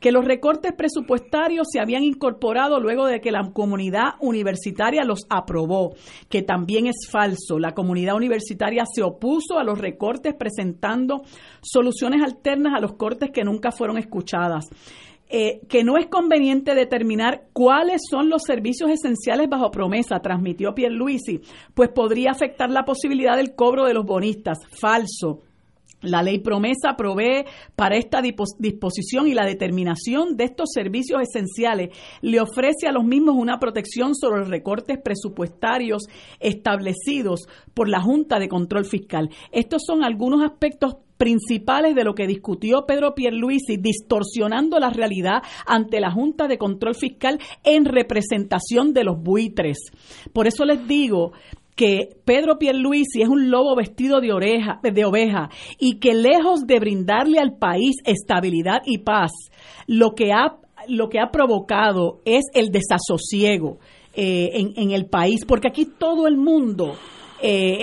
que 0.01 0.13
los 0.13 0.25
recortes 0.25 0.73
presupuestarios 0.75 1.69
se 1.71 1.81
habían 1.81 2.05
incorporado 2.05 2.81
luego 2.81 3.07
de 3.07 3.21
que 3.21 3.31
la 3.31 3.51
comunidad 3.53 4.15
universitaria 4.21 5.05
los 5.05 5.27
aprobó, 5.31 5.95
que 6.29 6.43
también 6.43 6.87
es 6.87 7.09
falso. 7.11 7.59
La 7.59 7.73
comunidad 7.73 8.17
universitaria 8.17 8.85
se 8.87 9.03
opuso 9.03 9.59
a 9.59 9.65
los 9.65 9.79
recortes 9.79 10.35
presentando 10.35 11.23
soluciones 11.63 12.23
alternas 12.23 12.75
a 12.77 12.81
los 12.81 12.95
cortes 12.95 13.31
que 13.31 13.45
nunca 13.45 13.73
fueron 13.73 13.99
escuchadas. 13.99 14.67
Eh, 15.29 15.61
que 15.69 15.83
no 15.83 15.99
es 15.99 16.07
conveniente 16.07 16.75
determinar 16.75 17.49
cuáles 17.53 18.03
son 18.09 18.29
los 18.29 18.43
servicios 18.47 18.91
esenciales 18.91 19.49
bajo 19.49 19.73
promesa, 19.73 20.21
transmitió 20.21 20.73
Pierluisi, 20.73 21.41
pues 21.75 21.89
podría 21.89 22.31
afectar 22.31 22.71
la 22.71 22.85
posibilidad 22.85 23.37
del 23.37 23.57
cobro 23.57 23.87
de 23.87 23.95
los 23.95 24.07
bonistas. 24.07 24.59
Falso. 24.71 25.43
La 26.03 26.23
ley 26.23 26.39
promesa 26.39 26.95
provee 26.97 27.47
para 27.75 27.97
esta 27.97 28.21
disposición 28.21 29.27
y 29.27 29.35
la 29.35 29.47
determinación 29.47 30.37
de 30.37 30.45
estos 30.45 30.69
servicios 30.73 31.23
esenciales 31.23 31.97
le 32.21 32.39
ofrece 32.41 32.87
a 32.87 32.93
los 32.93 33.03
mismos 33.03 33.35
una 33.37 33.59
protección 33.59 34.15
sobre 34.15 34.41
los 34.41 34.51
recortes 34.51 34.99
presupuestarios 35.03 36.05
establecidos 36.39 37.49
por 37.73 37.89
la 37.89 38.03
Junta 38.03 38.39
de 38.39 38.49
Control 38.49 38.85
Fiscal. 38.85 39.31
Estos 39.51 39.83
son 39.87 40.05
algunos 40.05 40.45
aspectos 40.45 40.97
principales 41.17 41.95
de 41.95 42.05
lo 42.05 42.15
que 42.15 42.27
discutió 42.27 42.85
Pedro 42.87 43.15
Pierluisi, 43.15 43.77
distorsionando 43.79 44.79
la 44.79 44.91
realidad 44.91 45.43
ante 45.67 46.01
la 46.01 46.11
Junta 46.11 46.47
de 46.49 46.59
Control 46.59 46.95
Fiscal 46.95 47.39
en 47.65 47.85
representación 47.85 48.93
de 48.93 49.05
los 49.05 49.23
buitres. 49.23 49.79
Por 50.33 50.47
eso 50.47 50.65
les 50.65 50.87
digo 50.87 51.33
que 51.75 52.09
Pedro 52.25 52.59
Pierluisi 52.59 53.23
es 53.23 53.29
un 53.29 53.51
lobo 53.51 53.77
vestido 53.77 54.21
de, 54.21 54.33
oreja, 54.33 54.81
de 54.83 55.05
oveja 55.05 55.51
y 55.79 55.99
que 55.99 56.15
lejos 56.15 56.67
de 56.67 56.81
brindarle 56.81 57.39
al 57.39 57.57
país 57.59 57.97
estabilidad 58.05 58.81
y 58.87 58.99
paz, 58.99 59.31
lo 59.87 60.15
que 60.15 60.33
ha, 60.33 60.57
lo 60.89 61.11
que 61.11 61.21
ha 61.21 61.31
provocado 61.31 62.21
es 62.25 62.45
el 62.55 62.71
desasosiego 62.71 63.79
eh, 64.15 64.53
en, 64.55 64.73
en 64.77 64.91
el 64.93 65.05
país, 65.05 65.45
porque 65.45 65.69
aquí 65.69 65.85
todo 65.85 66.27
el 66.27 66.39
mundo 66.39 66.95
eh, 67.43 67.79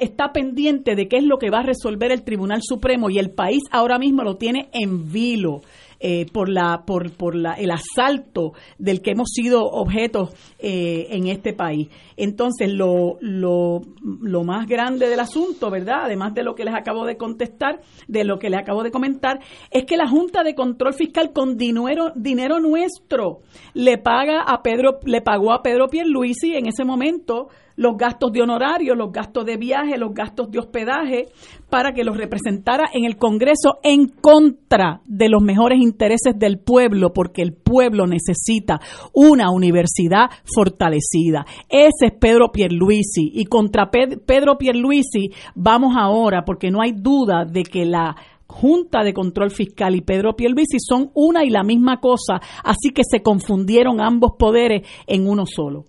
está 0.00 0.32
pendiente 0.32 0.94
de 0.94 1.08
qué 1.08 1.16
es 1.18 1.24
lo 1.24 1.38
que 1.38 1.50
va 1.50 1.60
a 1.60 1.62
resolver 1.62 2.12
el 2.12 2.22
Tribunal 2.22 2.60
Supremo 2.62 3.10
y 3.10 3.18
el 3.18 3.30
país 3.30 3.62
ahora 3.70 3.98
mismo 3.98 4.22
lo 4.22 4.36
tiene 4.36 4.68
en 4.72 5.10
vilo. 5.12 5.60
eh, 6.00 6.26
por 6.32 6.48
la 6.48 6.84
por 6.86 7.10
por 7.12 7.34
la, 7.34 7.54
el 7.54 7.70
asalto 7.70 8.52
del 8.78 9.02
que 9.02 9.12
hemos 9.12 9.30
sido 9.30 9.64
objetos 9.64 10.30
eh, 10.58 11.08
en 11.10 11.26
este 11.26 11.52
país. 11.52 11.88
Entonces, 12.16 12.72
lo, 12.72 13.16
lo, 13.20 13.80
lo 14.02 14.44
más 14.44 14.66
grande 14.66 15.08
del 15.08 15.20
asunto, 15.20 15.70
¿verdad? 15.70 16.04
Además 16.04 16.34
de 16.34 16.42
lo 16.42 16.54
que 16.54 16.64
les 16.64 16.74
acabo 16.74 17.04
de 17.04 17.16
contestar, 17.16 17.80
de 18.06 18.24
lo 18.24 18.38
que 18.38 18.50
les 18.50 18.60
acabo 18.60 18.82
de 18.82 18.90
comentar, 18.90 19.40
es 19.70 19.84
que 19.84 19.96
la 19.96 20.08
Junta 20.08 20.42
de 20.42 20.54
Control 20.54 20.94
Fiscal 20.94 21.32
con 21.32 21.56
dinero, 21.56 22.12
dinero 22.14 22.60
nuestro 22.60 23.40
le 23.74 23.98
paga 23.98 24.42
a 24.42 24.62
Pedro, 24.62 24.98
le 25.04 25.20
pagó 25.20 25.52
a 25.52 25.62
Pedro 25.62 25.88
Pierluisi 25.88 26.54
en 26.54 26.66
ese 26.66 26.84
momento 26.84 27.48
los 27.78 27.96
gastos 27.96 28.32
de 28.32 28.42
honorario, 28.42 28.96
los 28.96 29.12
gastos 29.12 29.46
de 29.46 29.56
viaje, 29.56 29.96
los 29.96 30.12
gastos 30.12 30.50
de 30.50 30.58
hospedaje, 30.58 31.28
para 31.70 31.92
que 31.92 32.02
los 32.02 32.16
representara 32.16 32.90
en 32.92 33.04
el 33.04 33.16
Congreso 33.16 33.78
en 33.84 34.08
contra 34.08 35.00
de 35.06 35.28
los 35.28 35.40
mejores 35.40 35.78
intereses 35.80 36.36
del 36.36 36.58
pueblo, 36.58 37.12
porque 37.12 37.40
el 37.40 37.52
pueblo 37.52 38.08
necesita 38.08 38.80
una 39.14 39.52
universidad 39.52 40.28
fortalecida. 40.44 41.46
Ese 41.68 42.06
es 42.06 42.12
Pedro 42.18 42.50
Pierluisi. 42.50 43.30
Y 43.32 43.44
contra 43.44 43.90
Pedro 43.90 44.58
Pierluisi 44.58 45.30
vamos 45.54 45.94
ahora, 45.96 46.44
porque 46.44 46.72
no 46.72 46.82
hay 46.82 46.92
duda 46.92 47.44
de 47.44 47.62
que 47.62 47.84
la 47.84 48.16
Junta 48.48 49.04
de 49.04 49.12
Control 49.12 49.50
Fiscal 49.50 49.94
y 49.94 50.00
Pedro 50.00 50.34
Pierluisi 50.34 50.78
son 50.80 51.10
una 51.14 51.44
y 51.44 51.50
la 51.50 51.62
misma 51.62 52.00
cosa, 52.00 52.40
así 52.64 52.90
que 52.92 53.02
se 53.08 53.22
confundieron 53.22 54.00
ambos 54.00 54.32
poderes 54.36 54.88
en 55.06 55.28
uno 55.28 55.44
solo. 55.46 55.84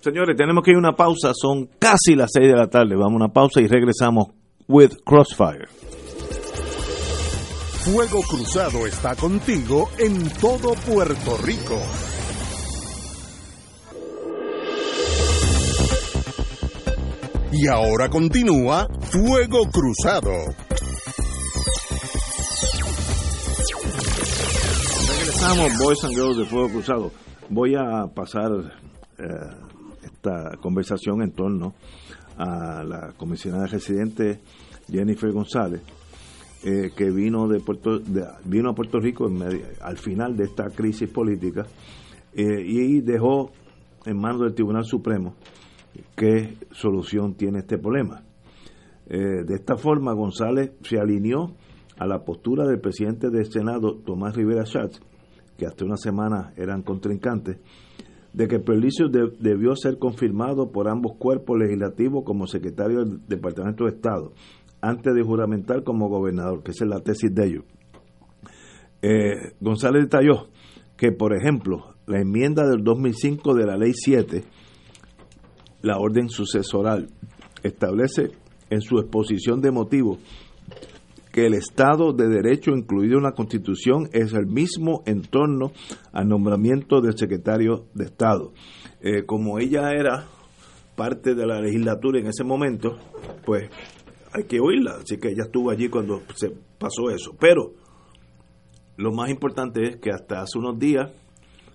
Señores, 0.00 0.34
tenemos 0.34 0.64
que 0.64 0.70
ir 0.70 0.76
a 0.76 0.80
una 0.80 0.96
pausa, 0.96 1.32
son 1.34 1.68
casi 1.78 2.14
las 2.14 2.30
6 2.32 2.48
de 2.48 2.56
la 2.56 2.68
tarde. 2.68 2.96
Vamos 2.96 3.12
a 3.12 3.24
una 3.24 3.28
pausa 3.28 3.60
y 3.60 3.66
regresamos 3.66 4.28
with 4.66 4.92
Crossfire. 5.04 5.68
Fuego 7.84 8.22
Cruzado 8.22 8.86
está 8.86 9.14
contigo 9.14 9.90
en 9.98 10.30
todo 10.40 10.72
Puerto 10.86 11.36
Rico. 11.44 11.78
Y 17.52 17.68
ahora 17.68 18.08
continúa 18.08 18.86
Fuego 19.00 19.68
Cruzado. 19.70 20.30
Regresamos, 25.08 25.78
Boys 25.78 26.04
and 26.04 26.14
Girls 26.14 26.38
de 26.38 26.44
Fuego 26.46 26.68
Cruzado. 26.70 27.12
Voy 27.50 27.74
a 27.74 28.06
pasar 28.14 28.50
eh, 29.18 29.24
esta 30.20 30.58
conversación 30.58 31.22
en 31.22 31.32
torno 31.32 31.72
a 32.36 32.84
la 32.84 33.12
comisionada 33.16 33.66
residente 33.66 34.40
Jennifer 34.86 35.32
González, 35.32 35.80
eh, 36.62 36.90
que 36.94 37.10
vino 37.10 37.48
de 37.48 37.60
Puerto 37.60 38.00
vino 38.44 38.70
a 38.70 38.74
Puerto 38.74 39.00
Rico 39.00 39.30
al 39.80 39.96
final 39.96 40.36
de 40.36 40.44
esta 40.44 40.68
crisis 40.68 41.08
política 41.08 41.64
eh, 42.34 42.62
y 42.62 43.00
dejó 43.00 43.50
en 44.04 44.20
manos 44.20 44.42
del 44.42 44.54
Tribunal 44.54 44.84
Supremo 44.84 45.36
qué 46.14 46.58
solución 46.72 47.34
tiene 47.34 47.60
este 47.60 47.78
problema. 47.78 48.22
Eh, 49.06 49.44
de 49.46 49.54
esta 49.54 49.76
forma, 49.76 50.12
González 50.12 50.72
se 50.82 50.98
alineó 50.98 51.54
a 51.98 52.06
la 52.06 52.24
postura 52.24 52.66
del 52.66 52.78
presidente 52.78 53.30
del 53.30 53.50
Senado, 53.50 53.96
Tomás 54.04 54.36
Rivera 54.36 54.66
Schatz, 54.66 55.00
que 55.56 55.66
hasta 55.66 55.84
una 55.84 55.96
semana 55.96 56.52
eran 56.56 56.82
contrincantes, 56.82 57.58
de 58.32 58.46
que 58.46 58.60
Perlicio 58.60 59.08
debió 59.08 59.74
ser 59.74 59.98
confirmado 59.98 60.70
por 60.70 60.88
ambos 60.88 61.16
cuerpos 61.18 61.58
legislativos 61.58 62.22
como 62.24 62.46
secretario 62.46 63.04
del 63.04 63.26
Departamento 63.26 63.84
de 63.84 63.90
Estado, 63.90 64.32
antes 64.80 65.14
de 65.14 65.22
juramentar 65.22 65.82
como 65.82 66.08
gobernador, 66.08 66.62
que 66.62 66.70
esa 66.70 66.84
es 66.84 66.90
la 66.90 67.00
tesis 67.00 67.34
de 67.34 67.46
ellos. 67.46 67.64
Eh, 69.02 69.52
González 69.60 70.02
detalló 70.02 70.48
que, 70.96 71.12
por 71.12 71.34
ejemplo, 71.34 71.94
la 72.06 72.20
enmienda 72.20 72.66
del 72.68 72.84
2005 72.84 73.54
de 73.54 73.66
la 73.66 73.76
Ley 73.76 73.92
7, 73.94 74.44
la 75.82 75.98
orden 75.98 76.28
sucesoral, 76.28 77.08
establece 77.62 78.30
en 78.70 78.80
su 78.80 78.98
exposición 78.98 79.60
de 79.60 79.70
motivos 79.70 80.18
que 81.32 81.46
el 81.46 81.54
Estado 81.54 82.12
de 82.12 82.28
Derecho 82.28 82.72
incluido 82.72 83.18
en 83.18 83.24
la 83.24 83.32
Constitución 83.32 84.08
es 84.12 84.32
el 84.32 84.46
mismo 84.46 85.02
en 85.06 85.22
torno 85.22 85.72
al 86.12 86.28
nombramiento 86.28 87.00
del 87.00 87.16
secretario 87.16 87.86
de 87.94 88.04
Estado. 88.04 88.52
Eh, 89.00 89.24
como 89.24 89.58
ella 89.58 89.92
era 89.92 90.26
parte 90.96 91.34
de 91.34 91.46
la 91.46 91.60
legislatura 91.60 92.20
en 92.20 92.26
ese 92.26 92.44
momento, 92.44 92.96
pues 93.44 93.70
hay 94.32 94.44
que 94.44 94.60
oírla, 94.60 94.96
así 95.02 95.18
que 95.18 95.28
ella 95.28 95.44
estuvo 95.44 95.70
allí 95.70 95.88
cuando 95.88 96.22
se 96.34 96.50
pasó 96.78 97.10
eso. 97.10 97.32
Pero 97.38 97.72
lo 98.96 99.12
más 99.12 99.30
importante 99.30 99.82
es 99.84 99.96
que 99.96 100.10
hasta 100.10 100.42
hace 100.42 100.58
unos 100.58 100.78
días 100.78 101.10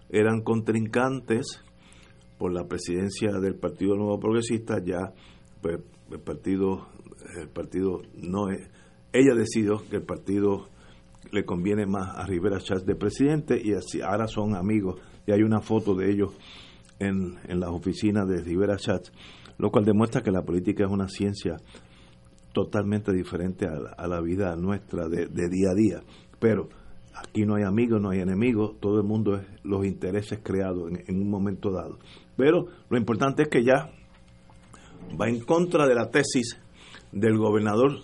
eran 0.10 0.42
contrincantes 0.42 1.62
por 2.38 2.54
la 2.54 2.68
presidencia 2.68 3.32
del 3.40 3.56
Partido 3.56 3.96
Nuevo 3.96 4.20
Progresista, 4.20 4.84
ya 4.84 5.14
pues 5.62 5.80
el 6.12 6.20
partido 6.20 6.88
el 7.38 7.50
partido 7.50 8.02
no 8.14 8.50
es 8.50 8.70
ella 9.20 9.36
decidió 9.36 9.82
que 9.90 9.98
el 9.98 10.04
partido 10.04 10.68
le 11.32 11.46
conviene 11.46 11.86
más 11.86 12.16
a 12.16 12.26
Rivera 12.26 12.60
Chávez 12.60 12.86
de 12.86 12.96
presidente 12.96 13.60
y 13.62 13.74
así 13.74 14.02
ahora 14.02 14.28
son 14.28 14.56
amigos 14.56 15.02
y 15.26 15.32
hay 15.32 15.42
una 15.42 15.62
foto 15.62 15.96
de 15.96 16.12
ellos 16.12 16.32
en, 17.00 17.38
en 17.48 17.60
las 17.60 17.70
oficinas 17.70 18.28
de 18.28 18.42
Rivera 18.42 18.78
Chávez, 18.78 19.12
lo 19.58 19.72
cual 19.72 19.86
demuestra 19.86 20.22
que 20.22 20.32
la 20.32 20.44
política 20.44 20.86
es 20.86 20.92
una 20.92 21.08
ciencia 21.08 21.58
totalmente 22.56 23.12
diferente 23.12 23.68
a 23.68 24.08
la, 24.08 24.22
vida 24.22 24.56
nuestra 24.56 25.10
de, 25.10 25.28
día 25.28 25.72
a 25.72 25.76
día. 25.76 26.02
Pero 26.40 26.70
aquí 27.14 27.46
no 27.46 27.56
hay 27.56 27.64
amigos, 27.64 28.02
no 28.02 28.12
hay 28.12 28.22
enemigos, 28.22 28.80
todo 28.80 28.98
el 28.98 29.04
mundo 29.06 29.36
es 29.36 29.46
los 29.64 29.86
intereses 29.86 30.40
creados 30.42 30.90
en 31.06 31.22
un 31.22 31.30
momento 31.30 31.70
dado. 31.70 32.00
Pero 32.38 32.68
lo 32.90 32.98
importante 32.98 33.44
es 33.44 33.50
que 33.50 33.64
ya 33.64 33.92
va 35.20 35.28
en 35.28 35.42
contra 35.42 35.86
de 35.86 35.96
la 35.96 36.10
tesis 36.10 36.58
del 37.12 37.38
gobernador 37.38 38.00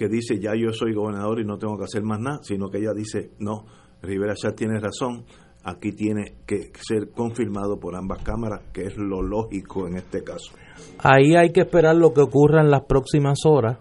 que 0.00 0.08
dice 0.08 0.40
ya 0.40 0.52
yo 0.56 0.72
soy 0.72 0.94
gobernador 0.94 1.40
y 1.40 1.44
no 1.44 1.58
tengo 1.58 1.76
que 1.76 1.84
hacer 1.84 2.02
más 2.02 2.18
nada, 2.18 2.38
sino 2.42 2.70
que 2.70 2.78
ella 2.78 2.94
dice 2.94 3.32
no, 3.38 3.66
Rivera 4.00 4.32
ya 4.42 4.52
tiene 4.52 4.80
razón, 4.80 5.26
aquí 5.62 5.92
tiene 5.92 6.36
que 6.46 6.72
ser 6.80 7.10
confirmado 7.10 7.78
por 7.78 7.94
ambas 7.94 8.22
cámaras, 8.22 8.62
que 8.72 8.86
es 8.86 8.96
lo 8.96 9.20
lógico 9.20 9.86
en 9.86 9.96
este 9.96 10.24
caso. 10.24 10.54
Ahí 11.00 11.36
hay 11.36 11.52
que 11.52 11.60
esperar 11.60 11.96
lo 11.96 12.14
que 12.14 12.22
ocurra 12.22 12.62
en 12.62 12.70
las 12.70 12.84
próximas 12.84 13.40
horas 13.44 13.76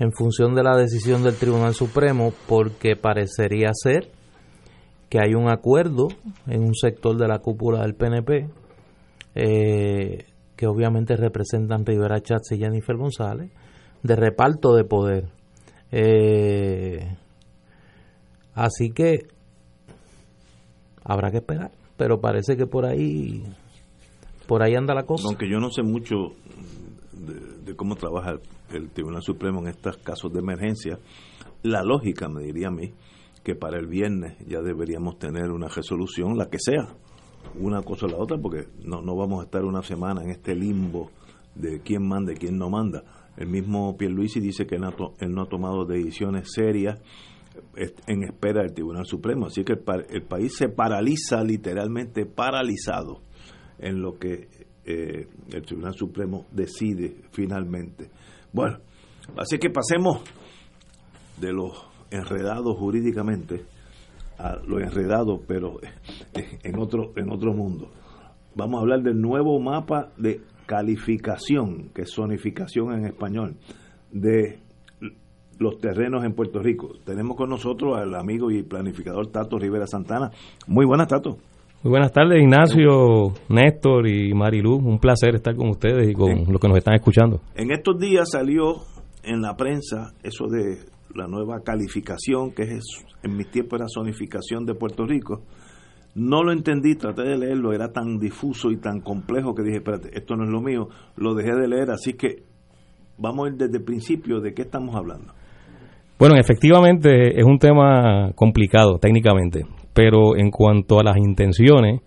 en 0.00 0.10
función 0.10 0.56
de 0.56 0.64
la 0.64 0.76
decisión 0.76 1.22
del 1.22 1.36
Tribunal 1.36 1.74
Supremo, 1.74 2.32
porque 2.48 2.96
parecería 2.96 3.68
ser 3.72 4.10
que 5.08 5.20
hay 5.20 5.34
un 5.34 5.48
acuerdo 5.48 6.08
en 6.48 6.64
un 6.64 6.74
sector 6.74 7.16
de 7.16 7.28
la 7.28 7.38
cúpula 7.38 7.82
del 7.82 7.94
PNP, 7.94 8.48
eh, 9.36 10.24
que 10.56 10.66
obviamente 10.66 11.14
representan 11.14 11.86
Rivera 11.86 12.20
Chats 12.20 12.50
y 12.50 12.58
Jennifer 12.58 12.96
González, 12.96 13.52
de 14.06 14.16
reparto 14.16 14.74
de 14.74 14.84
poder. 14.84 15.28
Eh, 15.90 17.16
así 18.54 18.90
que 18.90 19.28
habrá 21.04 21.30
que 21.30 21.38
esperar, 21.38 21.70
pero 21.96 22.20
parece 22.20 22.56
que 22.56 22.66
por 22.66 22.86
ahí 22.86 23.44
por 24.46 24.62
ahí 24.62 24.74
anda 24.74 24.94
la 24.94 25.04
cosa. 25.04 25.24
Aunque 25.28 25.50
yo 25.50 25.58
no 25.58 25.70
sé 25.70 25.82
mucho 25.82 26.32
de, 27.12 27.74
cómo 27.74 27.96
trabaja 27.96 28.34
el, 28.72 28.90
Tribunal 28.90 29.22
Supremo 29.22 29.60
en 29.60 29.68
estos 29.68 29.96
casos 29.98 30.32
de 30.32 30.38
emergencia, 30.38 30.98
la 31.62 31.82
lógica 31.82 32.28
me 32.28 32.42
diría 32.42 32.68
a 32.68 32.70
mí 32.70 32.92
que 33.42 33.54
para 33.54 33.78
el 33.78 33.86
viernes 33.86 34.36
ya 34.46 34.60
deberíamos 34.60 35.18
tener 35.18 35.50
una 35.50 35.68
resolución, 35.68 36.36
la 36.36 36.48
que 36.48 36.58
sea, 36.58 36.88
una 37.58 37.82
cosa 37.82 38.06
o 38.06 38.08
la 38.08 38.18
otra, 38.18 38.38
porque 38.38 38.66
no, 38.84 39.02
no 39.02 39.16
vamos 39.16 39.40
a 39.40 39.44
estar 39.44 39.64
una 39.64 39.82
semana 39.82 40.22
en 40.22 40.30
este 40.30 40.54
limbo 40.54 41.10
de 41.54 41.80
quién 41.80 42.06
manda 42.06 42.32
y 42.32 42.36
quién 42.36 42.58
no 42.58 42.70
manda. 42.70 43.02
El 43.36 43.48
mismo 43.48 43.96
Pierluisi 43.96 44.40
dice 44.40 44.66
que 44.66 44.76
él 44.76 44.82
no, 44.82 45.42
ha 45.42 45.48
tomado 45.48 45.84
decisiones 45.84 46.52
serias 46.52 47.00
en 48.06 48.22
espera 48.22 48.62
del 48.62 48.72
Tribunal 48.72 49.04
Supremo. 49.06 49.46
Así 49.46 49.64
que 49.64 49.74
el, 49.74 50.22
país 50.22 50.56
se 50.56 50.68
paraliza, 50.68 51.42
literalmente 51.42 52.26
paralizado, 52.26 53.20
en 53.78 54.00
lo 54.00 54.18
que 54.18 54.48
eh, 54.84 55.26
el 55.52 55.62
Tribunal 55.62 55.94
Supremo 55.94 56.46
decide 56.50 57.16
finalmente. 57.32 58.10
Bueno, 58.52 58.78
así 59.36 59.58
que 59.58 59.70
pasemos 59.70 60.22
de 61.40 61.52
los 61.52 61.86
enredados 62.10 62.76
jurídicamente 62.78 63.64
a 64.38 64.56
lo 64.66 64.78
enredado, 64.80 65.40
pero 65.46 65.78
en 66.34 66.78
otro, 66.78 67.12
en 67.16 67.30
otro 67.30 67.52
mundo. 67.52 67.90
Vamos 68.54 68.78
a 68.78 68.80
hablar 68.82 69.02
del 69.02 69.20
nuevo 69.20 69.58
mapa 69.60 70.12
de 70.16 70.40
calificación, 70.66 71.90
que 71.94 72.02
es 72.02 72.12
zonificación 72.14 72.92
en 72.94 73.06
español, 73.06 73.56
de 74.10 74.58
los 75.58 75.78
terrenos 75.78 76.24
en 76.24 76.34
Puerto 76.34 76.60
Rico. 76.60 76.92
Tenemos 77.04 77.36
con 77.36 77.48
nosotros 77.48 77.96
al 77.96 78.14
amigo 78.14 78.50
y 78.50 78.62
planificador 78.62 79.28
Tato 79.28 79.58
Rivera 79.58 79.86
Santana. 79.86 80.30
Muy 80.66 80.84
buenas, 80.84 81.08
Tato. 81.08 81.38
Muy 81.82 81.90
buenas 81.90 82.12
tardes, 82.12 82.40
Ignacio, 82.40 83.32
Néstor 83.48 84.08
y 84.08 84.34
Marilu. 84.34 84.76
Un 84.76 84.98
placer 84.98 85.36
estar 85.36 85.54
con 85.54 85.68
ustedes 85.68 86.08
y 86.10 86.14
con 86.14 86.44
los 86.50 86.60
que 86.60 86.68
nos 86.68 86.78
están 86.78 86.94
escuchando. 86.94 87.40
En 87.54 87.70
estos 87.70 87.98
días 87.98 88.30
salió 88.30 88.82
en 89.22 89.40
la 89.40 89.56
prensa 89.56 90.12
eso 90.22 90.46
de 90.46 90.78
la 91.14 91.26
nueva 91.26 91.60
calificación, 91.60 92.52
que 92.52 92.62
es 92.62 92.84
en 93.22 93.36
mis 93.36 93.50
tiempos 93.50 93.78
era 93.78 93.86
zonificación 93.88 94.66
de 94.66 94.74
Puerto 94.74 95.06
Rico. 95.06 95.42
No 96.16 96.42
lo 96.42 96.50
entendí, 96.50 96.94
traté 96.94 97.24
de 97.24 97.36
leerlo, 97.36 97.74
era 97.74 97.92
tan 97.92 98.18
difuso 98.18 98.70
y 98.70 98.78
tan 98.78 99.00
complejo 99.00 99.54
que 99.54 99.62
dije, 99.62 99.76
espérate, 99.76 100.08
esto 100.14 100.34
no 100.34 100.44
es 100.44 100.50
lo 100.50 100.62
mío, 100.62 100.88
lo 101.14 101.34
dejé 101.34 101.54
de 101.54 101.68
leer, 101.68 101.90
así 101.90 102.14
que 102.14 102.42
vamos 103.18 103.46
a 103.46 103.50
ir 103.50 103.56
desde 103.56 103.76
el 103.76 103.84
principio 103.84 104.40
de 104.40 104.54
qué 104.54 104.62
estamos 104.62 104.94
hablando. 104.96 105.34
Bueno, 106.18 106.36
efectivamente 106.36 107.38
es 107.38 107.44
un 107.44 107.58
tema 107.58 108.32
complicado 108.34 108.98
técnicamente, 108.98 109.66
pero 109.92 110.38
en 110.38 110.50
cuanto 110.50 110.98
a 110.98 111.04
las 111.04 111.18
intenciones 111.18 112.00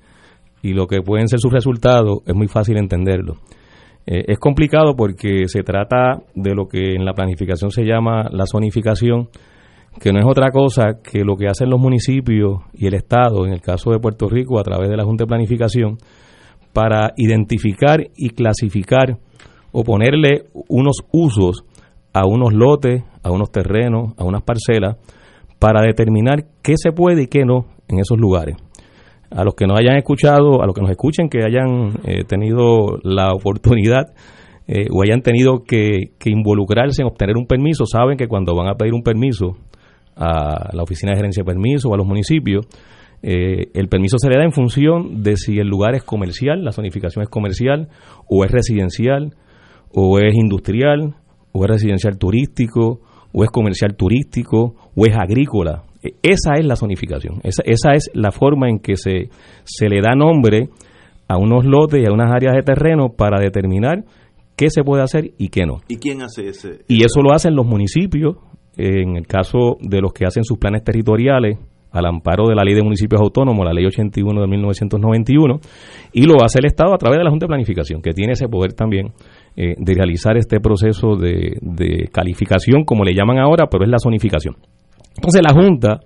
y 0.64 0.74
lo 0.74 0.88
que 0.88 1.04
pueden 1.04 1.28
ser 1.28 1.40
sus 1.40 1.54
resultados, 1.54 2.24
es 2.26 2.34
muy 2.34 2.48
fácil 2.48 2.78
entenderlo. 2.78 3.36
Eh, 4.08 4.26
es 4.28 4.40
complicado 4.40 4.96
porque 4.96 5.48
se 5.48 5.62
trata 5.62 6.24
de 6.34 6.56
lo 6.56 6.68
que 6.68 6.96
en 6.96 7.06
la 7.06 7.14
planificación 7.14 7.70
se 7.70 7.84
llama 7.84 8.28
la 8.32 8.46
zonificación, 8.48 9.30
que 10.00 10.14
no 10.14 10.20
es 10.20 10.26
otra 10.26 10.52
cosa 10.52 11.00
que 11.04 11.24
lo 11.24 11.36
que 11.36 11.48
hacen 11.48 11.70
los 11.70 11.80
municipios 11.80 12.62
y 12.74 12.88
el 12.88 12.94
Estado, 12.94 13.46
en 13.46 13.54
el 13.54 13.62
caso 13.62 13.92
de 13.92 14.00
Puerto 14.00 14.28
Rico, 14.28 14.60
a 14.60 14.64
través 14.64 14.90
de 14.90 14.96
la 14.96 15.04
Junta 15.04 15.24
de 15.24 15.28
Planificación, 15.28 15.98
para 16.74 17.12
identificar 17.18 18.00
y 18.16 18.30
clasificar 18.30 19.18
o 19.72 19.84
ponerle 19.84 20.44
unos 20.70 20.98
usos 21.12 21.64
a 22.14 22.26
unos 22.26 22.54
lotes, 22.54 23.04
a 23.24 23.32
unos 23.32 23.52
terrenos, 23.52 24.14
a 24.18 24.24
unas 24.24 24.44
parcelas, 24.44 24.98
para 25.60 25.82
determinar 25.82 26.46
qué 26.64 26.74
se 26.78 26.92
puede 26.92 27.24
y 27.24 27.28
qué 27.28 27.44
no 27.46 27.66
en 27.88 28.00
esos 28.00 28.18
lugares. 28.18 28.56
A 29.32 29.44
los 29.44 29.54
que 29.54 29.68
nos 29.68 29.78
hayan 29.78 29.98
escuchado, 29.98 30.62
a 30.62 30.66
los 30.66 30.74
que 30.74 30.82
nos 30.82 30.90
escuchen, 30.90 31.30
que 31.30 31.44
hayan 31.44 32.00
eh, 32.04 32.24
tenido 32.24 32.98
la 33.04 33.34
oportunidad 33.34 34.14
eh, 34.68 34.88
o 34.92 35.04
hayan 35.04 35.22
tenido 35.22 35.64
que, 35.64 36.14
involucrarse 36.26 37.02
en 37.02 37.08
obtener 37.08 37.38
un 37.38 37.46
permiso, 37.46 37.86
saben 37.86 38.18
que 38.18 38.28
cuando 38.28 38.56
van 38.56 38.70
a 38.70 38.76
pedir 38.76 38.94
un 38.94 39.04
permiso 39.04 39.58
a 40.20 40.70
la 40.74 40.84
oficina 40.84 41.12
de 41.12 41.18
gerencia 41.18 41.42
de 41.42 41.46
permiso 41.46 41.90
o 41.90 41.94
a 41.94 41.98
los 41.98 42.06
municipios, 42.06 42.68
eh, 43.22 43.70
el 43.74 43.88
permiso 43.88 44.18
se 44.18 44.30
le 44.30 44.38
da 44.38 44.44
en 44.44 44.52
función 44.52 45.24
de 45.24 45.36
si 45.36 45.58
el 45.60 45.68
lugar 45.68 45.96
es 45.96 46.04
comercial, 46.04 46.64
la 46.64 46.72
zonificación 46.72 47.24
es 47.24 47.30
comercial, 47.30 47.90
o 48.28 48.44
es 48.44 48.52
residencial, 48.52 49.34
o 49.92 50.20
es 50.20 50.36
industrial, 50.36 51.16
o 51.52 51.64
es 51.64 51.70
residencial 51.70 52.18
turístico, 52.18 53.02
o 53.32 53.44
es 53.44 53.50
comercial 53.50 53.96
turístico, 53.96 54.76
o 54.96 55.06
es 55.06 55.16
agrícola. 55.18 55.84
E, 56.04 56.14
esa 56.22 56.54
es 56.58 56.66
la 56.66 56.76
zonificación, 56.76 57.40
esa, 57.44 57.64
esa 57.66 57.92
es 57.94 58.10
la 58.14 58.32
forma 58.32 58.70
en 58.70 58.80
que 58.80 58.96
se, 58.96 59.30
se 59.64 59.90
le 59.90 60.02
da 60.02 60.16
nombre 60.16 60.70
a 61.28 61.38
unos 61.38 61.66
lotes 61.66 62.02
y 62.02 62.10
a 62.10 62.14
unas 62.14 62.32
áreas 62.34 62.56
de 62.56 62.64
terreno 62.64 63.10
para 63.10 63.40
determinar 63.40 64.04
qué 64.56 64.70
se 64.70 64.84
puede 64.84 65.04
hacer 65.04 65.32
y 65.38 65.50
qué 65.50 65.66
no. 65.66 65.78
¿Y 65.88 65.98
quién 65.98 66.22
hace 66.22 66.48
ese? 66.48 66.82
Y 66.88 67.04
eso 67.04 67.22
lo 67.22 67.34
hacen 67.34 67.56
los 67.56 67.66
municipios, 67.66 68.38
en 68.80 69.18
el 69.18 69.28
caso 69.28 69.78
de 69.82 70.00
los 70.00 70.14
que 70.14 70.26
hacen 70.26 70.46
sus 70.46 70.58
planes 70.58 70.86
territoriales 70.86 71.58
al 71.92 72.06
amparo 72.06 72.48
de 72.48 72.56
la 72.56 72.64
Ley 72.64 72.76
de 72.76 72.84
Municipios 72.84 73.20
Autónomos, 73.20 73.66
la 73.66 73.74
Ley 73.74 73.86
81 73.86 74.40
de 74.40 74.48
1991, 74.48 75.60
y 76.14 76.22
lo 76.24 76.42
hace 76.44 76.60
el 76.60 76.66
Estado 76.66 76.94
a 76.94 76.98
través 76.98 77.18
de 77.18 77.26
la 77.26 77.30
Junta 77.30 77.46
de 77.46 77.50
Planificación, 77.50 78.02
que 78.02 78.14
tiene 78.14 78.34
ese 78.34 78.48
poder 78.48 78.74
también 78.74 79.12
eh, 79.58 79.76
de 79.78 79.94
realizar 79.94 80.38
este 80.38 80.62
proceso 80.62 81.18
de, 81.18 82.10
calificación, 82.14 82.86
como 82.86 83.04
le 83.04 83.14
llaman 83.14 83.40
ahora, 83.40 83.68
pero 83.70 83.84
es 83.84 83.90
la 83.90 84.00
zonificación. 84.00 84.56
Entonces 85.16 85.42
la 85.44 85.54
Junta, 85.54 86.00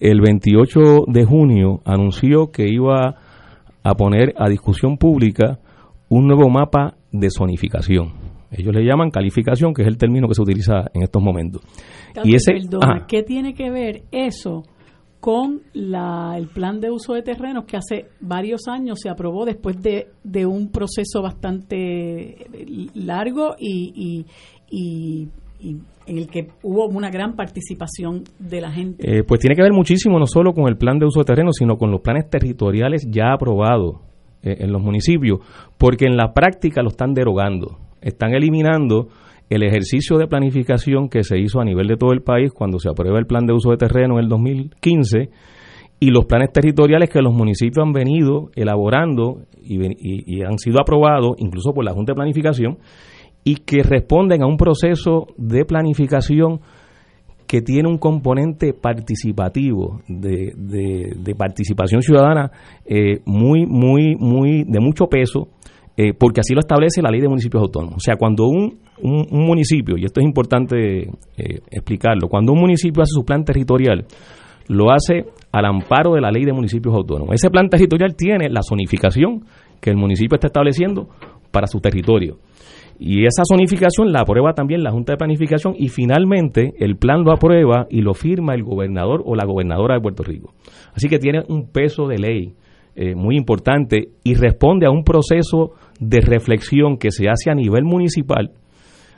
el 0.00 0.20
28 0.20 1.04
de 1.06 1.24
junio, 1.24 1.80
anunció 1.84 2.50
que 2.50 2.66
iba 2.66 3.14
a 3.84 3.94
poner 3.94 4.34
a 4.36 4.48
discusión 4.48 4.96
pública 4.96 5.60
un 6.08 6.26
nuevo 6.26 6.48
mapa 6.48 6.94
de 7.12 7.28
zonificación. 7.30 8.19
Ellos 8.50 8.74
le 8.74 8.84
llaman 8.84 9.10
calificación, 9.10 9.72
que 9.72 9.82
es 9.82 9.88
el 9.88 9.96
término 9.96 10.26
que 10.28 10.34
se 10.34 10.42
utiliza 10.42 10.90
en 10.92 11.02
estos 11.02 11.22
momentos. 11.22 11.62
y 12.24 12.34
ese, 12.34 12.54
¿qué 13.06 13.22
tiene 13.22 13.54
que 13.54 13.70
ver 13.70 14.02
eso 14.10 14.64
con 15.20 15.60
la, 15.74 16.34
el 16.36 16.48
plan 16.48 16.80
de 16.80 16.90
uso 16.90 17.12
de 17.12 17.22
terrenos 17.22 17.64
que 17.66 17.76
hace 17.76 18.06
varios 18.20 18.62
años 18.68 18.98
se 19.00 19.10
aprobó 19.10 19.44
después 19.44 19.80
de, 19.82 20.08
de 20.24 20.46
un 20.46 20.70
proceso 20.72 21.22
bastante 21.22 22.46
largo 22.94 23.54
y, 23.58 24.24
y, 24.70 25.28
en 26.06 26.18
el 26.18 26.26
que 26.28 26.48
hubo 26.62 26.86
una 26.86 27.10
gran 27.10 27.36
participación 27.36 28.24
de 28.38 28.60
la 28.60 28.72
gente. 28.72 29.18
Eh, 29.18 29.22
pues 29.24 29.40
tiene 29.40 29.54
que 29.54 29.62
ver 29.62 29.72
muchísimo 29.72 30.18
no 30.18 30.26
solo 30.26 30.54
con 30.54 30.68
el 30.68 30.76
plan 30.76 30.98
de 30.98 31.06
uso 31.06 31.20
de 31.20 31.24
terrenos, 31.24 31.56
sino 31.56 31.76
con 31.76 31.90
los 31.90 32.00
planes 32.00 32.30
territoriales 32.30 33.06
ya 33.10 33.32
aprobados 33.32 33.96
eh, 34.42 34.56
en 34.60 34.72
los 34.72 34.80
municipios, 34.80 35.40
porque 35.76 36.06
en 36.06 36.16
la 36.16 36.32
práctica 36.32 36.82
lo 36.82 36.88
están 36.88 37.12
derogando, 37.12 37.78
están 38.00 38.34
eliminando 38.34 39.08
el 39.50 39.64
ejercicio 39.64 40.16
de 40.16 40.28
planificación 40.28 41.08
que 41.08 41.24
se 41.24 41.38
hizo 41.38 41.60
a 41.60 41.64
nivel 41.64 41.88
de 41.88 41.96
todo 41.96 42.12
el 42.12 42.22
país 42.22 42.52
cuando 42.52 42.78
se 42.78 42.88
aprueba 42.88 43.18
el 43.18 43.26
plan 43.26 43.46
de 43.46 43.52
uso 43.52 43.70
de 43.70 43.76
terreno 43.76 44.14
en 44.14 44.24
el 44.24 44.28
2015 44.28 45.30
y 45.98 46.10
los 46.10 46.24
planes 46.24 46.52
territoriales 46.52 47.10
que 47.10 47.20
los 47.20 47.34
municipios 47.34 47.84
han 47.84 47.92
venido 47.92 48.50
elaborando 48.54 49.42
y, 49.62 50.42
han 50.42 50.58
sido 50.58 50.80
aprobados 50.80 51.32
incluso 51.38 51.72
por 51.72 51.84
la 51.84 51.92
Junta 51.92 52.12
de 52.12 52.16
Planificación 52.16 52.78
y 53.44 53.56
que 53.56 53.82
responden 53.82 54.42
a 54.42 54.46
un 54.46 54.56
proceso 54.56 55.26
de 55.36 55.64
planificación 55.64 56.60
que 57.46 57.60
tiene 57.60 57.88
un 57.88 57.98
componente 57.98 58.72
participativo 58.72 60.00
de, 60.08 61.34
participación 61.36 62.02
ciudadana 62.02 62.52
eh, 62.86 63.20
muy 63.26 63.66
muy 63.66 64.14
muy 64.16 64.64
de 64.64 64.78
mucho 64.80 65.06
peso 65.06 65.48
eh, 65.96 66.12
porque 66.18 66.40
así 66.40 66.54
lo 66.54 66.60
establece 66.60 67.02
la 67.02 67.10
ley 67.10 67.20
de 67.20 67.28
municipios 67.28 67.62
autónomos. 67.62 67.96
O 67.96 68.00
sea, 68.00 68.16
cuando 68.16 68.46
un, 68.46 68.78
un, 69.02 69.26
municipio, 69.30 69.96
y 69.98 70.04
esto 70.04 70.20
es 70.20 70.26
importante 70.26 71.02
eh, 71.02 71.60
explicarlo, 71.70 72.28
cuando 72.28 72.52
un 72.52 72.60
municipio 72.60 73.02
hace 73.02 73.12
su 73.12 73.24
plan 73.24 73.44
territorial, 73.44 74.06
lo 74.68 74.92
hace 74.92 75.26
al 75.52 75.64
amparo 75.64 76.14
de 76.14 76.20
la 76.20 76.30
ley 76.30 76.44
de 76.44 76.52
municipios 76.52 76.94
autónomos. 76.94 77.34
Ese 77.34 77.50
plan 77.50 77.68
territorial 77.68 78.14
tiene 78.16 78.48
la 78.48 78.60
zonificación 78.62 79.44
que 79.80 79.90
el 79.90 79.96
municipio 79.96 80.36
está 80.36 80.46
estableciendo 80.46 81.08
para 81.50 81.66
su 81.66 81.80
territorio. 81.80 82.38
Y 83.02 83.24
esa 83.24 83.44
zonificación 83.48 84.12
la 84.12 84.20
aprueba 84.20 84.52
también 84.52 84.82
la 84.82 84.90
Junta 84.90 85.14
de 85.14 85.16
Planificación 85.16 85.74
y 85.76 85.88
finalmente 85.88 86.74
el 86.78 86.96
plan 86.96 87.24
lo 87.24 87.32
aprueba 87.32 87.86
y 87.88 88.02
lo 88.02 88.12
firma 88.12 88.54
el 88.54 88.62
gobernador 88.62 89.22
o 89.24 89.34
la 89.34 89.46
gobernadora 89.46 89.94
de 89.94 90.02
Puerto 90.02 90.22
Rico. 90.22 90.52
Así 90.94 91.08
que 91.08 91.18
tiene 91.18 91.42
un 91.48 91.70
peso 91.70 92.06
de 92.06 92.18
ley 92.18 92.54
eh, 92.96 93.14
muy 93.14 93.36
importante 93.36 94.08
y 94.24 94.34
responde 94.34 94.86
a 94.86 94.90
un 94.90 95.04
proceso 95.04 95.72
de 96.00 96.20
reflexión 96.20 96.96
que 96.96 97.10
se 97.10 97.28
hace 97.28 97.50
a 97.50 97.54
nivel 97.54 97.84
municipal, 97.84 98.52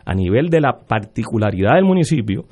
a 0.05 0.15
nivel 0.15 0.49
de 0.49 0.61
la 0.61 0.79
particularidad 0.87 1.75
del 1.77 1.85
municipio, 1.85 2.45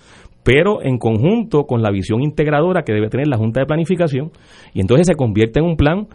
pero 0.42 0.82
en 0.82 0.98
conjunto 0.98 1.64
con 1.64 1.82
la 1.82 1.90
visión 1.90 2.22
integradora 2.22 2.82
que 2.82 2.92
debe 2.92 3.08
tener 3.08 3.28
la 3.28 3.36
Junta 3.36 3.60
de 3.60 3.66
Planificación, 3.66 4.30
y 4.72 4.80
entonces 4.80 5.06
se 5.06 5.14
convierte 5.14 5.60
en 5.60 5.66
un 5.66 5.76
plan 5.76 6.06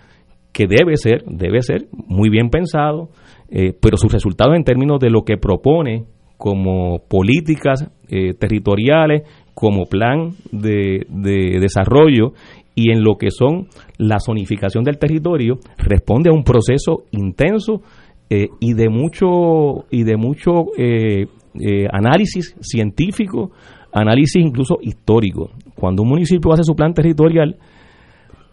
que 0.52 0.66
debe 0.68 0.96
ser, 0.96 1.24
debe 1.26 1.62
ser 1.62 1.88
muy 1.92 2.30
bien 2.30 2.50
pensado, 2.50 3.10
eh, 3.50 3.74
pero 3.80 3.98
sus 3.98 4.12
resultados 4.12 4.56
en 4.56 4.64
términos 4.64 5.00
de 5.00 5.10
lo 5.10 5.24
que 5.24 5.38
propone 5.38 6.06
como 6.38 7.00
políticas 7.08 7.92
eh, 8.10 8.34
territoriales, 8.34 9.24
como 9.54 9.86
plan 9.86 10.32
de, 10.52 11.06
de 11.10 11.60
desarrollo 11.60 12.34
y 12.76 12.92
en 12.92 13.04
lo 13.04 13.18
que 13.18 13.32
son 13.32 13.68
la 13.98 14.18
zonificación 14.20 14.84
del 14.84 15.00
territorio 15.00 15.60
responde 15.78 16.30
a 16.30 16.34
un 16.34 16.44
proceso 16.44 17.06
intenso 17.12 17.82
eh, 18.30 18.50
y 18.60 18.74
de 18.74 18.90
mucho 18.90 19.86
y 19.90 20.04
de 20.04 20.18
mucho 20.18 20.66
eh, 20.78 21.28
eh, 21.54 21.88
análisis 21.92 22.56
científico 22.60 23.52
análisis 23.94 24.44
incluso 24.44 24.78
histórico. 24.82 25.52
Cuando 25.74 26.04
un 26.04 26.10
municipio 26.10 26.52
hace 26.52 26.64
su 26.64 26.76
plan 26.76 26.94
territorial 26.94 27.56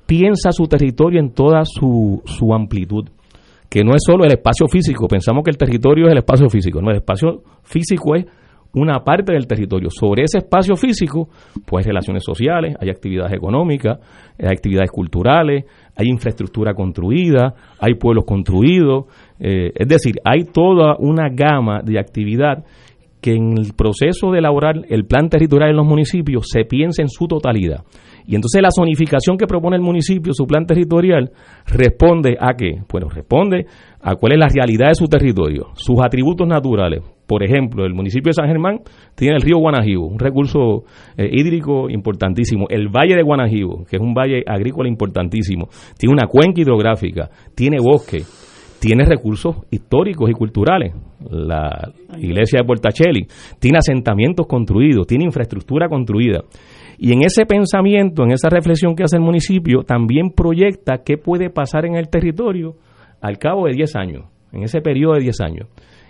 piensa 0.06 0.52
su 0.52 0.66
territorio 0.66 1.18
en 1.18 1.32
toda 1.32 1.64
su, 1.64 2.22
su 2.24 2.54
amplitud 2.54 3.08
que 3.68 3.82
no 3.82 3.92
es 3.92 4.02
solo 4.06 4.24
el 4.24 4.32
espacio 4.32 4.68
físico. 4.68 5.08
Pensamos 5.08 5.42
que 5.42 5.50
el 5.50 5.56
territorio 5.56 6.04
es 6.04 6.12
el 6.12 6.18
espacio 6.18 6.48
físico. 6.50 6.82
No 6.82 6.90
el 6.90 6.98
espacio 6.98 7.42
físico 7.62 8.14
es 8.14 8.26
una 8.74 9.00
parte 9.04 9.32
del 9.32 9.46
territorio. 9.46 9.88
Sobre 9.90 10.24
ese 10.24 10.38
espacio 10.38 10.76
físico, 10.76 11.28
pues 11.66 11.84
hay 11.84 11.90
relaciones 11.90 12.24
sociales, 12.24 12.74
hay 12.80 12.90
actividades 12.90 13.32
económicas, 13.32 13.98
hay 14.38 14.48
actividades 14.48 14.90
culturales, 14.90 15.64
hay 15.96 16.08
infraestructura 16.08 16.74
construida, 16.74 17.54
hay 17.78 17.94
pueblos 17.94 18.24
construidos, 18.24 19.06
eh, 19.38 19.72
es 19.74 19.88
decir, 19.88 20.16
hay 20.24 20.44
toda 20.44 20.96
una 20.98 21.28
gama 21.28 21.82
de 21.82 21.98
actividad 21.98 22.64
que 23.20 23.34
en 23.34 23.56
el 23.56 23.72
proceso 23.74 24.32
de 24.32 24.40
elaborar 24.40 24.74
el 24.88 25.06
plan 25.06 25.28
territorial 25.28 25.70
en 25.70 25.76
los 25.76 25.86
municipios 25.86 26.48
se 26.50 26.64
piensa 26.64 27.02
en 27.02 27.08
su 27.08 27.28
totalidad. 27.28 27.84
Y 28.26 28.34
entonces 28.34 28.60
la 28.60 28.70
zonificación 28.74 29.36
que 29.36 29.46
propone 29.46 29.76
el 29.76 29.82
municipio, 29.82 30.32
su 30.34 30.46
plan 30.46 30.66
territorial, 30.66 31.30
responde 31.66 32.36
a 32.38 32.54
qué? 32.54 32.82
Bueno, 32.90 33.08
responde 33.08 33.66
a 34.00 34.16
cuál 34.16 34.32
es 34.32 34.38
la 34.38 34.48
realidad 34.48 34.88
de 34.88 34.94
su 34.94 35.06
territorio, 35.06 35.68
sus 35.74 36.00
atributos 36.02 36.46
naturales. 36.46 37.02
Por 37.32 37.42
ejemplo, 37.42 37.86
el 37.86 37.94
municipio 37.94 38.28
de 38.28 38.34
San 38.34 38.46
Germán 38.46 38.80
tiene 39.14 39.36
el 39.36 39.40
río 39.40 39.56
Guanajibo, 39.56 40.06
un 40.06 40.18
recurso 40.18 40.84
eh, 41.16 41.30
hídrico 41.32 41.88
importantísimo. 41.88 42.66
El 42.68 42.88
valle 42.88 43.16
de 43.16 43.22
Guanajibo, 43.22 43.86
que 43.88 43.96
es 43.96 44.02
un 44.02 44.12
valle 44.12 44.42
agrícola 44.46 44.86
importantísimo, 44.86 45.70
tiene 45.96 46.12
una 46.12 46.26
cuenca 46.26 46.60
hidrográfica, 46.60 47.30
tiene 47.54 47.78
bosque, 47.80 48.22
tiene 48.78 49.06
recursos 49.06 49.56
históricos 49.70 50.28
y 50.28 50.34
culturales. 50.34 50.92
La 51.30 51.90
iglesia 52.18 52.60
de 52.60 52.66
Portacelli 52.66 53.26
tiene 53.58 53.78
asentamientos 53.78 54.46
construidos, 54.46 55.06
tiene 55.06 55.24
infraestructura 55.24 55.88
construida. 55.88 56.42
Y 56.98 57.14
en 57.14 57.22
ese 57.24 57.46
pensamiento, 57.46 58.24
en 58.24 58.32
esa 58.32 58.50
reflexión 58.50 58.94
que 58.94 59.04
hace 59.04 59.16
el 59.16 59.22
municipio, 59.22 59.84
también 59.84 60.32
proyecta 60.32 60.98
qué 61.02 61.16
puede 61.16 61.48
pasar 61.48 61.86
en 61.86 61.94
el 61.94 62.10
territorio 62.10 62.74
al 63.22 63.38
cabo 63.38 63.68
de 63.68 63.72
10 63.72 63.96
años, 63.96 64.26
en 64.52 64.64
ese 64.64 64.82
periodo 64.82 65.14
de 65.14 65.20
10 65.20 65.40
años. 65.40 65.68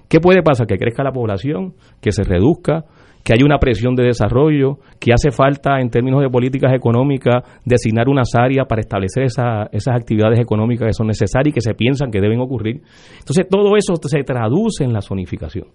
¿Qué 0.08 0.20
puede 0.20 0.42
pasar? 0.42 0.66
Que 0.66 0.76
crezca 0.76 1.02
la 1.02 1.12
población, 1.12 1.74
que 2.00 2.12
se 2.12 2.22
reduzca, 2.22 2.84
que 3.24 3.32
haya 3.34 3.44
una 3.44 3.58
presión 3.58 3.94
de 3.94 4.04
desarrollo, 4.04 4.78
que 4.98 5.12
hace 5.12 5.30
falta 5.30 5.80
en 5.80 5.90
términos 5.90 6.20
de 6.20 6.28
políticas 6.28 6.72
económicas 6.74 7.44
designar 7.64 8.08
unas 8.08 8.34
áreas 8.34 8.66
para 8.68 8.80
establecer 8.80 9.24
esas 9.24 9.94
actividades 9.94 10.40
económicas 10.40 10.88
que 10.88 10.92
son 10.92 11.06
necesarias 11.06 11.52
y 11.52 11.54
que 11.54 11.60
se 11.60 11.74
piensan 11.74 12.10
que 12.10 12.20
deben 12.20 12.40
ocurrir. 12.40 12.82
Entonces 13.18 13.46
todo 13.48 13.76
eso 13.76 13.94
se 14.02 14.22
traduce 14.24 14.84
en 14.84 14.92
la 14.92 15.00
zonificación. 15.00 15.66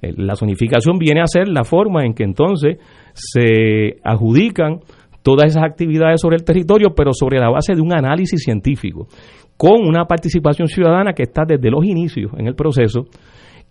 Eh, 0.00 0.12
la 0.16 0.36
zonificación 0.36 0.98
viene 0.98 1.22
a 1.22 1.26
ser 1.26 1.48
la 1.48 1.64
forma 1.64 2.04
en 2.04 2.14
que 2.14 2.24
entonces 2.24 2.78
se 3.14 3.98
adjudican 4.04 4.80
todas 5.22 5.46
esas 5.46 5.64
actividades 5.64 6.20
sobre 6.20 6.36
el 6.36 6.44
territorio, 6.44 6.94
pero 6.94 7.12
sobre 7.14 7.40
la 7.40 7.48
base 7.48 7.74
de 7.74 7.80
un 7.80 7.94
análisis 7.94 8.42
científico, 8.42 9.08
con 9.56 9.86
una 9.86 10.04
participación 10.06 10.68
ciudadana 10.68 11.12
que 11.12 11.22
está 11.24 11.42
desde 11.46 11.70
los 11.70 11.84
inicios 11.84 12.32
en 12.36 12.46
el 12.46 12.54
proceso, 12.54 13.06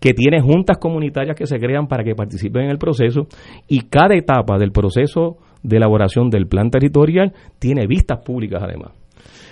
que 0.00 0.12
tiene 0.12 0.40
juntas 0.40 0.78
comunitarias 0.78 1.36
que 1.36 1.46
se 1.46 1.58
crean 1.58 1.86
para 1.86 2.04
que 2.04 2.14
participen 2.14 2.64
en 2.64 2.70
el 2.70 2.78
proceso 2.78 3.26
y 3.68 3.80
cada 3.88 4.14
etapa 4.14 4.58
del 4.58 4.72
proceso 4.72 5.38
de 5.62 5.76
elaboración 5.78 6.28
del 6.30 6.46
plan 6.46 6.70
territorial 6.70 7.32
tiene 7.58 7.86
vistas 7.86 8.20
públicas 8.24 8.62
además. 8.62 8.92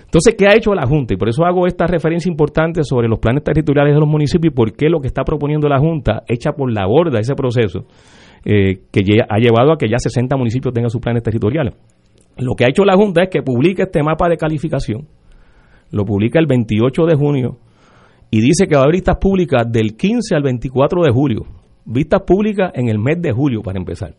Entonces, 0.05 0.35
¿qué 0.37 0.47
ha 0.47 0.55
hecho 0.55 0.75
la 0.75 0.87
Junta? 0.87 1.15
Y 1.15 1.17
por 1.17 1.31
eso 1.31 1.43
hago 1.47 1.67
esta 1.67 1.87
referencia 1.87 2.29
importante 2.31 2.85
sobre 2.85 3.09
los 3.09 3.19
planes 3.19 3.43
territoriales 3.45 3.95
de 3.95 4.01
los 4.01 4.09
municipios 4.09 4.53
y 4.53 4.55
por 4.55 4.75
qué 4.75 4.91
lo 4.91 5.01
que 5.01 5.07
está 5.07 5.25
proponiendo 5.25 5.69
la 5.71 5.79
Junta 5.79 6.23
echa 6.29 6.53
por 6.53 6.71
la 6.71 6.85
borda 6.85 7.19
ese 7.19 7.35
proceso 7.35 7.87
eh, 8.45 8.81
que 8.91 9.01
ha 9.27 9.39
llevado 9.39 9.73
a 9.73 9.79
que 9.79 9.89
ya 9.89 9.97
60 9.97 10.37
municipios 10.37 10.75
tengan 10.75 10.91
sus 10.91 11.01
planes 11.01 11.23
territoriales. 11.23 11.75
Lo 12.37 12.55
que 12.55 12.65
ha 12.65 12.69
hecho 12.69 12.85
la 12.85 12.95
Junta 12.95 13.23
es 13.23 13.31
que 13.31 13.41
publica 13.41 13.85
este 13.85 14.03
mapa 14.03 14.29
de 14.29 14.37
calificación, 14.37 15.07
lo 15.93 16.05
publica 16.05 16.41
el 16.41 16.47
28 16.47 17.07
de 17.07 17.15
junio 17.15 17.59
y 18.31 18.41
dice 18.41 18.67
que 18.67 18.75
va 18.75 18.81
a 18.81 18.85
haber 18.85 18.95
vistas 18.95 19.19
públicas 19.21 19.71
del 19.71 19.95
15 19.95 20.35
al 20.35 20.43
24 20.43 21.03
de 21.03 21.13
julio. 21.13 21.45
Vistas 21.85 22.23
públicas 22.23 22.73
en 22.75 22.89
el 22.89 22.99
mes 22.99 23.21
de 23.21 23.31
julio, 23.31 23.61
para 23.61 23.79
empezar. 23.79 24.15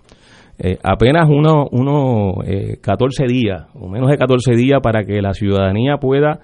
Eh, 0.60 0.78
apenas 0.84 1.28
unos 1.28 1.68
uno, 1.72 2.36
14 2.80 3.24
eh, 3.24 3.28
días, 3.28 3.66
o 3.74 3.90
menos 3.90 4.12
de 4.12 4.18
14 4.18 4.54
días, 4.56 4.80
para 4.84 5.04
que 5.04 5.20
la 5.20 5.34
ciudadanía 5.34 5.98
pueda 5.98 6.42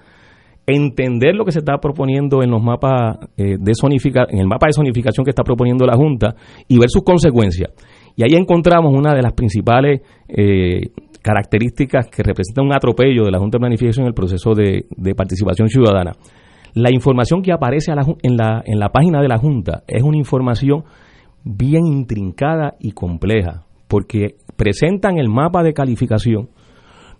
entender 0.66 1.36
lo 1.36 1.44
que 1.44 1.52
se 1.52 1.60
está 1.60 1.78
proponiendo 1.78 2.42
en 2.42 2.50
los 2.50 2.60
mapas 2.60 3.18
eh, 3.36 3.56
de 3.58 3.72
zonificación, 3.80 4.34
en 4.34 4.40
el 4.40 4.48
mapa 4.48 4.66
de 4.66 4.72
zonificación 4.72 5.24
que 5.24 5.30
está 5.30 5.44
proponiendo 5.44 5.86
la 5.86 5.94
Junta 5.94 6.34
y 6.66 6.76
ver 6.76 6.90
sus 6.90 7.04
consecuencias. 7.04 7.70
Y 8.16 8.24
ahí 8.24 8.34
encontramos 8.34 8.92
una 8.92 9.14
de 9.14 9.22
las 9.22 9.32
principales 9.32 10.00
características 11.22 12.08
que 12.08 12.22
representan 12.22 12.66
un 12.66 12.74
atropello 12.74 13.24
de 13.24 13.30
la 13.30 13.38
Junta 13.38 13.56
de 13.56 13.60
Planificación 13.60 14.04
en 14.04 14.08
el 14.08 14.14
proceso 14.14 14.54
de 14.54 15.14
participación 15.14 15.68
ciudadana. 15.68 16.12
La 16.74 16.92
información 16.92 17.42
que 17.42 17.52
aparece 17.52 17.90
en, 17.90 18.36
la, 18.36 18.62
en 18.64 18.78
la 18.78 18.90
página 18.90 19.20
de 19.20 19.28
la 19.28 19.38
Junta 19.38 19.82
es 19.88 20.02
una 20.02 20.16
información 20.16 20.84
bien 21.42 21.86
intrincada 21.86 22.74
y 22.78 22.92
compleja, 22.92 23.64
porque 23.88 24.36
presentan 24.56 25.18
el 25.18 25.28
mapa 25.28 25.62
de 25.62 25.72
calificación. 25.72 26.50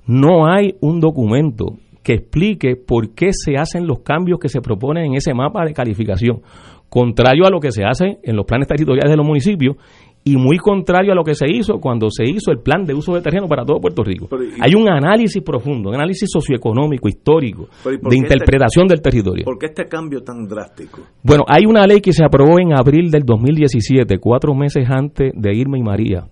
No 0.07 0.47
hay 0.47 0.77
un 0.81 1.01
documento 1.01 1.79
que 2.03 2.15
explique 2.15 2.77
por 2.77 3.15
qué 3.15 3.31
se 3.33 3.57
hacen 3.57 3.87
los 3.87 4.01
cambios 4.01 4.39
que 4.39 4.49
se 4.49 4.61
proponen 4.61 5.07
en 5.07 5.15
ese 5.15 5.35
mapa 5.35 5.65
de 5.65 5.75
calificación, 5.75 6.43
contrario 6.89 7.47
a 7.47 7.51
lo 7.51 7.61
que 7.61 7.73
se 7.73 7.85
hace 7.85 8.19
en 8.23 8.37
los 8.37 8.47
planes 8.47 8.69
territoriales 8.69 9.11
de 9.11 9.17
los 9.17 9.27
municipios 9.27 9.77
y 10.23 10.37
muy 10.37 10.59
contrario 10.59 11.13
a 11.13 11.15
lo 11.15 11.25
que 11.25 11.35
se 11.35 11.47
hizo 11.51 11.81
cuando 11.81 12.11
se 12.11 12.25
hizo 12.25 12.51
el 12.51 12.59
plan 12.59 12.85
de 12.85 12.95
uso 12.95 13.15
de 13.15 13.23
terreno 13.23 13.49
para 13.49 13.65
todo 13.65 13.81
Puerto 13.81 14.03
Rico. 14.03 14.29
Hay 14.61 14.75
un 14.75 14.89
análisis 14.89 15.43
profundo, 15.43 15.89
un 15.89 15.95
análisis 15.95 16.29
socioeconómico, 16.31 17.09
histórico, 17.09 17.69
de 17.85 17.95
este 17.95 18.17
interpretación 18.17 18.87
del 18.87 19.01
territorio. 19.01 19.45
¿Por 19.45 19.59
qué 19.59 19.67
este 19.67 19.89
cambio 19.89 20.23
tan 20.23 20.47
drástico? 20.47 21.01
Bueno, 21.23 21.45
hay 21.49 21.65
una 21.65 21.87
ley 21.87 22.01
que 22.01 22.13
se 22.13 22.25
aprobó 22.25 22.61
en 22.61 22.75
abril 22.75 23.11
del 23.11 23.23
2017, 23.25 24.19
cuatro 24.19 24.55
meses 24.55 24.87
antes 24.91 25.33
de 25.35 25.57
Irma 25.57 25.79
y 25.79 25.83
María, 25.83 26.27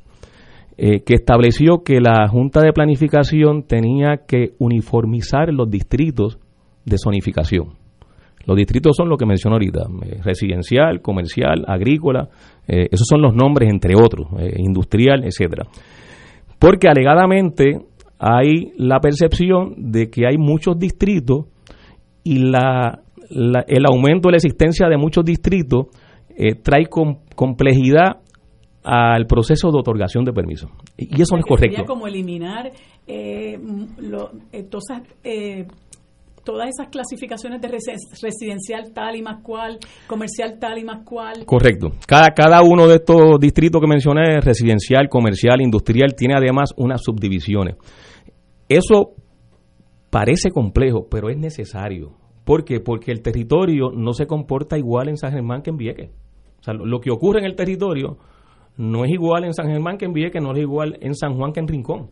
eh, 0.77 1.01
que 1.01 1.15
estableció 1.15 1.83
que 1.83 2.01
la 2.01 2.29
Junta 2.29 2.61
de 2.61 2.73
Planificación 2.73 3.63
tenía 3.63 4.25
que 4.29 4.53
uniformizar 4.59 5.53
los 5.53 5.71
distritos 5.71 6.39
de 6.85 6.97
zonificación. 7.03 7.88
Los 8.49 8.57
distritos 8.57 8.97
son 8.97 9.11
lo 9.11 9.19
que 9.19 9.27
menciono 9.27 9.57
ahorita, 9.57 9.83
eh, 10.07 10.23
residencial, 10.25 11.03
comercial, 11.03 11.67
agrícola, 11.69 12.31
eh, 12.67 12.89
esos 12.91 13.07
son 13.07 13.21
los 13.21 13.35
nombres 13.35 13.69
entre 13.71 13.95
otros, 13.95 14.27
eh, 14.41 14.55
industrial, 14.57 15.23
etcétera. 15.25 15.67
Porque 16.59 16.89
alegadamente 16.89 17.79
hay 18.19 18.73
la 18.79 19.01
percepción 19.01 19.75
de 19.77 20.09
que 20.09 20.27
hay 20.27 20.39
muchos 20.39 20.79
distritos 20.79 21.45
y 22.25 22.39
la, 22.39 23.03
el 23.29 23.85
aumento 23.87 24.29
de 24.29 24.33
la 24.33 24.37
existencia 24.39 24.89
de 24.89 24.97
muchos 24.97 25.27
distritos 25.27 25.89
trae 26.63 26.87
complejidad 27.35 28.23
al 28.83 29.27
proceso 29.27 29.71
de 29.71 29.79
otorgación 29.79 30.25
de 30.25 30.33
permiso. 30.33 30.71
Y 30.97 31.21
eso 31.21 31.37
no 31.37 31.41
es 31.41 31.47
correcto. 31.47 31.77
Sería 31.77 31.87
como 31.87 32.07
eliminar 32.07 32.71
eh, 33.07 33.59
lo, 33.99 34.31
todas 36.49 36.71
esas 36.71 36.89
clasificaciones 36.89 37.61
de 37.61 37.69
residencial 37.69 38.95
tal 38.95 39.17
y 39.17 39.23
más 39.23 39.43
cual, 39.43 39.79
comercial 40.07 40.59
tal 40.59 40.79
y 40.79 40.85
más 40.85 41.05
cual. 41.05 41.45
Correcto. 41.45 41.89
Cada, 42.07 42.31
cada 42.31 42.63
uno 42.63 42.87
de 42.87 42.95
estos 42.95 43.39
distritos 43.39 43.83
que 43.83 43.87
mencioné, 43.87 44.41
residencial, 44.41 45.11
comercial, 45.11 45.61
industrial, 45.61 46.15
tiene 46.17 46.37
además 46.39 46.71
unas 46.79 47.03
subdivisiones. 47.05 47.77
Eso 48.67 49.13
parece 50.09 50.51
complejo, 50.51 51.07
pero 51.11 51.29
es 51.29 51.37
necesario. 51.37 52.17
¿Por 52.47 52.65
qué? 52.65 52.81
Porque 52.81 53.13
el 53.13 53.21
territorio 53.21 53.91
no 53.95 54.15
se 54.15 54.27
comporta 54.27 54.79
igual 54.79 55.11
en 55.11 55.19
San 55.19 55.33
Germán 55.33 55.61
que 55.61 55.69
en 55.69 55.77
Vieques. 55.77 56.11
O 56.61 56.63
sea, 56.63 56.73
lo, 56.73 56.99
que 57.01 57.11
ocurre 57.11 57.41
en 57.41 57.45
el 57.45 57.57
territorio 57.57 58.17
no 58.79 59.05
es 59.05 59.11
igual 59.11 59.45
en 59.45 59.53
San 59.53 59.69
Germán 59.69 59.99
que 59.99 60.07
en 60.07 60.15
Vieques, 60.15 60.43
no 60.43 60.53
es 60.53 60.61
igual 60.61 60.97
en 61.03 61.15
San 61.15 61.37
Juan 61.37 61.53
que 61.53 61.61
en 61.61 61.69
Rincón 61.69 62.09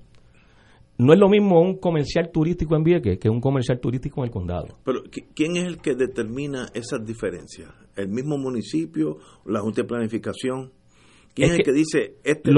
no 0.98 1.12
es 1.12 1.18
lo 1.18 1.28
mismo 1.28 1.60
un 1.60 1.76
comercial 1.76 2.30
turístico 2.32 2.74
en 2.74 2.82
Vieques 2.82 3.18
que 3.18 3.28
un 3.28 3.40
comercial 3.40 3.78
turístico 3.80 4.20
en 4.20 4.26
el 4.26 4.30
condado. 4.30 4.78
Pero 4.84 5.02
¿quién 5.34 5.56
es 5.56 5.64
el 5.64 5.78
que 5.78 5.94
determina 5.94 6.68
esas 6.72 7.04
diferencias? 7.04 7.68
¿El 7.96 8.08
mismo 8.08 8.38
municipio? 8.38 9.18
¿La 9.44 9.60
Junta 9.60 9.82
de 9.82 9.88
Planificación? 9.88 10.72
¿Quién 11.34 11.50
es, 11.50 11.58
el 11.58 11.64
que 11.64 11.72
dice 11.72 12.14
esto, 12.24 12.50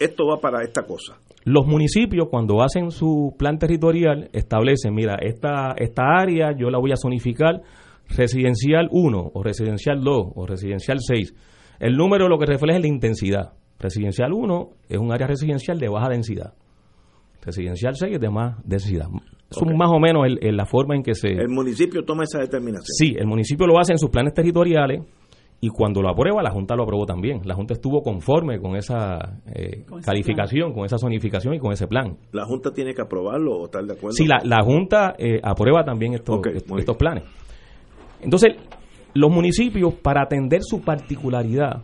esto 0.00 0.26
va 0.26 0.40
para 0.40 0.64
esta 0.64 0.82
cosa? 0.82 1.18
Los 1.44 1.64
municipios 1.64 2.28
cuando 2.28 2.60
hacen 2.60 2.90
su 2.90 3.34
plan 3.38 3.58
territorial 3.58 4.28
establecen, 4.32 4.92
mira, 4.92 5.16
esta, 5.22 5.72
esta 5.78 6.02
área 6.18 6.52
yo 6.56 6.70
la 6.70 6.78
voy 6.78 6.90
a 6.90 6.96
zonificar 7.00 7.62
residencial 8.08 8.88
1 8.90 9.30
o 9.32 9.42
residencial 9.44 10.02
2 10.02 10.26
o 10.34 10.46
residencial 10.46 10.98
6. 11.00 11.34
El 11.78 11.96
número 11.96 12.28
lo 12.28 12.38
que 12.38 12.46
refleja 12.46 12.78
es 12.78 12.82
la 12.82 12.88
intensidad. 12.88 13.52
Residencial 13.78 14.32
1 14.32 14.70
es 14.88 14.98
un 14.98 15.12
área 15.12 15.28
residencial 15.28 15.78
de 15.78 15.88
baja 15.88 16.08
densidad 16.08 16.54
residencial 17.42 17.94
6 17.96 18.14
es 18.14 18.20
de 18.20 18.30
más 18.30 18.56
densidad. 18.64 19.08
Es 19.50 19.62
más 19.76 19.90
o 19.90 19.98
menos 19.98 20.26
el, 20.40 20.56
la 20.56 20.64
forma 20.64 20.94
en 20.94 21.02
que 21.02 21.14
se... 21.14 21.28
El 21.28 21.48
municipio 21.48 22.04
toma 22.04 22.22
esa 22.22 22.38
determinación. 22.38 22.84
Sí, 22.84 23.16
el 23.18 23.26
municipio 23.26 23.66
lo 23.66 23.78
hace 23.78 23.92
en 23.92 23.98
sus 23.98 24.10
planes 24.10 24.32
territoriales 24.32 25.02
y 25.62 25.68
cuando 25.68 26.00
lo 26.00 26.08
aprueba, 26.08 26.42
la 26.42 26.50
Junta 26.50 26.74
lo 26.74 26.84
aprobó 26.84 27.04
también. 27.04 27.42
La 27.44 27.54
Junta 27.54 27.74
estuvo 27.74 28.00
conforme 28.00 28.60
con 28.60 28.76
esa 28.76 29.40
eh, 29.54 29.84
calificación, 30.04 30.72
con 30.72 30.84
esa 30.84 30.96
zonificación 30.98 31.54
y 31.54 31.58
con 31.58 31.72
ese 31.72 31.86
plan. 31.86 32.16
¿La 32.32 32.44
Junta 32.46 32.72
tiene 32.72 32.94
que 32.94 33.02
aprobarlo 33.02 33.56
o 33.56 33.64
estar 33.66 33.84
de 33.84 33.92
acuerdo? 33.92 34.12
Sí, 34.12 34.26
la, 34.26 34.38
la 34.44 34.62
Junta 34.62 35.14
eh, 35.18 35.40
aprueba 35.42 35.84
también 35.84 36.14
estos, 36.14 36.40
estos 36.78 36.96
planes. 36.96 37.24
Entonces, 38.22 38.54
los 39.14 39.30
municipios, 39.30 39.94
para 39.94 40.22
atender 40.22 40.62
su 40.62 40.80
particularidad, 40.80 41.82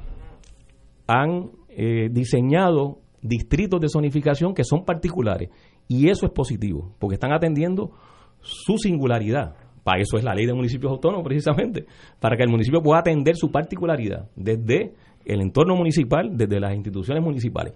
han 1.06 1.50
eh, 1.68 2.08
diseñado 2.10 3.00
distritos 3.26 3.80
de 3.80 3.88
zonificación 3.88 4.54
que 4.54 4.64
son 4.64 4.84
particulares. 4.84 5.50
Y 5.88 6.08
eso 6.08 6.26
es 6.26 6.32
positivo, 6.32 6.94
porque 6.98 7.14
están 7.14 7.32
atendiendo 7.32 7.92
su 8.40 8.76
singularidad. 8.78 9.54
Para 9.84 10.00
eso 10.00 10.16
es 10.16 10.24
la 10.24 10.34
ley 10.34 10.46
de 10.46 10.54
municipios 10.54 10.90
autónomos, 10.90 11.24
precisamente, 11.24 11.86
para 12.20 12.36
que 12.36 12.42
el 12.42 12.48
municipio 12.48 12.82
pueda 12.82 13.00
atender 13.00 13.36
su 13.36 13.50
particularidad 13.50 14.28
desde 14.34 14.94
el 15.24 15.40
entorno 15.40 15.76
municipal, 15.76 16.36
desde 16.36 16.58
las 16.58 16.74
instituciones 16.74 17.22
municipales. 17.22 17.74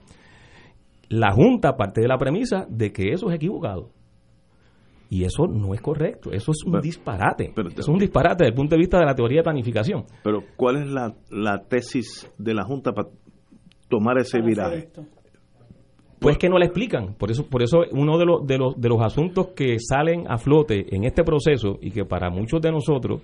La 1.09 1.33
Junta 1.33 1.77
parte 1.77 2.01
de 2.01 2.09
la 2.09 2.19
premisa 2.19 2.67
de 2.69 2.93
que 2.93 3.13
eso 3.13 3.29
es 3.29 3.37
equivocado. 3.37 3.91
Y 5.09 5.25
eso 5.25 5.49
no 5.49 5.75
es 5.75 5.81
correcto, 5.81 6.31
eso 6.31 6.53
es 6.53 6.65
un 6.65 6.81
disparate. 6.81 7.53
es 7.77 7.89
un 7.89 7.99
disparate 7.99 8.45
desde 8.45 8.51
el 8.51 8.55
punto 8.55 8.77
de 8.77 8.79
vista 8.79 8.99
de 8.99 9.07
la 9.07 9.15
teoría 9.15 9.39
de 9.39 9.43
planificación. 9.43 10.05
Pero 10.23 10.45
¿cuál 10.57 10.77
es 10.77 10.89
la, 10.89 11.17
la 11.31 11.65
tesis 11.65 12.33
de 12.39 12.55
la 12.55 12.63
Junta 12.63 12.93
para 12.93 13.09
tomar 13.89 14.19
ese 14.19 14.41
viraje? 14.41 14.89
Pues 16.21 16.37
que 16.37 16.51
no 16.51 16.59
la 16.59 16.67
explican. 16.67 17.15
Por 17.15 17.31
eso, 17.31 17.47
por 17.47 17.63
eso 17.63 17.79
uno 17.93 18.19
de 18.19 18.27
los, 18.27 18.47
de, 18.47 18.59
los, 18.59 18.79
de 18.79 18.89
los 18.89 19.01
asuntos 19.01 19.49
que 19.57 19.79
salen 19.81 20.27
a 20.29 20.37
flote 20.37 20.95
en 20.95 21.05
este 21.05 21.25
proceso 21.25 21.79
y 21.81 21.91
que 21.91 22.05
para 22.05 22.29
muchos 22.29 22.61
de 22.61 22.71
nosotros 22.71 23.23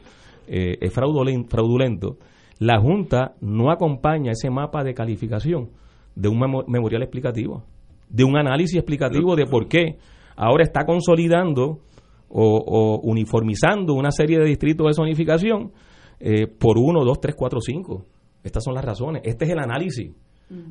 eh, 0.49 0.79
es 0.81 0.93
fraudulento, 0.93 2.17
la 2.59 2.81
Junta 2.81 3.35
no 3.43 3.71
acompaña 3.71 4.33
ese 4.33 4.49
mapa 4.49 4.83
de 4.83 4.95
calificación 4.95 5.69
de 6.15 6.29
un 6.29 6.39
memorial 6.67 7.03
explicativo, 7.03 7.65
de 8.09 8.25
un 8.25 8.39
análisis 8.39 8.77
explicativo 8.77 9.37
de 9.37 9.45
por 9.45 9.69
qué 9.69 9.99
ahora 10.35 10.65
está 10.65 10.87
consolidando 10.87 11.81
o, 12.29 13.01
uniformizando 13.03 13.93
una 13.93 14.11
serie 14.11 14.39
de 14.39 14.47
distritos 14.47 14.87
de 14.87 14.95
zonificación 14.95 15.73
eh, 16.19 16.47
por 16.47 16.79
uno, 16.79 17.05
dos, 17.05 17.21
tres, 17.21 17.35
cuatro, 17.37 17.61
cinco. 17.61 18.07
Estas 18.43 18.65
son 18.65 18.75
las 18.75 18.85
razones. 18.85 19.23
Este 19.25 19.45
es 19.45 19.51
el 19.51 19.59
análisis. 19.59 20.13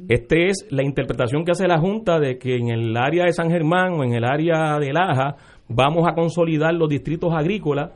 Esta 0.07 0.36
es 0.38 0.67
la 0.69 0.84
interpretación 0.84 1.43
que 1.43 1.51
hace 1.51 1.67
la 1.67 1.80
Junta 1.80 2.17
de 2.17 2.38
que 2.38 2.55
en 2.55 2.69
el 2.69 2.95
área 2.95 3.26
de 3.26 3.34
San 3.34 3.49
Germán 3.49 3.93
o 3.93 4.03
en 4.05 4.13
el 4.13 4.23
área 4.23 4.80
de 4.80 4.93
Laja 4.93 5.36
vamos 5.67 6.07
a 6.07 6.13
consolidar 6.13 6.73
los 6.73 6.88
distritos 6.88 7.34
agrícolas 7.34 7.91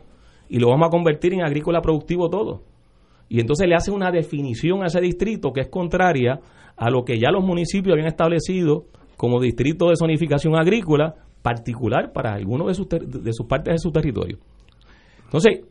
y 0.50 0.60
lo 0.60 0.70
vamos 0.70 0.88
a 0.88 0.92
convertir 0.92 1.34
en 1.34 1.42
agrícola 1.42 1.82
productivo 1.82 2.30
todo. 2.30 2.64
Y 3.30 3.40
entonces 3.40 3.68
le 3.68 3.76
hace 3.76 3.92
una 3.92 4.12
definición 4.12 4.84
a 4.84 4.88
ese 4.88 5.00
distrito 5.00 5.54
que 5.54 5.62
es 5.62 5.70
contraria 5.70 6.42
a 6.76 6.90
lo 6.90 7.06
que 7.06 7.18
ya 7.18 7.32
los 7.32 7.46
municipios 7.46 7.94
habían 7.94 8.08
establecido 8.08 8.86
como 9.16 9.40
distrito 9.40 9.90
de 9.90 9.96
zonificación 9.96 10.56
agrícola 10.56 11.16
particular 11.42 12.12
para 12.12 12.34
algunos 12.34 12.68
de 12.68 12.74
sus, 12.74 12.90
de 12.90 13.34
sus 13.34 13.46
partes 13.46 13.76
de 13.76 13.80
su 13.80 13.92
territorio. 13.92 14.38
Entonces, 15.26 15.62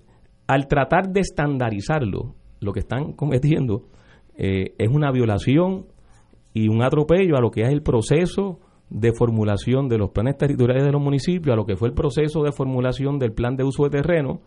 al 0.46 0.68
tratar 0.68 1.10
de 1.10 1.20
estandarizarlo, 1.20 2.34
lo 2.60 2.72
que 2.72 2.80
están 2.80 3.12
cometiendo 3.12 3.84
eh, 4.36 4.74
es 4.78 4.88
una 4.88 5.10
violación 5.10 5.86
y 6.52 6.68
un 6.68 6.82
atropello 6.82 7.36
a 7.36 7.40
lo 7.40 7.50
que 7.50 7.62
es 7.62 7.68
el 7.68 7.82
proceso 7.82 8.58
de 8.90 9.12
formulación 9.12 9.88
de 9.88 9.98
los 9.98 10.10
planes 10.10 10.36
territoriales 10.38 10.84
de 10.84 10.92
los 10.92 11.02
municipios, 11.02 11.52
a 11.52 11.56
lo 11.56 11.66
que 11.66 11.76
fue 11.76 11.88
el 11.88 11.94
proceso 11.94 12.42
de 12.42 12.52
formulación 12.52 13.18
del 13.18 13.32
plan 13.32 13.56
de 13.56 13.64
uso 13.64 13.84
de 13.84 13.90
terreno 13.90 14.40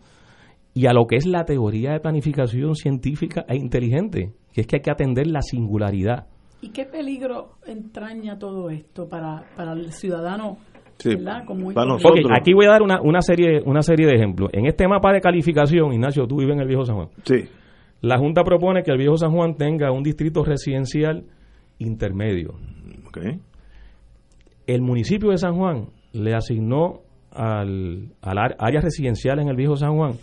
y 0.74 0.86
a 0.86 0.92
lo 0.92 1.06
que 1.06 1.16
es 1.16 1.26
la 1.26 1.44
teoría 1.44 1.92
de 1.92 2.00
planificación 2.00 2.74
científica 2.74 3.44
e 3.48 3.56
inteligente, 3.56 4.32
que 4.52 4.62
es 4.62 4.66
que 4.66 4.76
hay 4.76 4.82
que 4.82 4.90
atender 4.90 5.26
la 5.26 5.42
singularidad. 5.42 6.26
¿Y 6.60 6.70
qué 6.70 6.84
peligro 6.84 7.56
entraña 7.66 8.38
todo 8.38 8.70
esto 8.70 9.08
para, 9.08 9.44
para 9.56 9.72
el 9.72 9.92
ciudadano 9.92 10.58
aquí 12.36 12.54
voy 12.54 12.66
a 12.66 12.70
dar 12.70 12.82
una, 12.82 13.00
una, 13.00 13.20
serie, 13.20 13.60
una 13.64 13.82
serie 13.82 14.06
de 14.06 14.14
ejemplos. 14.14 14.50
En 14.52 14.66
este 14.66 14.86
mapa 14.86 15.12
de 15.12 15.20
calificación, 15.20 15.92
Ignacio, 15.92 16.26
tú 16.26 16.36
vives 16.36 16.54
en 16.54 16.60
el 16.60 16.68
Viejo 16.68 16.84
San 16.84 16.96
Juan. 16.96 17.08
Sí. 17.24 17.44
La 18.00 18.18
Junta 18.18 18.42
propone 18.42 18.82
que 18.82 18.90
el 18.90 18.98
Viejo 18.98 19.16
San 19.16 19.32
Juan 19.32 19.56
tenga 19.56 19.90
un 19.92 20.02
distrito 20.02 20.44
residencial 20.44 21.24
intermedio. 21.86 22.54
Okay. 23.08 23.40
El 24.66 24.82
municipio 24.82 25.30
de 25.30 25.38
San 25.38 25.56
Juan 25.56 25.88
le 26.12 26.34
asignó 26.34 27.02
al, 27.30 28.14
al 28.20 28.38
área 28.58 28.80
residencial 28.80 29.38
en 29.38 29.48
el 29.48 29.56
Viejo 29.56 29.76
San 29.76 29.96
Juan 29.96 30.14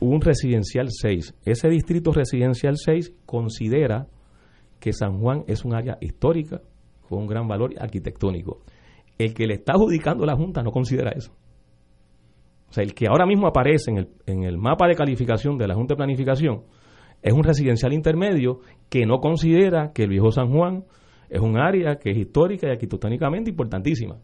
un 0.00 0.20
residencial 0.20 0.88
6. 0.90 1.34
Ese 1.44 1.68
distrito 1.68 2.12
residencial 2.12 2.76
6 2.76 3.14
considera 3.24 4.06
que 4.80 4.92
San 4.92 5.18
Juan 5.18 5.44
es 5.46 5.64
un 5.64 5.74
área 5.74 5.96
histórica 6.00 6.60
con 7.08 7.20
un 7.20 7.26
gran 7.26 7.48
valor 7.48 7.72
arquitectónico 7.78 8.60
el 9.18 9.34
que 9.34 9.46
le 9.46 9.54
está 9.54 9.74
adjudicando 9.74 10.26
la 10.26 10.36
Junta 10.36 10.62
no 10.62 10.70
considera 10.70 11.10
eso. 11.10 11.32
O 12.68 12.72
sea, 12.72 12.82
el 12.82 12.94
que 12.94 13.06
ahora 13.06 13.26
mismo 13.26 13.46
aparece 13.46 13.90
en 13.90 13.98
el, 13.98 14.08
en 14.26 14.42
el 14.42 14.58
mapa 14.58 14.88
de 14.88 14.96
calificación 14.96 15.56
de 15.56 15.68
la 15.68 15.74
Junta 15.74 15.94
de 15.94 15.98
Planificación 15.98 16.64
es 17.24 17.32
un 17.32 17.42
residencial 17.42 17.94
intermedio 17.94 18.60
que 18.90 19.06
no 19.06 19.18
considera 19.18 19.92
que 19.94 20.02
el 20.02 20.10
viejo 20.10 20.30
San 20.30 20.52
Juan 20.52 20.84
es 21.30 21.40
un 21.40 21.58
área 21.58 21.96
que 21.96 22.10
es 22.10 22.18
histórica 22.18 22.68
y 22.68 22.70
arquitectónicamente 22.70 23.48
importantísima. 23.48 24.18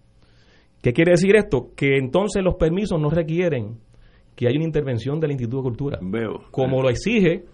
¿Qué 0.83 0.93
quiere 0.93 1.13
decir 1.13 1.35
esto? 1.35 1.71
Que 1.75 1.97
entonces 1.97 2.45
los 2.45 2.57
permisos 2.57 3.01
no 3.01 3.09
requieren 3.09 3.79
que 4.37 4.47
haya 4.47 4.57
una 4.57 4.67
intervención 4.67 5.19
del 5.19 5.31
Instituto 5.31 5.57
de 5.57 5.63
Cultura. 5.63 5.99
Veo. 6.03 6.43
Como 6.51 6.83
lo 6.83 6.91
exige 6.91 7.45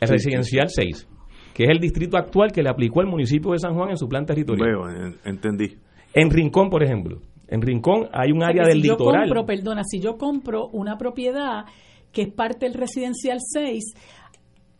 el 0.00 0.08
residencial 0.08 0.68
6, 0.68 1.08
que 1.52 1.64
es 1.64 1.70
el 1.70 1.80
distrito 1.80 2.16
actual 2.16 2.52
que 2.52 2.62
le 2.62 2.70
aplicó 2.70 3.00
el 3.00 3.08
municipio 3.08 3.50
de 3.50 3.58
San 3.58 3.74
Juan 3.74 3.90
en 3.90 3.96
su 3.96 4.08
plan 4.08 4.24
territorial. 4.24 4.68
Veo, 4.68 5.14
entendí. 5.24 5.78
En 6.14 6.30
Rincón, 6.30 6.70
por 6.70 6.84
ejemplo. 6.84 7.18
En 7.48 7.60
Rincón 7.60 8.08
hay 8.12 8.30
un 8.30 8.44
área 8.44 8.64
del 8.68 8.80
litoral. 8.80 9.28
Yo 9.28 9.34
compro, 9.34 9.46
perdona, 9.46 9.82
si 9.84 9.98
yo 9.98 10.16
compro 10.16 10.68
una 10.68 10.96
propiedad 10.96 11.64
que 12.12 12.22
es 12.22 12.32
parte 12.32 12.66
del 12.66 12.74
residencial 12.74 13.38
6, 13.40 13.82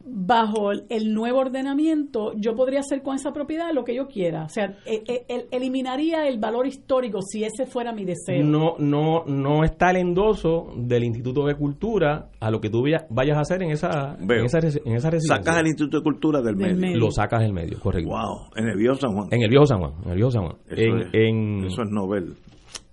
bajo 0.07 0.73
el 0.73 1.15
nuevo 1.15 1.39
ordenamiento, 1.39 2.33
yo 2.37 2.55
podría 2.55 2.81
hacer 2.81 3.03
con 3.03 3.17
esa 3.17 3.33
propiedad 3.33 3.73
lo 3.73 3.85
que 3.85 3.95
yo 3.95 4.07
quiera. 4.07 4.45
O 4.45 4.49
sea, 4.49 4.77
e, 4.85 5.03
e, 5.07 5.47
eliminaría 5.51 6.29
el 6.29 6.39
valor 6.39 6.67
histórico 6.67 7.21
si 7.23 7.45
ese 7.45 7.67
fuera 7.67 7.93
mi 7.93 8.05
deseo. 8.05 8.45
No, 8.45 8.75
no, 8.79 9.25
no 9.27 9.65
está 9.65 9.91
el 9.91 9.97
endoso 9.97 10.73
del 10.77 11.05
Instituto 11.05 11.47
de 11.47 11.55
Cultura 11.55 12.29
a 12.39 12.51
lo 12.51 12.61
que 12.61 12.69
tú 12.69 12.85
vayas 13.11 13.37
a 13.37 13.41
hacer 13.41 13.63
en 13.63 13.71
esa, 13.71 14.17
en 14.21 14.45
esa, 14.45 14.61
residencia. 14.61 15.37
Sacas 15.37 15.61
el 15.61 15.67
Instituto 15.69 15.99
de 15.99 16.03
Cultura 16.03 16.43
del, 16.43 16.57
medio. 16.57 16.99
Lo 16.99 17.11
sacas 17.11 17.41
del 17.41 17.53
medio, 17.53 17.79
correcto. 17.81 18.11
Wow, 18.11 18.51
en 18.57 18.69
el 18.69 18.77
Viejo 18.77 18.97
San 18.97 19.13
Juan. 19.13 19.29
En 19.31 19.43
el 19.43 19.49
Viejo 19.49 19.67
San 19.67 19.79
Juan, 19.79 19.93
en 20.05 20.11
el 20.11 20.17
Viejo 20.17 20.31
San 20.31 20.43
Juan. 20.43 20.57
Eso, 20.69 20.97
es, 21.13 21.73
eso 21.73 21.83
es 21.83 21.91
novel. 21.91 22.35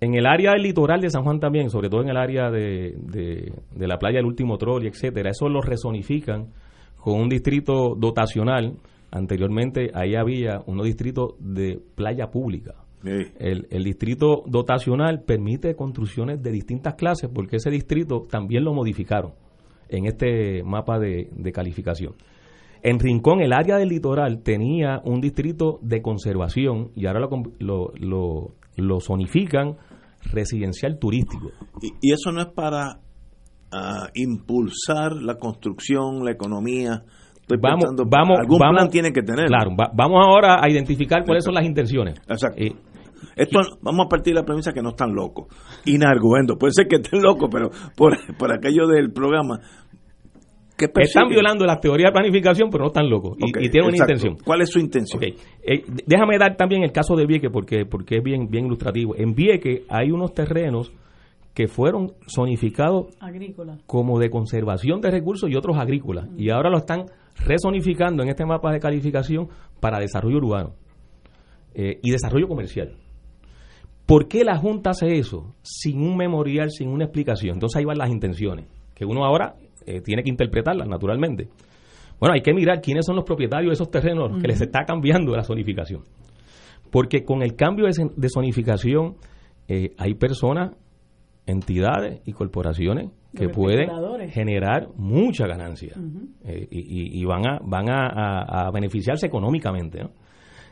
En 0.00 0.14
el 0.14 0.26
área 0.26 0.52
del 0.52 0.62
litoral 0.62 1.00
de 1.00 1.10
San 1.10 1.22
Juan 1.22 1.38
también, 1.38 1.70
sobre 1.70 1.88
todo 1.88 2.02
en 2.02 2.08
el 2.08 2.16
área 2.16 2.50
de, 2.50 2.96
de, 2.98 3.52
de 3.74 3.86
la 3.86 3.98
playa 3.98 4.16
del 4.16 4.26
último 4.26 4.56
troll, 4.56 4.86
etcétera, 4.86 5.30
eso 5.30 5.48
lo 5.48 5.60
resonifican 5.60 6.48
con 7.02 7.20
un 7.20 7.28
distrito 7.28 7.94
dotacional. 7.96 8.78
Anteriormente 9.10 9.90
ahí 9.92 10.14
había 10.14 10.62
unos 10.66 10.86
distritos 10.86 11.34
de 11.38 11.78
playa 11.94 12.30
pública. 12.30 12.76
El, 13.04 13.66
el, 13.68 13.82
distrito 13.82 14.44
dotacional 14.46 15.22
permite 15.22 15.74
construcciones 15.74 16.40
de 16.40 16.52
distintas 16.52 16.94
clases 16.94 17.28
porque 17.34 17.56
ese 17.56 17.68
distrito 17.68 18.28
también 18.30 18.62
lo 18.62 18.72
modificaron 18.72 19.32
en 19.92 20.06
este 20.06 20.62
mapa 20.62 20.98
de, 20.98 21.28
calificación. 21.52 22.14
En 22.82 22.98
Rincón, 22.98 23.40
el 23.40 23.52
área 23.52 23.76
del 23.76 23.88
litoral 23.88 24.42
tenía 24.42 25.00
un 25.04 25.20
distrito 25.20 25.78
de 25.82 26.00
conservación 26.00 26.90
y 26.94 27.06
ahora 27.06 27.20
lo, 27.20 27.92
lo, 27.98 28.54
lo, 28.76 29.00
zonifican 29.00 29.76
residencial 30.32 30.98
turístico. 30.98 31.50
¿Y, 31.80 32.12
eso 32.12 32.30
no 32.32 32.40
es 32.40 32.48
para 32.48 33.00
a 33.72 34.08
impulsar 34.14 35.12
la 35.14 35.36
construcción, 35.36 36.24
la 36.24 36.32
economía. 36.32 37.02
vamos, 37.60 37.84
vamos, 38.06 38.38
algún 38.38 38.58
vamos, 38.58 38.76
plan 38.76 38.90
tiene 38.90 39.12
que 39.12 39.22
tener. 39.22 39.46
Claro, 39.46 39.70
vamos 39.94 40.24
ahora 40.24 40.62
a 40.62 40.70
identificar 40.70 41.24
cuáles 41.24 41.44
son 41.44 41.54
las 41.54 41.64
intenciones. 41.64 42.20
Exacto. 42.28 42.60
Eh, 42.60 42.72
esto 43.36 43.60
vamos 43.80 44.06
a 44.06 44.08
partir 44.08 44.34
de 44.34 44.40
la 44.40 44.44
premisa 44.44 44.72
que 44.72 44.82
no 44.82 44.90
están 44.90 45.14
locos. 45.14 45.46
Inarguendo, 45.86 46.58
puede 46.58 46.72
ser 46.72 46.86
que 46.86 46.96
estén 46.96 47.22
locos, 47.22 47.48
pero 47.50 47.70
por, 47.96 48.16
por 48.36 48.52
aquello 48.52 48.86
del 48.86 49.12
programa. 49.12 49.60
¿qué 50.76 51.02
están 51.02 51.28
violando 51.28 51.64
las 51.64 51.80
teorías 51.80 52.10
de 52.10 52.12
planificación, 52.12 52.70
pero 52.70 52.84
no 52.84 52.88
están 52.88 53.08
locos 53.08 53.36
y, 53.38 53.70
tienen 53.70 53.88
una 53.88 53.96
intención. 53.96 54.36
¿Cuál 54.44 54.62
es 54.62 54.70
su 54.70 54.78
intención? 54.78 55.22
Eh, 55.22 55.84
déjame 56.06 56.38
dar 56.38 56.56
también 56.56 56.82
el 56.82 56.92
caso 56.92 57.14
de 57.14 57.26
Vieque 57.26 57.50
porque, 57.50 57.84
porque 57.86 58.16
es 58.18 58.22
bien, 58.22 58.48
bien 58.48 58.66
ilustrativo. 58.66 59.14
En 59.16 59.34
Vieque 59.34 59.84
hay 59.88 60.10
unos 60.10 60.34
terrenos 60.34 60.92
que 61.54 61.68
fueron 61.68 62.12
zonificados 62.34 63.08
como 63.86 64.18
de 64.18 64.30
conservación 64.30 65.00
de 65.00 65.10
recursos 65.10 65.50
y 65.50 65.56
otros 65.56 65.76
agrícolas. 65.76 66.28
Y 66.36 66.50
ahora 66.50 66.70
lo 66.70 66.78
están 66.78 67.06
resonificando 67.46 68.22
en 68.22 68.30
este 68.30 68.46
mapa 68.46 68.72
de 68.72 68.80
calificación 68.80 69.48
para 69.80 69.98
desarrollo 69.98 70.38
urbano 70.38 70.74
eh, 71.74 71.98
y 72.02 72.10
desarrollo 72.10 72.48
comercial. 72.48 72.96
¿Por 74.06 74.28
qué 74.28 74.44
la 74.44 74.56
Junta 74.56 74.90
hace 74.90 75.18
eso 75.18 75.54
sin 75.62 76.00
un 76.00 76.16
memorial, 76.16 76.70
sin 76.70 76.88
una 76.88 77.04
explicación? 77.04 77.54
Entonces 77.54 77.78
ahí 77.78 77.84
van 77.84 77.98
las 77.98 78.10
intenciones, 78.10 78.66
que 78.94 79.04
uno 79.04 79.24
ahora 79.24 79.54
eh, 79.86 80.00
tiene 80.00 80.22
que 80.22 80.30
interpretarlas 80.30 80.88
naturalmente. 80.88 81.48
Bueno, 82.18 82.34
hay 82.34 82.42
que 82.42 82.54
mirar 82.54 82.80
quiénes 82.80 83.04
son 83.04 83.16
los 83.16 83.24
propietarios 83.24 83.70
de 83.70 83.74
esos 83.74 83.90
terrenos 83.90 84.40
que 84.40 84.48
les 84.48 84.60
está 84.60 84.84
cambiando 84.84 85.34
la 85.34 85.42
zonificación. 85.42 86.04
Porque 86.90 87.24
con 87.24 87.42
el 87.42 87.56
cambio 87.56 87.86
de, 87.86 88.28
zonificación 88.28 89.16
eh, 89.66 89.94
hay 89.98 90.14
personas 90.14 90.72
entidades 91.46 92.20
y 92.24 92.32
corporaciones 92.32 93.10
que 93.34 93.48
pueden 93.48 93.88
generar 94.30 94.88
mucha 94.96 95.46
ganancia 95.46 95.94
eh, 96.44 96.68
y, 96.70 97.24
van 97.24 97.46
a 97.46 97.58
van 97.64 97.86
a, 97.88 98.70
beneficiarse 98.72 99.26
económicamente 99.26 100.02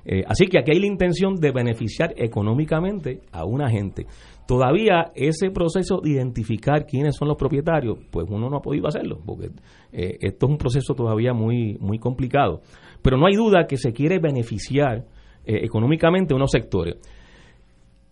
eh, 0.04 0.22
así 0.26 0.46
que 0.46 0.58
aquí 0.58 0.72
hay 0.72 0.80
la 0.80 0.86
intención 0.86 1.34
de 1.34 1.50
beneficiar 1.52 2.14
económicamente 2.16 3.20
a 3.32 3.44
una 3.44 3.68
gente. 3.68 4.06
Todavía 4.46 5.12
ese 5.14 5.50
proceso 5.50 6.00
de 6.02 6.12
identificar 6.12 6.86
quiénes 6.86 7.16
son 7.16 7.28
los 7.28 7.36
propietarios 7.36 7.98
pues 8.10 8.26
uno 8.30 8.48
no 8.48 8.56
ha 8.56 8.62
podido 8.62 8.88
hacerlo 8.88 9.20
porque 9.26 9.50
eh, 9.92 10.16
esto 10.20 10.46
es 10.46 10.52
un 10.52 10.56
proceso 10.56 10.94
todavía 10.94 11.34
muy 11.34 11.76
muy 11.80 11.98
complicado. 11.98 12.62
Pero 13.02 13.18
no 13.18 13.26
hay 13.26 13.34
duda 13.34 13.66
que 13.66 13.76
se 13.76 13.92
quiere 13.92 14.18
beneficiar 14.18 15.04
económicamente 15.44 16.34
unos 16.34 16.50
sectores 16.50 16.96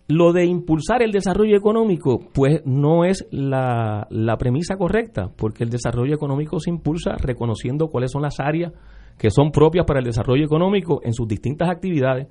lo 0.09 0.33
de 0.33 0.47
impulsar 0.47 1.03
el 1.03 1.13
desarrollo 1.13 1.57
económico, 1.57 2.19
pues 2.33 2.63
no 2.65 3.05
es 3.05 3.27
la, 3.31 4.07
la, 4.11 4.37
premisa 4.39 4.77
correcta, 4.77 5.31
porque 5.37 5.65
el 5.65 5.71
desarrollo 5.71 6.15
económico 6.15 6.59
se 6.61 6.71
impulsa 6.71 7.13
reconociendo 7.19 7.89
cuáles 7.89 8.11
son 8.11 8.23
las 8.23 8.41
áreas 8.41 8.73
que 9.19 9.31
son 9.31 9.51
propias 9.51 9.85
para 9.85 9.99
el 9.99 10.07
desarrollo 10.07 10.45
económico 10.45 11.01
en 11.05 11.13
sus 11.13 11.29
distintas 11.29 11.69
actividades 11.69 12.29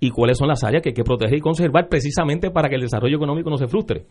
y 0.00 0.10
cuáles 0.10 0.38
son 0.38 0.48
las 0.48 0.64
áreas 0.64 0.82
que 0.82 0.88
hay 0.88 0.94
que 0.94 1.04
proteger 1.04 1.36
y 1.36 1.40
conservar 1.40 1.88
precisamente 1.88 2.50
para 2.50 2.68
que 2.68 2.74
el 2.74 2.80
desarrollo 2.80 3.16
económico 3.16 3.48
no 3.48 3.58
se 3.58 3.68
frustre. 3.68 4.06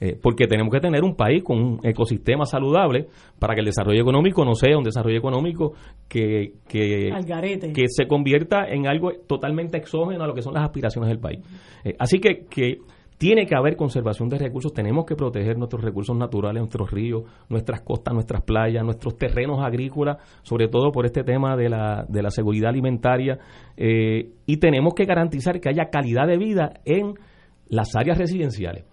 Eh, 0.00 0.16
porque 0.20 0.46
tenemos 0.46 0.72
que 0.72 0.80
tener 0.80 1.02
un 1.02 1.16
país 1.16 1.42
con 1.42 1.58
un 1.58 1.80
ecosistema 1.82 2.44
saludable 2.44 3.08
para 3.38 3.54
que 3.54 3.60
el 3.60 3.66
desarrollo 3.66 4.00
económico 4.00 4.44
no 4.44 4.54
sea 4.54 4.78
un 4.78 4.84
desarrollo 4.84 5.18
económico 5.18 5.72
que, 6.08 6.52
que, 6.68 7.10
que 7.74 7.84
se 7.88 8.06
convierta 8.06 8.68
en 8.68 8.86
algo 8.86 9.10
totalmente 9.26 9.76
exógeno 9.76 10.22
a 10.22 10.26
lo 10.28 10.34
que 10.34 10.42
son 10.42 10.54
las 10.54 10.62
aspiraciones 10.62 11.08
del 11.08 11.18
país. 11.18 11.40
Eh, 11.84 11.96
así 11.98 12.20
que, 12.20 12.46
que 12.48 12.78
tiene 13.18 13.46
que 13.46 13.56
haber 13.56 13.74
conservación 13.74 14.28
de 14.28 14.38
recursos, 14.38 14.72
tenemos 14.72 15.04
que 15.04 15.16
proteger 15.16 15.58
nuestros 15.58 15.82
recursos 15.82 16.16
naturales, 16.16 16.60
nuestros 16.60 16.90
ríos, 16.92 17.24
nuestras 17.48 17.80
costas, 17.80 18.14
nuestras 18.14 18.42
playas, 18.42 18.84
nuestros 18.84 19.16
terrenos 19.16 19.58
agrícolas, 19.60 20.18
sobre 20.42 20.68
todo 20.68 20.92
por 20.92 21.04
este 21.04 21.24
tema 21.24 21.56
de 21.56 21.68
la, 21.68 22.06
de 22.08 22.22
la 22.22 22.30
seguridad 22.30 22.70
alimentaria, 22.70 23.38
eh, 23.76 24.30
y 24.46 24.56
tenemos 24.58 24.94
que 24.94 25.04
garantizar 25.04 25.60
que 25.60 25.68
haya 25.68 25.90
calidad 25.90 26.28
de 26.28 26.38
vida 26.38 26.74
en 26.84 27.14
las 27.68 27.96
áreas 27.96 28.18
residenciales. 28.18 28.84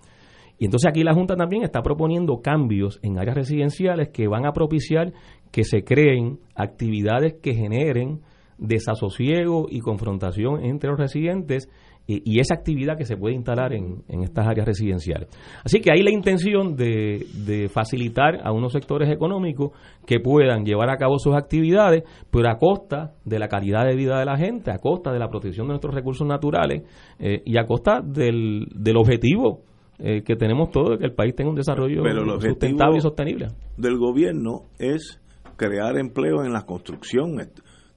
Y 0.57 0.65
entonces 0.65 0.89
aquí 0.89 1.03
la 1.03 1.13
Junta 1.13 1.35
también 1.35 1.63
está 1.63 1.81
proponiendo 1.81 2.41
cambios 2.41 2.99
en 3.01 3.19
áreas 3.19 3.35
residenciales 3.35 4.09
que 4.09 4.27
van 4.27 4.45
a 4.45 4.53
propiciar 4.53 5.13
que 5.51 5.63
se 5.63 5.83
creen 5.83 6.39
actividades 6.55 7.35
que 7.41 7.53
generen 7.53 8.21
desasosiego 8.57 9.67
y 9.69 9.79
confrontación 9.79 10.63
entre 10.63 10.89
los 10.89 10.99
residentes 10.99 11.69
y, 12.07 12.39
esa 12.39 12.53
actividad 12.53 12.97
que 12.97 13.05
se 13.05 13.17
puede 13.17 13.33
instalar 13.33 13.73
en, 13.73 14.03
estas 14.21 14.47
áreas 14.47 14.67
residenciales. 14.67 15.27
Así 15.63 15.79
que 15.79 15.91
hay 15.91 16.03
la 16.03 16.11
intención 16.11 16.75
de, 16.75 17.25
de, 17.45 17.67
facilitar 17.67 18.41
a 18.43 18.51
unos 18.51 18.73
sectores 18.73 19.09
económicos 19.09 19.71
que 20.05 20.19
puedan 20.19 20.65
llevar 20.65 20.91
a 20.91 20.97
cabo 20.97 21.17
sus 21.17 21.35
actividades, 21.35 22.03
pero 22.29 22.49
a 22.49 22.57
costa 22.59 23.13
de 23.23 23.39
la 23.39 23.47
calidad 23.47 23.85
de 23.85 23.95
vida 23.95 24.19
de 24.19 24.25
la 24.25 24.37
gente, 24.37 24.71
a 24.71 24.77
costa 24.77 25.11
de 25.11 25.19
la 25.19 25.29
protección 25.29 25.65
de 25.65 25.71
nuestros 25.71 25.95
recursos 25.95 26.27
naturales 26.27 26.83
eh, 27.17 27.41
y 27.43 27.57
a 27.57 27.65
costa 27.65 28.01
del, 28.01 28.67
del 28.75 28.97
objetivo 28.97 29.63
eh, 29.99 30.23
que 30.23 30.35
tenemos 30.35 30.71
todos 30.71 30.91
de 30.91 30.97
que 30.99 31.05
el 31.05 31.13
país 31.13 31.35
tenga 31.35 31.49
un 31.49 31.55
desarrollo 31.55 32.03
sustentable 32.39 32.97
y 32.97 33.01
sostenible. 33.01 33.47
Del 33.77 33.97
gobierno 33.97 34.63
es 34.77 35.21
crear 35.55 35.97
empleo 35.97 36.43
en 36.43 36.51
la 36.51 36.63
construcción 36.63 37.39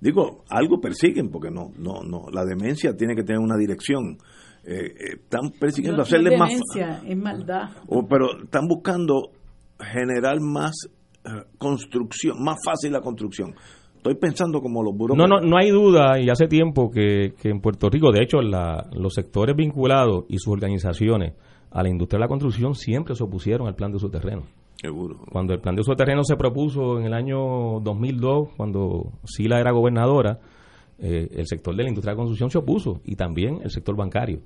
Digo, 0.00 0.44
algo 0.48 0.80
persiguen, 0.80 1.28
porque 1.28 1.50
no, 1.50 1.72
no, 1.76 2.02
no, 2.04 2.26
la 2.32 2.44
demencia 2.44 2.96
tiene 2.96 3.16
que 3.16 3.24
tener 3.24 3.40
una 3.40 3.56
dirección. 3.56 4.16
Eh, 4.64 4.74
eh, 4.74 4.94
están 5.14 5.50
persiguiendo 5.58 6.02
hacerle 6.02 6.36
más. 6.36 6.52
es 7.04 7.16
maldad. 7.16 7.70
O, 7.88 8.06
pero 8.06 8.44
están 8.44 8.68
buscando 8.68 9.30
generar 9.80 10.40
más 10.40 10.88
eh, 11.24 11.30
construcción, 11.58 12.36
más 12.42 12.58
fácil 12.64 12.92
la 12.92 13.00
construcción. 13.00 13.54
Estoy 13.96 14.14
pensando 14.14 14.60
como 14.60 14.84
los 14.84 14.96
burócratas. 14.96 15.28
No, 15.28 15.40
no, 15.40 15.44
no 15.44 15.58
hay 15.58 15.70
duda, 15.70 16.20
y 16.20 16.30
hace 16.30 16.46
tiempo 16.46 16.90
que, 16.90 17.34
que 17.40 17.48
en 17.48 17.60
Puerto 17.60 17.90
Rico, 17.90 18.12
de 18.12 18.22
hecho, 18.22 18.40
la, 18.40 18.88
los 18.92 19.14
sectores 19.14 19.56
vinculados 19.56 20.26
y 20.28 20.38
sus 20.38 20.52
organizaciones 20.52 21.34
a 21.70 21.82
la 21.82 21.88
industria 21.88 22.18
de 22.18 22.24
la 22.24 22.28
construcción 22.28 22.74
siempre 22.74 23.14
se 23.14 23.24
opusieron 23.24 23.66
al 23.66 23.74
plan 23.74 23.92
de 23.92 23.98
su 23.98 24.08
terreno. 24.08 24.42
Seguro. 24.80 25.18
Cuando 25.30 25.54
el 25.54 25.60
plan 25.60 25.74
de 25.74 25.80
uso 25.80 25.92
de 25.92 25.96
terreno 25.96 26.22
se 26.22 26.36
propuso 26.36 26.98
en 26.98 27.06
el 27.06 27.12
año 27.12 27.80
2002, 27.80 28.50
cuando 28.56 29.12
Sila 29.24 29.58
era 29.58 29.72
gobernadora, 29.72 30.38
eh, 31.00 31.28
el 31.32 31.46
sector 31.46 31.74
de 31.74 31.82
la 31.82 31.88
industria 31.88 32.12
de 32.12 32.16
la 32.16 32.18
construcción 32.18 32.50
se 32.50 32.58
opuso 32.58 33.00
y 33.04 33.16
también 33.16 33.58
el 33.62 33.70
sector 33.70 33.96
bancario. 33.96 34.40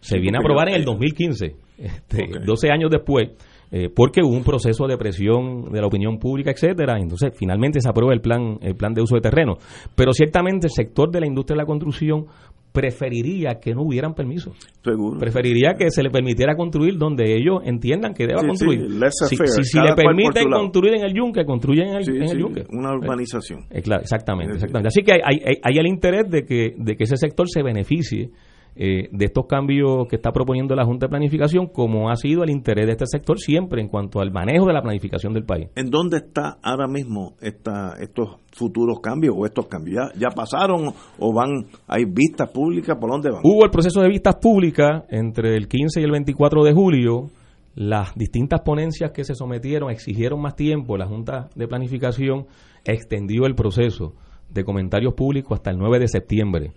Se 0.00 0.18
viene 0.18 0.36
a 0.38 0.40
aprobar 0.40 0.68
en 0.68 0.74
el 0.74 0.84
2015, 0.84 1.56
este, 1.78 2.28
12 2.44 2.70
años 2.70 2.90
después, 2.90 3.30
eh, 3.70 3.88
porque 3.88 4.20
hubo 4.22 4.36
un 4.36 4.44
proceso 4.44 4.86
de 4.86 4.98
presión 4.98 5.72
de 5.72 5.80
la 5.80 5.86
opinión 5.86 6.18
pública, 6.18 6.50
etcétera. 6.50 6.98
Entonces, 6.98 7.32
finalmente 7.34 7.80
se 7.80 7.88
aprueba 7.88 8.12
el 8.12 8.20
plan, 8.20 8.58
el 8.60 8.74
plan 8.74 8.92
de 8.92 9.00
uso 9.00 9.14
de 9.14 9.22
terreno. 9.22 9.56
Pero 9.94 10.12
ciertamente 10.12 10.66
el 10.66 10.72
sector 10.72 11.10
de 11.10 11.20
la 11.20 11.26
industria 11.26 11.54
de 11.54 11.62
la 11.62 11.66
construcción 11.66 12.26
preferiría 12.72 13.60
que 13.60 13.74
no 13.74 13.82
hubieran 13.82 14.14
permiso. 14.14 14.52
Seguro. 14.82 15.18
Preferiría 15.18 15.74
que 15.78 15.90
se 15.90 16.02
le 16.02 16.10
permitiera 16.10 16.56
construir 16.56 16.96
donde 16.96 17.36
ellos 17.36 17.60
entiendan 17.64 18.14
que 18.14 18.26
deba 18.26 18.42
construir. 18.42 18.88
si, 19.10 19.78
le 19.78 19.94
permiten 19.94 20.50
construir 20.50 20.94
en 20.94 21.04
el 21.04 21.14
yunque, 21.14 21.44
construyen 21.44 21.88
en 21.88 21.96
el, 21.96 22.38
yunque. 22.38 22.64
Una 22.70 22.94
urbanización. 22.94 23.66
Eh, 23.70 23.82
claro, 23.82 24.02
exactamente, 24.02 24.54
exactamente. 24.54 24.88
Así 24.88 25.02
que 25.02 25.12
hay, 25.12 25.38
hay, 25.44 25.56
hay, 25.62 25.78
el 25.78 25.86
interés 25.86 26.30
de 26.30 26.44
que, 26.44 26.74
de 26.76 26.96
que 26.96 27.04
ese 27.04 27.16
sector 27.16 27.48
se 27.48 27.62
beneficie 27.62 28.30
eh, 28.74 29.08
de 29.12 29.24
estos 29.26 29.46
cambios 29.46 30.06
que 30.08 30.16
está 30.16 30.32
proponiendo 30.32 30.74
la 30.74 30.86
Junta 30.86 31.06
de 31.06 31.10
Planificación, 31.10 31.66
como 31.66 32.08
ha 32.08 32.16
sido 32.16 32.42
el 32.42 32.48
interés 32.48 32.86
de 32.86 32.92
este 32.92 33.06
sector 33.06 33.38
siempre 33.38 33.82
en 33.82 33.88
cuanto 33.88 34.20
al 34.20 34.32
manejo 34.32 34.66
de 34.66 34.72
la 34.72 34.80
planificación 34.80 35.34
del 35.34 35.44
país. 35.44 35.68
¿En 35.74 35.90
dónde 35.90 36.18
está 36.18 36.58
ahora 36.62 36.88
mismo 36.88 37.34
esta, 37.42 37.96
estos 38.00 38.36
futuros 38.50 39.00
cambios 39.00 39.34
o 39.36 39.44
estos 39.44 39.66
cambios? 39.66 40.10
¿Ya, 40.18 40.30
pasaron 40.30 40.94
o 41.18 41.34
van, 41.34 41.66
hay 41.86 42.06
vistas 42.06 42.50
públicas? 42.50 42.96
¿Por 42.98 43.10
dónde 43.10 43.30
van? 43.30 43.42
Hubo 43.44 43.62
el 43.64 43.70
proceso 43.70 44.00
de 44.00 44.08
vistas 44.08 44.36
públicas 44.36 45.04
entre 45.10 45.54
el 45.56 45.68
15 45.68 46.00
y 46.00 46.04
el 46.04 46.10
24 46.10 46.64
de 46.64 46.72
julio. 46.72 47.26
Las 47.74 48.14
distintas 48.14 48.62
ponencias 48.62 49.12
que 49.12 49.24
se 49.24 49.34
sometieron 49.34 49.90
exigieron 49.90 50.40
más 50.40 50.56
tiempo. 50.56 50.96
La 50.96 51.06
Junta 51.06 51.50
de 51.54 51.68
Planificación 51.68 52.46
extendió 52.84 53.44
el 53.44 53.54
proceso 53.54 54.14
de 54.48 54.64
comentarios 54.64 55.14
públicos 55.14 55.58
hasta 55.58 55.70
el 55.70 55.78
9 55.78 55.98
de 55.98 56.08
septiembre. 56.08 56.72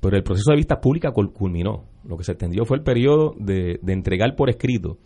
Pero 0.00 0.16
el 0.16 0.22
proceso 0.22 0.50
de 0.50 0.56
vista 0.56 0.80
pública 0.80 1.10
culminó. 1.12 1.84
Lo 2.04 2.16
que 2.16 2.24
se 2.24 2.32
extendió 2.32 2.64
fue 2.64 2.76
el 2.76 2.82
periodo 2.82 3.34
de, 3.38 3.80
entregar 3.86 4.34
por 4.36 4.50
escrito 4.50 4.98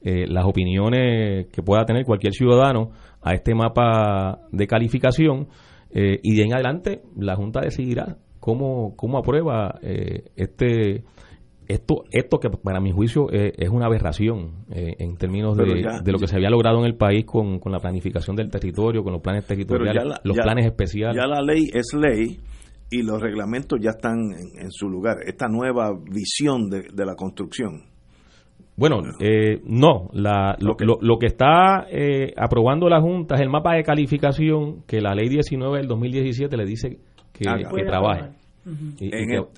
eh, 0.00 0.26
las 0.28 0.44
opiniones 0.44 1.46
que 1.48 1.62
pueda 1.62 1.84
tener 1.84 2.04
cualquier 2.04 2.32
ciudadano 2.32 2.90
a 3.22 3.34
este 3.34 3.54
mapa 3.54 4.40
de 4.52 4.66
calificación 4.66 5.48
eh, 5.90 6.20
y 6.22 6.36
de 6.36 6.44
en 6.44 6.54
adelante 6.54 7.02
la 7.16 7.34
Junta 7.34 7.60
decidirá 7.60 8.16
cómo, 8.40 8.94
cómo 8.96 9.18
aprueba 9.18 9.78
eh, 9.82 10.30
este 10.36 11.04
esto 11.68 12.04
esto 12.12 12.38
que 12.38 12.48
para 12.48 12.80
mi 12.80 12.92
juicio 12.92 13.26
es 13.32 13.68
una 13.70 13.86
aberración 13.86 14.66
en 14.70 15.16
términos 15.16 15.56
de, 15.56 15.64
de, 15.64 16.12
lo 16.12 16.18
que 16.18 16.28
se 16.28 16.36
había 16.36 16.48
logrado 16.48 16.78
en 16.78 16.84
el 16.84 16.94
país 16.94 17.24
con, 17.24 17.58
con 17.58 17.72
la 17.72 17.80
planificación 17.80 18.36
del 18.36 18.48
territorio, 18.48 19.02
con 19.02 19.12
los 19.12 19.20
planes 19.20 19.46
territoriales, 19.46 20.20
los 20.22 20.36
planes 20.36 20.64
especiales. 20.64 21.16
Ya 21.16 21.26
la 21.26 21.42
ley 21.42 21.68
es 21.74 21.92
ley 21.92 22.38
y 22.90 23.02
los 23.02 23.20
reglamentos 23.20 23.80
ya 23.80 23.90
están 23.90 24.32
en, 24.32 24.70
su 24.70 24.88
lugar. 24.88 25.18
Esta 25.26 25.48
nueva 25.48 25.92
visión 25.92 26.68
de, 26.70 27.04
la 27.04 27.14
construcción. 27.14 27.82
Bueno, 28.76 29.02
eh, 29.20 29.60
no. 29.64 30.08
La, 30.12 30.56
lo, 30.60 30.76
lo, 30.78 31.18
que 31.18 31.26
está 31.26 31.86
eh, 31.90 32.32
aprobando 32.36 32.88
la 32.88 33.00
Junta 33.00 33.34
es 33.36 33.40
el 33.40 33.48
mapa 33.48 33.74
de 33.74 33.82
calificación 33.82 34.82
que 34.86 35.00
la 35.00 35.14
ley 35.14 35.28
19 35.28 35.78
del 35.78 35.88
2017 35.88 36.56
le 36.56 36.64
dice 36.64 36.98
que, 37.32 37.44
que 37.44 37.84
trabaje 37.84 38.45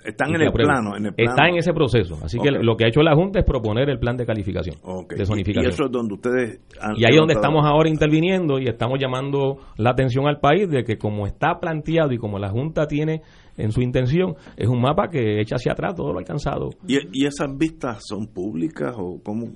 están 0.05 0.35
en 0.35 0.43
el, 0.43 0.53
plano, 0.53 0.95
Está 1.17 1.49
en 1.49 1.57
ese 1.57 1.73
proceso. 1.73 2.19
Así 2.23 2.39
que 2.39 2.51
lo 2.51 2.77
que 2.77 2.85
ha 2.85 2.89
hecho 2.89 3.03
la 3.03 3.15
Junta 3.15 3.39
es 3.39 3.45
proponer 3.45 3.89
el 3.89 3.99
plan 3.99 4.17
de 4.17 4.27
calificación, 4.27 4.77
de 5.09 5.25
zonificación. 5.25 5.65
Y, 5.65 5.75
eso 5.75 5.85
es 5.87 5.91
donde 5.91 6.15
ustedes 6.15 6.61
Y 6.97 7.05
ahí 7.05 7.13
es 7.13 7.19
donde 7.19 7.35
estamos 7.35 7.65
ahora 7.65 7.89
interviniendo 7.89 8.59
y 8.59 8.69
estamos 8.69 8.99
llamando 9.01 9.59
la 9.77 9.91
atención 9.91 10.27
al 10.27 10.41
país 10.41 10.69
de 10.69 10.85
que 10.85 10.99
como 10.99 11.27
está 11.27 11.59
planteado 11.59 12.13
y 12.13 12.19
como 12.19 12.39
la 12.39 12.51
Junta 12.51 12.87
tiene 12.87 13.23
en 13.57 13.73
su 13.73 13.81
intención, 13.81 14.37
es 14.57 14.69
un 14.69 14.81
mapa 14.81 15.09
que 15.09 15.41
echa 15.41 15.57
hacia 15.57 15.73
atrás 15.73 15.95
todo 15.95 16.13
lo 16.13 16.19
alcanzado. 16.19 16.71
¿Y, 16.87 16.99
y 17.13 17.27
esas 17.27 17.49
vistas 17.57 18.05
son 18.07 18.27
públicas 18.29 18.95
o 18.97 19.21
cómo? 19.23 19.49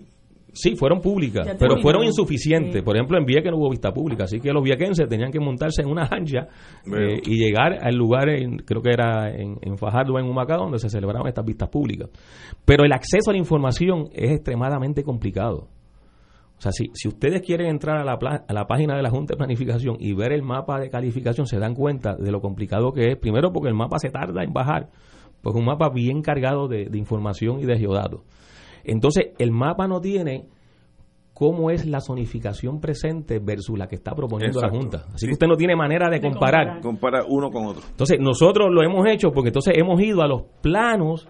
Sí, 0.52 0.76
fueron 0.76 1.00
públicas, 1.00 1.56
pero 1.58 1.78
fueron 1.78 2.04
insuficientes. 2.04 2.82
Por 2.82 2.94
ejemplo, 2.94 3.16
en 3.18 3.24
Vieques 3.24 3.50
no 3.50 3.56
hubo 3.56 3.70
vista 3.70 3.90
pública, 3.90 4.24
así 4.24 4.38
que 4.38 4.52
los 4.52 4.62
viequenses 4.62 5.08
tenían 5.08 5.32
que 5.32 5.40
montarse 5.40 5.80
en 5.80 5.88
una 5.88 6.06
ancha 6.10 6.46
eh, 6.86 7.20
y 7.24 7.38
llegar 7.38 7.78
al 7.82 7.94
lugar, 7.96 8.28
creo 8.66 8.82
que 8.82 8.90
era 8.90 9.30
en, 9.30 9.56
en 9.62 9.78
Fajardo 9.78 10.14
o 10.14 10.18
en 10.18 10.26
Humacao, 10.26 10.64
donde 10.64 10.78
se 10.78 10.90
celebraban 10.90 11.26
estas 11.26 11.46
vistas 11.46 11.70
públicas. 11.70 12.10
Pero 12.66 12.84
el 12.84 12.92
acceso 12.92 13.30
a 13.30 13.32
la 13.32 13.38
información 13.38 14.10
es 14.12 14.30
extremadamente 14.30 15.02
complicado. 15.02 15.68
O 16.58 16.60
sea, 16.60 16.70
si, 16.70 16.90
si 16.92 17.08
ustedes 17.08 17.40
quieren 17.42 17.68
entrar 17.68 17.96
a 17.96 18.04
la, 18.04 18.12
a 18.46 18.52
la 18.52 18.66
página 18.66 18.94
de 18.94 19.02
la 19.02 19.10
Junta 19.10 19.34
de 19.34 19.38
Planificación 19.38 19.96
y 19.98 20.12
ver 20.12 20.32
el 20.32 20.42
mapa 20.42 20.78
de 20.78 20.90
calificación, 20.90 21.46
se 21.46 21.58
dan 21.58 21.74
cuenta 21.74 22.14
de 22.14 22.30
lo 22.30 22.40
complicado 22.40 22.92
que 22.92 23.12
es. 23.12 23.18
Primero, 23.18 23.52
porque 23.52 23.68
el 23.68 23.74
mapa 23.74 23.98
se 23.98 24.10
tarda 24.10 24.44
en 24.44 24.52
bajar, 24.52 24.90
pues 25.40 25.56
un 25.56 25.64
mapa 25.64 25.88
bien 25.88 26.20
cargado 26.22 26.68
de, 26.68 26.84
de 26.90 26.98
información 26.98 27.58
y 27.58 27.64
de 27.64 27.78
geodatos. 27.78 28.20
Entonces, 28.84 29.32
el 29.38 29.50
mapa 29.50 29.86
no 29.86 30.00
tiene 30.00 30.46
cómo 31.34 31.70
es 31.70 31.86
la 31.86 32.00
zonificación 32.00 32.80
presente 32.80 33.38
versus 33.38 33.78
la 33.78 33.88
que 33.88 33.96
está 33.96 34.14
proponiendo 34.14 34.60
la 34.60 34.68
Junta. 34.68 35.06
Así 35.12 35.26
que 35.26 35.32
usted 35.32 35.46
no 35.46 35.56
tiene 35.56 35.74
manera 35.74 36.08
de, 36.08 36.20
comparar. 36.20 36.80
Comparar 36.80 37.24
uno 37.28 37.50
con 37.50 37.66
otro. 37.66 37.82
Entonces, 37.88 38.18
nosotros 38.20 38.68
lo 38.70 38.82
hemos 38.82 39.06
hecho 39.08 39.32
porque 39.32 39.48
entonces 39.48 39.74
hemos 39.76 40.00
ido 40.00 40.22
a 40.22 40.28
los 40.28 40.42
planos, 40.60 41.28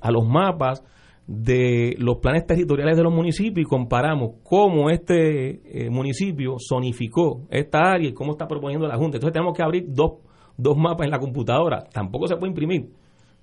a 0.00 0.10
los 0.10 0.26
mapas 0.26 0.82
de 1.26 1.94
los 1.98 2.18
planes 2.18 2.46
territoriales 2.46 2.96
de 2.96 3.04
los 3.04 3.12
municipios 3.12 3.64
y 3.64 3.68
comparamos 3.68 4.32
cómo 4.42 4.90
este 4.90 5.84
eh, 5.86 5.90
municipio 5.90 6.56
zonificó 6.58 7.42
esta 7.48 7.78
área 7.92 8.08
y 8.08 8.12
cómo 8.12 8.32
está 8.32 8.46
proponiendo 8.46 8.86
la 8.88 8.96
Junta. 8.96 9.18
Entonces 9.18 9.32
tenemos 9.32 9.56
que 9.56 9.62
abrir 9.62 9.84
dos, 9.88 10.14
dos 10.56 10.76
mapas 10.76 11.04
en 11.04 11.10
la 11.10 11.18
computadora. 11.18 11.84
Tampoco 11.92 12.26
se 12.26 12.36
puede 12.36 12.50
imprimir, 12.50 12.88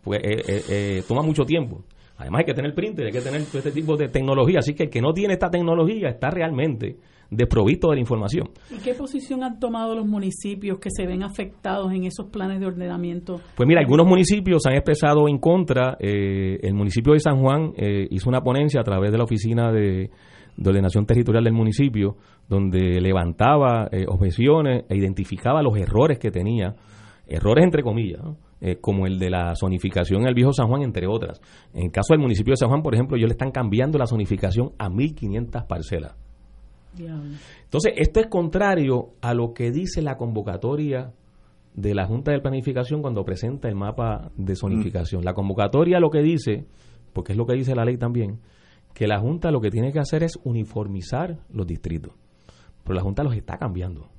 porque 0.04 0.20
eh, 0.22 0.62
eh, 0.70 1.04
toma 1.08 1.22
mucho 1.22 1.44
tiempo. 1.46 1.84
Además 2.20 2.40
hay 2.40 2.46
que 2.46 2.54
tener 2.54 2.76
printer, 2.76 3.06
hay 3.06 3.12
que 3.14 3.22
tener 3.22 3.42
todo 3.46 3.60
este 3.60 3.72
tipo 3.72 3.96
de 3.96 4.10
tecnología. 4.10 4.60
Así 4.60 4.74
que 4.74 4.84
el 4.84 4.90
que 4.90 5.02
no 5.02 5.14
tiene 5.14 5.34
esta 5.34 5.50
tecnología 5.50 6.10
está 6.10 6.30
realmente 6.30 6.98
desprovisto 7.32 7.90
de 7.90 7.96
la 7.96 8.02
información. 8.02 8.50
¿Y 8.70 8.82
qué 8.82 8.94
posición 8.94 9.42
han 9.44 9.58
tomado 9.60 9.96
los 9.96 10.06
municipios 10.06 10.80
que 10.80 10.90
se 10.92 11.08
ven 11.08 11.24
afectados 11.24 11.94
en 11.94 12.04
esos 12.04 12.28
planes 12.30 12.60
de 12.60 12.66
ordenamiento? 12.66 13.40
Pues 13.56 13.66
mira, 13.66 13.80
algunos 13.80 14.06
municipios 14.06 14.66
han 14.66 14.74
expresado 14.74 15.30
en 15.30 15.38
contra. 15.38 15.96
Eh, 15.98 16.60
el 16.62 16.74
municipio 16.74 17.14
de 17.14 17.20
San 17.22 17.40
Juan 17.40 17.72
eh, 17.78 18.08
hizo 18.12 18.30
una 18.30 18.42
ponencia 18.42 18.82
a 18.82 18.84
través 18.84 19.12
de 19.12 19.18
la 19.18 19.24
oficina 19.24 19.72
de, 19.72 20.10
de 20.58 20.70
ordenación 20.70 21.06
territorial 21.06 21.46
del 21.46 21.54
municipio, 21.54 22.18
donde 22.50 23.00
levantaba 23.00 23.88
eh, 23.94 24.04
objeciones 24.08 24.84
e 24.90 24.98
identificaba 24.98 25.62
los 25.62 25.78
errores 25.78 26.20
que 26.20 26.32
tenía, 26.32 26.76
errores 27.28 27.64
entre 27.64 27.82
comillas, 27.82 28.22
eh, 28.62 28.78
como 28.80 29.06
el 29.06 29.20
de 29.20 29.30
la 29.30 29.54
zonificación 29.56 30.22
en 30.22 30.28
el 30.28 30.36
viejo 30.36 30.54
San 30.54 30.68
Juan, 30.68 30.82
entre 30.82 31.08
otras. 31.08 31.42
En 31.74 31.86
el 31.86 31.92
caso 31.92 32.14
del 32.14 32.20
municipio 32.20 32.52
de 32.52 32.58
San 32.58 32.70
Juan, 32.70 32.82
por 32.82 32.94
ejemplo, 32.94 33.18
ellos 33.18 33.30
le 33.30 33.34
están 33.34 33.52
cambiando 33.52 33.98
la 33.98 34.06
zonificación 34.06 34.74
a 34.78 34.90
1.500 34.90 35.66
parcelas. 35.68 36.16
Entonces, 36.98 37.94
esto 37.98 38.20
es 38.20 38.28
contrario 38.28 39.12
a 39.22 39.34
lo 39.34 39.54
que 39.54 39.72
dice 39.72 40.02
la 40.02 40.18
convocatoria 40.18 41.14
de 41.74 41.94
la 41.94 42.06
Junta 42.06 42.32
de 42.32 42.42
Planificación 42.42 43.02
cuando 43.02 43.24
presenta 43.24 43.70
el 43.70 43.76
mapa 43.76 44.32
de 44.36 44.56
zonificación. 44.56 45.24
La 45.24 45.34
convocatoria 45.34 46.00
lo 46.00 46.10
que 46.10 46.22
dice, 46.22 46.66
porque 47.14 47.34
es 47.34 47.38
lo 47.38 47.46
que 47.46 47.54
dice 47.54 47.76
la 47.76 47.86
ley 47.86 47.98
también, 47.98 48.40
que 48.94 49.08
la 49.08 49.20
Junta 49.20 49.52
lo 49.52 49.62
que 49.62 49.70
tiene 49.70 49.92
que 49.92 50.00
hacer 50.00 50.24
es 50.24 50.38
uniformizar 50.44 51.38
los 51.54 51.66
distritos. 51.66 52.14
Pero 52.84 52.96
la 52.96 53.02
Junta 53.02 53.24
los 53.24 53.36
está 53.36 53.58
cambiando. 53.58 54.10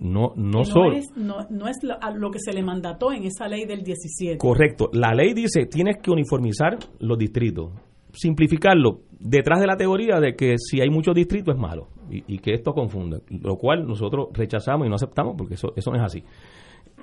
No, 0.00 0.32
no, 0.36 0.64
solo. 0.64 0.96
Es, 0.96 1.14
no, 1.16 1.40
es 1.68 1.78
lo, 1.82 2.30
que 2.30 2.38
se 2.38 2.52
le 2.52 2.62
mandató 2.62 3.12
en 3.12 3.24
esa 3.24 3.48
ley 3.48 3.66
del 3.66 3.82
17. 3.82 4.38
Correcto. 4.38 4.90
La 4.92 5.12
ley 5.12 5.34
dice 5.34 5.66
tienes 5.66 5.98
que 6.02 6.10
uniformizar 6.10 6.78
los 7.00 7.18
distritos. 7.18 7.72
Simplificarlo 8.12 9.00
detrás 9.18 9.60
de 9.60 9.66
la 9.66 9.76
teoría 9.76 10.20
de 10.20 10.34
que 10.36 10.56
si 10.58 10.80
hay 10.80 10.88
muchos 10.88 11.14
distritos 11.14 11.54
es 11.54 11.60
malo 11.60 11.88
y, 12.10 12.38
que 12.38 12.54
esto 12.54 12.72
confunde, 12.72 13.22
lo 13.28 13.56
cual 13.56 13.86
nosotros 13.86 14.28
rechazamos 14.32 14.86
y 14.86 14.90
no 14.90 14.94
aceptamos 14.94 15.34
porque 15.36 15.54
eso, 15.54 15.72
eso 15.76 15.90
no 15.90 15.96
es 15.96 16.02
así. 16.02 16.22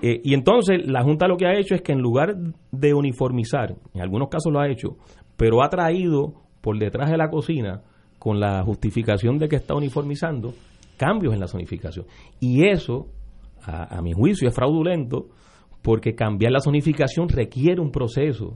Eh, 0.01 0.21
y 0.23 0.33
entonces 0.33 0.87
la 0.87 1.03
Junta 1.03 1.27
lo 1.27 1.37
que 1.37 1.45
ha 1.45 1.59
hecho 1.59 1.75
es 1.75 1.81
que 1.81 1.91
en 1.91 1.99
lugar 1.99 2.35
de 2.71 2.93
uniformizar, 2.93 3.75
en 3.93 4.01
algunos 4.01 4.29
casos 4.29 4.51
lo 4.51 4.59
ha 4.59 4.69
hecho, 4.69 4.97
pero 5.37 5.63
ha 5.63 5.69
traído 5.69 6.33
por 6.61 6.79
detrás 6.79 7.11
de 7.11 7.17
la 7.17 7.29
cocina 7.29 7.81
con 8.17 8.39
la 8.39 8.63
justificación 8.63 9.37
de 9.37 9.49
que 9.49 9.57
está 9.57 9.75
uniformizando 9.75 10.53
cambios 11.01 11.33
en 11.33 11.39
la 11.39 11.47
zonificación. 11.47 12.05
Y 12.39 12.67
eso, 12.67 13.07
a, 13.63 13.99
mi 14.03 14.13
juicio, 14.13 14.47
es 14.47 14.53
fraudulento 14.53 15.29
porque 15.81 16.13
cambiar 16.13 16.51
la 16.51 16.59
zonificación 16.59 17.27
requiere 17.27 17.81
un 17.81 17.91
proceso 17.91 18.55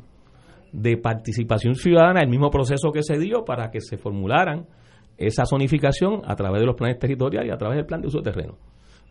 de 0.71 0.95
participación 0.97 1.73
ciudadana, 1.73 2.21
el 2.21 2.29
mismo 2.29 2.51
proceso 2.51 2.91
que 2.91 3.01
se 3.01 3.17
dio 3.17 3.43
para 3.45 3.71
que 3.71 3.81
se 3.81 3.97
formularan 3.97 4.67
esa 5.17 5.45
zonificación 5.45 6.21
a 6.23 6.35
través 6.35 6.59
de 6.59 6.67
los 6.67 6.75
planes 6.75 6.99
territoriales 6.99 7.49
y 7.49 7.53
a 7.53 7.57
través 7.57 7.77
del 7.77 7.87
plan 7.87 8.01
de 8.01 8.07
uso 8.07 8.19
de 8.19 8.31
terreno. 8.31 8.57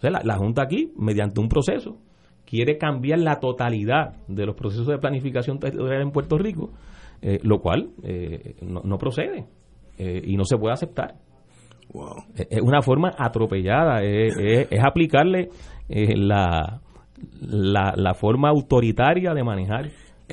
la, 0.00 0.36
Junta 0.36 0.62
aquí, 0.62 0.92
mediante 0.96 1.40
un 1.40 1.48
proceso, 1.48 1.96
quiere 2.46 2.78
cambiar 2.78 3.18
la 3.18 3.40
totalidad 3.40 4.14
de 4.28 4.46
los 4.46 4.54
procesos 4.54 4.86
de 4.86 4.98
planificación 4.98 5.58
territorial 5.58 6.02
en 6.02 6.12
Puerto 6.12 6.38
Rico, 6.38 6.70
eh, 7.20 7.40
lo 7.42 7.60
cual 7.60 7.90
eh, 8.04 8.54
no, 8.62 8.96
procede 8.96 9.46
eh, 9.98 10.22
y 10.24 10.36
no 10.36 10.44
se 10.44 10.56
puede 10.56 10.74
aceptar. 10.74 11.16
Es 12.36 12.60
una 12.60 12.82
forma 12.82 13.12
atropellada, 13.16 14.02
es, 14.02 14.66
aplicarle 14.82 15.48
la, 15.88 16.80
la, 17.40 17.94
la 17.96 18.14
forma 18.14 18.48
autoritaria 18.48 19.32
de 19.32 19.44
manejar 19.44 19.90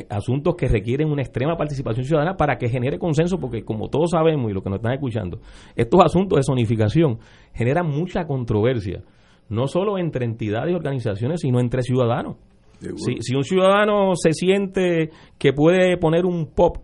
asuntos 0.10 0.56
que 0.56 0.68
requieren 0.68 1.10
una 1.10 1.22
extrema 1.22 1.58
participación 1.58 2.06
ciudadana 2.06 2.36
para 2.38 2.58
que 2.58 2.70
genere 2.70 2.98
consenso, 2.98 3.38
porque 3.40 3.64
como 3.64 3.90
todos 3.90 4.12
sabemos 4.12 4.50
y 4.50 4.54
lo 4.54 4.62
que 4.62 4.70
nos 4.70 4.78
están 4.78 4.94
escuchando, 4.94 5.40
estos 5.76 6.02
asuntos 6.04 6.38
de 6.38 6.44
zonificación 6.44 7.20
generan 7.54 7.88
mucha 7.88 8.26
controversia, 8.26 9.04
no 9.50 9.68
solo 9.68 9.98
entre 9.98 10.26
entidades 10.26 10.72
y 10.72 10.76
organizaciones, 10.76 11.42
sino 11.42 11.60
entre 11.60 11.82
ciudadanos. 11.82 12.38
Si, 12.80 13.18
si 13.20 13.36
un 13.36 13.44
ciudadano 13.44 14.16
se 14.16 14.34
siente 14.34 15.12
que 15.38 15.54
puede 15.54 15.98
poner 15.98 16.26
un 16.26 16.48
pop 16.48 16.78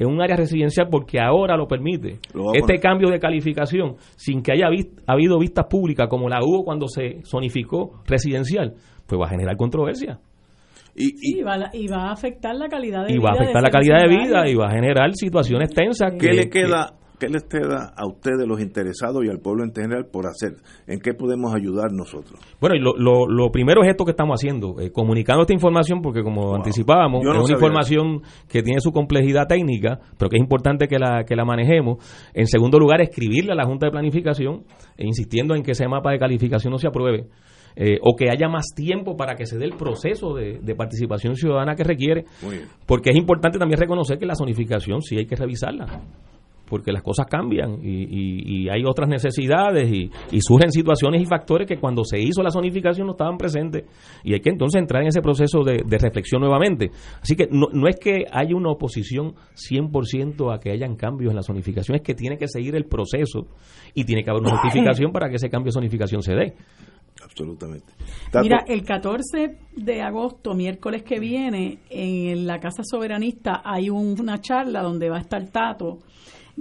en 0.00 0.08
un 0.08 0.22
área 0.22 0.34
residencial 0.34 0.88
porque 0.90 1.20
ahora 1.20 1.56
lo 1.56 1.68
permite. 1.68 2.18
este 2.54 2.78
cambio 2.80 3.10
de 3.10 3.20
calificación, 3.20 3.96
sin 4.16 4.42
que 4.42 4.52
haya 4.52 4.66
habido 5.06 5.38
vistas 5.38 5.66
públicas 5.68 6.08
como 6.08 6.28
la 6.28 6.38
hubo 6.42 6.64
cuando 6.64 6.88
se 6.88 7.20
zonificó 7.22 8.00
residencial, 8.06 8.74
pues 9.06 9.20
va 9.20 9.26
a 9.26 9.28
generar 9.28 9.56
controversia. 9.58 10.18
Y, 10.94 11.42
va, 11.42 11.54
a 11.54 12.12
afectar 12.12 12.54
la 12.56 12.68
calidad 12.68 13.06
de 13.06 13.12
vida. 13.12 13.16
Y 13.16 13.22
va 13.22 13.30
a 13.30 13.34
afectar 13.34 13.62
la 13.62 13.70
calidad 13.70 14.00
de 14.00 14.08
vida 14.08 14.48
y 14.48 14.54
va 14.54 14.66
a 14.66 14.70
generar 14.70 15.14
situaciones 15.14 15.70
tensas. 15.70 16.14
¿Qué 16.18 16.32
le 16.32 16.48
queda? 16.48 16.94
¿Qué 17.20 17.28
les 17.28 17.44
queda 17.44 17.92
a 17.94 18.06
ustedes, 18.06 18.48
los 18.48 18.62
interesados 18.62 19.22
y 19.26 19.28
al 19.28 19.40
pueblo 19.40 19.62
en 19.62 19.74
general, 19.74 20.06
por 20.10 20.26
hacer? 20.26 20.56
¿En 20.86 21.00
qué 21.00 21.12
podemos 21.12 21.54
ayudar 21.54 21.92
nosotros? 21.92 22.40
Bueno, 22.58 22.76
y 22.76 22.80
lo, 22.80 23.26
lo, 23.26 23.50
primero 23.50 23.82
es 23.82 23.90
esto 23.90 24.06
que 24.06 24.12
estamos 24.12 24.40
haciendo, 24.40 24.80
eh, 24.80 24.90
comunicando 24.90 25.42
esta 25.42 25.52
información, 25.52 26.00
porque 26.00 26.22
como 26.22 26.54
anticipábamos, 26.54 27.22
es 27.22 27.28
una 27.28 27.52
información 27.52 28.22
que 28.48 28.62
tiene 28.62 28.80
su 28.80 28.90
complejidad 28.90 29.46
técnica, 29.46 30.00
pero 30.16 30.30
que 30.30 30.38
es 30.38 30.42
importante 30.42 30.88
que 30.88 30.98
la, 30.98 31.24
que 31.24 31.36
la 31.36 31.44
manejemos. 31.44 31.98
En 32.32 32.46
segundo 32.46 32.78
lugar, 32.78 33.02
escribirle 33.02 33.52
a 33.52 33.54
la 33.54 33.66
Junta 33.66 33.84
de 33.84 33.92
Planificación, 33.92 34.64
e 34.96 35.06
insistiendo 35.06 35.54
en 35.54 35.62
que 35.62 35.72
ese 35.72 35.86
mapa 35.88 36.12
de 36.12 36.18
calificación 36.18 36.70
no 36.70 36.78
se 36.78 36.88
apruebe 36.88 37.26
eh, 37.76 37.98
o 38.00 38.16
que 38.16 38.30
haya 38.30 38.48
más 38.48 38.68
tiempo 38.74 39.14
para 39.14 39.34
que 39.34 39.44
se 39.44 39.58
dé 39.58 39.66
el 39.66 39.76
proceso 39.76 40.34
de, 40.34 40.74
participación 40.74 41.36
ciudadana 41.36 41.74
que 41.74 41.84
requiere, 41.84 42.24
porque 42.86 43.10
es 43.10 43.16
importante 43.16 43.58
también 43.58 43.78
reconocer 43.78 44.18
que 44.18 44.24
la 44.24 44.34
zonificación 44.34 45.02
sí 45.02 45.18
hay 45.18 45.26
que 45.26 45.36
revisarla 45.36 46.00
porque 46.70 46.92
las 46.92 47.02
cosas 47.02 47.26
cambian 47.28 47.80
y, 47.82 48.68
hay 48.70 48.84
otras 48.84 49.08
necesidades 49.08 49.90
y, 49.92 50.10
surgen 50.40 50.70
situaciones 50.70 51.20
y 51.20 51.26
factores 51.26 51.66
que 51.66 51.78
cuando 51.78 52.04
se 52.04 52.18
hizo 52.18 52.42
la 52.42 52.50
zonificación 52.50 53.06
no 53.06 53.12
estaban 53.12 53.36
presentes 53.36 53.84
y 54.24 54.32
hay 54.32 54.40
que 54.40 54.50
entonces 54.50 54.80
entrar 54.80 55.02
en 55.02 55.08
ese 55.08 55.20
proceso 55.20 55.62
de, 55.64 55.82
reflexión 55.98 56.40
nuevamente. 56.40 56.90
Así 57.20 57.36
que 57.36 57.48
no, 57.50 57.66
no, 57.72 57.88
es 57.88 57.96
que 57.96 58.24
haya 58.32 58.54
una 58.54 58.70
oposición 58.70 59.34
100% 59.54 60.54
a 60.54 60.60
que 60.60 60.70
hayan 60.70 60.96
cambios 60.96 61.30
en 61.30 61.36
la 61.36 61.42
zonificación, 61.42 61.96
es 61.96 62.02
que 62.02 62.14
tiene 62.14 62.38
que 62.38 62.46
seguir 62.48 62.76
el 62.76 62.84
proceso 62.84 63.48
y 63.92 64.04
tiene 64.04 64.22
que 64.22 64.30
haber 64.30 64.42
una 64.42 64.56
justificación 64.56 65.12
para 65.12 65.28
que 65.28 65.36
ese 65.36 65.50
cambio 65.50 65.70
de 65.70 65.72
zonificación 65.72 66.22
se 66.22 66.34
dé. 66.34 66.54
Absolutamente. 67.22 67.92
Mira, 68.40 68.64
el 68.66 68.82
14 68.82 69.58
de 69.76 70.02
agosto, 70.02 70.54
miércoles 70.54 71.02
que 71.02 71.18
viene, 71.18 71.78
en 71.90 72.46
la 72.46 72.58
Casa 72.58 72.82
Soberanista 72.82 73.62
hay 73.64 73.90
una 73.90 74.40
charla 74.40 74.82
donde 74.82 75.10
va 75.10 75.18
a 75.18 75.20
estar 75.20 75.46
Tato, 75.48 75.98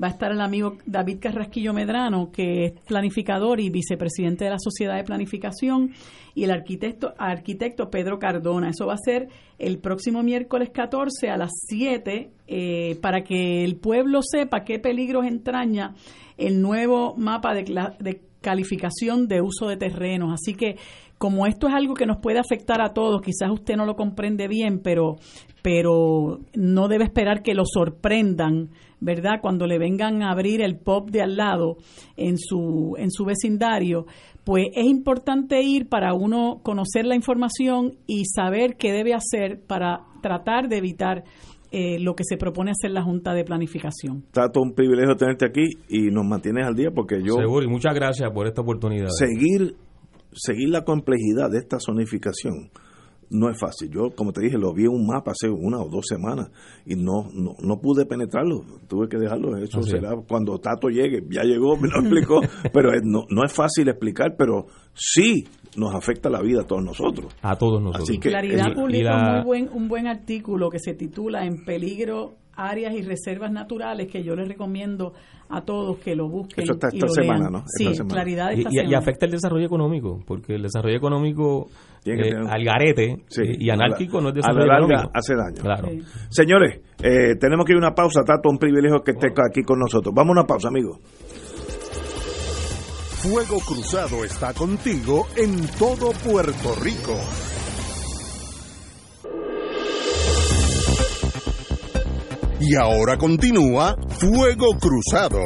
va 0.02 0.08
a 0.08 0.12
estar 0.12 0.32
el 0.32 0.42
amigo 0.42 0.78
David 0.86 1.18
Carrasquillo 1.20 1.74
Medrano, 1.74 2.32
que 2.32 2.66
es 2.66 2.72
planificador 2.88 3.60
y 3.60 3.70
vicepresidente 3.70 4.46
de 4.46 4.52
la 4.52 4.60
Sociedad 4.60 4.96
de 4.96 5.04
Planificación, 5.04 5.92
y 6.36 6.44
el 6.44 6.52
arquitecto, 6.52 7.14
arquitecto 7.18 7.90
Pedro 7.90 8.20
Cardona. 8.20 8.70
Eso 8.70 8.86
va 8.86 8.94
a 8.94 8.98
ser 8.98 9.28
el 9.58 9.80
próximo 9.80 10.24
miércoles 10.24 10.70
14 10.70 11.30
a 11.30 11.38
las 11.38 11.52
7, 11.68 12.32
eh, 12.48 12.98
para 13.02 13.24
que 13.24 13.64
el 13.64 13.76
pueblo 13.76 14.22
sepa 14.22 14.64
qué 14.64 14.80
peligros 14.80 15.26
entraña 15.26 15.96
el 16.38 16.62
nuevo 16.62 17.16
mapa 17.18 17.54
de, 17.54 17.64
de 18.00 18.22
calificación 18.42 19.28
de 19.28 19.42
uso 19.42 19.68
de 19.68 19.78
terrenos. 19.78 20.34
Así 20.34 20.54
que 20.54 20.78
como 21.20 21.46
esto 21.46 21.68
es 21.68 21.74
algo 21.74 21.94
que 21.94 22.06
nos 22.06 22.18
puede 22.18 22.40
afectar 22.40 22.82
a 22.82 22.94
todos, 22.94 23.22
quizás 23.22 23.52
usted 23.52 23.76
no 23.76 23.86
lo 23.86 23.96
comprende 23.96 24.48
bien, 24.48 24.80
pero, 24.82 25.18
pero 25.62 26.40
no 26.56 26.88
debe 26.88 27.04
esperar 27.04 27.44
que 27.44 27.54
lo 27.54 27.64
sorprendan, 27.66 28.70
¿verdad? 29.02 29.42
Cuando 29.42 29.68
le 29.68 29.78
vengan 29.78 30.24
a 30.24 30.32
abrir 30.32 30.62
el 30.62 30.78
pop 30.78 31.10
de 31.12 31.22
al 31.22 31.36
lado 31.36 31.76
en 32.16 32.38
su, 32.38 32.96
en 32.98 33.12
su 33.12 33.26
vecindario, 33.26 34.06
pues 34.46 34.68
es 34.74 34.86
importante 34.86 35.62
ir 35.62 35.90
para 35.90 36.14
uno 36.14 36.62
conocer 36.64 37.06
la 37.06 37.16
información 37.16 37.98
y 38.08 38.24
saber 38.26 38.78
qué 38.78 38.94
debe 38.94 39.14
hacer 39.14 39.60
para 39.68 40.06
tratar 40.22 40.70
de 40.70 40.78
evitar 40.78 41.26
eh, 41.72 42.00
lo 42.00 42.16
que 42.16 42.24
se 42.24 42.38
propone 42.38 42.72
hacer 42.72 42.92
la 42.92 43.04
Junta 43.04 43.34
de 43.34 43.44
Planificación. 43.44 44.24
Tato, 44.32 44.62
un 44.62 44.74
privilegio 44.74 45.16
tenerte 45.16 45.46
aquí 45.46 45.68
y 45.88 46.10
nos 46.10 46.26
mantienes 46.26 46.66
al 46.66 46.76
día 46.76 46.90
porque 46.96 47.22
yo... 47.22 47.34
Seguro, 47.34 47.64
y 47.64 47.68
muchas 47.68 47.94
gracias 47.94 48.32
por 48.32 48.48
esta 48.48 48.62
oportunidad. 48.62 49.10
Seguir, 49.10 49.76
seguir 50.34 50.70
la 50.70 50.84
complejidad 50.84 51.50
de 51.50 51.60
esta 51.60 51.78
zonificación 51.80 52.72
no 53.30 53.50
es 53.50 53.60
fácil. 53.60 53.90
Yo, 53.92 54.10
como 54.16 54.32
te 54.32 54.42
dije, 54.42 54.58
lo 54.58 54.74
vi 54.74 54.84
en 54.84 54.90
un 54.90 55.06
mapa 55.06 55.32
hace 55.32 55.50
una 55.50 55.80
o 55.80 55.90
dos 55.90 56.06
semanas 56.08 56.50
y 56.86 56.96
no 56.96 57.30
no, 57.34 57.56
no 57.60 57.80
pude 57.80 58.06
penetrarlo. 58.06 58.62
Tuve 58.88 59.08
que 59.08 59.18
dejarlo. 59.18 59.56
Eso 59.58 59.82
será 59.84 60.16
cuando 60.28 60.58
Tato 60.60 60.90
llegue. 60.90 61.24
Ya 61.30 61.44
llegó, 61.44 61.78
me 61.78 61.88
lo 61.90 62.00
explicó. 62.00 62.40
pero 62.74 62.92
no, 63.04 63.26
no 63.30 63.46
es 63.46 63.54
fácil 63.54 63.88
explicar, 63.90 64.36
pero 64.38 64.68
sí 64.94 65.48
nos 65.76 65.94
afecta 65.94 66.30
la 66.30 66.42
vida 66.42 66.62
a 66.62 66.64
todos 66.66 66.84
nosotros. 66.84 67.36
A 67.42 67.56
todos 67.56 67.82
nosotros. 67.82 68.10
Así 68.10 68.20
que, 68.20 68.30
Claridad 68.30 68.74
publicó 68.74 69.14
muy 69.14 69.44
buen, 69.44 69.70
un 69.72 69.88
buen 69.88 70.08
artículo 70.08 70.70
que 70.70 70.80
se 70.80 70.94
titula 70.94 71.46
En 71.46 71.64
peligro 71.64 72.36
áreas 72.60 72.94
y 72.94 73.02
reservas 73.02 73.52
naturales 73.52 74.08
que 74.08 74.24
yo 74.24 74.36
les 74.36 74.48
recomiendo 74.48 75.14
a 75.50 75.62
todos 75.62 75.98
que 76.00 76.16
lo 76.16 76.28
busquen. 76.28 76.64
Eso 76.64 76.74
está 76.74 76.90
esta 76.90 77.08
semana, 77.08 77.50
¿no? 77.50 77.64
sí, 77.66 77.88
claridad 78.08 78.52
esta 78.52 78.70
y, 78.70 78.74
semana. 78.74 78.92
y, 78.92 78.94
afecta 78.94 79.26
el 79.26 79.32
desarrollo 79.32 79.66
económico, 79.66 80.20
porque 80.28 80.56
el 80.56 80.64
desarrollo 80.64 80.98
económico 80.98 81.68
eh, 82.06 82.36
al 82.36 82.64
garete 82.64 83.24
y 83.38 83.70
anárquico 83.70 84.22
no 84.22 84.30
es 84.30 84.36
desarrollo 84.36 84.72
económico. 84.72 85.12
hace 85.14 85.36
daño. 85.36 85.62
Claro. 85.62 85.90
Señores, 86.30 86.82
eh, 87.02 87.36
tenemos 87.40 87.66
que 87.66 87.72
ir 87.72 87.78
a 87.78 87.80
una 87.80 87.96
pausa. 87.96 88.24
Tato, 88.24 88.50
un 88.50 88.58
privilegio 88.58 89.02
que 89.04 89.12
esté 89.12 89.28
aquí 89.28 89.64
con 89.64 89.80
nosotros. 89.80 90.14
Vamos 90.14 90.38
a 90.38 90.40
una 90.42 90.48
pausa, 90.48 90.68
amigos. 90.68 91.00
Fuego 93.22 93.60
Cruzado 93.60 94.24
está 94.24 94.54
contigo 94.54 95.28
en 95.36 95.68
todo 95.78 96.12
Puerto 96.24 96.76
Rico. 96.82 97.18
Y 102.62 102.76
ahora 102.76 103.18
continúa 103.18 103.96
Fuego 104.20 104.68
Cruzado. 104.78 105.40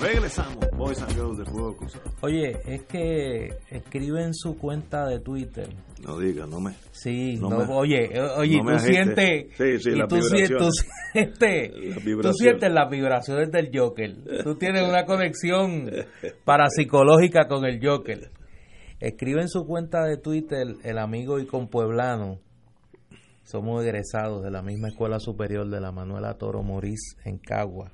Regresamos, 0.00 0.70
Boys 0.76 1.02
and 1.02 1.12
Girls 1.14 1.38
de 1.38 1.44
Fuego 1.46 1.76
Cruzado. 1.76 2.04
Oye, 2.20 2.52
es 2.64 2.82
que 2.84 3.48
escribe 3.70 4.22
en 4.22 4.34
su 4.34 4.56
cuenta 4.56 5.04
de 5.08 5.18
Twitter. 5.18 5.68
No 6.06 6.18
digas, 6.20 6.48
no 6.48 6.60
me. 6.60 6.74
Sí, 6.92 7.36
no 7.40 7.50
me, 7.50 7.64
oye, 7.74 8.16
eh, 8.16 8.20
oye, 8.36 8.60
tú 8.60 8.78
sientes. 8.78 9.46
Sí, 9.56 9.80
sí, 9.80 9.90
la 9.96 10.06
vibración, 10.06 10.70
sientes 11.12 11.70
la 12.14 12.22
tú 12.22 12.32
sientes 12.34 12.72
las 12.72 12.88
vibraciones 12.88 13.50
del 13.50 13.70
Joker. 13.74 14.14
Tú 14.44 14.54
tienes 14.54 14.88
una 14.88 15.04
conexión 15.06 15.90
parapsicológica 16.44 17.48
con 17.48 17.64
el 17.64 17.84
Joker. 17.84 18.30
Escribe 19.04 19.42
en 19.42 19.48
su 19.48 19.66
cuenta 19.66 20.02
de 20.04 20.16
Twitter 20.16 20.66
el 20.82 20.96
amigo 20.98 21.38
y 21.38 21.44
compueblano. 21.46 22.38
Somos 23.42 23.84
egresados 23.84 24.42
de 24.42 24.50
la 24.50 24.62
misma 24.62 24.88
escuela 24.88 25.20
superior 25.20 25.68
de 25.68 25.78
la 25.78 25.92
Manuela 25.92 26.38
Toro 26.38 26.62
Morís 26.62 27.14
en 27.26 27.36
Cagua. 27.36 27.92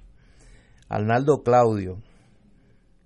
Arnaldo 0.89 1.43
Claudio. 1.43 1.99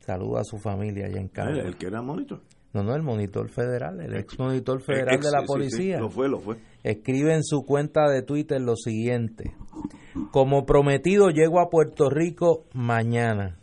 Saluda 0.00 0.40
a 0.40 0.44
su 0.44 0.58
familia 0.58 1.06
allá 1.06 1.18
en 1.18 1.28
Cagua. 1.28 1.52
El, 1.52 1.66
el 1.68 1.76
que 1.78 1.86
era 1.86 2.02
monitor. 2.02 2.42
No, 2.74 2.82
no, 2.82 2.94
el 2.94 3.02
monitor 3.02 3.48
federal, 3.48 3.98
el 4.02 4.14
ex 4.16 4.38
monitor 4.38 4.82
federal 4.82 5.14
Ex- 5.14 5.24
de 5.24 5.30
la 5.30 5.38
sí, 5.38 5.46
sí, 5.46 5.46
sí, 5.46 5.52
policía. 5.54 5.98
Lo 6.00 6.10
fue, 6.10 6.28
lo 6.28 6.40
fue. 6.40 6.56
Escribe 6.82 7.32
en 7.34 7.42
su 7.42 7.64
cuenta 7.64 8.10
de 8.10 8.20
Twitter 8.20 8.60
lo 8.60 8.76
siguiente. 8.76 9.54
Como 10.30 10.66
prometido, 10.66 11.30
llego 11.30 11.58
a 11.58 11.70
Puerto 11.70 12.10
Rico 12.10 12.66
mañana. 12.74 13.56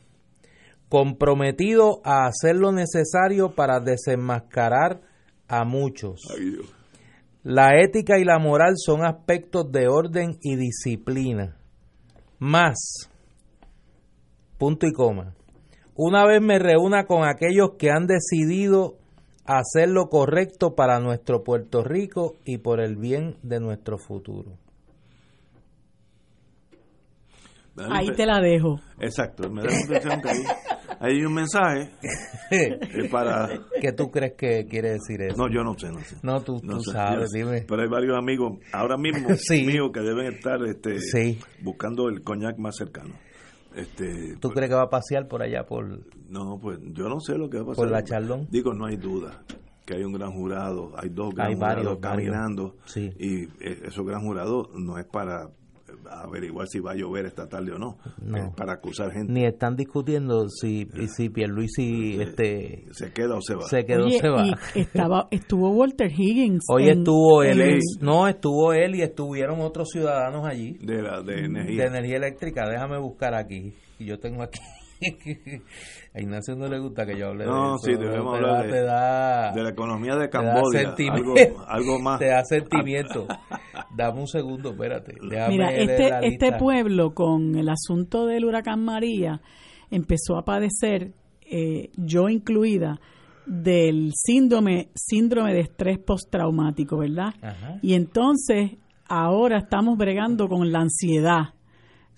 Comprometido 0.91 2.01
a 2.03 2.26
hacer 2.26 2.57
lo 2.57 2.73
necesario 2.73 3.55
para 3.55 3.80
desenmascarar 3.80 4.99
a 5.47 5.63
muchos. 5.63 6.19
Ay, 6.30 6.49
Dios. 6.49 6.76
La 7.43 7.80
ética 7.81 8.19
y 8.19 8.26
la 8.26 8.39
moral 8.39 8.73
son 8.76 9.05
aspectos 9.05 9.72
de 9.72 9.88
orden 9.88 10.38
y 10.41 10.57
disciplina. 10.57 11.55
Más, 12.39 13.09
punto 14.57 14.85
y 14.85 14.91
coma, 14.91 15.34
una 15.95 16.26
vez 16.26 16.41
me 16.41 16.59
reúna 16.59 17.05
con 17.05 17.23
aquellos 17.23 17.77
que 17.80 17.89
han 17.89 18.05
decidido 18.05 18.97
hacer 19.45 19.88
lo 19.88 20.09
correcto 20.09 20.76
para 20.76 20.99
nuestro 20.99 21.41
Puerto 21.41 21.85
Rico 21.85 22.35
y 22.43 22.57
por 22.57 22.81
el 22.81 22.97
bien 22.97 23.38
de 23.43 23.61
nuestro 23.61 23.97
futuro. 23.97 24.57
Ahí 27.77 28.11
te 28.15 28.26
la 28.26 28.39
dejo. 28.39 28.80
Exacto, 28.99 29.49
me 29.49 29.61
da 29.61 29.68
la 29.69 29.80
impresión 29.81 30.22
que 30.22 30.30
ahí 30.30 30.43
hay 30.99 31.26
un 31.26 31.34
mensaje 31.34 31.89
eh, 32.52 33.10
para... 33.10 33.48
¿Qué 33.80 33.91
tú 33.93 34.11
crees 34.11 34.34
que 34.38 34.65
quiere 34.68 34.91
decir 34.91 35.22
eso? 35.22 35.38
No, 35.38 35.49
yo 35.52 35.64
no 35.64 35.73
sé, 35.77 35.89
no 35.91 35.99
sé. 36.02 36.18
No, 36.22 36.41
tú, 36.41 36.60
No 36.64 36.77
tú 36.77 36.84
sé, 36.84 36.91
sabes, 36.91 37.30
yo- 37.34 37.45
dime. 37.45 37.65
Pero 37.68 37.81
hay 37.81 37.88
varios 37.89 38.18
amigos 38.18 38.60
ahora 38.73 38.98
mismo 38.98 39.30
Sí. 39.38 39.64
míos 39.65 39.89
que 39.93 40.02
deben 40.02 40.27
estar 40.34 40.60
este, 40.68 40.99
Sí. 40.99 41.39
buscando 41.64 42.07
el 42.10 42.22
coñac 42.23 42.57
más 42.60 42.76
cercano. 42.76 43.15
Este, 43.76 44.34
¿Tú 44.35 44.49
pues, 44.49 44.53
crees 44.56 44.69
que 44.69 44.76
va 44.76 44.84
a 44.84 44.89
pasear 44.89 45.27
por 45.30 45.41
allá 45.41 45.64
por, 45.65 45.88
No, 46.30 46.60
pues 46.61 46.77
yo 46.91 47.07
no 47.07 47.19
sé 47.22 47.38
lo 47.38 47.49
que 47.49 47.57
va 47.57 47.64
a 47.64 47.68
pasar. 47.68 47.84
por 47.85 47.91
la 47.91 48.03
Charlón? 48.03 48.48
Digo, 48.52 48.73
no 48.73 48.85
hay 48.85 48.98
duda 48.98 49.43
que 49.85 49.95
hay 49.95 50.03
un 50.03 50.11
gran 50.14 50.31
jurado, 50.34 50.91
hay 50.98 51.10
dos 51.10 51.34
gran 51.34 51.48
Hay 51.48 51.56
varios, 51.56 51.88
jurados 51.95 51.99
caminando 52.02 52.76
Sí. 52.85 53.10
y 53.18 53.43
eh, 53.65 53.80
esos 53.85 54.06
gran 54.06 54.22
jurados 54.22 54.69
no 54.76 54.98
es 54.99 55.06
para 55.06 55.49
averiguar 56.09 56.68
si 56.68 56.80
va 56.80 56.91
a 56.91 56.95
llover 56.95 57.26
esta 57.26 57.47
tarde 57.47 57.72
o 57.73 57.77
no, 57.77 57.97
No. 58.22 58.38
es 58.38 58.53
para 58.55 58.73
acusar 58.73 59.11
gente. 59.11 59.31
Ni 59.31 59.45
están 59.45 59.76
discutiendo 59.76 60.47
si, 60.49 60.88
si 61.15 61.30
Pierluisi 61.30 62.19
este, 62.22 62.85
Se 62.91 63.11
queda 63.11 63.35
o 63.38 63.41
se 63.41 63.55
va. 63.55 63.63
se 63.63 63.85
quedó 63.85 64.05
Oye, 64.05 64.19
se 64.19 64.30
va. 64.30 64.45
y 64.76 64.80
estaba, 64.80 65.27
estuvo 65.31 65.69
Walter 65.72 66.11
Higgins. 66.11 66.63
Hoy 66.69 66.89
en- 66.89 66.99
estuvo 66.99 67.43
él, 67.43 67.61
en- 67.61 67.80
no, 68.01 68.27
estuvo 68.27 68.73
él 68.73 68.95
y 68.95 69.01
estuvieron 69.01 69.59
otros 69.61 69.89
ciudadanos 69.91 70.45
allí 70.47 70.77
De 70.81 71.01
la 71.01 71.22
de 71.22 71.34
de 71.35 71.45
energía. 71.45 71.85
energía 71.85 72.18
eléctrica. 72.18 72.68
Déjame 72.69 72.97
buscar 72.99 73.34
aquí. 73.35 73.73
Y 73.99 74.05
yo 74.05 74.19
tengo 74.19 74.41
aquí. 74.43 74.59
A 76.14 76.19
Ignacio 76.19 76.56
no 76.56 76.68
le 76.68 76.80
gusta 76.80 77.06
que 77.06 77.18
yo 77.18 77.30
hable 77.30 77.45
No, 77.45 77.72
de 77.72 77.76
eso. 77.76 77.78
sí, 77.86 77.91
debemos 77.94 78.34
te 78.34 78.38
hablar 78.38 78.53
da, 78.57 78.64
de- 78.64 78.69
te 78.72 78.82
da, 78.82 79.52
de 79.53 79.64
la 79.64 79.69
economía 79.69 80.15
de 80.15 80.28
te 80.28 80.38
da 80.38 80.53
Camboya, 80.53 80.95
algo, 81.14 81.34
algo 81.68 81.99
más. 82.02 82.19
Te 82.19 82.28
da 82.28 82.44
sentimiento. 82.44 83.28
Dame 83.95 84.19
un 84.22 84.28
segundo, 84.28 84.72
espérate. 84.72 85.14
Déjame 85.30 85.49
Mira, 85.53 85.72
este, 85.73 86.10
la 86.10 86.19
este 86.19 86.45
lista. 86.45 86.57
pueblo 86.57 87.14
con 87.14 87.56
el 87.56 87.69
asunto 87.69 88.26
del 88.26 88.45
huracán 88.45 88.84
María 88.84 89.41
empezó 89.90 90.38
a 90.38 90.44
padecer, 90.45 91.14
eh, 91.49 91.90
yo 91.98 92.30
incluida, 92.30 92.99
del 93.45 94.11
síndrome, 94.14 94.90
síndrome 94.95 95.53
de 95.53 95.61
estrés 95.61 95.98
postraumático, 95.98 96.98
¿verdad? 96.98 97.34
Ajá. 97.41 97.80
Y 97.82 97.94
entonces 97.95 98.78
ahora 99.07 99.57
estamos 99.57 99.98
bregando 99.98 100.48
con 100.48 100.72
la 100.72 100.80
ansiedad. 100.82 101.53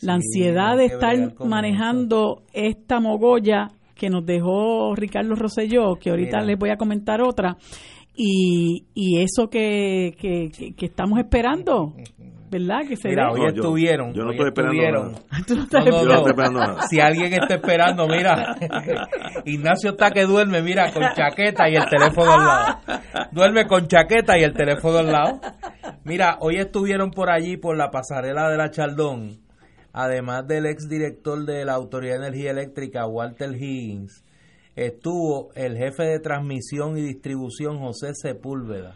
La 0.02 0.14
Sí, 0.20 0.42
ansiedad 0.44 0.76
de 0.78 0.86
estar 0.86 1.16
manejando 1.46 2.44
esta 2.54 3.00
mogolla 3.00 3.70
que 3.96 4.10
nos 4.10 4.26
dejó 4.26 4.96
Ricardo 4.96 5.36
Rosselló, 5.36 5.96
que 5.96 6.10
ahorita 6.10 6.38
Mira. 6.38 6.46
les 6.48 6.60
voy 6.60 6.70
a 6.72 6.76
comentar 6.78 7.22
otra, 7.22 7.56
y, 8.16 8.86
y 8.94 9.22
eso 9.22 9.50
que, 9.50 10.16
que, 10.20 10.50
que- 10.56 10.74
que 10.76 10.86
estamos 10.86 11.20
esperando, 11.20 11.94
¿verdad? 12.52 12.82
Que 12.88 12.96
se 12.98 13.10
Mira, 13.10 13.32
hoy 13.32 13.40
No, 13.40 13.46
yo- 13.50 13.56
estuvieron. 13.56 14.14
yo 14.14 14.24
no 14.24 14.30
hoy 14.30 14.36
estoy 14.36 14.48
esperando 14.50 14.74
estuvieron. 14.74 15.12
nada. 15.14 15.44
Tú 15.48 15.56
no 15.56 15.64
estás 15.64 15.86
No, 15.86 15.92
no, 15.92 15.98
Yo 16.02 16.06
no. 16.06 16.14
estoy 16.16 16.30
esperando 16.32 16.60
nada. 16.60 16.82
Si 16.90 17.00
alguien 17.00 17.34
está 17.34 17.56
esperando, 17.56 18.08
mira, 18.08 18.56
Ignacio 19.46 19.92
está 19.92 20.12
que 20.12 20.26
duerme, 20.26 20.62
mira, 20.62 20.92
con 20.92 21.04
chaqueta 21.16 21.70
y 21.70 21.76
el 21.76 21.86
teléfono 21.86 22.32
al 22.34 22.46
lado. 22.46 22.80
Duerme 23.32 23.66
con 23.68 23.88
chaqueta 23.88 24.38
y 24.38 24.44
el 24.44 24.54
teléfono 24.54 24.98
al 25.00 25.12
lado. 25.12 25.40
Mira, 26.04 26.38
hoy 26.42 26.58
estuvieron 26.58 27.10
por 27.12 27.32
allí, 27.32 27.58
por 27.58 27.76
la 27.78 27.90
pasarela 27.90 28.50
de 28.50 28.58
la 28.58 28.70
Chaldón, 28.70 29.40
además 29.94 30.48
del 30.48 30.66
exdirector 30.66 31.46
de 31.46 31.64
la 31.64 31.74
Autoridad 31.74 32.20
de 32.20 32.28
Energía 32.28 32.52
Eléctrica, 32.52 33.06
Walter 33.06 33.52
Higgins, 33.56 34.24
estuvo 34.76 35.54
el 35.54 35.78
jefe 35.78 36.04
de 36.04 36.20
transmisión 36.20 36.98
y 36.98 37.02
distribución, 37.02 37.80
José 37.80 38.14
Sepúlveda, 38.16 38.96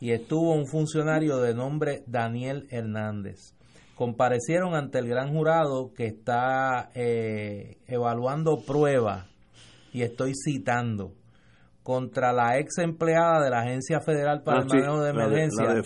y 0.00 0.10
estuvo 0.10 0.54
un 0.54 0.66
funcionario 0.66 1.36
de 1.36 1.54
nombre 1.54 2.02
Daniel 2.06 2.66
Hernández. 2.70 3.54
Comparecieron 3.94 4.74
ante 4.74 4.98
el 4.98 5.06
gran 5.06 5.32
jurado 5.32 5.92
que 5.94 6.06
está 6.06 6.90
eh, 6.94 7.76
evaluando 7.86 8.62
pruebas, 8.66 9.26
y 9.92 10.02
estoy 10.02 10.32
citando, 10.34 11.12
contra 11.82 12.32
la 12.32 12.58
ex 12.58 12.78
empleada 12.78 13.42
de 13.44 13.50
la 13.50 13.60
Agencia 13.60 14.00
Federal 14.00 14.42
para 14.42 14.60
Ah, 14.60 14.62
el 14.62 14.70
sí, 14.70 14.76
Manejo 14.76 15.02
de 15.02 15.10
Emergencia, 15.10 15.68
de. 15.74 15.82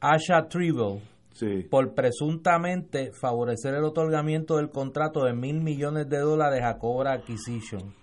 Asha 0.00 0.48
Tribble, 0.48 1.00
Sí. 1.34 1.66
por 1.68 1.94
presuntamente 1.94 3.10
favorecer 3.12 3.74
el 3.74 3.84
otorgamiento 3.84 4.56
del 4.56 4.70
contrato 4.70 5.24
de 5.24 5.34
mil 5.34 5.60
millones 5.60 6.08
de 6.08 6.18
dólares 6.18 6.62
a 6.64 6.78
Cobra 6.78 7.12
Acquisition. 7.12 7.94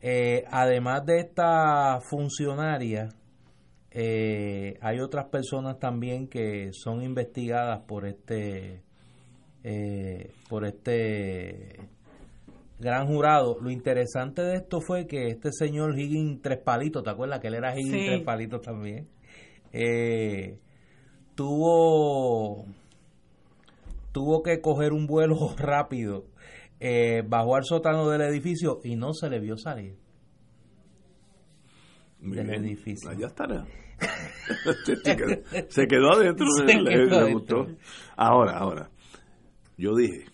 Eh, 0.00 0.44
además 0.50 1.04
de 1.06 1.18
esta 1.20 1.98
funcionaria, 2.08 3.08
eh, 3.90 4.76
hay 4.82 5.00
otras 5.00 5.26
personas 5.30 5.78
también 5.78 6.28
que 6.28 6.68
son 6.72 7.02
investigadas 7.02 7.80
por 7.88 8.06
este 8.06 8.82
eh, 9.64 10.30
por 10.48 10.66
este 10.66 11.80
gran 12.78 13.06
jurado. 13.06 13.56
Lo 13.60 13.70
interesante 13.70 14.42
de 14.42 14.56
esto 14.56 14.80
fue 14.80 15.06
que 15.06 15.28
este 15.28 15.50
señor 15.50 15.98
Higgins 15.98 16.42
Tres 16.42 16.58
Palitos, 16.58 17.02
¿te 17.02 17.10
acuerdas 17.10 17.40
que 17.40 17.48
él 17.48 17.54
era 17.54 17.72
Higgins 17.74 17.90
Sí. 17.90 18.06
Tres 18.06 18.22
Palitos 18.22 18.60
también? 18.60 19.08
Eh, 19.72 20.58
tuvo 21.36 22.66
tuvo 24.10 24.42
que 24.42 24.60
coger 24.60 24.92
un 24.92 25.06
vuelo 25.06 25.54
rápido, 25.58 26.24
eh, 26.80 27.22
bajó 27.28 27.54
al 27.56 27.64
sótano 27.64 28.08
del 28.08 28.22
edificio 28.22 28.80
y 28.82 28.96
no 28.96 29.12
se 29.12 29.28
le 29.30 29.38
vio 29.40 29.56
salir. 29.56 29.96
Muy 32.20 32.36
del 32.36 32.46
bien. 32.48 32.64
edificio. 32.64 33.10
Allá 33.10 33.26
estará. 33.28 33.66
se, 34.84 35.16
quedó, 35.16 35.42
se 35.68 35.86
quedó 35.86 36.12
adentro. 36.12 36.46
Se 36.56 36.64
le, 36.64 36.90
quedó 36.90 37.04
le 37.04 37.16
adentro. 37.16 37.32
gustó. 37.64 37.76
Ahora, 38.16 38.58
ahora. 38.58 38.90
Yo 39.76 39.94
dije, 39.94 40.24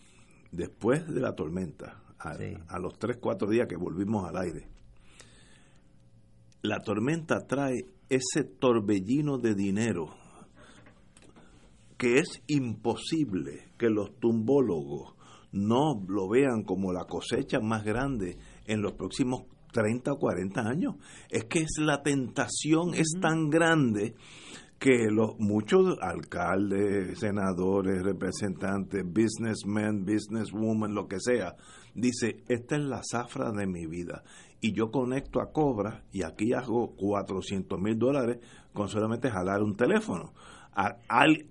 después 0.53 1.07
de 1.13 1.21
la 1.21 1.35
tormenta, 1.35 2.01
a, 2.19 2.35
Sí. 2.37 2.57
a 2.69 2.79
los 2.79 2.97
3, 2.99 3.17
4 3.21 3.49
días 3.49 3.67
que 3.67 3.77
volvimos 3.77 4.29
al 4.29 4.37
aire, 4.37 4.69
la 6.63 6.79
tormenta 6.81 7.47
trae 7.49 7.85
ese 8.09 8.45
torbellino 8.45 9.39
de 9.39 9.55
dinero 9.55 10.15
que 12.03 12.19
es 12.19 12.43
imposible 12.49 13.69
que 13.79 13.89
los 13.89 14.19
tumbólogos 14.19 15.15
no 15.53 16.05
lo 16.09 16.29
vean 16.29 16.65
como 16.65 16.93
la 16.93 17.05
cosecha 17.05 17.61
más 17.61 17.85
grande 17.85 18.39
en 18.67 18.83
los 18.83 18.95
próximos 18.95 19.45
30 19.73 20.15
o 20.15 20.19
40 20.19 20.63
años. 20.63 20.97
Es 21.31 21.45
que 21.45 21.61
es 21.61 21.79
la 21.79 22.03
tentación 22.03 22.95
es 22.95 23.07
tan 23.21 23.51
grande 23.51 24.17
que 24.81 25.13
los 25.13 25.39
muchos 25.39 25.97
alcaldes, 26.01 27.21
senadores, 27.21 28.03
representantes, 28.03 29.05
businessmen, 29.05 30.05
businesswomen, 30.05 30.97
lo 30.97 31.07
que 31.07 31.21
sea, 31.21 31.55
dice, 31.95 32.43
esta 32.49 32.75
es 32.75 32.83
la 32.83 33.01
zafra 33.09 33.53
de 33.53 33.69
mi 33.69 33.87
vida. 33.87 34.25
Y 34.61 34.73
yo 34.73 34.91
conecto 34.91 35.41
a 35.41 35.53
Cobra 35.53 36.03
y 36.11 36.25
aquí 36.25 36.53
hago 36.53 36.97
400 36.97 37.79
mil 37.81 37.97
dólares 37.97 38.39
con 38.73 38.89
solamente 38.89 39.31
jalar 39.31 39.63
un 39.63 39.77
teléfono. 39.77 40.33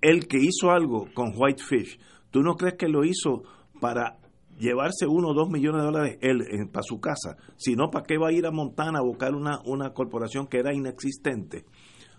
El 0.00 0.26
que 0.26 0.38
hizo 0.38 0.70
algo 0.70 1.08
con 1.14 1.32
Whitefish, 1.36 1.98
¿tú 2.30 2.42
no 2.42 2.56
crees 2.56 2.74
que 2.74 2.88
lo 2.88 3.04
hizo 3.04 3.44
para 3.80 4.18
llevarse 4.58 5.06
uno 5.06 5.28
o 5.28 5.34
dos 5.34 5.48
millones 5.48 5.80
de 5.80 5.86
dólares 5.86 6.18
él 6.20 6.68
para 6.70 6.82
su 6.82 7.00
casa, 7.00 7.36
sino 7.56 7.90
para 7.90 8.04
qué 8.04 8.18
va 8.18 8.28
a 8.28 8.32
ir 8.32 8.46
a 8.46 8.50
Montana 8.50 9.00
a 9.00 9.02
buscar 9.02 9.34
una, 9.34 9.60
una 9.64 9.92
corporación 9.92 10.46
que 10.46 10.58
era 10.58 10.74
inexistente. 10.74 11.64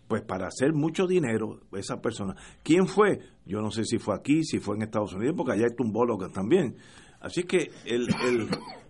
Pues 0.07 0.21
para 0.21 0.47
hacer 0.47 0.73
mucho 0.73 1.07
dinero, 1.07 1.61
esa 1.71 2.01
persona. 2.01 2.35
¿Quién 2.61 2.87
fue? 2.87 3.19
Yo 3.45 3.61
no 3.61 3.71
sé 3.71 3.85
si 3.85 3.97
fue 3.97 4.15
aquí, 4.15 4.43
si 4.43 4.59
fue 4.59 4.75
en 4.75 4.83
Estados 4.83 5.13
Unidos, 5.13 5.35
porque 5.37 5.53
allá 5.53 5.65
hay 5.69 5.75
tumbólogos 5.75 6.31
también. 6.33 6.75
Así 7.21 7.43
que 7.43 7.71
el, 7.85 8.07
el, 8.25 8.49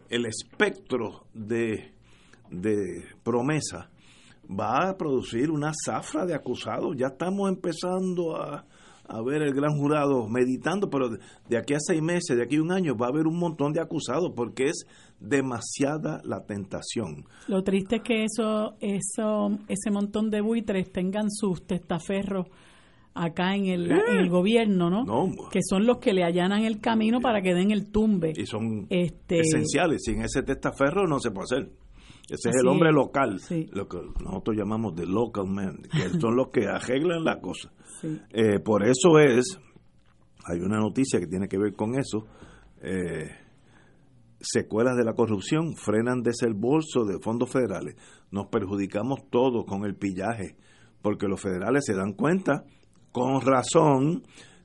el 0.09 0.25
espectro 0.25 1.27
de, 1.33 1.93
de 2.49 3.05
promesa 3.23 3.91
va 4.49 4.89
a 4.89 4.97
producir 4.97 5.51
una 5.51 5.71
zafra 5.73 6.25
de 6.25 6.35
acusados. 6.35 6.95
Ya 6.97 7.07
estamos 7.07 7.49
empezando 7.49 8.35
a, 8.35 8.65
a 9.07 9.21
ver 9.21 9.41
el 9.41 9.53
gran 9.53 9.77
jurado 9.77 10.27
meditando, 10.27 10.89
pero 10.89 11.09
de, 11.09 11.57
aquí 11.57 11.73
a 11.73 11.79
seis 11.79 12.01
meses, 12.01 12.37
de 12.37 12.43
aquí 12.43 12.57
a 12.57 12.61
un 12.61 12.71
año, 12.71 12.95
va 12.95 13.07
a 13.07 13.09
haber 13.09 13.27
un 13.27 13.37
montón 13.37 13.73
de 13.73 13.81
acusados 13.81 14.31
porque 14.35 14.65
es 14.65 14.85
demasiada 15.19 16.21
la 16.23 16.45
tentación. 16.45 17.25
Lo 17.47 17.63
triste 17.63 17.97
es 17.97 18.01
que 18.01 18.23
eso, 18.23 18.75
eso, 18.79 19.57
ese 19.67 19.91
montón 19.91 20.29
de 20.29 20.41
buitres 20.41 20.91
tengan 20.91 21.29
sus 21.29 21.65
testaferros 21.65 22.47
acá 23.15 23.55
en 23.55 23.67
el, 23.67 23.91
en 23.91 24.17
el 24.17 24.29
gobierno, 24.29 24.89
¿no? 24.89 25.05
Que 25.51 25.59
son 25.61 25.85
los 25.85 25.99
que 25.99 26.13
le 26.13 26.23
allanan 26.23 26.63
el 26.63 26.79
camino 26.79 27.19
para 27.19 27.41
que 27.41 27.53
den 27.53 27.71
el 27.71 27.91
tumbe. 27.91 28.33
Y 28.35 28.45
son 28.45 28.87
este, 28.89 29.41
esenciales. 29.41 30.01
Sin 30.03 30.21
ese 30.23 30.41
testaferro 30.41 31.07
no 31.07 31.19
se 31.19 31.31
puede 31.31 31.43
hacer. 31.45 31.71
Ese 32.29 32.49
es 32.49 32.55
el 32.61 32.67
hombre 32.67 32.91
local, 32.91 33.39
lo 33.71 33.87
que 33.87 33.97
nosotros 34.23 34.55
llamamos 34.57 34.95
de 34.95 35.05
local 35.05 35.45
men, 35.47 35.81
que 35.91 36.09
son 36.19 36.35
los 36.35 36.49
que 36.49 36.67
arreglan 36.67 37.23
la 37.23 37.39
cosa. 37.41 37.71
Eh, 38.31 38.59
por 38.59 38.83
eso 38.83 39.19
es, 39.19 39.59
hay 40.45 40.59
una 40.59 40.79
noticia 40.79 41.19
que 41.19 41.27
tiene 41.27 41.47
que 41.47 41.57
ver 41.57 41.73
con 41.73 41.95
eso, 41.95 42.25
eh, 42.81 43.29
secuelas 44.39 44.95
de 44.95 45.03
la 45.03 45.13
corrupción 45.13 45.75
frenan 45.75 46.21
bolso 46.53 47.05
de 47.05 47.19
fondos 47.19 47.49
federales. 47.49 47.95
Nos 48.31 48.47
perjudicamos 48.47 49.29
todos 49.29 49.65
con 49.65 49.85
el 49.85 49.95
pillaje, 49.95 50.55
porque 51.01 51.27
los 51.27 51.41
federales 51.41 51.83
se 51.85 51.93
dan 51.93 52.13
cuenta, 52.13 52.63
con 53.11 53.41
razón, 53.41 54.23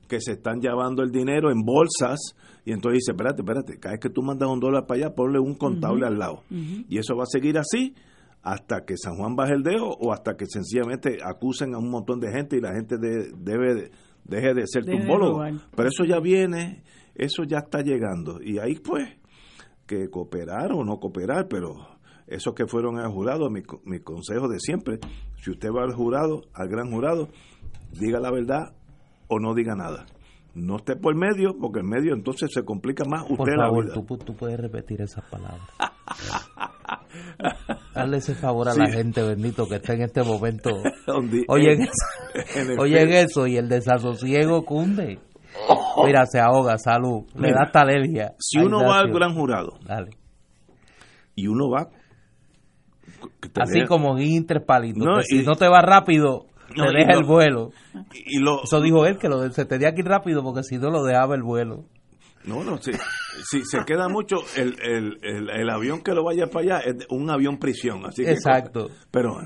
que 0.09 0.19
se 0.19 0.33
están 0.33 0.59
llevando 0.59 1.03
el 1.03 1.11
dinero 1.11 1.51
en 1.51 1.61
bolsas 1.61 2.19
y 2.65 2.73
entonces 2.73 2.99
dice, 2.99 3.11
espérate, 3.11 3.41
espérate, 3.41 3.79
cada 3.79 3.93
vez 3.93 4.01
que 4.01 4.09
tú 4.09 4.21
mandas 4.21 4.49
un 4.49 4.59
dólar 4.59 4.85
para 4.85 5.05
allá, 5.05 5.15
ponle 5.15 5.39
un 5.39 5.55
contable 5.55 6.05
al 6.05 6.17
lado. 6.19 6.43
Y 6.49 6.97
eso 6.97 7.15
va 7.15 7.23
a 7.23 7.27
seguir 7.27 7.57
así 7.57 7.95
hasta 8.41 8.85
que 8.85 8.95
San 8.97 9.15
Juan 9.15 9.35
baje 9.35 9.53
el 9.53 9.63
dedo 9.63 9.87
o 9.87 10.11
hasta 10.11 10.35
que 10.35 10.45
sencillamente 10.47 11.19
acusen 11.23 11.75
a 11.75 11.77
un 11.77 11.89
montón 11.89 12.19
de 12.19 12.31
gente 12.31 12.57
y 12.57 12.61
la 12.61 12.73
gente 12.73 12.97
debe 12.97 13.91
deje 14.25 14.53
de 14.53 14.63
ser 14.67 14.85
tumbólogo. 14.85 15.43
Pero 15.75 15.89
eso 15.89 16.03
ya 16.05 16.19
viene, 16.19 16.83
eso 17.15 17.43
ya 17.43 17.59
está 17.59 17.81
llegando. 17.81 18.41
Y 18.41 18.59
ahí 18.59 18.75
pues, 18.75 19.07
que 19.85 20.09
cooperar 20.09 20.71
o 20.73 20.83
no 20.83 20.99
cooperar, 20.99 21.47
pero 21.47 21.75
esos 22.27 22.53
que 22.53 22.67
fueron 22.67 22.99
al 22.99 23.11
jurado, 23.11 23.49
mi, 23.49 23.61
mi 23.85 23.99
consejo 23.99 24.47
de 24.47 24.59
siempre, 24.59 24.99
si 25.41 25.51
usted 25.51 25.69
va 25.69 25.83
al 25.83 25.93
jurado, 25.93 26.43
al 26.53 26.67
gran 26.67 26.91
jurado, 26.91 27.29
diga 27.91 28.19
la 28.19 28.31
verdad 28.31 28.75
o 29.29 29.39
no 29.39 29.53
diga 29.53 29.75
nada. 29.75 30.05
No 30.55 30.77
esté 30.77 30.95
por 30.95 31.15
medio, 31.15 31.55
porque 31.59 31.79
en 31.79 31.87
medio 31.87 32.13
entonces 32.13 32.49
se 32.53 32.65
complica 32.65 33.05
más 33.05 33.21
usted 33.23 33.37
por 33.37 33.55
favor, 33.55 33.85
la 33.87 33.93
Tú, 33.93 34.17
tú 34.17 34.35
puedes 34.35 34.59
repetir 34.59 35.01
esas 35.01 35.23
palabras. 35.29 35.69
Hazle 37.93 38.17
ese 38.17 38.35
favor 38.35 38.67
a 38.69 38.73
la 38.73 38.87
gente, 38.87 39.21
bendito, 39.21 39.67
que 39.67 39.75
está 39.75 39.93
en 39.93 40.01
este 40.01 40.23
momento. 40.23 40.69
Oye, 41.47 41.73
eso, 41.73 42.77
oyen 42.79 43.09
eso 43.09 43.47
y 43.47 43.57
el 43.57 43.69
desasosiego 43.69 44.65
cunde. 44.65 45.19
Mira, 46.05 46.25
se 46.25 46.39
ahoga, 46.39 46.77
salud. 46.77 47.25
Le 47.35 47.51
da 47.51 47.63
hasta 47.65 47.81
alergia. 47.81 48.33
Si 48.39 48.59
uno 48.59 48.83
va 48.83 48.99
al 48.99 49.11
gran 49.11 49.33
jurado 49.33 49.79
Dale. 49.85 50.11
y 51.35 51.47
uno 51.47 51.69
va. 51.69 51.89
Así 53.55 53.85
como 53.85 54.17
en 54.17 54.45
tres 54.45 54.63
palitos. 54.65 55.25
si 55.25 55.43
no 55.43 55.55
te 55.55 55.67
va 55.67 55.81
rápido, 55.81 56.45
te 56.75 56.97
deja 56.97 57.13
el 57.13 57.23
vuelo. 57.23 57.71
Y 58.13 58.39
lo, 58.39 58.63
Eso 58.63 58.81
dijo 58.81 59.05
él, 59.05 59.17
que 59.17 59.29
lo, 59.29 59.49
se 59.51 59.65
tenía 59.65 59.93
que 59.93 60.01
ir 60.01 60.07
rápido 60.07 60.43
porque 60.43 60.63
si 60.63 60.77
no 60.77 60.89
lo 60.89 61.03
dejaba 61.03 61.35
el 61.35 61.43
vuelo. 61.43 61.85
No, 62.45 62.63
no, 62.63 62.77
si, 62.77 62.91
si 63.49 63.63
se 63.65 63.83
queda 63.85 64.07
mucho, 64.07 64.37
el, 64.55 64.75
el, 64.81 65.49
el, 65.49 65.69
avión 65.69 66.01
que 66.01 66.13
lo 66.13 66.23
vaya 66.23 66.47
para 66.47 66.77
allá 66.77 66.79
es 66.79 67.05
un 67.09 67.29
avión 67.29 67.57
prisión. 67.57 68.05
Así 68.05 68.23
Exacto. 68.23 68.89
pero 69.11 69.37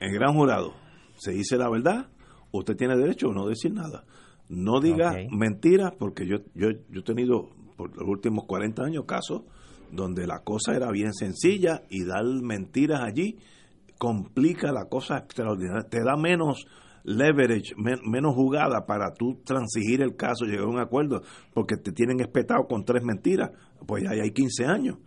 en 0.00 0.12
gran 0.12 0.34
jurado, 0.34 0.74
se 1.16 1.32
dice 1.32 1.56
la 1.56 1.70
verdad, 1.70 2.08
usted 2.50 2.76
tiene 2.76 2.96
derecho 2.96 3.30
a 3.30 3.34
no 3.34 3.46
decir 3.46 3.72
nada. 3.72 4.04
No 4.48 4.80
diga 4.80 5.14
mentiras, 5.30 5.92
porque 5.98 6.26
yo, 6.26 6.38
yo, 6.54 6.70
yo 6.90 7.00
he 7.00 7.04
tenido 7.04 7.50
por 7.76 7.96
los 7.96 8.06
últimos 8.06 8.44
40 8.46 8.82
años 8.82 9.04
casos 9.06 9.42
donde 9.92 10.26
la 10.26 10.40
cosa 10.40 10.74
era 10.74 10.90
bien 10.90 11.12
sencilla 11.12 11.82
y 11.88 12.04
dar 12.04 12.24
mentiras 12.24 13.00
allí 13.02 13.38
complica 14.02 14.72
la 14.72 14.86
cosa 14.86 15.18
extraordinaria, 15.18 15.88
te 15.88 16.02
da 16.02 16.16
menos 16.16 16.66
leverage, 17.04 17.72
menos 17.76 18.34
jugada 18.34 18.84
para 18.84 19.14
tú 19.14 19.40
transigir 19.44 20.02
el 20.02 20.16
caso, 20.16 20.44
llegar 20.44 20.64
a 20.64 20.70
un 20.70 20.80
acuerdo, 20.80 21.22
porque 21.54 21.76
te 21.76 21.92
tienen 21.92 22.18
espetado 22.18 22.66
con 22.66 22.84
tres 22.84 23.04
mentiras, 23.04 23.52
pues 23.86 24.02
ahí 24.08 24.18
hay 24.18 24.32
15 24.32 24.66
años, 24.66 24.98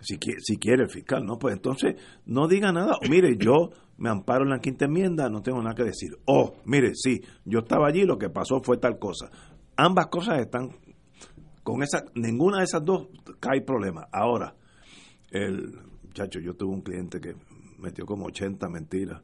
si, 0.00 0.18
si 0.38 0.58
quiere 0.58 0.82
el 0.82 0.90
fiscal, 0.90 1.24
¿no? 1.24 1.38
Pues 1.38 1.54
entonces 1.54 1.94
no 2.26 2.46
diga 2.46 2.72
nada, 2.72 2.98
mire, 3.08 3.38
yo 3.38 3.70
me 3.96 4.10
amparo 4.10 4.44
en 4.44 4.50
la 4.50 4.58
quinta 4.58 4.84
enmienda, 4.84 5.30
no 5.30 5.40
tengo 5.40 5.62
nada 5.62 5.74
que 5.74 5.84
decir, 5.84 6.10
oh, 6.26 6.52
mire, 6.66 6.90
sí, 6.94 7.22
yo 7.46 7.60
estaba 7.60 7.88
allí, 7.88 8.04
lo 8.04 8.18
que 8.18 8.28
pasó 8.28 8.60
fue 8.62 8.76
tal 8.76 8.98
cosa. 8.98 9.30
Ambas 9.78 10.08
cosas 10.08 10.40
están, 10.40 10.68
con 11.62 11.82
esa, 11.82 12.04
ninguna 12.14 12.58
de 12.58 12.64
esas 12.64 12.84
dos 12.84 13.08
cae 13.40 13.62
problema. 13.62 14.08
Ahora, 14.12 14.54
el 15.30 15.72
muchacho, 16.02 16.38
yo 16.38 16.52
tuve 16.52 16.74
un 16.74 16.82
cliente 16.82 17.18
que 17.18 17.34
metió 17.82 18.06
como 18.06 18.26
80 18.26 18.68
mentiras 18.68 19.22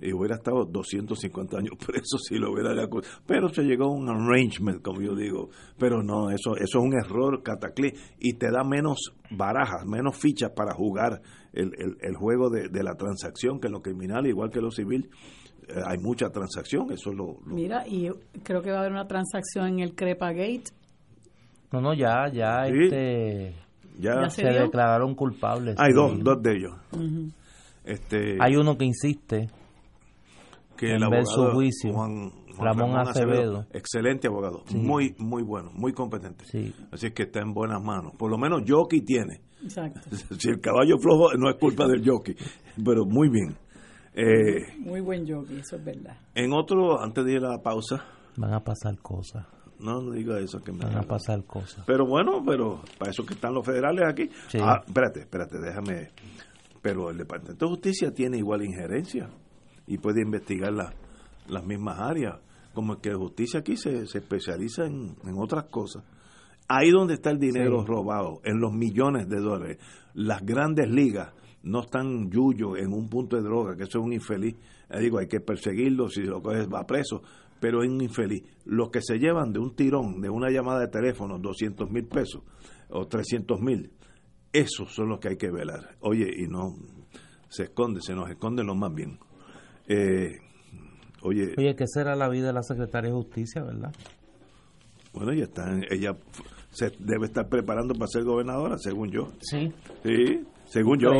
y 0.00 0.12
hubiera 0.12 0.36
estado 0.36 0.64
250 0.64 1.58
años 1.58 1.74
preso 1.86 2.18
si 2.18 2.36
lo 2.36 2.52
hubiera 2.52 2.70
pero 3.26 3.48
se 3.48 3.62
llegó 3.62 3.84
a 3.84 3.90
un 3.90 4.08
arrangement 4.08 4.82
como 4.82 5.00
yo 5.00 5.14
digo. 5.14 5.50
Pero 5.78 6.02
no 6.02 6.30
eso 6.30 6.56
eso 6.56 6.78
es 6.78 6.84
un 6.84 6.94
error 6.94 7.42
cataclísmico 7.42 8.04
y 8.18 8.34
te 8.34 8.50
da 8.50 8.64
menos 8.64 9.12
barajas 9.30 9.86
menos 9.86 10.16
fichas 10.16 10.50
para 10.50 10.74
jugar 10.74 11.20
el, 11.52 11.72
el, 12.00 12.14
juego 12.16 12.48
de, 12.48 12.82
la 12.82 12.94
transacción 12.94 13.60
que 13.60 13.66
en 13.66 13.72
lo 13.72 13.82
criminal 13.82 14.26
igual 14.26 14.50
que 14.50 14.58
en 14.58 14.64
lo 14.64 14.70
civil 14.70 15.10
eh, 15.68 15.74
hay 15.84 15.98
mucha 15.98 16.30
transacción 16.30 16.90
eso 16.92 17.12
lo, 17.12 17.38
mira 17.44 17.86
y 17.86 18.08
creo 18.42 18.62
que 18.62 18.70
va 18.70 18.78
a 18.78 18.80
haber 18.80 18.92
una 18.92 19.06
transacción 19.06 19.66
en 19.66 19.80
el 19.80 19.94
Crepa 19.94 20.32
Gate. 20.32 20.70
No 21.72 21.80
no 21.80 21.94
ya 21.94 22.28
ya 22.32 22.66
este 22.66 23.54
ya, 23.98 24.28
se, 24.30 24.44
declararon 24.44 25.14
culpables 25.14 25.76
hay 25.78 25.92
dos 25.92 26.18
dos 26.22 26.42
de 26.42 26.56
ellos 26.56 26.72
este, 27.84 28.36
Hay 28.40 28.56
uno 28.56 28.76
que 28.76 28.84
insiste 28.84 29.48
que 30.76 30.94
en 30.94 31.10
ver 31.10 31.26
su 31.26 31.44
juicio, 31.52 31.92
Juan, 31.92 32.32
Ramón, 32.58 32.98
Acevedo. 32.98 33.66
Excelente 33.72 34.28
abogado, 34.28 34.64
muy 34.74 35.14
muy 35.18 35.42
bueno, 35.42 35.70
muy 35.74 35.92
competente. 35.92 36.44
Así 36.90 37.10
que 37.10 37.24
está 37.24 37.40
en 37.40 37.52
buenas 37.52 37.82
manos. 37.82 38.12
Por 38.18 38.30
lo 38.30 38.38
menos 38.38 38.62
jockey 38.66 39.02
tiene. 39.02 39.40
Exacto. 39.62 40.00
si 40.38 40.48
el 40.48 40.60
caballo 40.60 40.98
flojo 40.98 41.34
no 41.36 41.50
es 41.50 41.56
culpa 41.56 41.86
del 41.86 42.02
jockey, 42.06 42.34
pero 42.82 43.04
muy 43.04 43.28
bien. 43.28 43.56
Eh, 44.14 44.78
muy 44.78 45.00
buen 45.00 45.28
jockey, 45.28 45.58
eso 45.58 45.76
es 45.76 45.84
verdad. 45.84 46.16
En 46.34 46.52
otro, 46.52 47.00
antes 47.00 47.24
de 47.24 47.32
ir 47.32 47.44
a 47.44 47.50
la 47.50 47.62
pausa. 47.62 48.04
Van 48.36 48.54
a 48.54 48.60
pasar 48.60 48.98
cosas. 48.98 49.46
No, 49.78 50.00
no 50.02 50.12
diga 50.12 50.38
eso 50.38 50.60
que 50.62 50.72
me 50.72 50.84
van 50.84 50.96
a 50.96 51.02
pasar 51.02 51.44
cosas. 51.44 51.84
Pero 51.86 52.06
bueno, 52.06 52.42
pero 52.44 52.82
para 52.98 53.10
eso 53.10 53.24
que 53.24 53.34
están 53.34 53.54
los 53.54 53.64
federales 53.64 54.04
aquí. 54.06 54.28
Ah, 54.60 54.82
espérate, 54.86 55.20
espérate, 55.20 55.58
déjame 55.58 56.10
pero 56.82 57.10
el 57.10 57.18
Departamento 57.18 57.66
de 57.66 57.70
Justicia 57.72 58.12
tiene 58.12 58.38
igual 58.38 58.64
injerencia 58.64 59.30
y 59.86 59.98
puede 59.98 60.22
investigar 60.22 60.72
las 60.72 61.66
mismas 61.66 61.98
áreas. 61.98 62.40
Como 62.72 63.00
que 63.00 63.10
la 63.10 63.18
justicia 63.18 63.60
aquí 63.60 63.76
se, 63.76 64.02
especializa 64.02 64.86
en, 64.86 65.16
otras 65.36 65.64
cosas. 65.64 66.04
Ahí 66.68 66.90
donde 66.90 67.14
está 67.14 67.30
el 67.30 67.38
dinero 67.38 67.84
robado, 67.84 68.40
en 68.44 68.60
los 68.60 68.72
millones 68.72 69.28
de 69.28 69.40
dólares. 69.40 69.78
Las 70.14 70.44
grandes 70.46 70.88
ligas 70.88 71.32
no 71.64 71.80
están 71.80 72.30
yuyo 72.30 72.76
en 72.76 72.92
un 72.92 73.08
punto 73.08 73.36
de 73.36 73.42
droga, 73.42 73.76
que 73.76 73.82
eso 73.82 73.98
es 73.98 74.04
un 74.04 74.12
infeliz. 74.12 74.54
Eh, 74.88 75.00
digo, 75.00 75.18
hay 75.18 75.26
que 75.26 75.40
perseguirlo, 75.40 76.08
si 76.08 76.22
lo 76.22 76.40
coges 76.40 76.68
va 76.68 76.86
preso, 76.86 77.22
pero 77.58 77.82
es 77.82 77.90
un 77.90 78.00
infeliz. 78.00 78.44
Los 78.64 78.90
que 78.90 79.02
se 79.02 79.18
llevan 79.18 79.52
de 79.52 79.58
un 79.58 79.74
tirón, 79.74 80.20
de 80.20 80.30
una 80.30 80.48
llamada 80.50 80.80
de 80.80 80.88
teléfono, 80.88 81.38
200 81.38 81.90
mil 81.90 82.06
pesos 82.06 82.42
o 82.88 83.06
300 83.06 83.60
mil, 83.60 83.90
esos 84.52 84.92
son 84.94 85.08
los 85.08 85.20
que 85.20 85.28
hay 85.28 85.36
que 85.36 85.50
velar. 85.50 85.96
Oye, 86.00 86.28
y 86.36 86.46
no 86.46 86.74
se 87.48 87.64
esconde, 87.64 88.00
se 88.02 88.14
nos 88.14 88.30
esconde 88.30 88.64
lo 88.64 88.74
más 88.74 88.94
bien. 88.94 89.18
Eh, 89.88 90.38
oye, 91.22 91.54
oye, 91.56 91.74
¿qué 91.76 91.84
será 91.86 92.14
la 92.14 92.28
vida 92.28 92.48
de 92.48 92.52
la 92.52 92.62
secretaria 92.62 93.10
de 93.10 93.16
Justicia, 93.16 93.62
verdad? 93.62 93.92
Bueno, 95.12 95.32
ella 95.32 95.44
está, 95.44 95.78
ella 95.90 96.16
se 96.70 96.92
debe 96.98 97.26
estar 97.26 97.48
preparando 97.48 97.94
para 97.94 98.06
ser 98.06 98.24
gobernadora, 98.24 98.76
según 98.78 99.10
yo. 99.10 99.32
Sí. 99.40 99.72
Sí, 100.04 100.44
según 100.66 100.98
yo. 101.00 101.10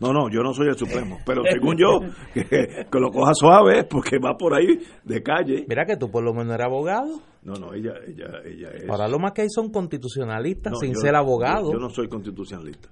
No, 0.00 0.14
no, 0.14 0.30
yo 0.30 0.42
no 0.42 0.54
soy 0.54 0.68
el 0.68 0.76
Supremo, 0.76 1.18
pero 1.26 1.42
según 1.50 1.76
yo, 1.76 2.00
que, 2.32 2.44
que, 2.44 2.98
lo 2.98 3.10
coja 3.10 3.32
suave, 3.34 3.84
porque 3.84 4.18
va 4.18 4.34
por 4.36 4.54
ahí 4.54 4.80
de 5.04 5.22
calle. 5.22 5.66
Mira 5.68 5.84
que 5.84 5.96
tú 5.96 6.10
por 6.10 6.24
lo 6.24 6.32
menos 6.32 6.54
eres 6.54 6.66
abogado. 6.66 7.20
No, 7.42 7.54
no, 7.54 7.74
ella, 7.74 7.92
ella, 8.06 8.40
ella 8.44 8.70
es. 8.70 8.88
Ahora 8.88 9.08
lo 9.08 9.18
más 9.18 9.32
que 9.32 9.42
hay 9.42 9.50
son 9.50 9.70
constitucionalistas 9.70 10.78
sin 10.80 10.96
ser 10.96 11.14
abogados. 11.14 11.70
Yo, 11.72 11.78
no 11.78 11.90
soy 11.90 12.08
constitucionalista. 12.08 12.88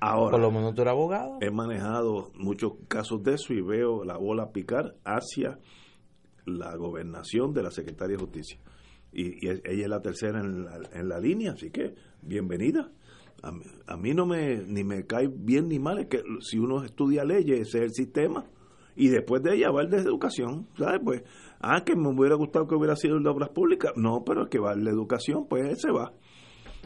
Ahora. 0.00 0.32
Por 0.32 0.40
lo 0.40 0.50
menos 0.50 0.74
tú 0.74 0.82
eres 0.82 0.92
abogado. 0.92 1.38
He 1.40 1.50
manejado 1.50 2.30
muchos 2.34 2.72
casos 2.88 3.22
de 3.22 3.34
eso 3.34 3.52
y 3.52 3.60
veo 3.60 4.04
la 4.04 4.16
bola 4.16 4.50
picar 4.50 4.94
hacia 5.04 5.58
la 6.46 6.74
gobernación 6.76 7.52
de 7.52 7.62
la 7.62 7.70
Secretaria 7.70 8.16
de 8.16 8.22
Justicia. 8.22 8.58
Y, 9.12 9.46
ella 9.46 9.62
es 9.64 9.88
la 9.88 10.00
tercera 10.00 10.40
en 10.40 10.64
la, 10.64 10.78
en 10.92 11.08
la 11.08 11.18
línea, 11.18 11.52
así 11.52 11.70
que 11.70 11.94
bienvenida. 12.22 12.90
A 13.42 13.96
mí, 13.96 14.12
no 14.12 14.26
me 14.26 14.56
ni 14.56 14.82
me 14.82 15.06
cae 15.06 15.28
bien 15.28 15.68
ni 15.68 15.78
mal, 15.78 15.98
es 15.98 16.06
que 16.06 16.22
si 16.40 16.58
uno 16.58 16.82
estudia 16.82 17.24
leyes, 17.24 17.60
ese 17.60 17.78
es 17.78 17.84
el 17.84 17.92
sistema, 17.92 18.46
y 18.96 19.08
después 19.08 19.42
de 19.42 19.54
ella 19.54 19.70
va 19.70 19.82
el 19.82 19.90
de 19.90 19.98
educación, 19.98 20.66
¿sabes? 20.76 21.00
Pues 21.04 21.22
Ah, 21.60 21.82
que 21.84 21.96
me 21.96 22.08
hubiera 22.08 22.34
gustado 22.34 22.66
que 22.66 22.74
hubiera 22.74 22.96
sido 22.96 23.16
el 23.16 23.22
de 23.22 23.30
obras 23.30 23.48
públicas. 23.50 23.92
No, 23.96 24.22
pero 24.24 24.44
es 24.44 24.48
que 24.48 24.58
va 24.58 24.74
la 24.74 24.90
educación, 24.90 25.46
pues 25.48 25.68
ese 25.70 25.90
va. 25.90 26.12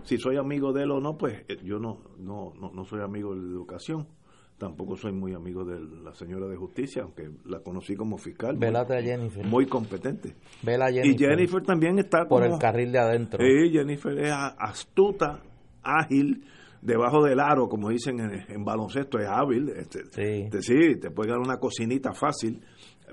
Si 0.05 0.17
soy 0.17 0.37
amigo 0.37 0.73
de 0.73 0.85
él 0.85 0.91
o 0.91 1.01
no, 1.01 1.17
pues 1.19 1.45
eh, 1.49 1.59
yo 1.63 1.79
no, 1.79 1.99
no, 2.19 2.53
no, 2.55 2.85
soy 2.85 3.01
amigo 3.03 3.35
de 3.35 3.43
la 3.43 3.51
educación. 3.51 4.09
Tampoco 4.57 4.95
soy 4.95 5.13
muy 5.13 5.33
amigo 5.33 5.65
de 5.65 5.81
la 6.03 6.15
señora 6.15 6.47
de 6.47 6.57
justicia, 6.57 7.03
aunque 7.03 7.31
la 7.47 7.61
conocí 7.61 7.97
como 7.97 8.19
fiscal. 8.19 8.57
Velate 8.59 8.99
a 8.99 9.03
Jennifer. 9.03 9.47
Muy 9.47 9.67
competente. 9.67 10.35
Vela 10.63 10.87
a 10.87 10.93
Jennifer. 10.93 11.15
Y 11.15 11.19
Jennifer 11.19 11.63
también 11.63 11.99
está 11.99 12.27
Por 12.29 12.45
el 12.45 12.59
carril 12.59 12.93
de 12.93 12.99
adentro. 12.99 13.43
Sí, 13.43 13.71
Jennifer 13.71 14.19
es 14.19 14.33
astuta, 14.33 15.43
ágil, 15.83 16.45
debajo 16.83 17.23
del 17.25 17.41
aro, 17.41 17.69
como 17.69 17.91
dicen 17.91 18.21
en, 18.21 18.65
baloncesto, 18.65 19.19
es 19.19 19.29
hábil. 19.29 19.69
Este, 19.71 20.05
sí. 20.07 20.49
Te, 20.51 20.63
sí, 20.63 21.01
te 21.01 21.11
puede 21.11 21.31
dar 21.31 21.39
una 21.39 21.59
cocinita 21.59 22.13
fácil, 22.13 22.61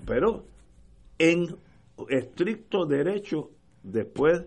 pero 0.06 0.46
en 1.18 1.56
estricto 2.10 2.86
derecho 2.86 3.50
después 3.84 4.46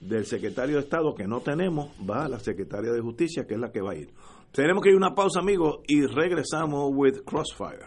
del 0.00 0.26
secretario 0.26 0.76
de 0.76 0.82
Estado 0.82 1.14
que 1.14 1.26
no 1.26 1.40
tenemos, 1.40 1.90
va 2.08 2.24
a 2.24 2.28
la 2.28 2.40
secretaria 2.40 2.92
de 2.92 3.00
Justicia, 3.00 3.46
que 3.46 3.54
es 3.54 3.60
la 3.60 3.70
que 3.70 3.80
va 3.80 3.92
a 3.92 3.96
ir. 3.96 4.12
Tenemos 4.50 4.82
que 4.82 4.90
ir 4.90 4.94
a 4.94 4.98
una 4.98 5.14
pausa, 5.14 5.40
amigos, 5.40 5.80
y 5.86 6.04
regresamos 6.06 6.90
with 6.92 7.22
Crossfire. 7.24 7.86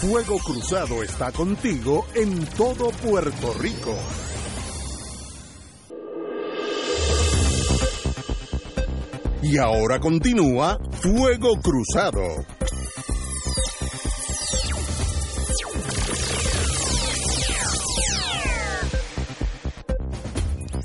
Fuego 0.00 0.38
Cruzado 0.38 1.02
está 1.02 1.32
contigo 1.32 2.06
en 2.14 2.46
todo 2.56 2.90
Puerto 3.02 3.52
Rico. 3.60 3.94
Y 9.42 9.56
ahora 9.56 9.98
continúa 9.98 10.78
Fuego 11.00 11.56
Cruzado. 11.62 12.20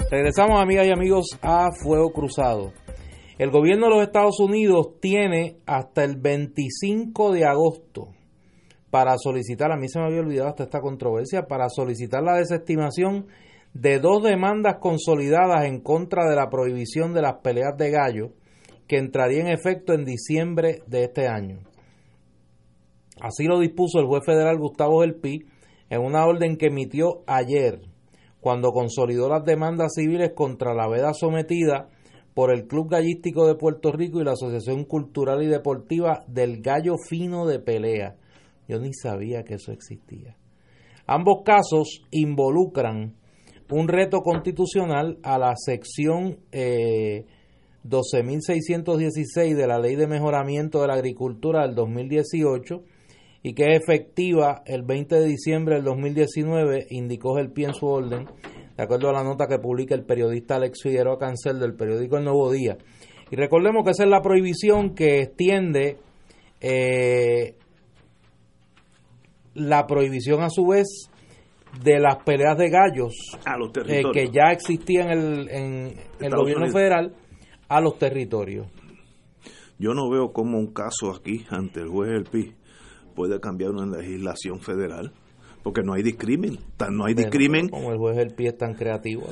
Regresamos, 0.09 0.61
amigas 0.61 0.87
y 0.87 0.91
amigos, 0.91 1.25
a 1.41 1.67
Fuego 1.83 2.13
Cruzado. 2.13 2.71
El 3.37 3.51
gobierno 3.51 3.87
de 3.87 3.95
los 3.95 4.03
Estados 4.03 4.39
Unidos 4.39 5.01
tiene 5.01 5.57
hasta 5.65 6.05
el 6.05 6.15
25 6.15 7.33
de 7.33 7.43
agosto 7.43 8.07
para 8.89 9.17
solicitar, 9.17 9.73
a 9.73 9.75
mí 9.75 9.89
se 9.89 9.99
me 9.99 10.05
había 10.05 10.21
olvidado 10.21 10.47
hasta 10.47 10.63
esta 10.63 10.79
controversia, 10.79 11.47
para 11.47 11.67
solicitar 11.67 12.23
la 12.23 12.37
desestimación 12.37 13.27
de 13.73 13.99
dos 13.99 14.23
demandas 14.23 14.77
consolidadas 14.79 15.65
en 15.65 15.81
contra 15.81 16.29
de 16.29 16.37
la 16.37 16.49
prohibición 16.49 17.13
de 17.13 17.21
las 17.21 17.41
peleas 17.43 17.75
de 17.77 17.91
gallo 17.91 18.31
que 18.87 18.97
entraría 18.97 19.41
en 19.41 19.47
efecto 19.47 19.93
en 19.93 20.05
diciembre 20.05 20.81
de 20.87 21.03
este 21.03 21.27
año. 21.27 21.59
Así 23.21 23.45
lo 23.45 23.59
dispuso 23.59 23.99
el 23.99 24.07
juez 24.07 24.23
federal 24.25 24.57
Gustavo 24.57 25.01
Gelpi 25.01 25.45
en 25.89 26.01
una 26.01 26.25
orden 26.25 26.57
que 26.57 26.67
emitió 26.67 27.23
ayer 27.27 27.81
cuando 28.41 28.71
consolidó 28.71 29.29
las 29.29 29.43
demandas 29.43 29.93
civiles 29.95 30.33
contra 30.35 30.73
la 30.73 30.87
veda 30.87 31.13
sometida 31.13 31.89
por 32.33 32.53
el 32.53 32.67
Club 32.67 32.91
Gallístico 32.91 33.47
de 33.47 33.55
Puerto 33.55 33.91
Rico 33.91 34.19
y 34.19 34.25
la 34.25 34.33
Asociación 34.33 34.83
Cultural 34.83 35.41
y 35.41 35.47
Deportiva 35.47 36.23
del 36.27 36.61
Gallo 36.61 36.95
Fino 36.97 37.45
de 37.47 37.59
Pelea. 37.59 38.17
Yo 38.67 38.79
ni 38.79 38.93
sabía 38.93 39.43
que 39.43 39.55
eso 39.55 39.71
existía. 39.71 40.35
Ambos 41.07 41.43
casos 41.45 42.01
involucran 42.11 43.15
un 43.71 43.87
reto 43.87 44.19
constitucional 44.21 45.17
a 45.23 45.39
la 45.39 45.53
sección 45.55 46.39
12.616 47.87 49.37
eh, 49.37 49.55
de 49.55 49.67
la 49.67 49.79
Ley 49.79 49.95
de 49.95 50.07
Mejoramiento 50.07 50.81
de 50.81 50.87
la 50.87 50.95
Agricultura 50.95 51.65
del 51.65 51.75
2018 51.75 52.81
y 53.43 53.53
que 53.53 53.63
es 53.65 53.81
efectiva 53.81 54.63
el 54.65 54.81
20 54.81 55.15
de 55.15 55.25
diciembre 55.27 55.75
del 55.75 55.83
2019, 55.83 56.87
indicó 56.89 57.37
el 57.37 57.51
pie 57.51 57.67
en 57.67 57.73
su 57.75 57.85
orden, 57.85 58.25
de 58.75 58.83
acuerdo 58.83 59.09
a 59.09 59.13
la 59.13 59.23
nota 59.23 59.45
que 59.45 59.59
publica 59.59 59.93
el 59.93 60.03
periodista 60.03 60.55
Alex 60.55 60.81
Figueroa 60.81 61.19
Cancel 61.19 61.59
del 61.59 61.75
periódico 61.75 62.17
El 62.17 62.23
Nuevo 62.23 62.51
Día. 62.51 62.77
Y 63.29 63.35
recordemos 63.35 63.83
que 63.83 63.91
esa 63.91 64.03
es 64.03 64.09
la 64.09 64.23
prohibición 64.23 64.95
que 64.95 65.21
extiende 65.21 65.97
eh, 66.59 67.53
la 69.53 69.85
prohibición 69.85 70.41
a 70.41 70.49
su 70.49 70.65
vez 70.65 71.11
de 71.83 71.99
las 71.99 72.23
peleas 72.23 72.57
de 72.57 72.69
gallos 72.69 73.13
a 73.45 73.57
los 73.57 73.69
eh, 73.87 74.03
que 74.11 74.29
ya 74.31 74.51
existían 74.51 75.11
en 75.11 75.19
el, 75.19 75.49
en 75.49 75.93
el 76.19 76.35
gobierno 76.35 76.67
federal 76.71 77.13
a 77.67 77.81
los 77.81 77.97
territorios. 77.97 78.67
Yo 79.77 79.93
no 79.93 80.09
veo 80.09 80.31
como 80.31 80.57
un 80.57 80.73
caso 80.73 81.11
aquí 81.11 81.45
ante 81.49 81.81
el 81.81 81.89
juez 81.89 82.11
del 82.11 82.23
PI 82.23 82.53
puede 83.15 83.39
cambiar 83.39 83.71
una 83.71 83.97
legislación 83.97 84.59
federal 84.59 85.11
porque 85.63 85.81
no 85.83 85.93
hay 85.93 86.03
discrimen 86.03 86.59
no 86.91 87.05
hay 87.05 87.13
discrimen. 87.13 87.69
como 87.69 87.91
el 87.91 87.97
juez 87.97 88.17
del 88.17 88.35
pie 88.35 88.49
es 88.49 88.57
tan 88.57 88.73
creativo 88.73 89.23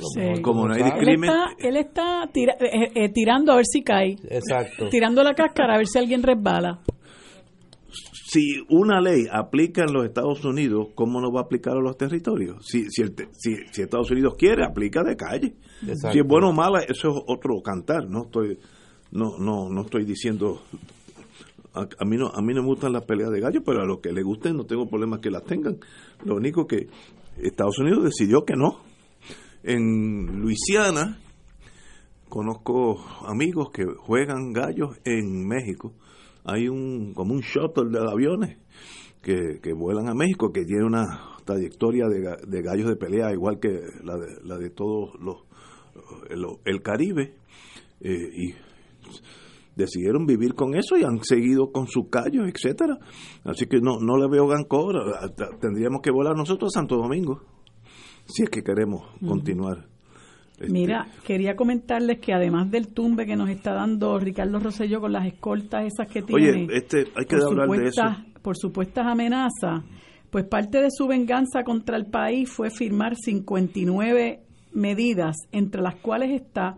como 0.42 0.66
no 0.66 0.74
hay 0.74 0.82
discrimen. 0.82 1.30
Él 1.58 1.76
está, 1.76 2.24
eh, 2.34 2.90
eh, 2.94 3.08
tirando 3.10 3.52
a 3.52 3.56
ver 3.56 3.66
si 3.66 3.82
cae. 3.82 4.16
Exacto. 4.28 4.88
Tirando 4.88 5.22
la 5.22 5.34
cáscara 5.34 5.74
a 5.74 5.76
ver 5.76 5.86
si 5.86 5.98
alguien 5.98 6.22
resbala 6.22 6.80
si 8.34 8.66
una 8.68 9.00
ley 9.00 9.26
aplica 9.30 9.84
en 9.84 9.92
los 9.92 10.04
Estados 10.04 10.44
Unidos, 10.44 10.88
¿cómo 10.96 11.20
no 11.20 11.30
va 11.30 11.42
a 11.42 11.44
aplicar 11.44 11.76
a 11.76 11.80
los 11.80 11.96
territorios? 11.96 12.66
Si, 12.66 12.90
si, 12.90 13.04
si, 13.30 13.56
si 13.70 13.82
Estados 13.82 14.10
Unidos 14.10 14.34
quiere, 14.36 14.64
aplica 14.64 15.04
de 15.04 15.16
calle. 15.16 15.54
Si 15.80 16.18
es 16.18 16.26
bueno 16.26 16.48
o 16.48 16.52
mala, 16.52 16.80
eso 16.80 17.10
es 17.10 17.22
otro 17.28 17.62
cantar. 17.62 18.08
No 18.10 18.24
estoy, 18.24 18.58
no, 19.12 19.38
no, 19.38 19.68
no 19.70 19.82
estoy 19.82 20.04
diciendo 20.04 20.62
a, 21.74 22.04
mí 22.04 22.16
no 22.16 22.28
a 22.28 22.40
mí 22.40 22.54
no 22.54 22.62
me 22.62 22.68
gustan 22.68 22.92
las 22.92 23.04
peleas 23.04 23.30
de 23.30 23.40
gallo, 23.40 23.62
pero 23.64 23.82
a 23.82 23.86
los 23.86 24.00
que 24.00 24.12
les 24.12 24.24
gusten 24.24 24.56
no 24.56 24.64
tengo 24.64 24.88
problema 24.88 25.20
que 25.20 25.30
las 25.30 25.44
tengan. 25.44 25.78
Lo 26.24 26.36
único 26.36 26.66
que 26.66 26.88
Estados 27.36 27.78
Unidos 27.78 28.04
decidió 28.04 28.44
que 28.44 28.54
no. 28.54 28.80
En 29.62 30.40
Luisiana 30.40 31.18
conozco 32.28 33.04
amigos 33.26 33.70
que 33.72 33.84
juegan 33.84 34.52
gallos 34.52 34.98
en 35.04 35.46
México. 35.46 35.92
Hay 36.44 36.68
un 36.68 37.14
como 37.14 37.34
un 37.34 37.40
shuttle 37.40 37.90
de 37.90 37.98
aviones 37.98 38.58
que, 39.22 39.60
que 39.62 39.72
vuelan 39.72 40.08
a 40.08 40.14
México 40.14 40.52
que 40.52 40.64
tiene 40.64 40.84
una 40.84 41.04
trayectoria 41.44 42.06
de, 42.08 42.36
de 42.46 42.62
gallos 42.62 42.88
de 42.88 42.96
pelea 42.96 43.32
igual 43.32 43.58
que 43.60 43.80
la 44.02 44.16
de, 44.16 44.26
la 44.44 44.58
de 44.58 44.70
todos 44.70 45.10
los 45.20 45.44
el, 46.64 46.82
Caribe 46.82 47.34
eh, 48.00 48.30
y 48.32 48.54
decidieron 49.76 50.26
vivir 50.26 50.54
con 50.54 50.74
eso 50.74 50.96
y 50.96 51.04
han 51.04 51.22
seguido 51.22 51.70
con 51.72 51.86
sus 51.86 52.08
callos, 52.10 52.48
etcétera. 52.48 52.98
Así 53.44 53.66
que 53.66 53.80
no, 53.80 53.98
no 54.00 54.16
le 54.16 54.28
veo 54.28 54.46
gancor. 54.46 54.94
Tendríamos 55.60 56.00
que 56.02 56.10
volar 56.10 56.36
nosotros 56.36 56.74
a 56.74 56.80
Santo 56.80 56.96
Domingo, 56.96 57.42
si 58.26 58.44
es 58.44 58.50
que 58.50 58.62
queremos 58.62 59.02
continuar. 59.26 59.93
Este, 60.58 60.72
Mira, 60.72 61.08
quería 61.26 61.56
comentarles 61.56 62.20
que 62.20 62.32
además 62.32 62.70
del 62.70 62.88
tumbe 62.88 63.26
que 63.26 63.34
nos 63.34 63.50
está 63.50 63.72
dando 63.74 64.18
Ricardo 64.20 64.60
Rosselló 64.60 65.00
con 65.00 65.12
las 65.12 65.26
escoltas 65.26 65.84
esas 65.84 66.06
que 66.06 66.22
tiene, 66.22 66.66
Oye, 66.66 66.66
este, 66.76 67.08
hay 67.16 67.24
que 67.24 67.36
hablar 67.36 67.68
de 67.68 67.88
eso. 67.88 68.02
por 68.40 68.56
supuestas 68.56 69.04
amenazas, 69.04 69.82
pues 70.30 70.44
parte 70.44 70.80
de 70.80 70.88
su 70.90 71.08
venganza 71.08 71.64
contra 71.64 71.96
el 71.96 72.06
país 72.06 72.48
fue 72.48 72.70
firmar 72.70 73.16
59 73.16 74.40
medidas, 74.72 75.36
entre 75.50 75.82
las 75.82 75.96
cuales 75.96 76.30
está 76.40 76.76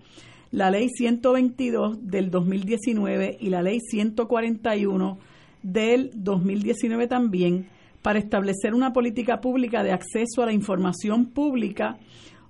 la 0.52 0.70
ley 0.70 0.88
122 0.88 1.98
del 2.06 2.30
2019 2.30 3.36
y 3.40 3.50
la 3.50 3.60
ley 3.60 3.80
141 3.80 5.18
del 5.62 6.12
2019 6.14 7.08
también, 7.08 7.68
para 8.00 8.18
establecer 8.18 8.72
una 8.72 8.92
política 8.92 9.40
pública 9.40 9.82
de 9.82 9.92
acceso 9.92 10.42
a 10.42 10.46
la 10.46 10.52
información 10.52 11.26
pública, 11.26 11.98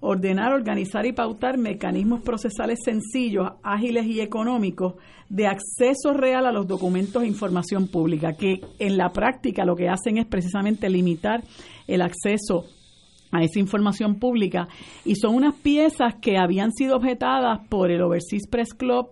ordenar, 0.00 0.52
organizar 0.52 1.06
y 1.06 1.12
pautar 1.12 1.58
mecanismos 1.58 2.22
procesales 2.22 2.78
sencillos, 2.84 3.52
ágiles 3.62 4.06
y 4.06 4.20
económicos 4.20 4.94
de 5.28 5.46
acceso 5.46 6.12
real 6.12 6.46
a 6.46 6.52
los 6.52 6.66
documentos 6.66 7.22
e 7.22 7.26
información 7.26 7.88
pública, 7.88 8.34
que 8.34 8.60
en 8.78 8.96
la 8.96 9.10
práctica 9.10 9.64
lo 9.64 9.74
que 9.74 9.88
hacen 9.88 10.18
es 10.18 10.26
precisamente 10.26 10.88
limitar 10.88 11.42
el 11.86 12.02
acceso 12.02 12.66
a 13.32 13.42
esa 13.42 13.58
información 13.58 14.16
pública. 14.16 14.68
Y 15.04 15.16
son 15.16 15.34
unas 15.34 15.54
piezas 15.54 16.14
que 16.20 16.38
habían 16.38 16.72
sido 16.72 16.96
objetadas 16.96 17.66
por 17.68 17.90
el 17.90 18.02
Overseas 18.02 18.46
Press 18.48 18.74
Club, 18.74 19.08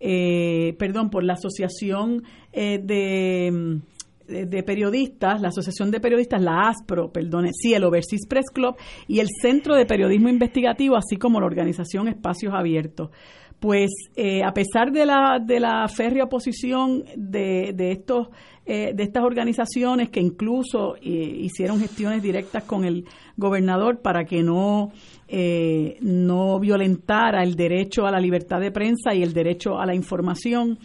eh, 0.00 0.74
perdón, 0.78 1.10
por 1.10 1.24
la 1.24 1.34
Asociación 1.34 2.22
eh, 2.52 2.78
de 2.82 3.80
de 4.28 4.62
periodistas, 4.62 5.40
la 5.40 5.48
Asociación 5.48 5.90
de 5.90 6.00
Periodistas, 6.00 6.42
la 6.42 6.68
ASPRO, 6.68 7.10
perdone, 7.10 7.50
sí, 7.54 7.72
el 7.72 7.84
Overseas 7.84 8.26
Press 8.28 8.50
Club 8.52 8.76
y 9.06 9.20
el 9.20 9.28
Centro 9.40 9.74
de 9.74 9.86
Periodismo 9.86 10.28
Investigativo, 10.28 10.96
así 10.96 11.16
como 11.16 11.40
la 11.40 11.46
organización 11.46 12.08
Espacios 12.08 12.52
Abiertos. 12.54 13.10
Pues 13.58 13.90
eh, 14.14 14.44
a 14.44 14.52
pesar 14.52 14.92
de 14.92 15.04
la, 15.04 15.38
de 15.44 15.58
la 15.58 15.88
férrea 15.88 16.24
oposición 16.24 17.04
de, 17.16 17.72
de 17.74 17.90
estos 17.90 18.28
eh, 18.66 18.92
de 18.94 19.02
estas 19.02 19.24
organizaciones 19.24 20.10
que 20.10 20.20
incluso 20.20 20.94
eh, 20.96 21.00
hicieron 21.00 21.80
gestiones 21.80 22.22
directas 22.22 22.64
con 22.64 22.84
el 22.84 23.06
gobernador 23.36 24.02
para 24.02 24.26
que 24.26 24.42
no 24.42 24.92
no 25.30 26.58
violentara 26.58 27.42
el 27.42 27.54
derecho 27.54 28.06
a 28.06 28.10
la 28.10 28.18
libertad 28.18 28.60
de 28.60 28.70
prensa 28.70 29.14
y 29.14 29.22
el 29.22 29.34
derecho 29.34 29.78
a 29.78 29.84
la 29.84 29.94
información 29.94 30.78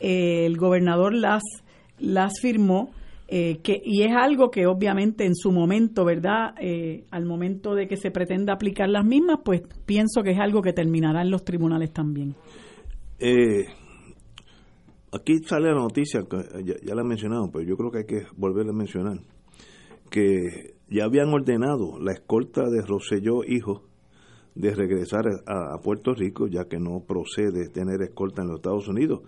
el 0.00 0.56
gobernador 0.56 1.14
las 1.14 1.42
las 2.00 2.40
firmó 2.40 2.90
eh, 3.32 3.60
que, 3.62 3.80
y 3.84 4.02
es 4.02 4.10
algo 4.12 4.50
que 4.50 4.66
obviamente 4.66 5.24
en 5.24 5.36
su 5.36 5.52
momento, 5.52 6.04
¿verdad? 6.04 6.52
Eh, 6.60 7.04
al 7.12 7.26
momento 7.26 7.76
de 7.76 7.86
que 7.86 7.96
se 7.96 8.10
pretenda 8.10 8.54
aplicar 8.54 8.88
las 8.88 9.04
mismas, 9.04 9.38
pues 9.44 9.62
pienso 9.86 10.24
que 10.24 10.32
es 10.32 10.40
algo 10.40 10.62
que 10.62 10.72
terminará 10.72 11.22
en 11.22 11.30
los 11.30 11.44
tribunales 11.44 11.92
también. 11.92 12.34
Eh, 13.20 13.66
aquí 15.12 15.38
sale 15.44 15.68
la 15.68 15.76
noticia, 15.76 16.22
ya, 16.64 16.74
ya, 16.82 16.94
la 16.96 17.02
he 17.02 17.04
mencionado, 17.04 17.48
pero 17.52 17.64
yo 17.64 17.76
creo 17.76 17.92
que 17.92 17.98
hay 17.98 18.06
que 18.06 18.26
volver 18.36 18.68
a 18.68 18.72
mencionar, 18.72 19.20
que 20.10 20.74
ya 20.88 21.04
habían 21.04 21.28
ordenado 21.28 22.00
la 22.00 22.12
escolta 22.12 22.68
de 22.68 22.82
Roselló 22.82 23.44
Hijo 23.46 23.84
de 24.56 24.74
regresar 24.74 25.22
a 25.46 25.78
Puerto 25.78 26.14
Rico, 26.14 26.48
ya 26.48 26.64
que 26.64 26.80
no 26.80 27.04
procede 27.06 27.68
tener 27.68 28.02
escolta 28.02 28.42
en 28.42 28.48
los 28.48 28.56
Estados 28.56 28.88
Unidos 28.88 29.20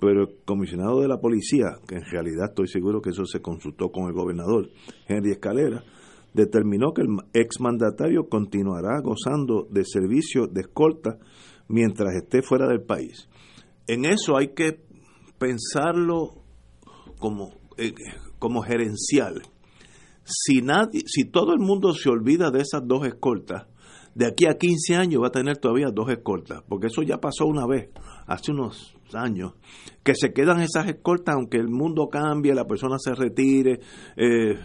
pero 0.00 0.22
el 0.22 0.28
comisionado 0.44 1.00
de 1.00 1.08
la 1.08 1.20
policía, 1.20 1.76
que 1.86 1.96
en 1.96 2.04
realidad 2.04 2.50
estoy 2.50 2.68
seguro 2.68 3.00
que 3.00 3.10
eso 3.10 3.24
se 3.24 3.40
consultó 3.40 3.90
con 3.90 4.06
el 4.06 4.12
gobernador, 4.12 4.70
Henry 5.06 5.32
Escalera, 5.32 5.84
determinó 6.32 6.92
que 6.92 7.02
el 7.02 7.08
exmandatario 7.32 8.28
continuará 8.28 9.00
gozando 9.00 9.66
de 9.70 9.84
servicio 9.84 10.46
de 10.46 10.62
escolta 10.62 11.18
mientras 11.68 12.14
esté 12.16 12.42
fuera 12.42 12.66
del 12.66 12.82
país. 12.82 13.28
En 13.86 14.04
eso 14.04 14.36
hay 14.36 14.48
que 14.48 14.80
pensarlo 15.38 16.42
como, 17.18 17.52
eh, 17.76 17.94
como 18.38 18.62
gerencial. 18.62 19.42
Si, 20.24 20.62
nadie, 20.62 21.02
si 21.06 21.24
todo 21.24 21.52
el 21.52 21.60
mundo 21.60 21.92
se 21.92 22.08
olvida 22.08 22.50
de 22.50 22.62
esas 22.62 22.82
dos 22.86 23.06
escoltas, 23.06 23.66
de 24.14 24.26
aquí 24.26 24.46
a 24.46 24.56
15 24.56 24.96
años 24.96 25.22
va 25.22 25.28
a 25.28 25.32
tener 25.32 25.58
todavía 25.58 25.88
dos 25.92 26.08
escoltas, 26.10 26.62
porque 26.68 26.86
eso 26.86 27.02
ya 27.02 27.18
pasó 27.18 27.46
una 27.46 27.66
vez, 27.66 27.90
hace 28.26 28.52
unos 28.52 28.96
años, 29.14 29.54
que 30.02 30.14
se 30.14 30.32
quedan 30.32 30.60
esas 30.60 30.86
escoltas 30.88 31.34
aunque 31.34 31.58
el 31.58 31.68
mundo 31.68 32.08
cambie, 32.08 32.54
la 32.54 32.66
persona 32.66 32.96
se 32.98 33.14
retire, 33.14 33.80
eh, 34.16 34.58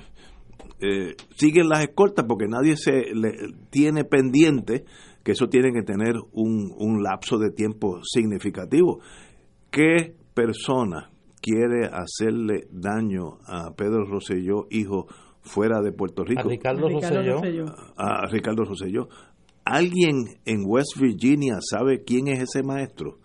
eh, 0.82 1.16
siguen 1.36 1.68
las 1.68 1.82
escoltas 1.82 2.26
porque 2.28 2.48
nadie 2.48 2.78
se 2.78 3.14
le, 3.14 3.32
tiene 3.70 4.06
pendiente 4.06 4.86
que 5.24 5.34
eso 5.34 5.50
tiene 5.50 5.74
que 5.74 5.84
tener 5.84 6.16
un, 6.32 6.74
un 6.78 7.04
lapso 7.04 7.38
de 7.38 7.52
tiempo 7.52 8.00
significativo. 8.04 9.00
¿Qué 9.70 10.16
persona 10.34 11.12
quiere 11.42 11.90
hacerle 11.92 12.68
daño 12.72 13.40
a 13.46 13.74
Pedro 13.76 14.06
Rosselló, 14.06 14.68
hijo, 14.70 15.08
fuera 15.42 15.82
de 15.82 15.92
Puerto 15.92 16.24
Rico? 16.24 16.42
A 16.42 16.44
Ricardo, 16.44 16.88
Rosselló. 16.88 17.42
A, 17.98 18.24
a 18.24 18.28
Ricardo 18.28 18.64
Rosselló. 18.64 19.10
¿Alguien 19.70 20.40
en 20.46 20.64
West 20.66 21.00
Virginia 21.00 21.60
sabe 21.62 22.04
quién 22.04 22.28
es 22.28 22.40
ese 22.40 22.64
maestro? 22.64 23.20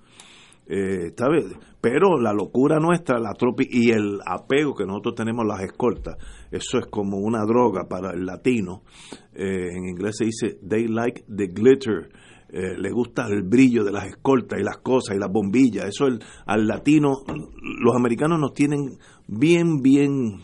Eh, 0.67 1.15
pero 1.81 2.19
la 2.21 2.35
locura 2.35 2.79
nuestra 2.79 3.19
la 3.19 3.33
tropi 3.33 3.67
y 3.71 3.91
el 3.91 4.19
apego 4.27 4.75
que 4.75 4.85
nosotros 4.85 5.15
tenemos 5.15 5.45
a 5.45 5.55
las 5.55 5.63
escoltas, 5.63 6.17
eso 6.51 6.79
es 6.79 6.87
como 6.87 7.17
una 7.17 7.47
droga 7.47 7.89
para 7.89 8.11
el 8.13 8.27
latino. 8.27 8.83
Eh, 9.35 9.71
en 9.75 9.89
inglés 9.89 10.17
se 10.19 10.27
dice, 10.27 10.59
they 10.69 10.87
like 10.87 11.25
the 11.35 11.47
glitter. 11.47 12.11
Eh, 12.51 12.77
le 12.79 12.91
gusta 12.91 13.27
el 13.27 13.43
brillo 13.43 13.83
de 13.83 13.93
las 13.93 14.05
escoltas 14.05 14.61
y 14.61 14.63
las 14.63 14.77
cosas 14.79 15.17
y 15.17 15.19
las 15.19 15.33
bombillas. 15.33 15.87
Eso 15.87 16.07
el, 16.07 16.21
al 16.45 16.67
latino, 16.67 17.23
los 17.81 17.97
americanos 17.97 18.39
nos 18.39 18.53
tienen 18.53 18.99
bien, 19.27 19.81
bien 19.81 20.43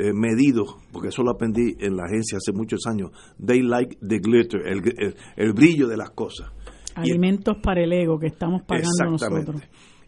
eh, 0.00 0.12
medidos, 0.14 0.76
porque 0.92 1.08
eso 1.08 1.22
lo 1.22 1.32
aprendí 1.32 1.76
en 1.78 1.96
la 1.96 2.04
agencia 2.04 2.38
hace 2.38 2.52
muchos 2.52 2.80
años. 2.86 3.10
They 3.44 3.62
like 3.62 3.96
the 4.00 4.18
glitter, 4.18 4.66
el, 4.66 4.82
el 5.36 5.52
brillo 5.52 5.86
de 5.88 5.96
las 5.96 6.10
cosas. 6.10 6.50
Alimentos 6.94 7.56
para 7.62 7.82
el 7.82 7.92
ego 7.92 8.18
que 8.18 8.26
estamos 8.26 8.62
pagando 8.62 9.10
nosotros. 9.10 9.62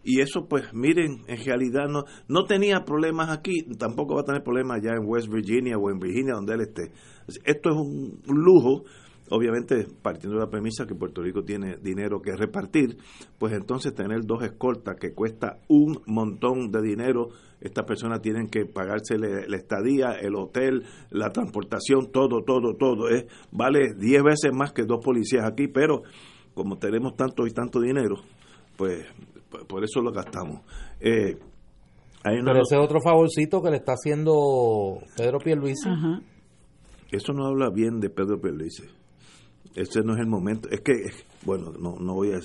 Y 0.05 0.21
eso, 0.21 0.47
pues, 0.49 0.65
miren, 0.73 1.23
en 1.29 1.45
realidad 1.45 1.87
no, 1.89 2.05
no 2.27 2.45
tenía 2.45 2.85
problemas 2.85 3.31
aquí, 3.31 3.63
tampoco 3.79 4.17
va 4.17 4.23
a 4.23 4.25
tener 4.25 4.43
problemas 4.43 4.79
allá 4.79 4.97
en 4.97 5.05
West 5.07 5.29
Virginia 5.29 5.77
o 5.79 5.91
en 5.91 5.99
Virginia, 5.99 6.35
donde 6.35 6.55
él 6.55 6.61
esté. 6.63 6.91
Esto 7.45 7.71
es 7.71 7.77
un, 7.77 8.21
lujo, 8.27 8.85
obviamente 9.31 9.87
partiendo 10.03 10.39
de 10.39 10.45
la 10.45 10.51
premisa 10.51 10.87
que 10.87 10.95
Puerto 10.95 11.23
Rico 11.23 11.43
tiene 11.43 11.77
dinero 11.77 12.21
que 12.21 12.37
repartir, 12.37 12.97
pues 13.39 13.53
entonces 13.53 13.95
tener 13.95 14.25
dos 14.25 14.43
escoltas 14.43 14.97
que 15.01 15.13
cuesta 15.13 15.59
un 15.69 16.01
montón 16.07 16.71
de 16.71 16.83
dinero, 16.83 17.29
estas 17.61 17.85
personas 17.85 18.21
tienen 18.21 18.49
que 18.49 18.67
pagarse 18.67 19.17
la 19.19 19.57
estadía, 19.57 20.13
el 20.13 20.35
hotel, 20.35 20.85
la 21.11 21.31
transportación, 21.31 22.11
todo, 22.13 22.43
todo, 22.45 22.75
todo, 22.77 23.09
es 23.09 23.27
vale 23.51 23.95
10 23.97 24.23
veces 24.23 24.53
más 24.53 24.73
que 24.73 24.83
dos 24.85 24.99
policías 25.03 25.45
aquí, 25.45 25.69
pero 25.69 26.03
como 26.55 26.77
tenemos 26.77 27.17
tanto 27.17 27.47
y 27.47 27.51
tanto 27.53 27.81
dinero, 27.81 28.17
pues, 28.77 29.07
pues 29.49 29.65
por 29.65 29.85
eso 29.85 30.01
lo 30.01 30.13
gastamos. 30.13 30.61
Eh, 31.01 31.39
Pero 32.23 32.61
ese 32.63 32.77
otro 32.77 33.01
favorcito 33.03 33.63
que 33.63 33.71
le 33.71 33.77
está 33.77 33.93
haciendo 33.93 34.99
Pedro 35.17 35.39
Pierluisi. 35.39 35.89
Eso 37.11 37.33
no 37.33 37.47
habla 37.47 37.71
bien 37.71 38.01
de 38.01 38.11
Pedro 38.11 38.41
Pierluisi. 38.41 39.02
Ese 39.75 40.03
no 40.03 40.15
es 40.15 40.21
el 40.21 40.27
momento. 40.27 40.69
Es 40.71 40.81
que, 40.81 40.93
bueno, 41.45 41.73
no, 41.79 41.97
no 41.99 42.15
voy 42.15 42.33
a, 42.33 42.41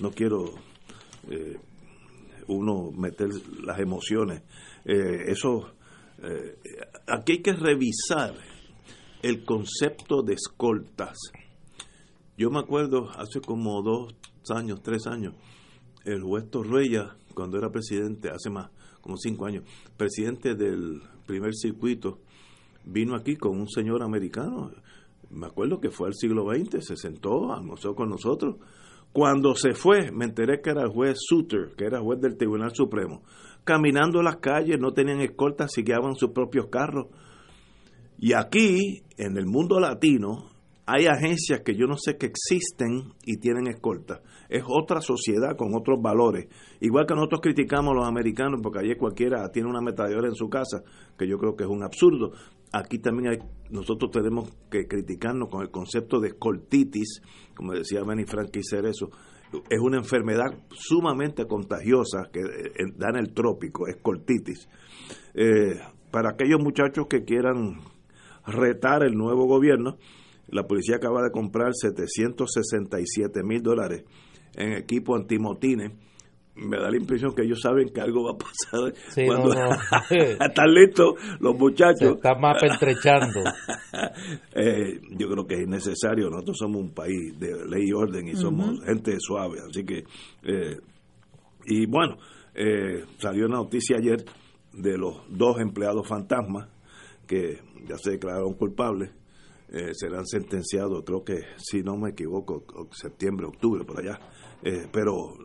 no 0.00 0.10
quiero 0.10 0.44
eh, 1.30 1.58
uno 2.48 2.90
meter 2.92 3.28
las 3.62 3.78
emociones. 3.78 4.42
Eh, 4.84 5.24
eso, 5.28 5.72
eh, 6.22 6.58
aquí 7.06 7.32
hay 7.32 7.42
que 7.42 7.52
revisar 7.52 8.34
el 9.22 9.44
concepto 9.44 10.22
de 10.22 10.34
escoltas 10.34 11.16
yo 12.40 12.50
me 12.50 12.58
acuerdo 12.58 13.10
hace 13.10 13.42
como 13.42 13.82
dos 13.82 14.14
años, 14.48 14.82
tres 14.82 15.06
años, 15.06 15.34
el 16.06 16.22
juez 16.22 16.48
Torruella, 16.48 17.14
cuando 17.34 17.58
era 17.58 17.68
presidente, 17.68 18.30
hace 18.30 18.48
más, 18.48 18.70
como 19.02 19.18
cinco 19.18 19.44
años, 19.44 19.64
presidente 19.98 20.54
del 20.54 21.02
primer 21.26 21.54
circuito, 21.54 22.18
vino 22.86 23.14
aquí 23.14 23.36
con 23.36 23.60
un 23.60 23.68
señor 23.68 24.02
americano, 24.02 24.72
me 25.30 25.46
acuerdo 25.46 25.80
que 25.80 25.90
fue 25.90 26.08
al 26.08 26.14
siglo 26.14 26.46
XX, 26.52 26.84
se 26.84 26.96
sentó, 26.96 27.52
almorzó 27.52 27.94
con 27.94 28.10
nosotros. 28.10 28.56
Cuando 29.12 29.54
se 29.54 29.74
fue, 29.74 30.12
me 30.12 30.24
enteré 30.24 30.60
que 30.60 30.70
era 30.70 30.82
el 30.82 30.90
juez 30.90 31.18
Suter, 31.18 31.72
que 31.76 31.84
era 31.84 32.00
juez 32.00 32.20
del 32.20 32.36
Tribunal 32.36 32.74
Supremo. 32.74 33.22
Caminando 33.64 34.22
las 34.22 34.36
calles, 34.36 34.78
no 34.80 34.92
tenían 34.92 35.20
escoltas, 35.20 35.72
se 35.72 35.82
guiaban 35.82 36.14
sus 36.14 36.30
propios 36.30 36.66
carros. 36.66 37.06
Y 38.18 38.34
aquí, 38.34 39.02
en 39.16 39.36
el 39.36 39.46
mundo 39.46 39.80
latino, 39.80 40.50
hay 40.92 41.06
agencias 41.06 41.60
que 41.64 41.76
yo 41.76 41.86
no 41.86 41.96
sé 41.96 42.16
que 42.16 42.26
existen 42.26 43.12
y 43.24 43.38
tienen 43.38 43.68
escolta. 43.68 44.22
Es 44.48 44.64
otra 44.66 45.00
sociedad 45.00 45.56
con 45.56 45.74
otros 45.74 46.02
valores. 46.02 46.48
Igual 46.80 47.06
que 47.06 47.14
nosotros 47.14 47.40
criticamos 47.42 47.92
a 47.92 47.94
los 47.94 48.08
americanos 48.08 48.60
porque 48.62 48.80
allí 48.80 48.96
cualquiera 48.96 49.48
tiene 49.52 49.68
una 49.68 49.80
metralladora 49.80 50.28
en 50.28 50.34
su 50.34 50.48
casa, 50.48 50.82
que 51.16 51.28
yo 51.28 51.38
creo 51.38 51.54
que 51.54 51.62
es 51.64 51.70
un 51.70 51.84
absurdo. 51.84 52.32
Aquí 52.72 52.98
también 52.98 53.32
hay, 53.32 53.38
nosotros 53.70 54.10
tenemos 54.12 54.48
que 54.70 54.86
criticarnos 54.86 55.48
con 55.48 55.62
el 55.62 55.70
concepto 55.70 56.20
de 56.20 56.28
escoltitis, 56.28 57.20
como 57.54 57.72
decía 57.72 58.02
Benny 58.04 58.24
Frankie 58.24 58.60
eso 58.60 59.10
Es 59.68 59.80
una 59.80 59.98
enfermedad 59.98 60.56
sumamente 60.70 61.46
contagiosa 61.46 62.28
que 62.32 62.40
eh, 62.40 62.92
da 62.96 63.08
en 63.10 63.16
el 63.16 63.32
trópico, 63.34 63.88
escoltitis. 63.88 64.68
Eh, 65.34 65.80
para 66.12 66.30
aquellos 66.30 66.60
muchachos 66.60 67.06
que 67.08 67.24
quieran 67.24 67.80
retar 68.46 69.02
el 69.02 69.14
nuevo 69.14 69.46
gobierno, 69.46 69.96
la 70.48 70.66
policía 70.66 70.96
acaba 70.96 71.22
de 71.22 71.30
comprar 71.30 71.72
767 71.74 73.42
mil 73.42 73.62
dólares 73.62 74.04
en 74.54 74.72
equipo 74.72 75.16
antimotines. 75.16 75.92
Me 76.60 76.76
da 76.76 76.90
la 76.90 76.96
impresión 76.96 77.34
que 77.34 77.42
ellos 77.42 77.60
saben 77.62 77.88
que 77.88 78.00
algo 78.00 78.24
va 78.24 78.32
a 78.32 78.38
pasar 78.38 78.92
cuando 79.26 79.52
están 79.52 80.74
listos 80.74 81.14
los 81.40 81.56
muchachos. 81.56 82.16
están 82.16 82.40
más 82.40 82.62
entrechando. 82.62 83.40
Eh, 84.54 85.00
yo 85.16 85.28
creo 85.28 85.46
que 85.46 85.54
es 85.54 85.68
necesario. 85.68 86.28
Nosotros 86.30 86.56
somos 86.58 86.82
un 86.82 86.94
país 86.94 87.38
de 87.38 87.64
ley 87.66 87.88
y 87.88 87.92
orden 87.92 88.28
y 88.28 88.34
somos 88.34 88.82
gente 88.84 89.16
suave. 89.18 89.58
Así 89.68 89.84
que, 89.84 90.04
eh, 90.44 90.76
y 91.66 91.86
bueno, 91.86 92.16
eh, 92.54 93.04
salió 93.18 93.46
una 93.46 93.56
noticia 93.56 93.96
ayer 93.96 94.24
de 94.72 94.98
los 94.98 95.22
dos 95.28 95.60
empleados 95.60 96.06
fantasmas 96.06 96.68
que 97.26 97.60
ya 97.88 97.96
se 97.96 98.12
declararon 98.12 98.54
culpables 98.54 99.10
eh, 99.72 99.94
serán 99.94 100.26
sentenciados, 100.26 101.04
creo 101.04 101.22
que, 101.22 101.42
si 101.56 101.82
no 101.82 101.96
me 101.96 102.10
equivoco, 102.10 102.64
septiembre, 102.92 103.46
octubre, 103.46 103.84
por 103.84 104.00
allá. 104.00 104.18
Eh, 104.62 104.86
pero 104.92 105.38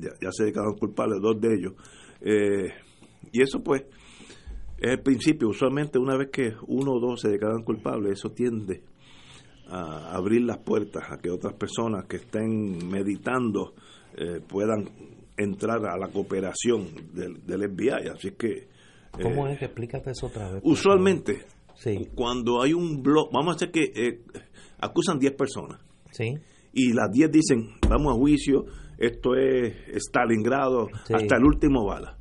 ya, 0.00 0.30
se 0.32 0.44
declararon 0.44 0.76
culpables 0.76 1.20
dos 1.20 1.40
de 1.40 1.54
ellos. 1.54 1.74
Eh, 2.20 2.72
y 3.32 3.42
eso 3.42 3.62
pues 3.62 3.82
es 4.78 4.90
el 4.90 5.00
principio. 5.00 5.48
Usualmente 5.48 5.98
una 5.98 6.16
vez 6.16 6.30
que 6.30 6.54
uno 6.66 6.92
o 6.92 7.00
dos 7.00 7.20
se 7.20 7.28
declaran 7.28 7.62
culpables, 7.62 8.12
eso 8.12 8.30
tiende 8.30 8.82
a 9.68 10.14
abrir 10.14 10.42
las 10.42 10.58
puertas 10.58 11.04
a 11.10 11.18
que 11.18 11.30
otras 11.30 11.54
personas 11.54 12.06
que 12.06 12.16
estén 12.16 12.88
meditando 12.88 13.74
eh, 14.16 14.40
puedan 14.46 14.88
entrar 15.36 15.84
a 15.86 15.98
la 15.98 16.08
cooperación 16.08 16.86
del, 17.12 17.44
del 17.44 17.70
FBI. 17.70 18.08
Así 18.08 18.30
que... 18.32 18.68
¿Cómo 19.10 19.48
eh, 19.48 19.54
es? 19.54 19.62
Explícate 19.62 20.10
eso 20.10 20.26
otra 20.26 20.52
vez. 20.52 20.62
Usualmente, 20.64 21.44
Sí, 21.76 22.08
cuando 22.14 22.62
hay 22.62 22.72
un 22.72 23.02
blog, 23.02 23.30
vamos 23.32 23.54
a 23.54 23.56
hacer 23.56 23.70
que 23.70 23.84
eh, 23.94 24.20
acusan 24.80 25.18
10 25.18 25.32
personas 25.34 25.80
sí. 26.10 26.34
y 26.72 26.92
las 26.92 27.10
10 27.12 27.30
dicen, 27.30 27.68
vamos 27.88 28.14
a 28.14 28.18
juicio, 28.18 28.64
esto 28.98 29.34
es 29.36 29.74
Stalingrado, 30.08 30.88
Sí. 31.04 31.14
hasta 31.14 31.36
el 31.36 31.44
último 31.44 31.84
bala. 31.86 32.16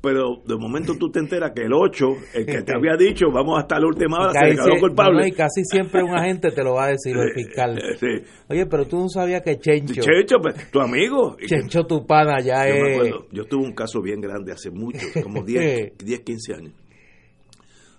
Pero 0.00 0.42
de 0.46 0.56
momento 0.56 0.94
tú 0.96 1.10
te 1.10 1.18
enteras 1.18 1.50
que 1.54 1.62
el 1.62 1.72
8, 1.72 2.06
el 2.34 2.46
que 2.46 2.62
te 2.62 2.72
había 2.72 2.96
dicho, 2.96 3.26
vamos 3.34 3.58
hasta 3.58 3.80
la 3.80 3.88
última 3.88 4.18
hora, 4.20 4.32
se 4.40 4.46
declaró 4.50 4.78
culpable. 4.80 5.20
no, 5.22 5.26
y 5.26 5.32
casi 5.32 5.64
siempre 5.64 6.04
un 6.04 6.14
agente 6.16 6.52
te 6.52 6.62
lo 6.62 6.74
va 6.74 6.84
a 6.84 6.88
decir, 6.90 7.16
el 7.16 7.32
fiscal. 7.34 7.76
Eh, 7.78 7.96
sí. 7.98 8.06
Oye, 8.48 8.64
pero 8.66 8.86
tú 8.86 8.96
no 8.96 9.08
sabías 9.08 9.42
que 9.42 9.58
Chencho, 9.58 10.36
pues, 10.40 10.70
tu 10.70 10.80
amigo. 10.80 11.36
Chencho 11.44 11.84
tu 11.84 12.06
pana 12.06 12.36
ya 12.40 12.68
Yo 12.68 12.74
me 12.74 12.92
es... 12.92 12.96
acuerdo, 12.96 13.26
yo 13.32 13.44
tuve 13.46 13.64
un 13.64 13.74
caso 13.74 14.00
bien 14.00 14.20
grande 14.20 14.52
hace 14.52 14.70
mucho, 14.70 15.04
como 15.20 15.42
10, 15.44 15.98
10 15.98 16.20
15 16.20 16.54
años, 16.54 16.72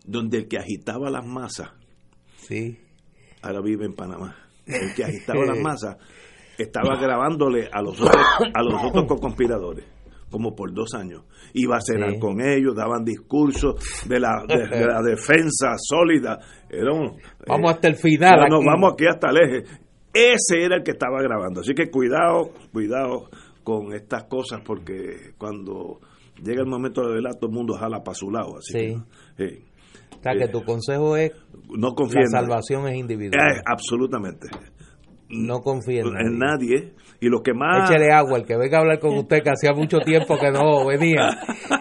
donde 0.10 0.38
el 0.40 0.48
que 0.48 0.58
agitaba 0.58 1.10
las 1.10 1.26
masas, 1.26 1.72
Sí, 2.38 2.80
ahora 3.42 3.62
vive 3.62 3.86
en 3.86 3.94
Panamá, 3.94 4.36
el 4.66 4.94
que 4.96 5.04
agitaba 5.04 5.46
las 5.46 5.60
masas, 5.62 5.98
estaba 6.58 6.96
grabándole 7.00 7.70
a 7.72 7.82
los 7.82 8.00
otros, 8.02 8.24
a 8.54 8.62
los 8.64 8.84
otros 8.84 9.20
conspiradores 9.22 9.86
como 10.32 10.56
por 10.56 10.72
dos 10.74 10.94
años. 10.94 11.24
Iba 11.54 11.78
a 11.78 11.82
cenar 11.82 12.12
Sí. 12.14 12.20
con 12.20 12.40
ellos, 12.40 12.76
daban 12.76 13.04
discursos 13.04 13.76
de 14.08 14.20
la, 14.20 14.44
de, 14.48 14.68
de 14.68 14.86
la 14.86 15.02
defensa 15.02 15.74
sólida. 15.78 16.38
Era 16.70 16.94
un- 16.94 17.18
Vamos 17.48 17.72
eh, 17.72 17.74
hasta 17.74 17.88
el 17.88 17.96
final. 17.96 18.48
no, 18.50 18.58
aquí. 18.58 18.66
vamos 18.66 18.94
aquí 18.94 19.06
hasta 19.08 19.30
el 19.32 19.38
eje. 19.38 19.64
Ese 20.14 20.64
era 20.64 20.76
el 20.78 20.84
que 20.84 20.92
estaba 20.92 21.20
grabando. 21.24 21.62
Así 21.62 21.74
que 21.74 21.90
cuidado, 21.90 22.52
cuidado 22.72 23.30
con 23.64 23.92
estas 23.94 24.26
cosas 24.26 24.62
porque 24.64 25.32
cuando 25.40 26.00
llega 26.44 26.62
el 26.62 26.68
momento 26.68 27.02
de 27.08 27.16
velar, 27.16 27.34
todo 27.36 27.50
el 27.50 27.56
mundo 27.56 27.74
jala 27.74 28.04
para 28.04 28.14
su 28.16 28.30
lado. 28.30 28.58
Así 28.58 28.74
Sí. 28.74 28.96
que, 29.38 29.44
eh, 29.46 29.64
O 30.18 30.22
sea, 30.22 30.34
que 30.34 30.48
tu 30.48 30.64
consejo 30.64 31.16
es, 31.16 31.32
no 31.70 31.94
confía 31.94 32.22
la 32.22 32.42
salvación 32.42 32.88
es 32.88 32.96
individual. 32.96 33.42
Eh, 33.42 33.62
absolutamente. 33.66 34.48
no 35.30 35.62
confía 35.62 36.02
en 36.02 36.12
nadie. 36.12 36.28
En 36.28 36.40
nadie. 36.40 36.94
Y 37.22 37.30
los 37.30 37.42
que 37.42 37.54
más... 37.54 37.90
Échele 37.90 38.12
agua, 38.12 38.38
el 38.38 38.46
que 38.46 38.58
venga 38.58 38.78
a 38.78 38.82
hablar 38.82 39.00
con 39.00 39.18
usted, 39.18 39.42
que 39.44 39.50
hacía 39.50 39.74
mucho 39.74 40.00
tiempo 40.00 40.38
que 40.38 40.52
no 40.52 40.86
venía. 40.86 41.30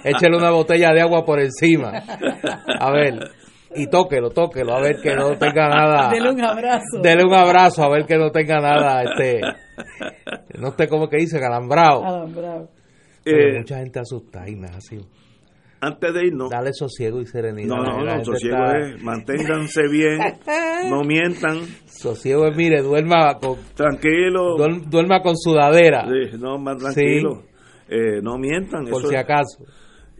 Échele 0.05 0.36
una 0.36 0.50
botella 0.50 0.92
de 0.92 1.00
agua 1.00 1.24
por 1.24 1.40
encima. 1.40 1.92
A 2.78 2.92
ver, 2.92 3.18
y 3.74 3.86
tóquelo, 3.86 4.30
tóquelo, 4.30 4.74
a 4.74 4.80
ver 4.80 4.96
que 5.02 5.14
no 5.14 5.36
tenga 5.36 5.68
nada. 5.68 6.10
Dele 6.10 6.30
un 6.30 6.44
abrazo. 6.44 7.00
Dele 7.02 7.24
un 7.24 7.34
abrazo, 7.34 7.82
a 7.82 7.90
ver 7.90 8.06
que 8.06 8.16
no 8.16 8.30
tenga 8.30 8.60
nada, 8.60 9.02
este. 9.02 9.40
No 10.59 10.68
esté 10.68 10.88
como 10.88 11.09
que 11.09 11.18
dice, 11.18 11.38
alambrado. 11.38 12.05
Alambrado. 12.05 12.70
Pero 13.22 13.56
eh, 13.56 13.59
mucha 13.59 13.78
gente 13.78 14.00
asustada, 14.00 14.48
Ignacio. 14.48 15.02
Antes 15.80 16.14
de 16.14 16.26
irnos... 16.26 16.50
Dale 16.50 16.72
sosiego 16.72 17.20
y 17.20 17.26
serenidad. 17.26 17.76
No, 17.76 17.82
no, 17.84 18.05
no, 18.05 18.24
sosiego 18.24 18.56
está- 18.56 18.78
es, 18.78 19.02
manténganse 19.02 19.82
bien, 19.90 20.18
no 20.90 21.02
mientan, 21.05 21.59
Sosiego 21.86 22.46
es, 22.46 22.56
mire, 22.56 22.82
duerma 22.82 23.38
con, 23.38 23.56
tranquilo, 23.74 24.56
duerm- 24.56 24.84
duerma 24.88 25.20
con 25.22 25.36
sudadera, 25.36 26.06
sí, 26.06 26.36
no, 26.38 26.59
más 26.59 26.78
tranquilo, 26.78 27.42
eh, 27.88 28.20
no 28.22 28.38
mientan. 28.38 28.84
por 28.86 29.00
eso 29.00 29.09
si 29.09 29.14
es- 29.14 29.20
acaso. 29.20 29.64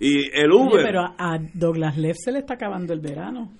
Y 0.01 0.31
el 0.33 0.53
Oye, 0.53 0.63
Uber, 0.75 0.85
pero 0.85 1.01
a, 1.01 1.15
a 1.19 1.39
Douglas 1.55 1.97
Leff 1.99 2.17
se 2.19 2.31
le 2.33 2.39
está 2.39 2.55
acabando 2.55 2.93
el 2.93 3.01
verano. 3.01 3.51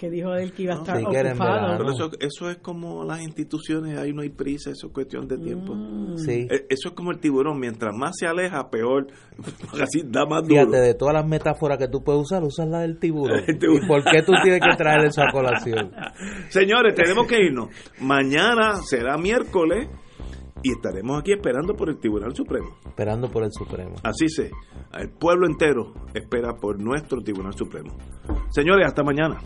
Que 0.00 0.08
dijo 0.08 0.32
él 0.34 0.54
que 0.54 0.62
iba 0.62 0.72
a 0.72 0.78
estar 0.78 0.96
en 0.98 1.04
ocupado. 1.04 1.76
pero 1.76 1.90
eso, 1.90 2.10
eso 2.20 2.50
es 2.50 2.56
como 2.56 3.04
las 3.04 3.20
instituciones, 3.20 3.98
ahí 3.98 4.14
no 4.14 4.22
hay 4.22 4.30
prisa, 4.30 4.70
eso 4.70 4.86
es 4.86 4.92
cuestión 4.94 5.28
de 5.28 5.36
tiempo. 5.36 5.74
Mm. 5.74 6.16
Sí. 6.16 6.48
Eh, 6.50 6.64
Eso 6.70 6.88
es 6.88 6.94
como 6.94 7.10
el 7.10 7.18
tiburón, 7.18 7.60
mientras 7.60 7.94
más 7.94 8.12
se 8.18 8.26
aleja, 8.26 8.70
peor, 8.70 9.08
así 9.78 10.00
da 10.06 10.24
más 10.24 10.42
duro. 10.48 10.62
Fíjate, 10.62 10.78
de 10.78 10.94
todas 10.94 11.12
las 11.12 11.26
metáforas 11.26 11.76
que 11.76 11.88
tú 11.88 12.02
puedes 12.02 12.22
usar, 12.22 12.42
usas 12.42 12.66
la 12.66 12.80
del 12.80 12.98
tiburón. 12.98 13.44
Tiburón. 13.60 13.84
¿Y 13.84 13.86
por 13.86 14.02
qué 14.04 14.22
tú 14.22 14.32
tienes 14.42 14.60
que 14.62 14.74
traer 14.74 15.04
eso 15.04 15.20
a 15.20 15.30
colación? 15.30 15.92
Señores, 16.48 16.94
tenemos 16.94 17.26
que 17.26 17.36
irnos. 17.38 17.68
Mañana 18.00 18.76
será 18.82 19.18
miércoles 19.18 19.86
y 20.62 20.72
estaremos 20.72 21.20
aquí 21.20 21.32
esperando 21.32 21.74
por 21.74 21.88
el 21.88 21.98
Tribunal 21.98 22.34
Supremo. 22.34 22.76
Esperando 22.86 23.30
por 23.30 23.44
el 23.44 23.50
Supremo. 23.52 23.94
Así 24.02 24.28
se, 24.28 24.50
el 24.98 25.10
pueblo 25.10 25.46
entero 25.46 25.92
espera 26.14 26.54
por 26.54 26.80
nuestro 26.80 27.20
Tribunal 27.20 27.54
Supremo. 27.54 27.96
Señores, 28.50 28.86
hasta 28.86 29.02
mañana. 29.02 29.40